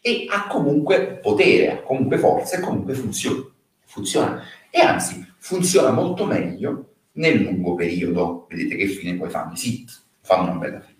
e 0.00 0.26
ha 0.28 0.46
comunque 0.48 1.18
potere, 1.22 1.72
ha 1.72 1.82
comunque 1.82 2.18
forza 2.18 2.56
e 2.58 2.60
comunque 2.60 2.94
funziona. 2.94 3.44
funziona. 3.84 4.42
E 4.70 4.80
anzi, 4.80 5.24
funziona 5.38 5.90
molto 5.90 6.24
meglio 6.24 6.94
nel 7.12 7.42
lungo 7.42 7.74
periodo. 7.74 8.46
Vedete 8.48 8.76
che 8.76 8.86
fine 8.86 9.16
poi 9.16 9.30
fanno 9.30 9.52
i 9.52 9.56
sit, 9.56 10.02
fanno 10.20 10.50
una 10.50 10.58
bella 10.58 10.80
fine. 10.80 10.98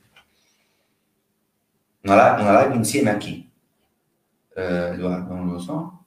Una 2.03 2.31
live, 2.31 2.43
una 2.43 2.62
live 2.62 2.77
insieme 2.77 3.11
a 3.11 3.16
chi? 3.16 3.49
Eh, 4.55 4.93
Edoardo, 4.93 5.35
non 5.35 5.53
lo 5.53 5.59
so. 5.59 6.02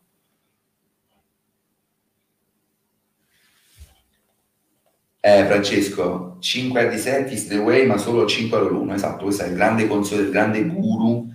Eh, 5.27 5.43
Francesco, 5.45 6.38
5 6.39 6.88
a 6.88 6.97
set 6.97 7.31
is 7.31 7.47
the 7.47 7.57
way, 7.57 7.88
ma 7.88 7.97
solo 7.97 8.27
5 8.27 8.60
all'1. 8.60 8.93
Esatto, 8.93 9.23
questo 9.23 9.41
è 9.41 9.47
il 9.47 9.56
grande 9.56 9.88
consiglio 9.88 10.22
del 10.22 10.30
grande 10.30 10.64
guru. 10.65 11.34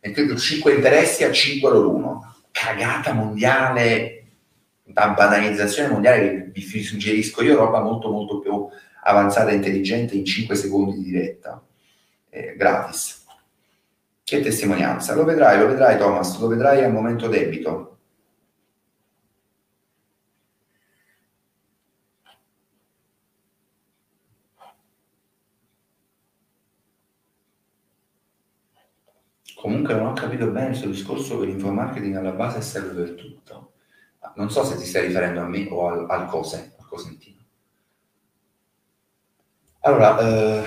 E 0.00 0.10
credo 0.10 0.36
5 0.36 0.74
interessi 0.74 1.22
a 1.22 1.30
5 1.30 1.70
all'1. 1.70 2.18
Cagata 2.50 3.12
mondiale, 3.12 4.24
una 4.86 5.10
banalizzazione 5.10 5.88
mondiale 5.88 6.18
che 6.18 6.50
vi 6.52 6.82
suggerisco 6.82 7.44
io, 7.44 7.54
roba 7.54 7.80
molto 7.80 8.10
molto 8.10 8.40
più 8.40 8.66
avanzata 9.04 9.50
e 9.50 9.54
intelligente 9.54 10.16
in 10.16 10.24
5 10.24 10.56
secondi 10.56 10.94
di 10.94 11.04
diretta. 11.04 11.62
Eh, 12.30 12.56
gratis. 12.56 13.24
Che 14.24 14.40
testimonianza. 14.40 15.14
Lo 15.14 15.22
vedrai, 15.22 15.60
lo 15.60 15.68
vedrai 15.68 15.96
Thomas, 15.96 16.36
lo 16.40 16.48
vedrai 16.48 16.82
al 16.82 16.90
momento 16.90 17.28
debito. 17.28 17.97
Comunque 29.60 29.92
non 29.94 30.06
ho 30.06 30.12
capito 30.12 30.46
bene 30.52 30.68
il 30.68 30.76
suo 30.76 30.86
discorso 30.86 31.40
che 31.40 31.46
l'infomarketing 31.46 32.14
alla 32.14 32.30
base 32.30 32.60
serve 32.60 33.02
per 33.02 33.14
tutto. 33.14 33.72
Non 34.36 34.52
so 34.52 34.62
se 34.62 34.76
ti 34.76 34.84
stai 34.84 35.08
riferendo 35.08 35.40
a 35.40 35.46
me 35.46 35.66
o 35.68 35.88
al, 35.88 36.06
al 36.08 36.26
cose, 36.26 36.74
al 36.78 36.86
cosentino. 36.86 37.42
Allora, 39.80 40.16
eh, 40.20 40.62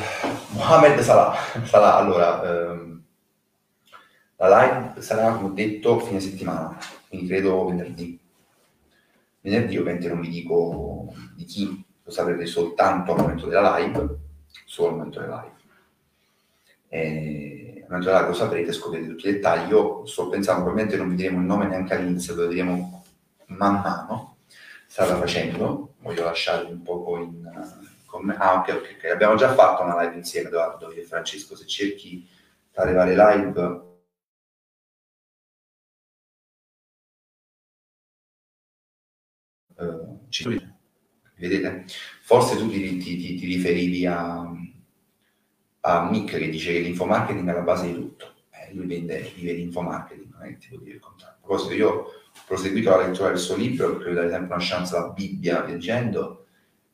Mohamed 0.50 1.00
Salah, 1.00 1.34
Salah 1.64 1.96
allora, 1.96 2.44
ehm, 2.44 3.04
la 4.36 4.62
live 4.62 5.02
sarà, 5.02 5.36
come 5.36 5.48
ho 5.48 5.54
detto, 5.54 6.00
fine 6.00 6.20
settimana, 6.20 6.78
quindi 7.08 7.28
credo 7.28 7.66
venerdì. 7.68 8.20
Venerdì 9.40 9.78
ovviamente 9.78 10.10
non 10.10 10.20
vi 10.20 10.30
dico 10.30 11.14
di 11.34 11.46
chi, 11.46 11.86
lo 12.04 12.12
saprete 12.12 12.46
soltanto 12.46 13.14
al 13.14 13.22
momento 13.22 13.48
della 13.48 13.78
live, 13.78 14.18
solo 14.66 14.90
al 14.90 14.96
momento 14.96 15.22
della 15.22 15.42
live. 15.42 15.60
E 17.92 17.94
naturale 17.94 18.28
lo 18.28 18.34
saprete, 18.34 18.72
scoprite 18.72 19.10
tutti 19.10 19.28
i 19.28 19.34
dettagli. 19.34 19.70
Io 19.70 20.06
sto 20.06 20.30
pensando, 20.30 20.64
probabilmente 20.64 20.98
non 20.98 21.10
vi 21.10 21.16
diremo 21.18 21.40
il 21.40 21.46
nome 21.46 21.68
neanche 21.68 21.94
all'inizio, 21.94 22.36
lo 22.36 22.48
vedremo 22.48 23.04
man 23.48 23.82
mano, 23.82 24.38
strada 24.88 25.18
facendo. 25.18 25.96
Voglio 26.00 26.24
lasciarvi 26.24 26.72
un 26.72 26.82
po' 26.84 27.18
in... 27.18 27.90
Con 28.06 28.30
Ah, 28.38 28.60
ok, 28.60 28.70
ok, 28.76 28.96
ok. 28.98 29.12
Abbiamo 29.12 29.36
già 29.36 29.54
fatto 29.54 29.84
una 29.84 30.02
live 30.02 30.16
insieme, 30.16 30.48
Edoardo 30.48 30.90
e 30.92 31.04
Francesco. 31.04 31.56
Se 31.56 31.66
cerchi 31.66 32.26
le 32.72 32.94
varie 32.94 33.16
live... 33.16 33.90
Uh, 39.76 40.28
ci... 40.30 40.62
Vedete? 41.36 41.86
Forse 42.22 42.56
tu 42.56 42.70
ti, 42.70 42.98
ti, 43.00 43.18
ti, 43.18 43.36
ti 43.36 43.46
riferivi 43.46 44.06
a 44.06 44.50
a 45.82 46.10
Mick 46.10 46.38
che 46.38 46.50
dice 46.50 46.74
che 46.74 46.80
l'infomarketing 46.80 47.50
è 47.50 47.54
la 47.54 47.62
base 47.62 47.88
di 47.88 47.94
tutto. 47.94 48.34
Eh, 48.52 48.74
lui 48.74 48.86
vende, 48.86 49.32
vive 49.36 49.54
l'infomarketing, 49.54 50.32
non 50.32 50.44
è 50.44 50.48
che 50.50 50.58
ti 50.58 50.68
vuol 50.70 50.84
dire 50.84 50.96
il 50.96 51.02
contrario. 51.02 51.36
A 51.36 51.46
proposito, 51.46 51.74
io 51.74 51.90
ho 51.90 52.12
proseguito 52.46 52.90
la 52.90 53.08
lettura 53.08 53.30
del 53.30 53.40
suo 53.40 53.56
libro 53.56 53.98
perché 53.98 54.14
dare 54.14 54.30
sempre 54.30 54.56
una 54.56 54.64
chance 54.64 54.96
alla 54.96 55.10
Bibbia, 55.10 55.66
leggendo, 55.66 56.46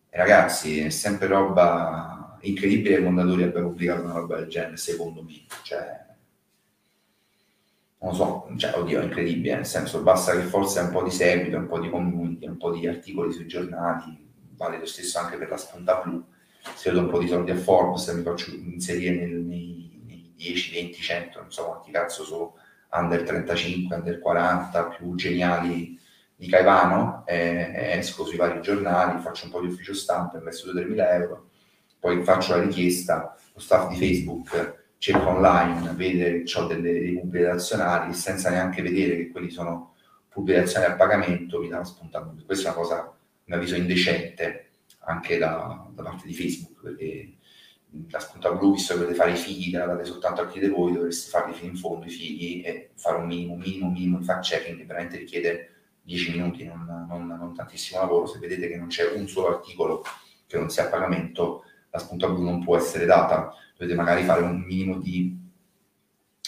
e 0.09 0.17
ragazzi, 0.17 0.79
è 0.79 0.89
sempre 0.89 1.27
roba 1.27 2.37
incredibile 2.41 2.95
che 2.95 3.01
Mondadori 3.01 3.43
abbia 3.43 3.61
pubblicato 3.61 4.03
una 4.03 4.13
roba 4.13 4.37
del 4.37 4.47
genere, 4.47 4.77
secondo 4.77 5.21
me. 5.21 5.45
Cioè, 5.63 6.05
non 7.99 8.11
lo 8.11 8.15
so, 8.15 8.47
cioè, 8.57 8.77
oddio, 8.77 9.01
è 9.01 9.03
incredibile, 9.03 9.55
nel 9.55 9.65
senso, 9.65 10.01
basta 10.01 10.31
che 10.33 10.43
forse 10.43 10.79
un 10.79 10.91
po' 10.91 11.03
di 11.03 11.11
seguito, 11.11 11.57
un 11.57 11.67
po' 11.67 11.79
di 11.79 11.89
community, 11.89 12.47
un 12.47 12.57
po' 12.57 12.71
di 12.71 12.87
articoli 12.87 13.33
sui 13.33 13.47
giornali, 13.47 14.25
vale 14.55 14.79
lo 14.79 14.85
stesso 14.85 15.19
anche 15.19 15.37
per 15.37 15.49
la 15.49 15.57
spunta 15.57 16.01
blu, 16.03 16.23
se 16.75 16.91
do 16.91 16.99
un 16.99 17.09
po' 17.09 17.19
di 17.19 17.27
soldi 17.27 17.51
a 17.51 17.55
Forbes, 17.55 18.07
mi 18.09 18.23
faccio 18.23 18.51
inserire 18.51 19.15
nel, 19.15 19.39
nei, 19.41 20.01
nei 20.05 20.33
10, 20.35 20.73
20, 20.73 21.01
100, 21.01 21.39
non 21.39 21.51
so 21.51 21.65
quanti 21.65 21.91
cazzo 21.91 22.23
sono, 22.23 22.55
under 22.91 23.23
35, 23.23 23.95
under 23.95 24.19
40, 24.19 24.83
più 24.87 25.15
geniali 25.15 25.99
di 26.35 26.47
Caivano, 26.47 27.23
eh, 27.25 27.95
esco 27.97 28.25
sui 28.25 28.37
vari 28.37 28.61
giornali, 28.61 29.19
faccio 29.21 29.45
un 29.45 29.51
po' 29.51 29.61
di 29.61 29.67
ufficio 29.67 29.93
stampa, 29.93 30.37
investo 30.37 30.71
2-3 30.71 30.87
mila 30.87 31.11
euro, 31.13 31.49
poi 31.99 32.23
faccio 32.23 32.55
la 32.55 32.61
richiesta, 32.61 33.35
lo 33.53 33.59
staff 33.59 33.89
di 33.89 33.95
Facebook 33.95 34.85
cerca 34.99 35.27
online, 35.27 35.93
vede 35.93 36.43
che 36.43 36.59
ho 36.59 36.65
delle, 36.65 36.91
dei 36.91 37.19
pubblici 37.19 37.45
azionari, 37.45 38.13
senza 38.13 38.49
neanche 38.49 38.81
vedere 38.81 39.15
che 39.15 39.31
quelli 39.31 39.49
sono 39.49 39.93
pubblicazioni 40.29 40.85
a 40.85 40.95
pagamento, 40.95 41.59
mi 41.59 41.69
danno 41.69 41.83
spuntato. 41.83 42.35
Questa 42.45 42.69
è 42.69 42.71
una 42.71 42.81
cosa, 42.81 42.99
a 42.99 43.13
mio 43.45 43.55
avviso, 43.55 43.75
indecente 43.75 44.66
anche 45.07 45.37
da, 45.37 45.87
da 45.93 46.03
parte 46.03 46.27
di 46.27 46.33
Facebook, 46.33 46.81
perché 46.81 47.37
la 48.09 48.19
spunta 48.19 48.51
blu, 48.51 48.73
visto 48.73 48.93
che 48.93 48.99
dovete 48.99 49.17
fare 49.17 49.31
i 49.31 49.37
figli 49.37 49.71
la 49.71 49.85
date 49.85 50.03
soltanto 50.03 50.41
a 50.41 50.47
chi 50.47 50.59
di 50.59 50.67
voi, 50.67 50.91
dovreste 50.91 51.29
farli 51.29 51.53
fino 51.53 51.71
in 51.71 51.77
fondo 51.77 52.05
i 52.05 52.09
figli 52.09 52.61
e 52.65 52.91
fare 52.95 53.17
un 53.17 53.27
minimo, 53.27 53.55
minimo, 53.55 53.89
minimo 53.89 54.19
di 54.19 54.25
fact 54.25 54.43
checking 54.43 54.77
che 54.77 54.85
veramente 54.85 55.17
richiede 55.17 55.71
10 56.03 56.31
minuti, 56.31 56.65
non, 56.65 57.05
non, 57.07 57.25
non, 57.25 57.55
tantissimo 57.55 58.01
lavoro. 58.01 58.27
Se 58.27 58.39
vedete 58.39 58.67
che 58.67 58.77
non 58.77 58.87
c'è 58.87 59.13
un 59.13 59.27
solo 59.27 59.55
articolo 59.55 60.03
che 60.45 60.57
non 60.57 60.69
sia 60.69 60.85
a 60.85 60.89
pagamento, 60.89 61.63
la 61.89 61.99
spunta 61.99 62.27
blu 62.27 62.43
non 62.43 62.63
può 62.63 62.77
essere 62.77 63.05
data. 63.05 63.53
Dovete 63.77 63.95
magari 63.95 64.23
fare 64.23 64.41
un 64.41 64.59
minimo 64.59 64.99
di 64.99 65.37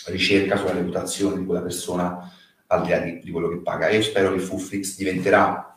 ricerca 0.08 0.58
sulla 0.58 0.74
reputazione 0.74 1.38
di 1.38 1.46
quella 1.46 1.62
persona 1.62 2.30
al 2.68 2.84
di 2.84 2.90
là 2.90 3.00
di, 3.00 3.20
di 3.20 3.32
quello 3.32 3.50
che 3.50 3.62
paga. 3.62 3.90
Io 3.90 4.02
spero 4.02 4.34
che 4.34 4.40
Fuflix 4.40 4.98
diventerà 4.98 5.69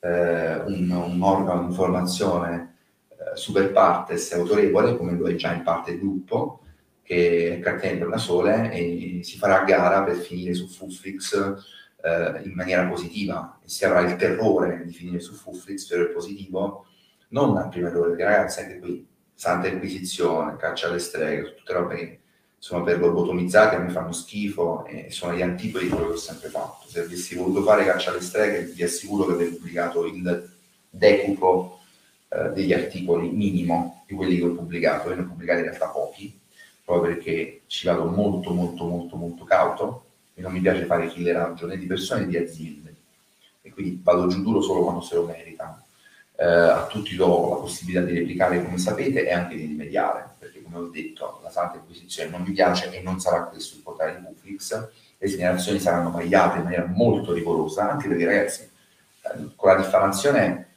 eh, 0.00 0.56
un, 0.66 0.90
un, 0.90 1.22
organo 1.22 1.62
di 1.62 1.66
informazione 1.68 2.76
eh, 3.10 3.36
super 3.36 3.72
partes 3.72 4.32
autorevole, 4.32 4.96
come 4.96 5.12
lo 5.12 5.28
è 5.28 5.34
già 5.34 5.52
in 5.52 5.62
parte 5.62 5.92
il 5.92 5.98
gruppo, 5.98 6.60
che 7.02 7.56
è 7.56 7.60
Crackten 7.60 7.98
per 7.98 8.08
la 8.08 8.18
Sole, 8.18 8.70
e 8.72 9.20
si 9.22 9.38
farà 9.38 9.64
gara 9.64 10.02
per 10.02 10.16
finire 10.16 10.54
su 10.54 10.66
Fuflix 10.66 11.34
eh, 12.02 12.42
in 12.44 12.52
maniera 12.54 12.86
positiva 12.86 13.58
e 13.64 13.68
si 13.68 13.84
avrà 13.84 14.00
il 14.00 14.16
terrore 14.16 14.84
di 14.84 14.92
finire 14.92 15.20
su 15.20 15.34
Fuflix 15.34 15.86
per 15.88 16.00
il 16.00 16.10
positivo, 16.10 16.86
non 17.28 17.56
al 17.56 17.68
primo 17.68 17.88
errore, 17.88 18.10
perché 18.10 18.24
ragazzi 18.24 18.60
anche 18.60 18.78
qui 18.78 19.06
Santa 19.34 19.68
Inquisizione, 19.68 20.56
caccia 20.56 20.88
alle 20.88 20.98
streghe, 20.98 21.54
tutte 21.54 21.72
robe 21.72 21.96
che 21.96 22.20
sono 22.58 22.82
per 22.82 22.98
lobotomizzati, 22.98 23.76
a 23.76 23.78
me 23.78 23.90
fanno 23.90 24.12
schifo 24.12 24.84
e 24.84 25.10
sono 25.10 25.34
gli 25.34 25.42
antipodi 25.42 25.84
di 25.84 25.90
quello 25.90 26.08
che 26.08 26.14
ho 26.14 26.16
sempre 26.16 26.48
fatto. 26.48 26.77
Se 26.98 27.04
avessi 27.04 27.36
voluto 27.36 27.62
fare 27.62 27.84
caccia 27.84 28.10
alle 28.10 28.20
streghe, 28.20 28.64
vi 28.64 28.82
assicuro 28.82 29.26
che 29.26 29.32
avrei 29.32 29.50
pubblicato 29.50 30.04
il 30.04 30.50
decupo 30.90 31.78
eh, 32.28 32.48
degli 32.48 32.72
articoli 32.72 33.30
minimo 33.30 34.02
di 34.08 34.16
quelli 34.16 34.36
che 34.36 34.44
ho 34.44 34.52
pubblicato, 34.52 35.12
e 35.12 35.14
ne 35.14 35.20
ho 35.20 35.26
pubblicati 35.26 35.60
in 35.60 35.66
realtà 35.66 35.86
pochi, 35.86 36.36
proprio 36.84 37.14
perché 37.14 37.60
ci 37.68 37.86
vado 37.86 38.06
molto, 38.06 38.50
molto, 38.50 38.84
molto, 38.84 39.14
molto 39.14 39.44
cauto 39.44 40.04
e 40.34 40.40
non 40.40 40.50
mi 40.50 40.60
piace 40.60 40.86
fare 40.86 41.06
killeraggio 41.06 41.66
né 41.66 41.78
di 41.78 41.86
persone 41.86 42.22
né 42.22 42.26
di 42.26 42.36
aziende. 42.36 42.94
E 43.62 43.70
quindi 43.70 44.00
vado 44.02 44.26
giù 44.26 44.42
duro 44.42 44.60
solo 44.60 44.82
quando 44.82 45.00
se 45.00 45.14
lo 45.14 45.24
meritano. 45.24 45.84
Eh, 46.34 46.44
a 46.44 46.86
tutti 46.88 47.14
do 47.14 47.50
la 47.50 47.56
possibilità 47.56 48.04
di 48.04 48.18
replicare 48.18 48.64
come 48.64 48.78
sapete 48.78 49.24
e 49.24 49.32
anche 49.32 49.54
di 49.54 49.66
rimediare 49.66 50.28
come 50.70 50.84
ho 50.84 50.88
detto, 50.88 51.40
la 51.42 51.50
Santa 51.50 51.78
Inquisizione 51.78 52.30
non 52.30 52.42
mi 52.42 52.52
piace 52.52 52.92
e 52.92 53.00
non 53.00 53.18
sarà 53.20 53.44
questo 53.44 53.76
il 53.76 53.82
portale 53.82 54.16
di 54.16 54.26
Buflix, 54.26 54.88
le 55.18 55.28
segnalazioni 55.28 55.80
saranno 55.80 56.12
tagliate 56.12 56.58
in 56.58 56.64
maniera 56.64 56.86
molto 56.86 57.32
rigorosa, 57.32 57.90
anche 57.90 58.08
perché 58.08 58.24
ragazzi, 58.24 58.62
eh, 58.62 59.50
con 59.56 59.70
la 59.70 59.76
diffamazione 59.76 60.68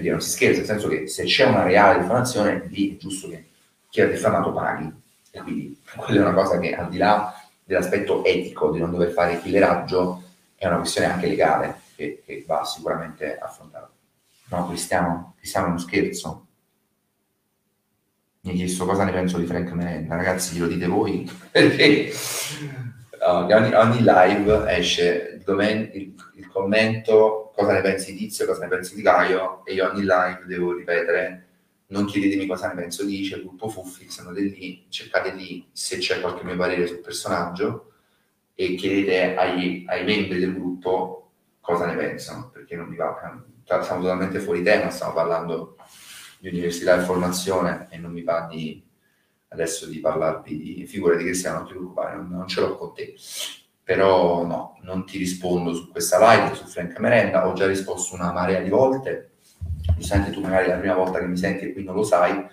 dire, 0.00 0.10
non 0.12 0.20
si 0.20 0.30
scherza, 0.30 0.58
nel 0.58 0.66
senso 0.66 0.88
che 0.88 1.06
se 1.06 1.24
c'è 1.24 1.44
una 1.46 1.62
reale 1.62 2.00
diffamazione, 2.00 2.66
lì 2.68 2.94
è 2.94 2.96
giusto 2.98 3.28
che 3.28 3.48
chi 3.88 4.00
ha 4.00 4.08
diffamato 4.08 4.52
paghi. 4.52 4.92
E 5.30 5.40
quindi 5.40 5.80
quella 5.96 6.20
è 6.20 6.22
una 6.22 6.34
cosa 6.34 6.58
che 6.58 6.74
al 6.74 6.88
di 6.88 6.98
là 6.98 7.34
dell'aspetto 7.64 8.24
etico 8.24 8.70
di 8.70 8.78
non 8.78 8.90
dover 8.90 9.10
fare 9.10 9.40
killeraggio, 9.40 10.22
è 10.54 10.66
una 10.66 10.78
questione 10.78 11.08
anche 11.08 11.26
legale 11.26 11.80
che, 11.94 12.22
che 12.24 12.44
va 12.46 12.64
sicuramente 12.64 13.38
affrontata. 13.38 13.90
No, 14.48 14.68
Cristiano, 14.68 15.34
Cristiano 15.36 15.66
è 15.66 15.70
uno 15.70 15.78
scherzo, 15.78 16.46
mi 18.42 18.52
ha 18.52 18.54
chiesto 18.54 18.86
cosa 18.86 19.02
ne 19.02 19.10
penso 19.10 19.38
di 19.38 19.46
Frank 19.46 19.72
Menenda. 19.72 20.14
Ragazzi, 20.14 20.56
lo 20.58 20.68
dite 20.68 20.86
voi, 20.86 21.28
perché 21.50 22.12
ogni, 23.26 23.74
ogni, 23.74 23.98
live 24.00 24.64
esce 24.68 25.34
il, 25.34 25.42
domen- 25.42 25.90
il, 25.92 26.14
il, 26.34 26.48
commento 26.48 27.52
cosa 27.54 27.72
ne 27.72 27.80
pensi 27.80 28.12
di 28.12 28.18
Tizio, 28.18 28.46
cosa 28.46 28.62
ne 28.62 28.68
pensi 28.68 28.94
di 28.94 29.02
Gaio, 29.02 29.64
e 29.64 29.74
io 29.74 29.90
ogni 29.90 30.02
live 30.02 30.44
devo 30.46 30.72
ripetere. 30.72 31.42
Non 31.88 32.04
chiedetemi 32.06 32.46
cosa 32.46 32.68
ne 32.68 32.74
penso 32.74 33.04
di, 33.04 33.22
c'è 33.22 33.36
il 33.36 33.42
gruppo 33.42 33.68
Fuffix, 33.68 34.18
andate 34.18 34.40
lì, 34.40 34.86
cercate 34.88 35.32
lì 35.32 35.68
se 35.70 35.98
c'è 35.98 36.20
qualche 36.20 36.42
mio 36.44 36.56
parere 36.56 36.86
sul 36.86 36.98
personaggio 36.98 37.92
e 38.54 38.74
chiedete 38.74 39.36
ai, 39.36 39.84
ai 39.86 40.04
membri 40.04 40.40
del 40.40 40.54
gruppo 40.54 41.30
cosa 41.60 41.86
ne 41.86 41.96
pensano, 41.96 42.50
perché 42.52 42.74
non 42.74 42.88
mi 42.88 42.96
va, 42.96 43.14
siamo 43.82 44.00
totalmente 44.00 44.40
fuori 44.40 44.62
tema, 44.62 44.90
stiamo 44.90 45.12
parlando 45.12 45.76
di 46.38 46.48
università 46.48 47.00
e 47.00 47.04
formazione 47.04 47.86
e 47.90 47.98
non 47.98 48.12
mi 48.12 48.22
va 48.22 48.48
di 48.50 48.85
adesso 49.56 49.86
di 49.86 49.98
parlarvi 49.98 50.56
di 50.56 50.86
figure 50.86 51.16
di 51.16 51.24
Cristiano, 51.24 51.58
non 51.58 51.66
ti 51.66 51.72
preoccupare, 51.72 52.16
non, 52.16 52.28
non 52.28 52.46
ce 52.46 52.60
l'ho 52.60 52.76
con 52.76 52.94
te. 52.94 53.14
Però 53.82 54.44
no, 54.44 54.78
non 54.82 55.06
ti 55.06 55.16
rispondo 55.18 55.72
su 55.72 55.90
questa 55.90 56.18
live, 56.18 56.54
su 56.54 56.64
Frank 56.66 56.98
Merenda, 56.98 57.46
ho 57.46 57.52
già 57.52 57.66
risposto 57.66 58.14
una 58.14 58.32
marea 58.32 58.60
di 58.60 58.68
volte, 58.68 59.30
mi 59.96 60.02
senti 60.02 60.30
tu 60.30 60.40
magari 60.40 60.68
la 60.68 60.76
prima 60.76 60.94
volta 60.94 61.20
che 61.20 61.26
mi 61.26 61.36
senti 61.36 61.66
e 61.66 61.72
qui 61.72 61.84
non 61.84 61.94
lo 61.94 62.02
sai, 62.02 62.44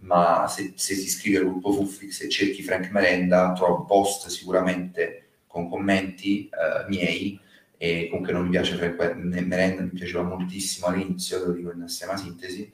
ma 0.00 0.46
se, 0.48 0.74
se 0.76 0.94
ti 0.94 1.00
iscrivi 1.00 1.36
al 1.36 1.44
gruppo 1.44 1.72
Fuffix 1.72 2.22
e 2.22 2.28
cerchi 2.28 2.62
Frank 2.62 2.90
Merenda, 2.90 3.52
trovo 3.52 3.84
post 3.84 4.28
sicuramente 4.28 5.24
con 5.46 5.68
commenti 5.68 6.48
eh, 6.48 6.88
miei 6.88 7.40
e 7.76 8.08
comunque 8.08 8.32
non 8.32 8.44
mi 8.44 8.50
piace 8.50 8.76
Frank 8.76 9.14
Merenda, 9.16 9.82
mi 9.82 9.90
piaceva 9.90 10.22
moltissimo 10.22 10.86
all'inizio, 10.86 11.44
lo 11.44 11.52
dico 11.52 11.72
in 11.72 11.82
estrema 11.82 12.16
sintesi, 12.16 12.70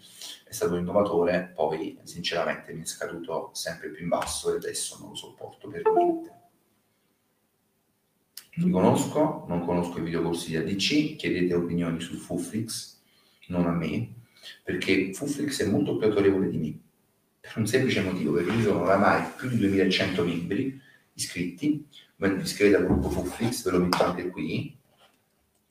stato 0.55 0.77
innovatore, 0.77 1.53
poi 1.55 1.99
sinceramente 2.05 2.73
mi 2.73 2.83
è 2.83 2.87
scaduto 2.87 3.51
sempre 3.53 3.91
più 3.91 4.03
in 4.03 4.09
basso 4.09 4.53
e 4.53 4.57
adesso 4.57 4.97
non 5.01 5.11
lo 5.11 5.15
sopporto 5.15 5.69
per 5.69 5.83
niente. 5.95 6.33
Li 8.57 8.71
conosco, 8.71 9.45
non 9.49 9.65
conosco 9.65 9.99
i 9.99 10.03
videocorsi 10.03 10.51
di 10.51 10.57
ADC, 10.57 11.17
chiedete 11.17 11.55
opinioni 11.55 12.01
su 12.01 12.15
Fuflix, 12.15 13.01
non 13.49 13.67
a 13.67 13.73
me, 13.73 14.15
perché 14.63 15.13
Fuflix 15.13 15.63
è 15.63 15.67
molto 15.69 15.97
più 15.97 16.07
autorevole 16.07 16.49
di 16.49 16.59
me, 16.59 16.79
per 17.41 17.53
un 17.57 17.67
semplice 17.67 18.01
motivo, 18.01 18.33
perché 18.33 18.53
ci 18.53 18.63
sono 18.63 18.83
oramai 18.83 19.29
più 19.37 19.49
di 19.49 19.59
2100 19.59 20.25
membri 20.25 20.81
iscritti, 21.15 21.87
vi 22.17 22.41
iscrivete 22.41 22.77
al 22.77 22.87
gruppo 22.87 23.11
Fuflix, 23.11 23.65
ve 23.65 23.71
lo 23.73 23.81
metto 23.81 24.05
anche 24.05 24.29
qui, 24.31 24.77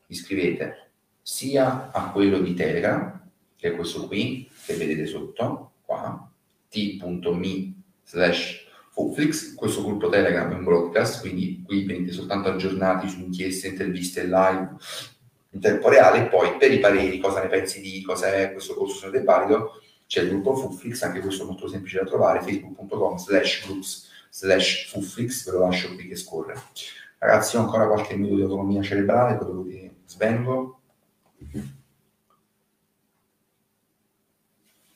iscrivete 0.07 0.91
sia 1.21 1.89
a 1.91 2.11
quello 2.11 2.39
di 2.39 2.53
Telegram, 2.53 3.22
che 3.63 3.69
è 3.69 3.75
questo 3.77 4.07
qui, 4.07 4.49
che 4.65 4.75
vedete 4.75 5.05
sotto, 5.05 5.71
qua, 5.85 6.29
t.me 6.67 7.73
slash 8.03 8.65
Fuflix, 8.91 9.55
questo 9.55 9.81
gruppo 9.85 10.09
Telegram 10.09 10.51
è 10.51 10.55
un 10.55 10.65
broadcast, 10.65 11.21
quindi 11.21 11.63
qui 11.65 11.85
venite 11.85 12.11
soltanto 12.11 12.49
aggiornati 12.49 13.07
su 13.07 13.21
inchieste, 13.21 13.69
interviste 13.69 14.25
live 14.25 14.75
in 15.51 15.61
tempo 15.61 15.87
reale, 15.87 16.27
poi 16.27 16.57
per 16.57 16.73
i 16.73 16.79
pareri, 16.79 17.19
cosa 17.19 17.41
ne 17.41 17.47
pensi 17.47 17.79
di 17.79 18.01
cosa 18.01 18.33
è 18.33 18.51
questo 18.51 18.73
corso 18.73 19.09
se 19.09 19.17
è 19.17 19.23
valido, 19.23 19.81
c'è 20.07 20.23
il 20.23 20.29
gruppo 20.29 20.57
Fuflix, 20.57 21.01
anche 21.03 21.21
questo 21.21 21.43
è 21.43 21.45
molto 21.45 21.69
semplice 21.69 21.99
da 21.99 22.05
trovare, 22.05 22.41
facebook.com 22.41 23.15
slash 23.15 23.65
groups 23.65 24.11
slash 24.29 24.89
Fuflix, 24.89 25.45
ve 25.45 25.51
lo 25.51 25.59
lascio 25.59 25.95
qui 25.95 26.09
che 26.09 26.17
scorre. 26.17 26.55
Ragazzi, 27.17 27.55
ho 27.55 27.61
ancora 27.61 27.87
qualche 27.87 28.17
minuto 28.17 28.35
di 28.35 28.41
autonomia 28.41 28.81
cerebrale, 28.81 29.37
quello 29.37 29.63
che 29.63 29.91
svengo. 30.05 30.81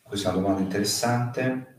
Questa 0.08 0.30
è 0.30 0.32
una 0.32 0.42
domanda 0.42 0.62
interessante. 0.64 1.76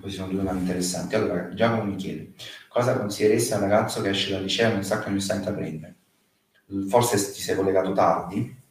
Queste 0.00 0.18
sono 0.18 0.32
due 0.32 0.38
domande 0.38 0.62
interessanti. 0.62 1.14
Allora, 1.14 1.54
Giacomo 1.54 1.84
mi 1.84 1.94
chiede, 1.94 2.32
cosa 2.68 2.98
consiglieresti 2.98 3.52
a 3.52 3.56
un 3.58 3.62
ragazzo 3.62 4.02
che 4.02 4.08
esce 4.08 4.32
dal 4.32 4.42
liceo 4.42 4.70
e 4.70 4.72
non 4.72 4.82
sa 4.82 4.98
che 4.98 5.20
sta 5.20 5.36
intraprendere? 5.36 5.96
Forse 6.88 7.16
ti 7.32 7.40
sei 7.40 7.54
collegato 7.54 7.92
tardi, 7.92 8.62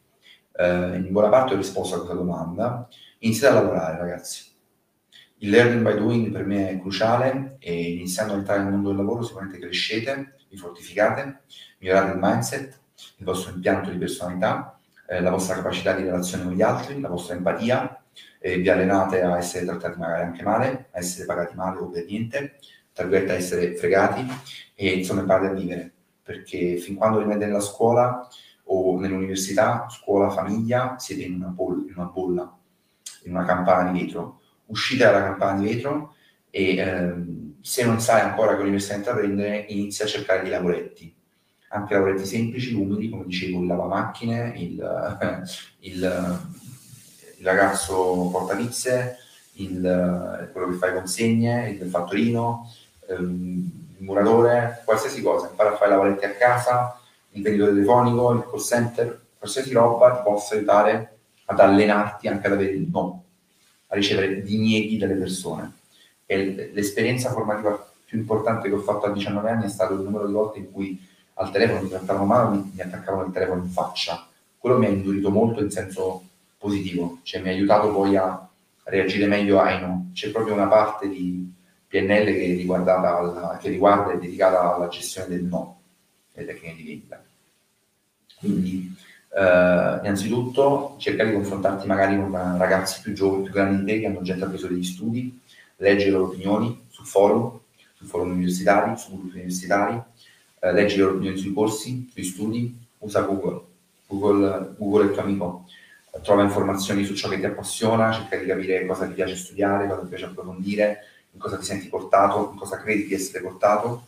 eh, 0.57 0.95
in 0.97 1.11
buona 1.11 1.29
parte 1.29 1.53
ho 1.53 1.57
risposto 1.57 1.95
a 1.95 1.97
questa 1.99 2.15
domanda. 2.17 2.89
Iniziate 3.19 3.55
a 3.55 3.61
lavorare, 3.61 3.97
ragazzi. 3.97 4.53
Il 5.37 5.51
learning 5.51 5.83
by 5.83 5.97
doing 5.97 6.31
per 6.33 6.45
me 6.45 6.69
è 6.69 6.79
cruciale 6.79 7.55
e 7.59 7.93
iniziando 7.93 8.33
a 8.33 8.37
entrare 8.37 8.61
nel 8.61 8.73
mondo 8.73 8.89
del 8.89 8.97
lavoro 8.97 9.23
sicuramente 9.23 9.59
crescete, 9.59 10.35
vi 10.49 10.57
fortificate, 10.57 11.43
migliorate 11.79 12.11
il 12.11 12.19
mindset, 12.19 12.79
il 13.17 13.25
vostro 13.25 13.53
impianto 13.53 13.89
di 13.89 13.97
personalità 13.97 14.74
eh, 15.07 15.21
la 15.21 15.29
vostra 15.29 15.55
capacità 15.55 15.93
di 15.93 16.03
relazione 16.03 16.43
con 16.43 16.53
gli 16.53 16.61
altri, 16.61 16.99
la 16.99 17.09
vostra 17.09 17.35
empatia, 17.35 18.03
eh, 18.39 18.57
vi 18.57 18.69
allenate 18.69 19.21
a 19.21 19.37
essere 19.37 19.65
trattati 19.65 19.99
magari 19.99 20.23
anche 20.23 20.43
male, 20.43 20.87
a 20.91 20.99
essere 20.99 21.25
pagati 21.25 21.55
male 21.55 21.79
o 21.79 21.89
per 21.89 22.05
niente, 22.05 22.57
tra 22.93 23.05
virgolette 23.05 23.33
a 23.33 23.35
essere 23.35 23.75
fregati 23.75 24.25
e 24.73 24.89
insomma 24.89 25.21
imparate 25.21 25.47
a 25.47 25.53
vivere, 25.53 25.93
perché 26.23 26.77
fin 26.77 26.95
quando 26.95 27.19
rimanete 27.19 27.45
nella 27.45 27.59
scuola 27.59 28.27
o 28.65 28.99
nell'università, 28.99 29.87
scuola, 29.89 30.29
famiglia, 30.29 30.97
siete 30.97 31.23
in 31.23 31.35
una, 31.35 31.47
bolla, 31.47 31.83
in 31.87 31.93
una 31.95 32.05
bolla, 32.05 32.57
in 33.23 33.31
una 33.31 33.45
campana 33.45 33.91
di 33.91 33.99
vetro. 33.99 34.41
Uscite 34.67 35.03
dalla 35.03 35.21
campana 35.21 35.59
di 35.59 35.67
vetro 35.67 36.15
e 36.49 36.77
ehm, 36.77 37.55
se 37.61 37.85
non 37.85 37.99
sai 37.99 38.21
ancora 38.21 38.55
che 38.55 38.61
università 38.61 38.95
intraprendere, 38.95 39.65
inizia 39.69 40.05
a 40.05 40.07
cercare 40.07 40.41
dei 40.41 40.49
lavoretti 40.49 41.14
anche 41.75 41.93
lavoretti 41.93 42.25
semplici, 42.25 42.73
umili, 42.73 43.09
come 43.09 43.25
dicevo, 43.25 43.59
il 43.59 43.67
lavamacchine, 43.67 44.53
il, 44.57 45.47
il, 45.79 46.39
il 47.37 47.45
ragazzo 47.45 48.29
portavizze, 48.31 49.17
il, 49.53 50.49
quello 50.51 50.69
che 50.69 50.77
fa 50.77 50.93
consegne, 50.93 51.69
il 51.69 51.89
fattorino, 51.89 52.71
ehm, 53.07 53.71
il 53.97 54.03
muratore, 54.03 54.81
qualsiasi 54.85 55.21
cosa, 55.21 55.49
impara 55.49 55.73
a 55.73 55.75
fare 55.75 55.91
lavoretti 55.91 56.25
a 56.25 56.31
casa, 56.31 56.99
il 57.31 57.41
venditore 57.41 57.71
telefonico, 57.71 58.31
il 58.31 58.45
call 58.49 58.59
center, 58.59 59.21
qualsiasi 59.37 59.73
roba 59.73 60.15
ti 60.15 60.23
possa 60.23 60.55
aiutare 60.55 61.17
ad 61.45 61.59
allenarti 61.59 62.27
anche 62.27 62.47
ad 62.47 62.53
avere 62.53 62.71
il 62.71 62.87
no, 62.91 63.23
a 63.87 63.95
ricevere 63.95 64.41
dinieghi 64.41 64.97
dalle 64.97 65.15
persone. 65.15 65.73
E 66.25 66.71
l'esperienza 66.73 67.31
formativa 67.31 67.87
più 68.05 68.17
importante 68.17 68.67
che 68.67 68.75
ho 68.75 68.79
fatto 68.79 69.05
a 69.05 69.11
19 69.11 69.49
anni 69.49 69.65
è 69.65 69.69
stato 69.69 69.93
il 69.93 70.01
numero 70.01 70.25
di 70.25 70.33
volte 70.33 70.59
in 70.59 70.71
cui 70.71 70.99
al 71.35 71.51
telefono 71.51 71.81
mi 71.81 71.89
trattavano 71.89 72.25
male, 72.25 72.55
mi, 72.55 72.71
mi 72.73 72.81
attaccavano 72.81 73.27
il 73.27 73.33
telefono 73.33 73.61
in 73.63 73.69
faccia. 73.69 74.27
Quello 74.57 74.77
mi 74.77 74.85
ha 74.85 74.89
indurito 74.89 75.29
molto 75.29 75.61
in 75.61 75.69
senso 75.69 76.23
positivo, 76.57 77.19
cioè 77.23 77.41
mi 77.41 77.49
ha 77.49 77.51
aiutato 77.51 77.91
poi 77.91 78.15
a 78.15 78.47
reagire 78.83 79.27
meglio 79.27 79.59
ai 79.59 79.79
no. 79.79 80.09
C'è 80.13 80.31
proprio 80.31 80.53
una 80.53 80.67
parte 80.67 81.07
di 81.07 81.53
PNL 81.87 82.25
che, 82.25 82.65
alla, 82.69 83.57
che 83.61 83.69
riguarda 83.69 84.11
e 84.11 84.19
dedicata 84.19 84.75
alla 84.75 84.87
gestione 84.87 85.29
del 85.29 85.43
no, 85.43 85.79
le 86.33 86.45
tecniche 86.45 86.75
di 86.75 86.83
vendita. 86.83 87.23
Quindi, 88.39 88.95
eh, 89.33 89.99
innanzitutto, 90.01 90.95
cercare 90.97 91.29
di 91.29 91.35
confrontarti 91.35 91.87
magari 91.87 92.15
con 92.17 92.57
ragazzi 92.57 93.01
più 93.01 93.13
giovani, 93.13 93.43
più 93.43 93.53
grandi 93.53 93.83
di 93.83 93.85
te, 93.85 93.99
che 93.99 94.05
hanno 94.07 94.21
già 94.21 94.33
intrapreso 94.33 94.67
degli 94.67 94.83
studi, 94.83 95.39
leggi 95.77 96.05
le 96.05 96.11
loro 96.11 96.25
opinioni 96.25 96.85
sul 96.89 97.05
forum, 97.05 97.59
sul 97.93 98.07
forum 98.07 98.31
universitario, 98.31 98.95
su 98.95 99.11
gruppi 99.11 99.35
universitari, 99.35 100.01
eh, 100.65 100.73
leggi 100.73 100.97
le 100.97 101.03
opinioni 101.03 101.37
sui 101.37 101.53
corsi, 101.53 102.09
sui 102.11 102.23
studi, 102.23 102.75
usa 102.99 103.21
Google. 103.21 103.61
Google, 104.07 104.75
Google 104.77 105.03
è 105.03 105.07
il 105.07 105.13
tuo 105.13 105.21
amico, 105.21 105.65
trova 106.23 106.43
informazioni 106.43 107.03
su 107.03 107.13
ciò 107.13 107.29
che 107.29 107.39
ti 107.39 107.45
appassiona, 107.45 108.11
cerca 108.11 108.37
di 108.37 108.45
capire 108.45 108.85
cosa 108.85 109.05
ti 109.05 109.13
piace 109.13 109.35
studiare, 109.35 109.87
cosa 109.87 110.01
ti 110.01 110.07
piace 110.07 110.25
approfondire, 110.25 110.99
in 111.31 111.39
cosa 111.39 111.57
ti 111.57 111.65
senti 111.65 111.87
portato, 111.87 112.49
in 112.51 112.57
cosa 112.57 112.77
credi 112.77 113.05
di 113.05 113.13
essere 113.13 113.43
portato 113.43 114.07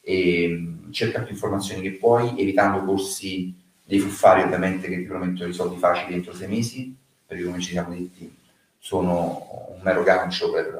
e 0.00 0.48
mm, 0.48 0.90
cerca 0.92 1.20
più 1.20 1.32
informazioni 1.32 1.82
che 1.82 1.92
puoi, 1.92 2.38
evitando 2.38 2.84
corsi 2.84 3.54
dei 3.84 3.98
fuffari 3.98 4.42
ovviamente 4.42 4.88
che 4.88 4.96
ti 4.96 5.04
promettono 5.04 5.48
i 5.48 5.54
soldi 5.54 5.76
facili 5.76 6.14
entro 6.14 6.32
sei 6.34 6.48
mesi, 6.48 6.94
perché 7.26 7.44
come 7.44 7.60
ci 7.60 7.72
siamo 7.72 7.94
detti 7.94 8.38
sono 8.78 9.74
un 9.74 9.80
mero 9.82 10.02
gancio 10.02 10.50
per, 10.50 10.78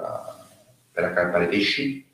per 0.91 1.05
accampare 1.05 1.47
pesci 1.47 2.07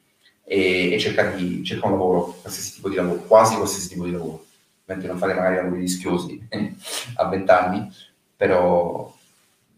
e, 0.48 0.93
e 0.93 0.98
cercare 1.01 1.35
di 1.35 1.64
cercare 1.64 1.93
un 1.93 1.98
lavoro, 1.98 2.36
qualsiasi 2.40 2.74
tipo 2.74 2.89
di 2.89 2.94
lavoro, 2.94 3.20
quasi 3.23 3.56
qualsiasi 3.56 3.89
tipo 3.89 4.05
di 4.05 4.12
lavoro, 4.12 4.44
mentre 4.85 5.09
non 5.09 5.18
fare 5.18 5.35
magari 5.35 5.56
lavori 5.56 5.81
rischiosi 5.81 6.47
a 7.16 7.28
20 7.28 7.51
anni, 7.51 7.93
però 8.36 9.12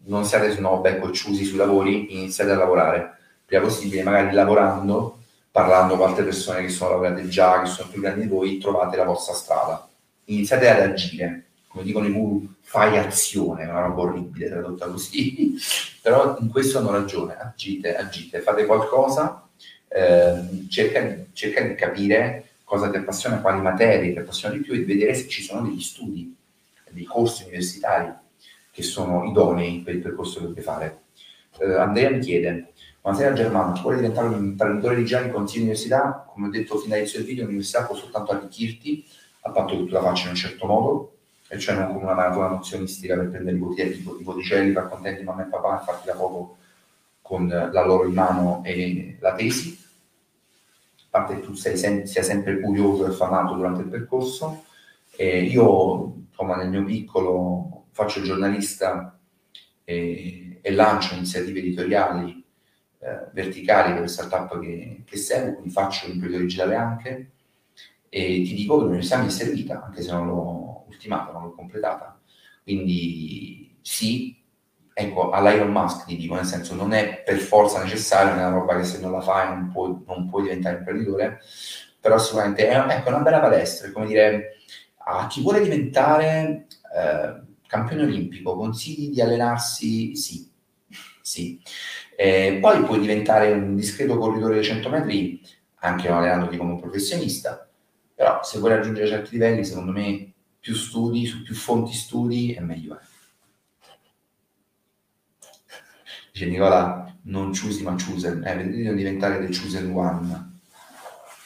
non 0.03 0.25
siate 0.25 0.51
snob 0.51 0.85
e 0.85 0.99
cocciusi 0.99 1.43
sui 1.43 1.57
lavori, 1.57 2.13
iniziate 2.13 2.51
a 2.51 2.55
lavorare. 2.55 3.17
Prima 3.45 3.63
possibile, 3.63 4.03
magari 4.03 4.33
lavorando, 4.33 5.17
parlando 5.49 5.97
con 5.97 6.07
altre 6.07 6.23
persone 6.23 6.61
che 6.61 6.69
sono 6.69 6.91
lavorate 6.91 7.27
già, 7.27 7.61
che 7.61 7.67
sono 7.67 7.89
più 7.89 8.01
grandi 8.01 8.21
di 8.21 8.27
voi, 8.27 8.59
trovate 8.59 8.95
la 8.95 9.05
vostra 9.05 9.33
strada. 9.33 9.87
Iniziate 10.25 10.69
ad 10.69 10.81
agire, 10.81 11.45
come 11.67 11.83
dicono 11.83 12.05
i 12.05 12.11
guru, 12.11 12.47
fai 12.61 12.97
azione, 12.99 13.63
è 13.63 13.69
una 13.69 13.81
roba 13.81 14.01
orribile 14.03 14.49
tradotta 14.49 14.87
così, 14.87 15.55
però 16.01 16.37
in 16.39 16.49
questo 16.49 16.77
hanno 16.77 16.91
ragione, 16.91 17.35
agite, 17.35 17.95
agite, 17.95 18.41
fate 18.41 18.67
qualcosa 18.67 19.48
eh, 19.89 20.67
cerca, 20.69 21.25
cerca, 21.33 21.61
di 21.63 21.75
capire 21.75 22.49
cosa 22.63 22.89
ti 22.89 22.97
appassiona, 22.97 23.41
quali 23.41 23.61
materie 23.61 24.13
ti 24.13 24.19
appassionano 24.19 24.59
di 24.59 24.65
più 24.65 24.75
e 24.75 24.85
vedere 24.85 25.13
se 25.15 25.27
ci 25.27 25.41
sono 25.41 25.67
degli 25.67 25.81
studi, 25.81 26.35
dei 26.89 27.03
corsi 27.03 27.43
universitari 27.43 28.11
che 28.71 28.83
sono 28.83 29.25
idonei 29.25 29.81
per 29.81 29.95
il 29.95 30.01
percorso 30.01 30.39
che 30.39 30.47
vuoi 30.47 30.61
fare. 30.61 31.01
Eh, 31.59 31.73
Andrea 31.73 32.11
mi 32.11 32.19
chiede, 32.19 32.73
buonasera 33.01 33.33
Germano, 33.33 33.79
vuoi 33.81 33.95
diventare 33.95 34.27
un 34.27 34.43
imprenditore 34.43 34.95
di 34.95 35.05
già 35.05 35.21
in 35.21 35.31
consiglio 35.31 35.63
università? 35.63 36.25
Come 36.31 36.47
ho 36.47 36.51
detto 36.51 36.77
fin 36.77 36.89
dall'inizio 36.89 37.19
del 37.19 37.27
video, 37.27 37.43
l'università 37.45 37.83
può 37.83 37.95
soltanto 37.95 38.31
arricchirti, 38.31 39.05
a 39.41 39.51
patto 39.51 39.75
che 39.75 39.85
tu 39.85 39.91
la 39.91 40.01
faccia 40.01 40.25
in 40.25 40.29
un 40.29 40.35
certo 40.35 40.65
modo, 40.67 41.13
e 41.47 41.57
cioè 41.57 41.75
non 41.75 41.87
come 41.87 42.03
una 42.03 42.13
maratona 42.13 42.49
nozionistica 42.49 43.15
per 43.15 43.29
prendere 43.29 43.57
i 43.57 43.59
voti, 43.59 43.81
i 43.81 44.23
voticelli, 44.23 44.71
far 44.71 44.87
contenti 44.87 45.23
mamma 45.23 45.43
e 45.43 45.49
papà 45.49 45.81
e 45.81 45.83
farti 45.83 46.07
la 46.07 46.15
foto 46.15 46.57
con 47.29 47.47
la 47.47 47.85
loro 47.85 48.07
in 48.07 48.15
mano 48.15 48.63
e 48.63 49.15
la 49.19 49.35
tesi, 49.35 49.77
a 50.95 51.07
parte 51.11 51.35
che 51.35 51.41
tu 51.41 51.53
sei, 51.53 51.77
sia 51.77 52.23
sempre 52.23 52.59
curioso 52.59 53.05
e 53.05 53.09
affamato 53.09 53.53
durante 53.53 53.81
il 53.81 53.87
percorso. 53.87 54.63
E 55.15 55.43
io, 55.43 56.23
insomma, 56.27 56.55
nel 56.55 56.71
mio 56.71 56.83
piccolo 56.83 57.85
faccio 57.91 58.17
il 58.17 58.25
giornalista 58.25 59.15
e, 59.83 60.57
e 60.59 60.71
lancio 60.71 61.13
iniziative 61.13 61.59
editoriali 61.59 62.43
eh, 62.97 63.27
verticali 63.31 63.93
per 63.93 64.01
le 64.01 64.07
startup 64.07 64.59
che, 64.59 65.03
che 65.05 65.17
seguo, 65.17 65.53
quindi 65.53 65.69
faccio 65.69 66.07
l'impresa 66.07 66.37
digitale 66.39 66.73
anche 66.73 67.31
e 68.09 68.41
ti 68.43 68.55
dico 68.55 68.77
che 68.77 68.83
l'università 68.85 69.19
mi 69.19 69.27
è 69.27 69.29
servita, 69.29 69.83
anche 69.83 70.01
se 70.01 70.11
non 70.11 70.25
l'ho 70.25 70.85
ultimata, 70.87 71.31
non 71.31 71.43
l'ho 71.43 71.53
completata. 71.53 72.19
Quindi 72.63 73.77
sì, 73.81 74.35
ecco, 74.99 75.31
all'Iron 75.31 75.71
Musk 75.71 76.05
ti 76.05 76.15
dico, 76.17 76.35
nel 76.35 76.45
senso 76.45 76.75
non 76.75 76.93
è 76.93 77.23
per 77.23 77.37
forza 77.37 77.81
necessario, 77.81 78.31
è 78.31 78.35
una 78.35 78.49
roba 78.49 78.77
che 78.77 78.83
se 78.83 78.99
non 78.99 79.11
la 79.11 79.21
fai 79.21 79.47
non 79.47 79.69
puoi, 79.71 79.95
non 80.05 80.29
puoi 80.29 80.43
diventare 80.43 80.77
imprenditore, 80.77 81.39
però 81.99 82.17
sicuramente 82.17 82.67
è, 82.67 82.77
ecco, 82.77 83.09
una 83.09 83.19
bella 83.19 83.39
palestra, 83.39 83.91
come 83.91 84.05
dire, 84.07 84.57
a 84.97 85.27
chi 85.27 85.41
vuole 85.41 85.61
diventare 85.61 86.67
eh, 86.95 87.41
campione 87.67 88.03
olimpico, 88.03 88.55
consigli 88.55 89.11
di 89.11 89.21
allenarsi? 89.21 90.15
Sì, 90.15 90.49
sì. 91.21 91.59
Eh, 92.15 92.57
poi 92.59 92.83
puoi 92.83 92.99
diventare 92.99 93.51
un 93.51 93.75
discreto 93.75 94.17
corridore 94.17 94.59
di 94.59 94.65
100 94.65 94.89
metri 94.89 95.41
anche 95.81 96.09
allenandoti 96.09 96.57
come 96.57 96.77
professionista, 96.77 97.67
però 98.13 98.43
se 98.43 98.59
vuoi 98.59 98.71
raggiungere 98.73 99.07
certi 99.07 99.31
livelli, 99.31 99.63
secondo 99.63 99.91
me 99.91 100.33
più 100.59 100.75
studi, 100.75 101.25
su 101.25 101.41
più 101.43 101.55
fonti 101.55 101.93
studi 101.93 102.53
è 102.53 102.59
meglio 102.59 102.97
è. 102.99 103.01
Dice 106.28 106.28
Nicola, 106.45 107.15
non 107.23 107.51
choosy 107.51 107.83
ma 107.83 107.95
chosen, 107.95 108.43
eh, 108.45 108.55
vedete 108.55 108.93
diventare 108.93 109.45
the 109.45 109.51
chosen 109.51 109.91
one. 109.91 110.49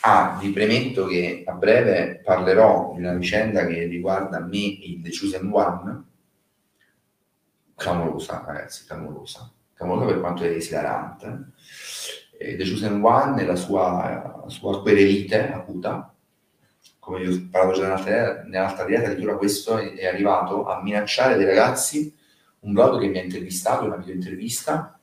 Ah, 0.05 0.37
vi 0.37 0.51
premetto 0.51 1.05
che 1.05 1.43
a 1.47 1.53
breve 1.53 2.19
parlerò 2.21 2.91
di 2.93 2.99
una 2.99 3.13
vicenda 3.13 3.65
che 3.65 3.85
riguarda 3.85 4.41
me 4.41 4.57
il 4.57 5.01
The 5.01 5.09
Chosen 5.09 5.49
One. 5.49 6.03
Clamorosa, 7.73 8.43
ragazzi, 8.45 8.85
clamorosa. 8.85 9.49
Clamorosa 9.73 10.07
per 10.07 10.19
quanto 10.19 10.43
è 10.43 10.49
esilarante. 10.49 11.51
Eh, 12.37 12.57
The 12.57 12.69
Chosen 12.69 13.01
One 13.01 13.41
e 13.41 13.45
la 13.45 13.55
sua, 13.55 14.41
la 14.43 14.49
sua 14.49 14.81
querelite 14.81 15.53
acuta, 15.53 16.13
come 16.99 17.19
vi 17.19 17.27
ho 17.27 17.47
parlato 17.49 17.79
già 17.79 17.83
nell'altra, 17.83 18.43
nell'altra 18.43 18.83
diretta, 18.83 19.05
addirittura 19.05 19.37
questo 19.37 19.77
è 19.77 20.05
arrivato 20.05 20.65
a 20.65 20.81
minacciare 20.81 21.37
dei 21.37 21.45
ragazzi 21.45 22.13
un 22.63 22.73
blog 22.73 22.99
che 22.99 23.07
mi 23.07 23.17
ha 23.19 23.23
intervistato, 23.23 23.85
una 23.85 23.95
video 23.97 24.13
intervista, 24.13 24.99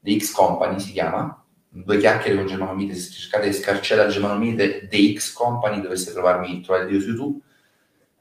The 0.00 0.18
X 0.18 0.32
Company 0.32 0.78
si 0.78 0.92
chiama, 0.92 1.44
due 1.68 1.98
chiacchiere 1.98 2.36
con 2.36 2.46
Germano 2.46 2.74
Mite, 2.74 2.94
se 2.94 3.10
cercate 3.10 3.52
scarcella 3.52 4.06
Germano 4.08 4.38
Mite, 4.38 4.88
The 4.88 5.14
X 5.14 5.32
Company, 5.32 5.80
dovesse 5.80 6.12
trovarmi, 6.12 6.60
trovare 6.60 6.84
il 6.84 6.90
video 6.90 7.06
su 7.06 7.12
YouTube, 7.12 7.40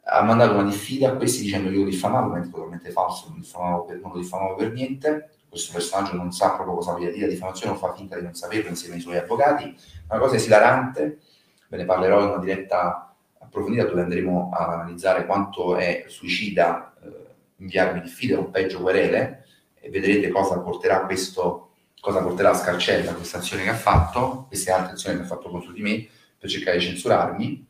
ha 0.09 0.21
mandato 0.23 0.53
una 0.53 0.63
diffida 0.63 1.09
a 1.09 1.15
questi 1.15 1.43
dicendo 1.43 1.69
io 1.69 1.83
lo 1.83 1.89
diffamavo, 1.89 2.29
ma 2.29 2.39
è 2.39 2.49
totalmente 2.49 2.91
falso, 2.91 3.27
non, 3.29 3.39
diffamavo 3.39 3.85
per, 3.85 3.99
non 3.99 4.11
lo 4.13 4.19
diffamavo 4.19 4.55
per 4.55 4.71
niente, 4.71 5.31
questo 5.49 5.73
personaggio 5.73 6.15
non 6.15 6.31
sa 6.31 6.51
proprio 6.55 6.75
cosa 6.75 6.93
voglia 6.93 7.09
dire, 7.09 7.25
la 7.25 7.31
diffamazione 7.31 7.71
non 7.71 7.79
fa 7.79 7.93
finta 7.93 8.15
di 8.15 8.23
non 8.23 8.33
saperlo 8.33 8.69
insieme 8.69 8.95
ai 8.95 9.01
suoi 9.01 9.17
avvocati, 9.17 9.75
una 10.09 10.19
cosa 10.19 10.35
esilarante, 10.35 11.19
ve 11.67 11.77
ne 11.77 11.85
parlerò 11.85 12.21
in 12.21 12.29
una 12.29 12.39
diretta 12.39 13.13
approfondita 13.39 13.85
dove 13.85 14.01
andremo 14.01 14.49
a 14.53 14.67
analizzare 14.73 15.25
quanto 15.25 15.75
è 15.75 16.05
suicida 16.07 16.93
eh, 17.03 17.26
inviarmi 17.57 18.01
diffide 18.01 18.35
o 18.35 18.49
peggio 18.49 18.81
querele 18.81 19.45
e 19.75 19.89
vedrete 19.89 20.29
cosa 20.29 20.59
porterà 20.59 21.05
questo, 21.05 21.71
cosa 21.99 22.21
porterà 22.21 22.51
a 22.51 22.55
Scarcella 22.55 23.13
questa 23.13 23.37
azione 23.37 23.63
che 23.63 23.69
ha 23.69 23.75
fatto, 23.75 24.45
queste 24.47 24.71
altre 24.71 24.93
azioni 24.93 25.17
che 25.17 25.23
ha 25.23 25.27
fatto 25.27 25.49
contro 25.49 25.71
di 25.71 25.81
me 25.81 26.07
per 26.37 26.49
cercare 26.49 26.77
di 26.77 26.83
censurarmi. 26.83 27.67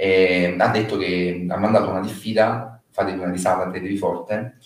E 0.00 0.56
ha 0.56 0.68
detto 0.68 0.96
che 0.96 1.46
ha 1.48 1.56
mandato 1.56 1.90
una 1.90 2.00
diffida 2.00 2.78
fate 2.98 3.12
una 3.12 3.30
risata, 3.30 3.70
tenevi 3.70 3.96
forte, 3.96 4.56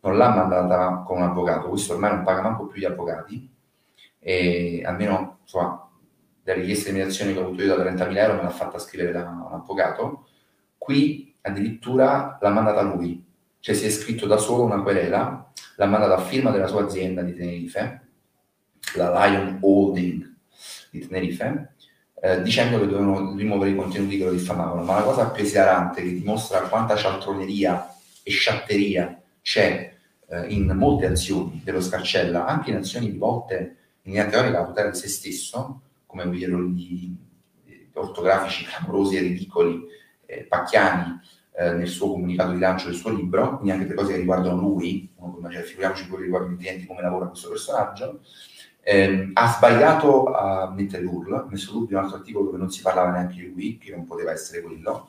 non 0.00 0.16
l'ha 0.16 0.34
mandata 0.34 1.04
con 1.06 1.18
un 1.18 1.22
avvocato, 1.22 1.68
questo 1.68 1.92
ormai 1.92 2.10
non 2.10 2.24
paga 2.24 2.42
manco 2.42 2.66
più 2.66 2.80
gli 2.80 2.84
avvocati, 2.84 3.48
e 4.18 4.82
almeno 4.84 5.38
insomma, 5.42 5.88
la 6.42 6.52
richiesta 6.52 6.90
di 6.90 6.96
mediazione 6.96 7.32
che 7.32 7.38
ho 7.38 7.44
avuto 7.44 7.62
io 7.62 7.76
da 7.76 7.84
30.000 7.84 8.16
euro 8.16 8.34
me 8.34 8.42
l'ha 8.42 8.50
fatta 8.50 8.78
scrivere 8.78 9.12
da 9.12 9.20
un 9.20 9.52
avvocato, 9.52 10.26
qui 10.76 11.32
addirittura 11.42 12.38
l'ha 12.40 12.50
mandata 12.50 12.82
lui, 12.82 13.24
cioè 13.66 13.74
si 13.74 13.86
è 13.86 13.90
scritto 13.90 14.28
da 14.28 14.36
solo 14.36 14.62
una 14.62 14.80
querela, 14.80 15.52
l'ha 15.74 15.86
mandata 15.86 16.14
a 16.14 16.20
firma 16.20 16.52
della 16.52 16.68
sua 16.68 16.84
azienda 16.84 17.22
di 17.22 17.34
Tenerife, 17.34 18.00
la 18.94 19.26
Lion 19.26 19.58
Holding 19.60 20.34
di 20.90 21.04
Tenerife, 21.04 21.74
eh, 22.20 22.42
dicendo 22.42 22.78
che 22.78 22.86
dovevano 22.86 23.34
rimuovere 23.34 23.72
i 23.72 23.74
contenuti 23.74 24.18
che 24.18 24.24
lo 24.24 24.30
diffamavano. 24.30 24.84
Ma 24.84 25.00
la 25.00 25.02
cosa 25.02 25.30
più 25.30 25.42
esilarante, 25.42 26.00
che 26.00 26.12
dimostra 26.12 26.60
quanta 26.68 26.94
cialtroneria 26.94 27.92
e 28.22 28.30
sciatteria 28.30 29.20
c'è 29.42 29.92
eh, 30.28 30.46
in 30.46 30.70
molte 30.76 31.06
azioni 31.06 31.60
dello 31.64 31.80
Scarcella, 31.80 32.46
anche 32.46 32.70
in 32.70 32.76
azioni 32.76 33.10
rivolte 33.10 33.76
in 34.02 34.12
linea 34.12 34.28
teorica 34.28 34.60
a 34.60 34.66
tutela 34.66 34.90
di 34.90 34.96
se 34.96 35.08
stesso, 35.08 35.80
come 36.06 36.24
gli 36.28 36.44
errori 36.44 37.16
ortografici 37.94 38.64
clamorosi 38.64 39.16
e 39.16 39.20
ridicoli, 39.22 39.84
eh, 40.24 40.44
pacchiani, 40.44 41.18
eh, 41.58 41.72
nel 41.72 41.88
suo 41.88 42.10
comunicato 42.10 42.52
di 42.52 42.58
lancio 42.58 42.88
del 42.88 42.96
suo 42.96 43.10
libro, 43.10 43.56
quindi 43.56 43.70
anche 43.70 43.86
per 43.86 43.96
cose 43.96 44.12
che 44.12 44.18
riguardano 44.18 44.60
lui, 44.60 45.10
cioè, 45.50 45.62
figuriamoci 45.62 46.02
quello 46.02 46.18
che 46.18 46.24
riguarda 46.24 46.52
i 46.52 46.56
clienti, 46.56 46.86
come 46.86 47.00
lavora 47.00 47.28
questo 47.28 47.48
personaggio, 47.48 48.20
eh, 48.82 49.30
ha 49.32 49.48
sbagliato 49.48 50.32
a 50.32 50.70
mettere 50.70 51.02
l'URL, 51.02 51.34
ha 51.34 51.46
messo 51.48 51.72
l'URL 51.72 51.86
di 51.86 51.94
un 51.94 52.00
altro 52.00 52.16
articolo 52.16 52.44
dove 52.44 52.58
non 52.58 52.70
si 52.70 52.82
parlava 52.82 53.10
neanche 53.10 53.36
di 53.36 53.50
lui, 53.50 53.78
che 53.78 53.90
non 53.90 54.04
poteva 54.04 54.32
essere 54.32 54.60
quello, 54.60 55.08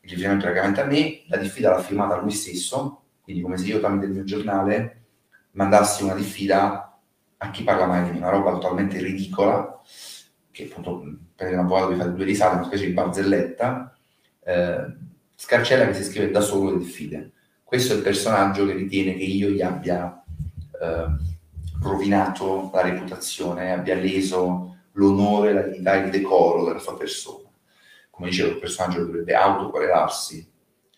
il 0.00 0.10
riferimento 0.10 0.44
praticamente 0.44 0.80
a 0.80 0.84
me, 0.84 1.22
la 1.28 1.36
diffida 1.36 1.70
l'ha 1.70 1.80
firmata 1.80 2.20
lui 2.20 2.32
stesso, 2.32 3.02
quindi 3.22 3.42
come 3.42 3.56
se 3.56 3.66
io 3.66 3.78
tramite 3.78 4.06
il 4.06 4.12
mio 4.12 4.24
giornale 4.24 5.04
mandassi 5.52 6.02
una 6.02 6.14
diffida 6.14 7.00
a 7.38 7.50
chi 7.50 7.62
parla 7.62 7.86
mai 7.86 8.04
di 8.04 8.10
me, 8.10 8.18
una 8.18 8.30
roba 8.30 8.52
totalmente 8.52 9.00
ridicola, 9.00 9.80
che 10.50 10.64
appunto 10.64 11.02
per 11.34 11.52
un 11.52 11.58
avvocato 11.60 11.88
vi 11.88 11.96
fate 11.96 12.12
due 12.12 12.24
risate, 12.24 12.56
una 12.56 12.64
specie 12.64 12.86
di 12.86 12.92
barzelletta, 12.92 13.96
eh, 14.44 15.04
Scarcella 15.36 15.86
che 15.86 15.94
si 15.94 16.04
scrive 16.04 16.30
da 16.30 16.40
solo 16.40 16.72
le 16.72 16.78
diffide. 16.78 17.30
Questo 17.62 17.92
è 17.92 17.96
il 17.96 18.02
personaggio 18.02 18.66
che 18.66 18.72
ritiene 18.72 19.14
che 19.14 19.24
io 19.24 19.50
gli 19.50 19.62
abbia... 19.62 20.24
Eh, 20.80 21.34
rovinato 21.80 22.70
la 22.72 22.82
reputazione, 22.82 23.72
abbia 23.72 23.94
leso 23.94 24.76
l'onore, 24.92 25.52
la 25.52 25.62
dignità 25.62 25.94
e 25.94 26.04
il 26.04 26.10
decoro 26.10 26.64
della 26.64 26.78
sua 26.78 26.96
persona. 26.96 27.48
Come 28.10 28.30
dicevo, 28.30 28.50
il 28.50 28.58
personaggio 28.58 29.04
dovrebbe 29.04 29.34
autoquarelarsi 29.34 30.50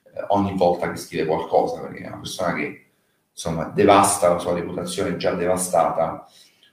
eh, 0.05 0.25
ogni 0.29 0.57
volta 0.57 0.91
che 0.91 0.97
scrive 0.97 1.27
qualcosa, 1.27 1.81
perché 1.81 2.05
è 2.05 2.09
una 2.09 2.19
persona 2.19 2.55
che 2.55 2.85
insomma 3.33 3.65
devasta 3.65 4.29
la 4.29 4.39
sua 4.39 4.55
reputazione 4.55 5.17
già 5.17 5.33
devastata 5.33 6.27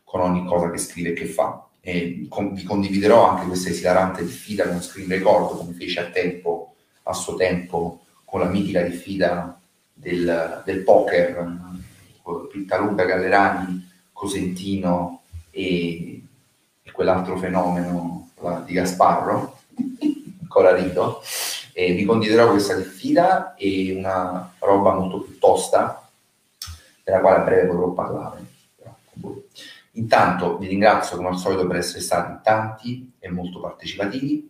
con 0.04 0.22
ogni 0.22 0.46
cosa 0.46 0.70
che 0.70 0.78
scrive 0.78 1.10
e 1.10 1.14
che 1.14 1.26
fa. 1.26 1.68
E 1.82 2.26
con, 2.30 2.54
vi 2.54 2.64
condividerò 2.64 3.28
anche 3.28 3.48
questa 3.48 3.70
esilarante 3.70 4.24
diffida 4.24 4.68
con 4.68 4.82
screen 4.82 5.10
record, 5.10 5.58
come 5.58 5.74
fece 5.74 6.00
a 6.00 6.10
tempo, 6.10 6.65
a 7.08 7.14
suo 7.14 7.36
tempo, 7.36 8.06
con 8.24 8.40
la 8.40 8.48
mitica 8.48 8.82
diffida 8.82 9.60
del, 9.94 10.62
del 10.66 10.84
poker, 10.84 11.64
Pittaluca 12.52 13.06
Gallerani 13.06 13.90
Cosentino 14.12 15.22
e, 15.52 16.24
e 16.82 16.92
quell'altro 16.92 17.38
fenomeno 17.38 18.32
la, 18.42 18.62
di 18.66 18.74
Gasparro, 18.74 19.60
ancora 20.42 20.76
rido, 20.76 21.22
e 21.74 21.94
vi 21.94 22.06
condividerò 22.06 22.50
questa 22.50 22.76
diffida 22.76 23.56
e 23.56 23.94
una 23.96 24.54
roba 24.60 24.94
molto 24.94 25.22
più 25.22 25.38
tosta, 25.38 26.10
della 27.04 27.20
quale 27.20 27.38
a 27.38 27.44
breve 27.44 27.68
potrò 27.68 27.92
parlare. 27.92 28.54
Intanto 29.92 30.58
vi 30.58 30.68
ringrazio 30.68 31.16
come 31.16 31.30
al 31.30 31.38
solito 31.38 31.68
per 31.68 31.78
essere 31.78 32.02
stati 32.02 32.42
tanti 32.44 33.14
e 33.20 33.30
molto 33.30 33.60
partecipativi. 33.60 34.50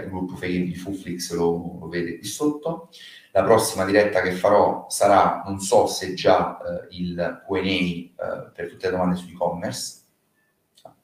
Il 0.00 0.08
gruppo 0.08 0.38
di 0.44 0.74
Fuflix 0.74 1.32
lo, 1.32 1.78
lo 1.80 1.88
vede 1.88 2.18
qui 2.18 2.26
sotto. 2.26 2.88
La 3.32 3.42
prossima 3.42 3.84
diretta 3.84 4.22
che 4.22 4.32
farò 4.32 4.86
sarà, 4.88 5.42
non 5.46 5.60
so 5.60 5.86
se 5.86 6.14
già 6.14 6.58
eh, 6.58 6.96
il 6.96 7.42
QA 7.46 7.58
eh, 7.58 8.10
per 8.54 8.68
tutte 8.68 8.86
le 8.86 8.90
domande 8.92 9.16
su 9.16 9.28
e-commerce, 9.28 10.02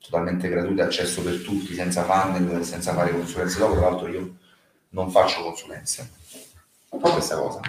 totalmente 0.00 0.48
gratuito, 0.48 0.82
accesso 0.82 1.22
per 1.22 1.42
tutti, 1.42 1.74
senza 1.74 2.04
funnel, 2.04 2.64
senza 2.64 2.94
fare 2.94 3.12
consulenze 3.12 3.58
dopo. 3.58 3.74
Tra 3.74 3.90
l'altro, 3.90 4.08
io 4.08 4.36
non 4.90 5.10
faccio 5.10 5.42
consulenze. 5.42 6.10
Fa 6.88 7.10
questa 7.10 7.36
cosa. 7.36 7.60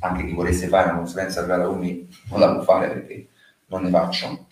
Anche 0.00 0.26
chi 0.26 0.32
volesse 0.32 0.68
fare 0.68 0.90
una 0.90 0.98
consulenza 0.98 1.42
privata 1.42 1.66
con 1.66 1.78
me 1.78 2.06
non 2.30 2.40
la 2.40 2.54
può 2.54 2.62
fare 2.62 2.88
perché 2.88 3.28
non 3.66 3.82
ne 3.82 3.90
faccio. 3.90 4.46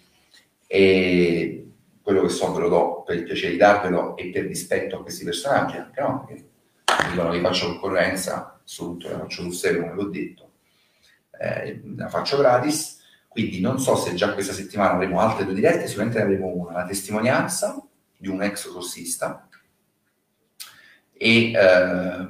E 0.66 1.69
quello 2.02 2.22
che 2.22 2.28
so 2.28 2.52
ve 2.52 2.60
lo 2.60 2.68
do 2.68 3.02
per 3.02 3.16
il 3.16 3.24
piacere 3.24 3.52
di 3.52 3.58
darvelo 3.58 4.16
e 4.16 4.30
per 4.30 4.44
rispetto 4.46 4.96
a 4.96 5.02
questi 5.02 5.24
personaggi, 5.24 5.76
anche 5.76 6.00
no? 6.00 6.24
Perché 6.26 6.48
dicono 7.10 7.30
che 7.30 7.40
faccio 7.40 7.66
concorrenza, 7.66 8.60
assoluto, 8.64 9.08
la 9.08 9.18
faccio 9.18 9.42
sul 9.42 9.54
serio 9.54 9.82
come 9.82 9.94
l'ho 9.94 10.08
detto, 10.08 10.50
eh, 11.38 11.80
la 11.96 12.08
faccio 12.08 12.38
gratis, 12.38 12.98
quindi 13.28 13.60
non 13.60 13.78
so 13.78 13.96
se 13.96 14.14
già 14.14 14.32
questa 14.34 14.52
settimana 14.52 14.92
avremo 14.92 15.20
altre 15.20 15.44
due 15.44 15.54
dirette, 15.54 15.86
sicuramente 15.86 16.20
avremo 16.20 16.46
una, 16.46 16.72
la 16.72 16.84
testimonianza 16.84 17.80
di 18.16 18.28
un 18.28 18.42
ex 18.42 18.70
tossista 18.72 19.48
e, 21.22 21.52
eh, 21.52 22.28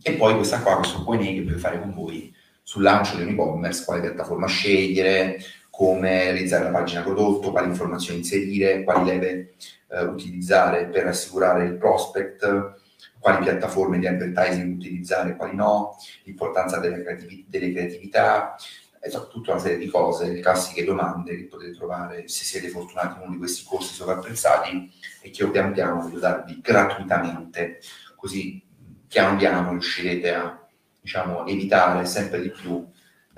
e 0.00 0.12
poi 0.14 0.34
questa 0.36 0.60
qua, 0.60 0.76
questo 0.76 1.04
Q&A 1.04 1.18
che 1.18 1.42
puoi 1.44 1.58
fare 1.58 1.80
con 1.80 1.92
voi 1.92 2.32
sul 2.62 2.82
lancio 2.82 3.16
di 3.16 3.22
un 3.22 3.30
e-commerce, 3.30 3.84
quale 3.84 4.00
piattaforma 4.00 4.46
scegliere, 4.46 5.38
come 5.72 6.24
realizzare 6.24 6.64
la 6.64 6.70
pagina 6.70 7.00
prodotto, 7.00 7.50
quali 7.50 7.68
informazioni 7.68 8.18
inserire, 8.18 8.84
quali 8.84 9.06
leve 9.06 9.54
eh, 9.88 10.04
utilizzare 10.04 10.84
per 10.88 11.06
assicurare 11.06 11.64
il 11.64 11.78
prospect, 11.78 12.74
quali 13.18 13.42
piattaforme 13.42 13.98
di 13.98 14.06
advertising 14.06 14.76
utilizzare, 14.76 15.34
quali 15.34 15.56
no, 15.56 15.96
l'importanza 16.24 16.78
delle, 16.78 17.02
creativ- 17.02 17.46
delle 17.48 17.72
creatività, 17.72 18.54
esatto, 19.00 19.28
tutta 19.28 19.52
una 19.52 19.60
serie 19.60 19.78
di 19.78 19.88
cose, 19.88 20.30
le 20.30 20.40
classiche 20.40 20.84
domande 20.84 21.34
che 21.36 21.44
potete 21.44 21.72
trovare 21.72 22.28
se 22.28 22.44
siete 22.44 22.68
fortunati 22.68 23.16
in 23.16 23.22
uno 23.22 23.30
di 23.30 23.38
questi 23.38 23.64
corsi 23.64 23.94
sovrapprezzati 23.94 24.92
e 25.22 25.30
che 25.30 25.42
io 25.42 25.50
pian 25.50 25.72
piano 25.72 26.02
voglio 26.02 26.18
darvi 26.18 26.60
gratuitamente, 26.60 27.80
così 28.14 28.62
piano 29.08 29.38
piano 29.38 29.70
riuscirete 29.70 30.34
a 30.34 30.68
diciamo, 31.00 31.46
evitare 31.46 32.04
sempre 32.04 32.42
di 32.42 32.50
più 32.50 32.86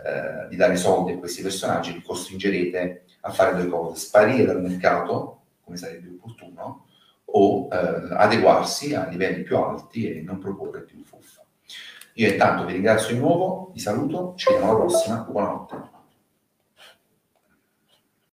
eh, 0.04 0.48
di 0.48 0.56
dare 0.56 0.76
soldi 0.76 1.12
a 1.12 1.18
questi 1.18 1.42
personaggi, 1.42 1.92
li 1.92 2.02
costringerete 2.02 3.04
a 3.22 3.30
fare 3.30 3.56
due 3.56 3.68
cose, 3.68 3.98
sparire 3.98 4.44
dal 4.44 4.60
mercato, 4.60 5.40
come 5.62 5.76
sarebbe 5.76 6.08
opportuno, 6.08 6.86
o 7.24 7.68
eh, 7.72 8.14
adeguarsi 8.14 8.94
a 8.94 9.06
livelli 9.08 9.42
più 9.42 9.56
alti 9.56 10.10
e 10.10 10.20
non 10.20 10.38
proporre 10.38 10.82
più 10.82 11.02
fuffa. 11.02 11.42
Io 12.14 12.30
intanto 12.30 12.64
vi 12.64 12.74
ringrazio 12.74 13.14
di 13.14 13.20
nuovo, 13.20 13.70
vi 13.72 13.80
saluto, 13.80 14.34
ci 14.36 14.50
vediamo 14.50 14.70
alla 14.70 14.80
prossima, 14.80 15.16
buonanotte. 15.16 15.93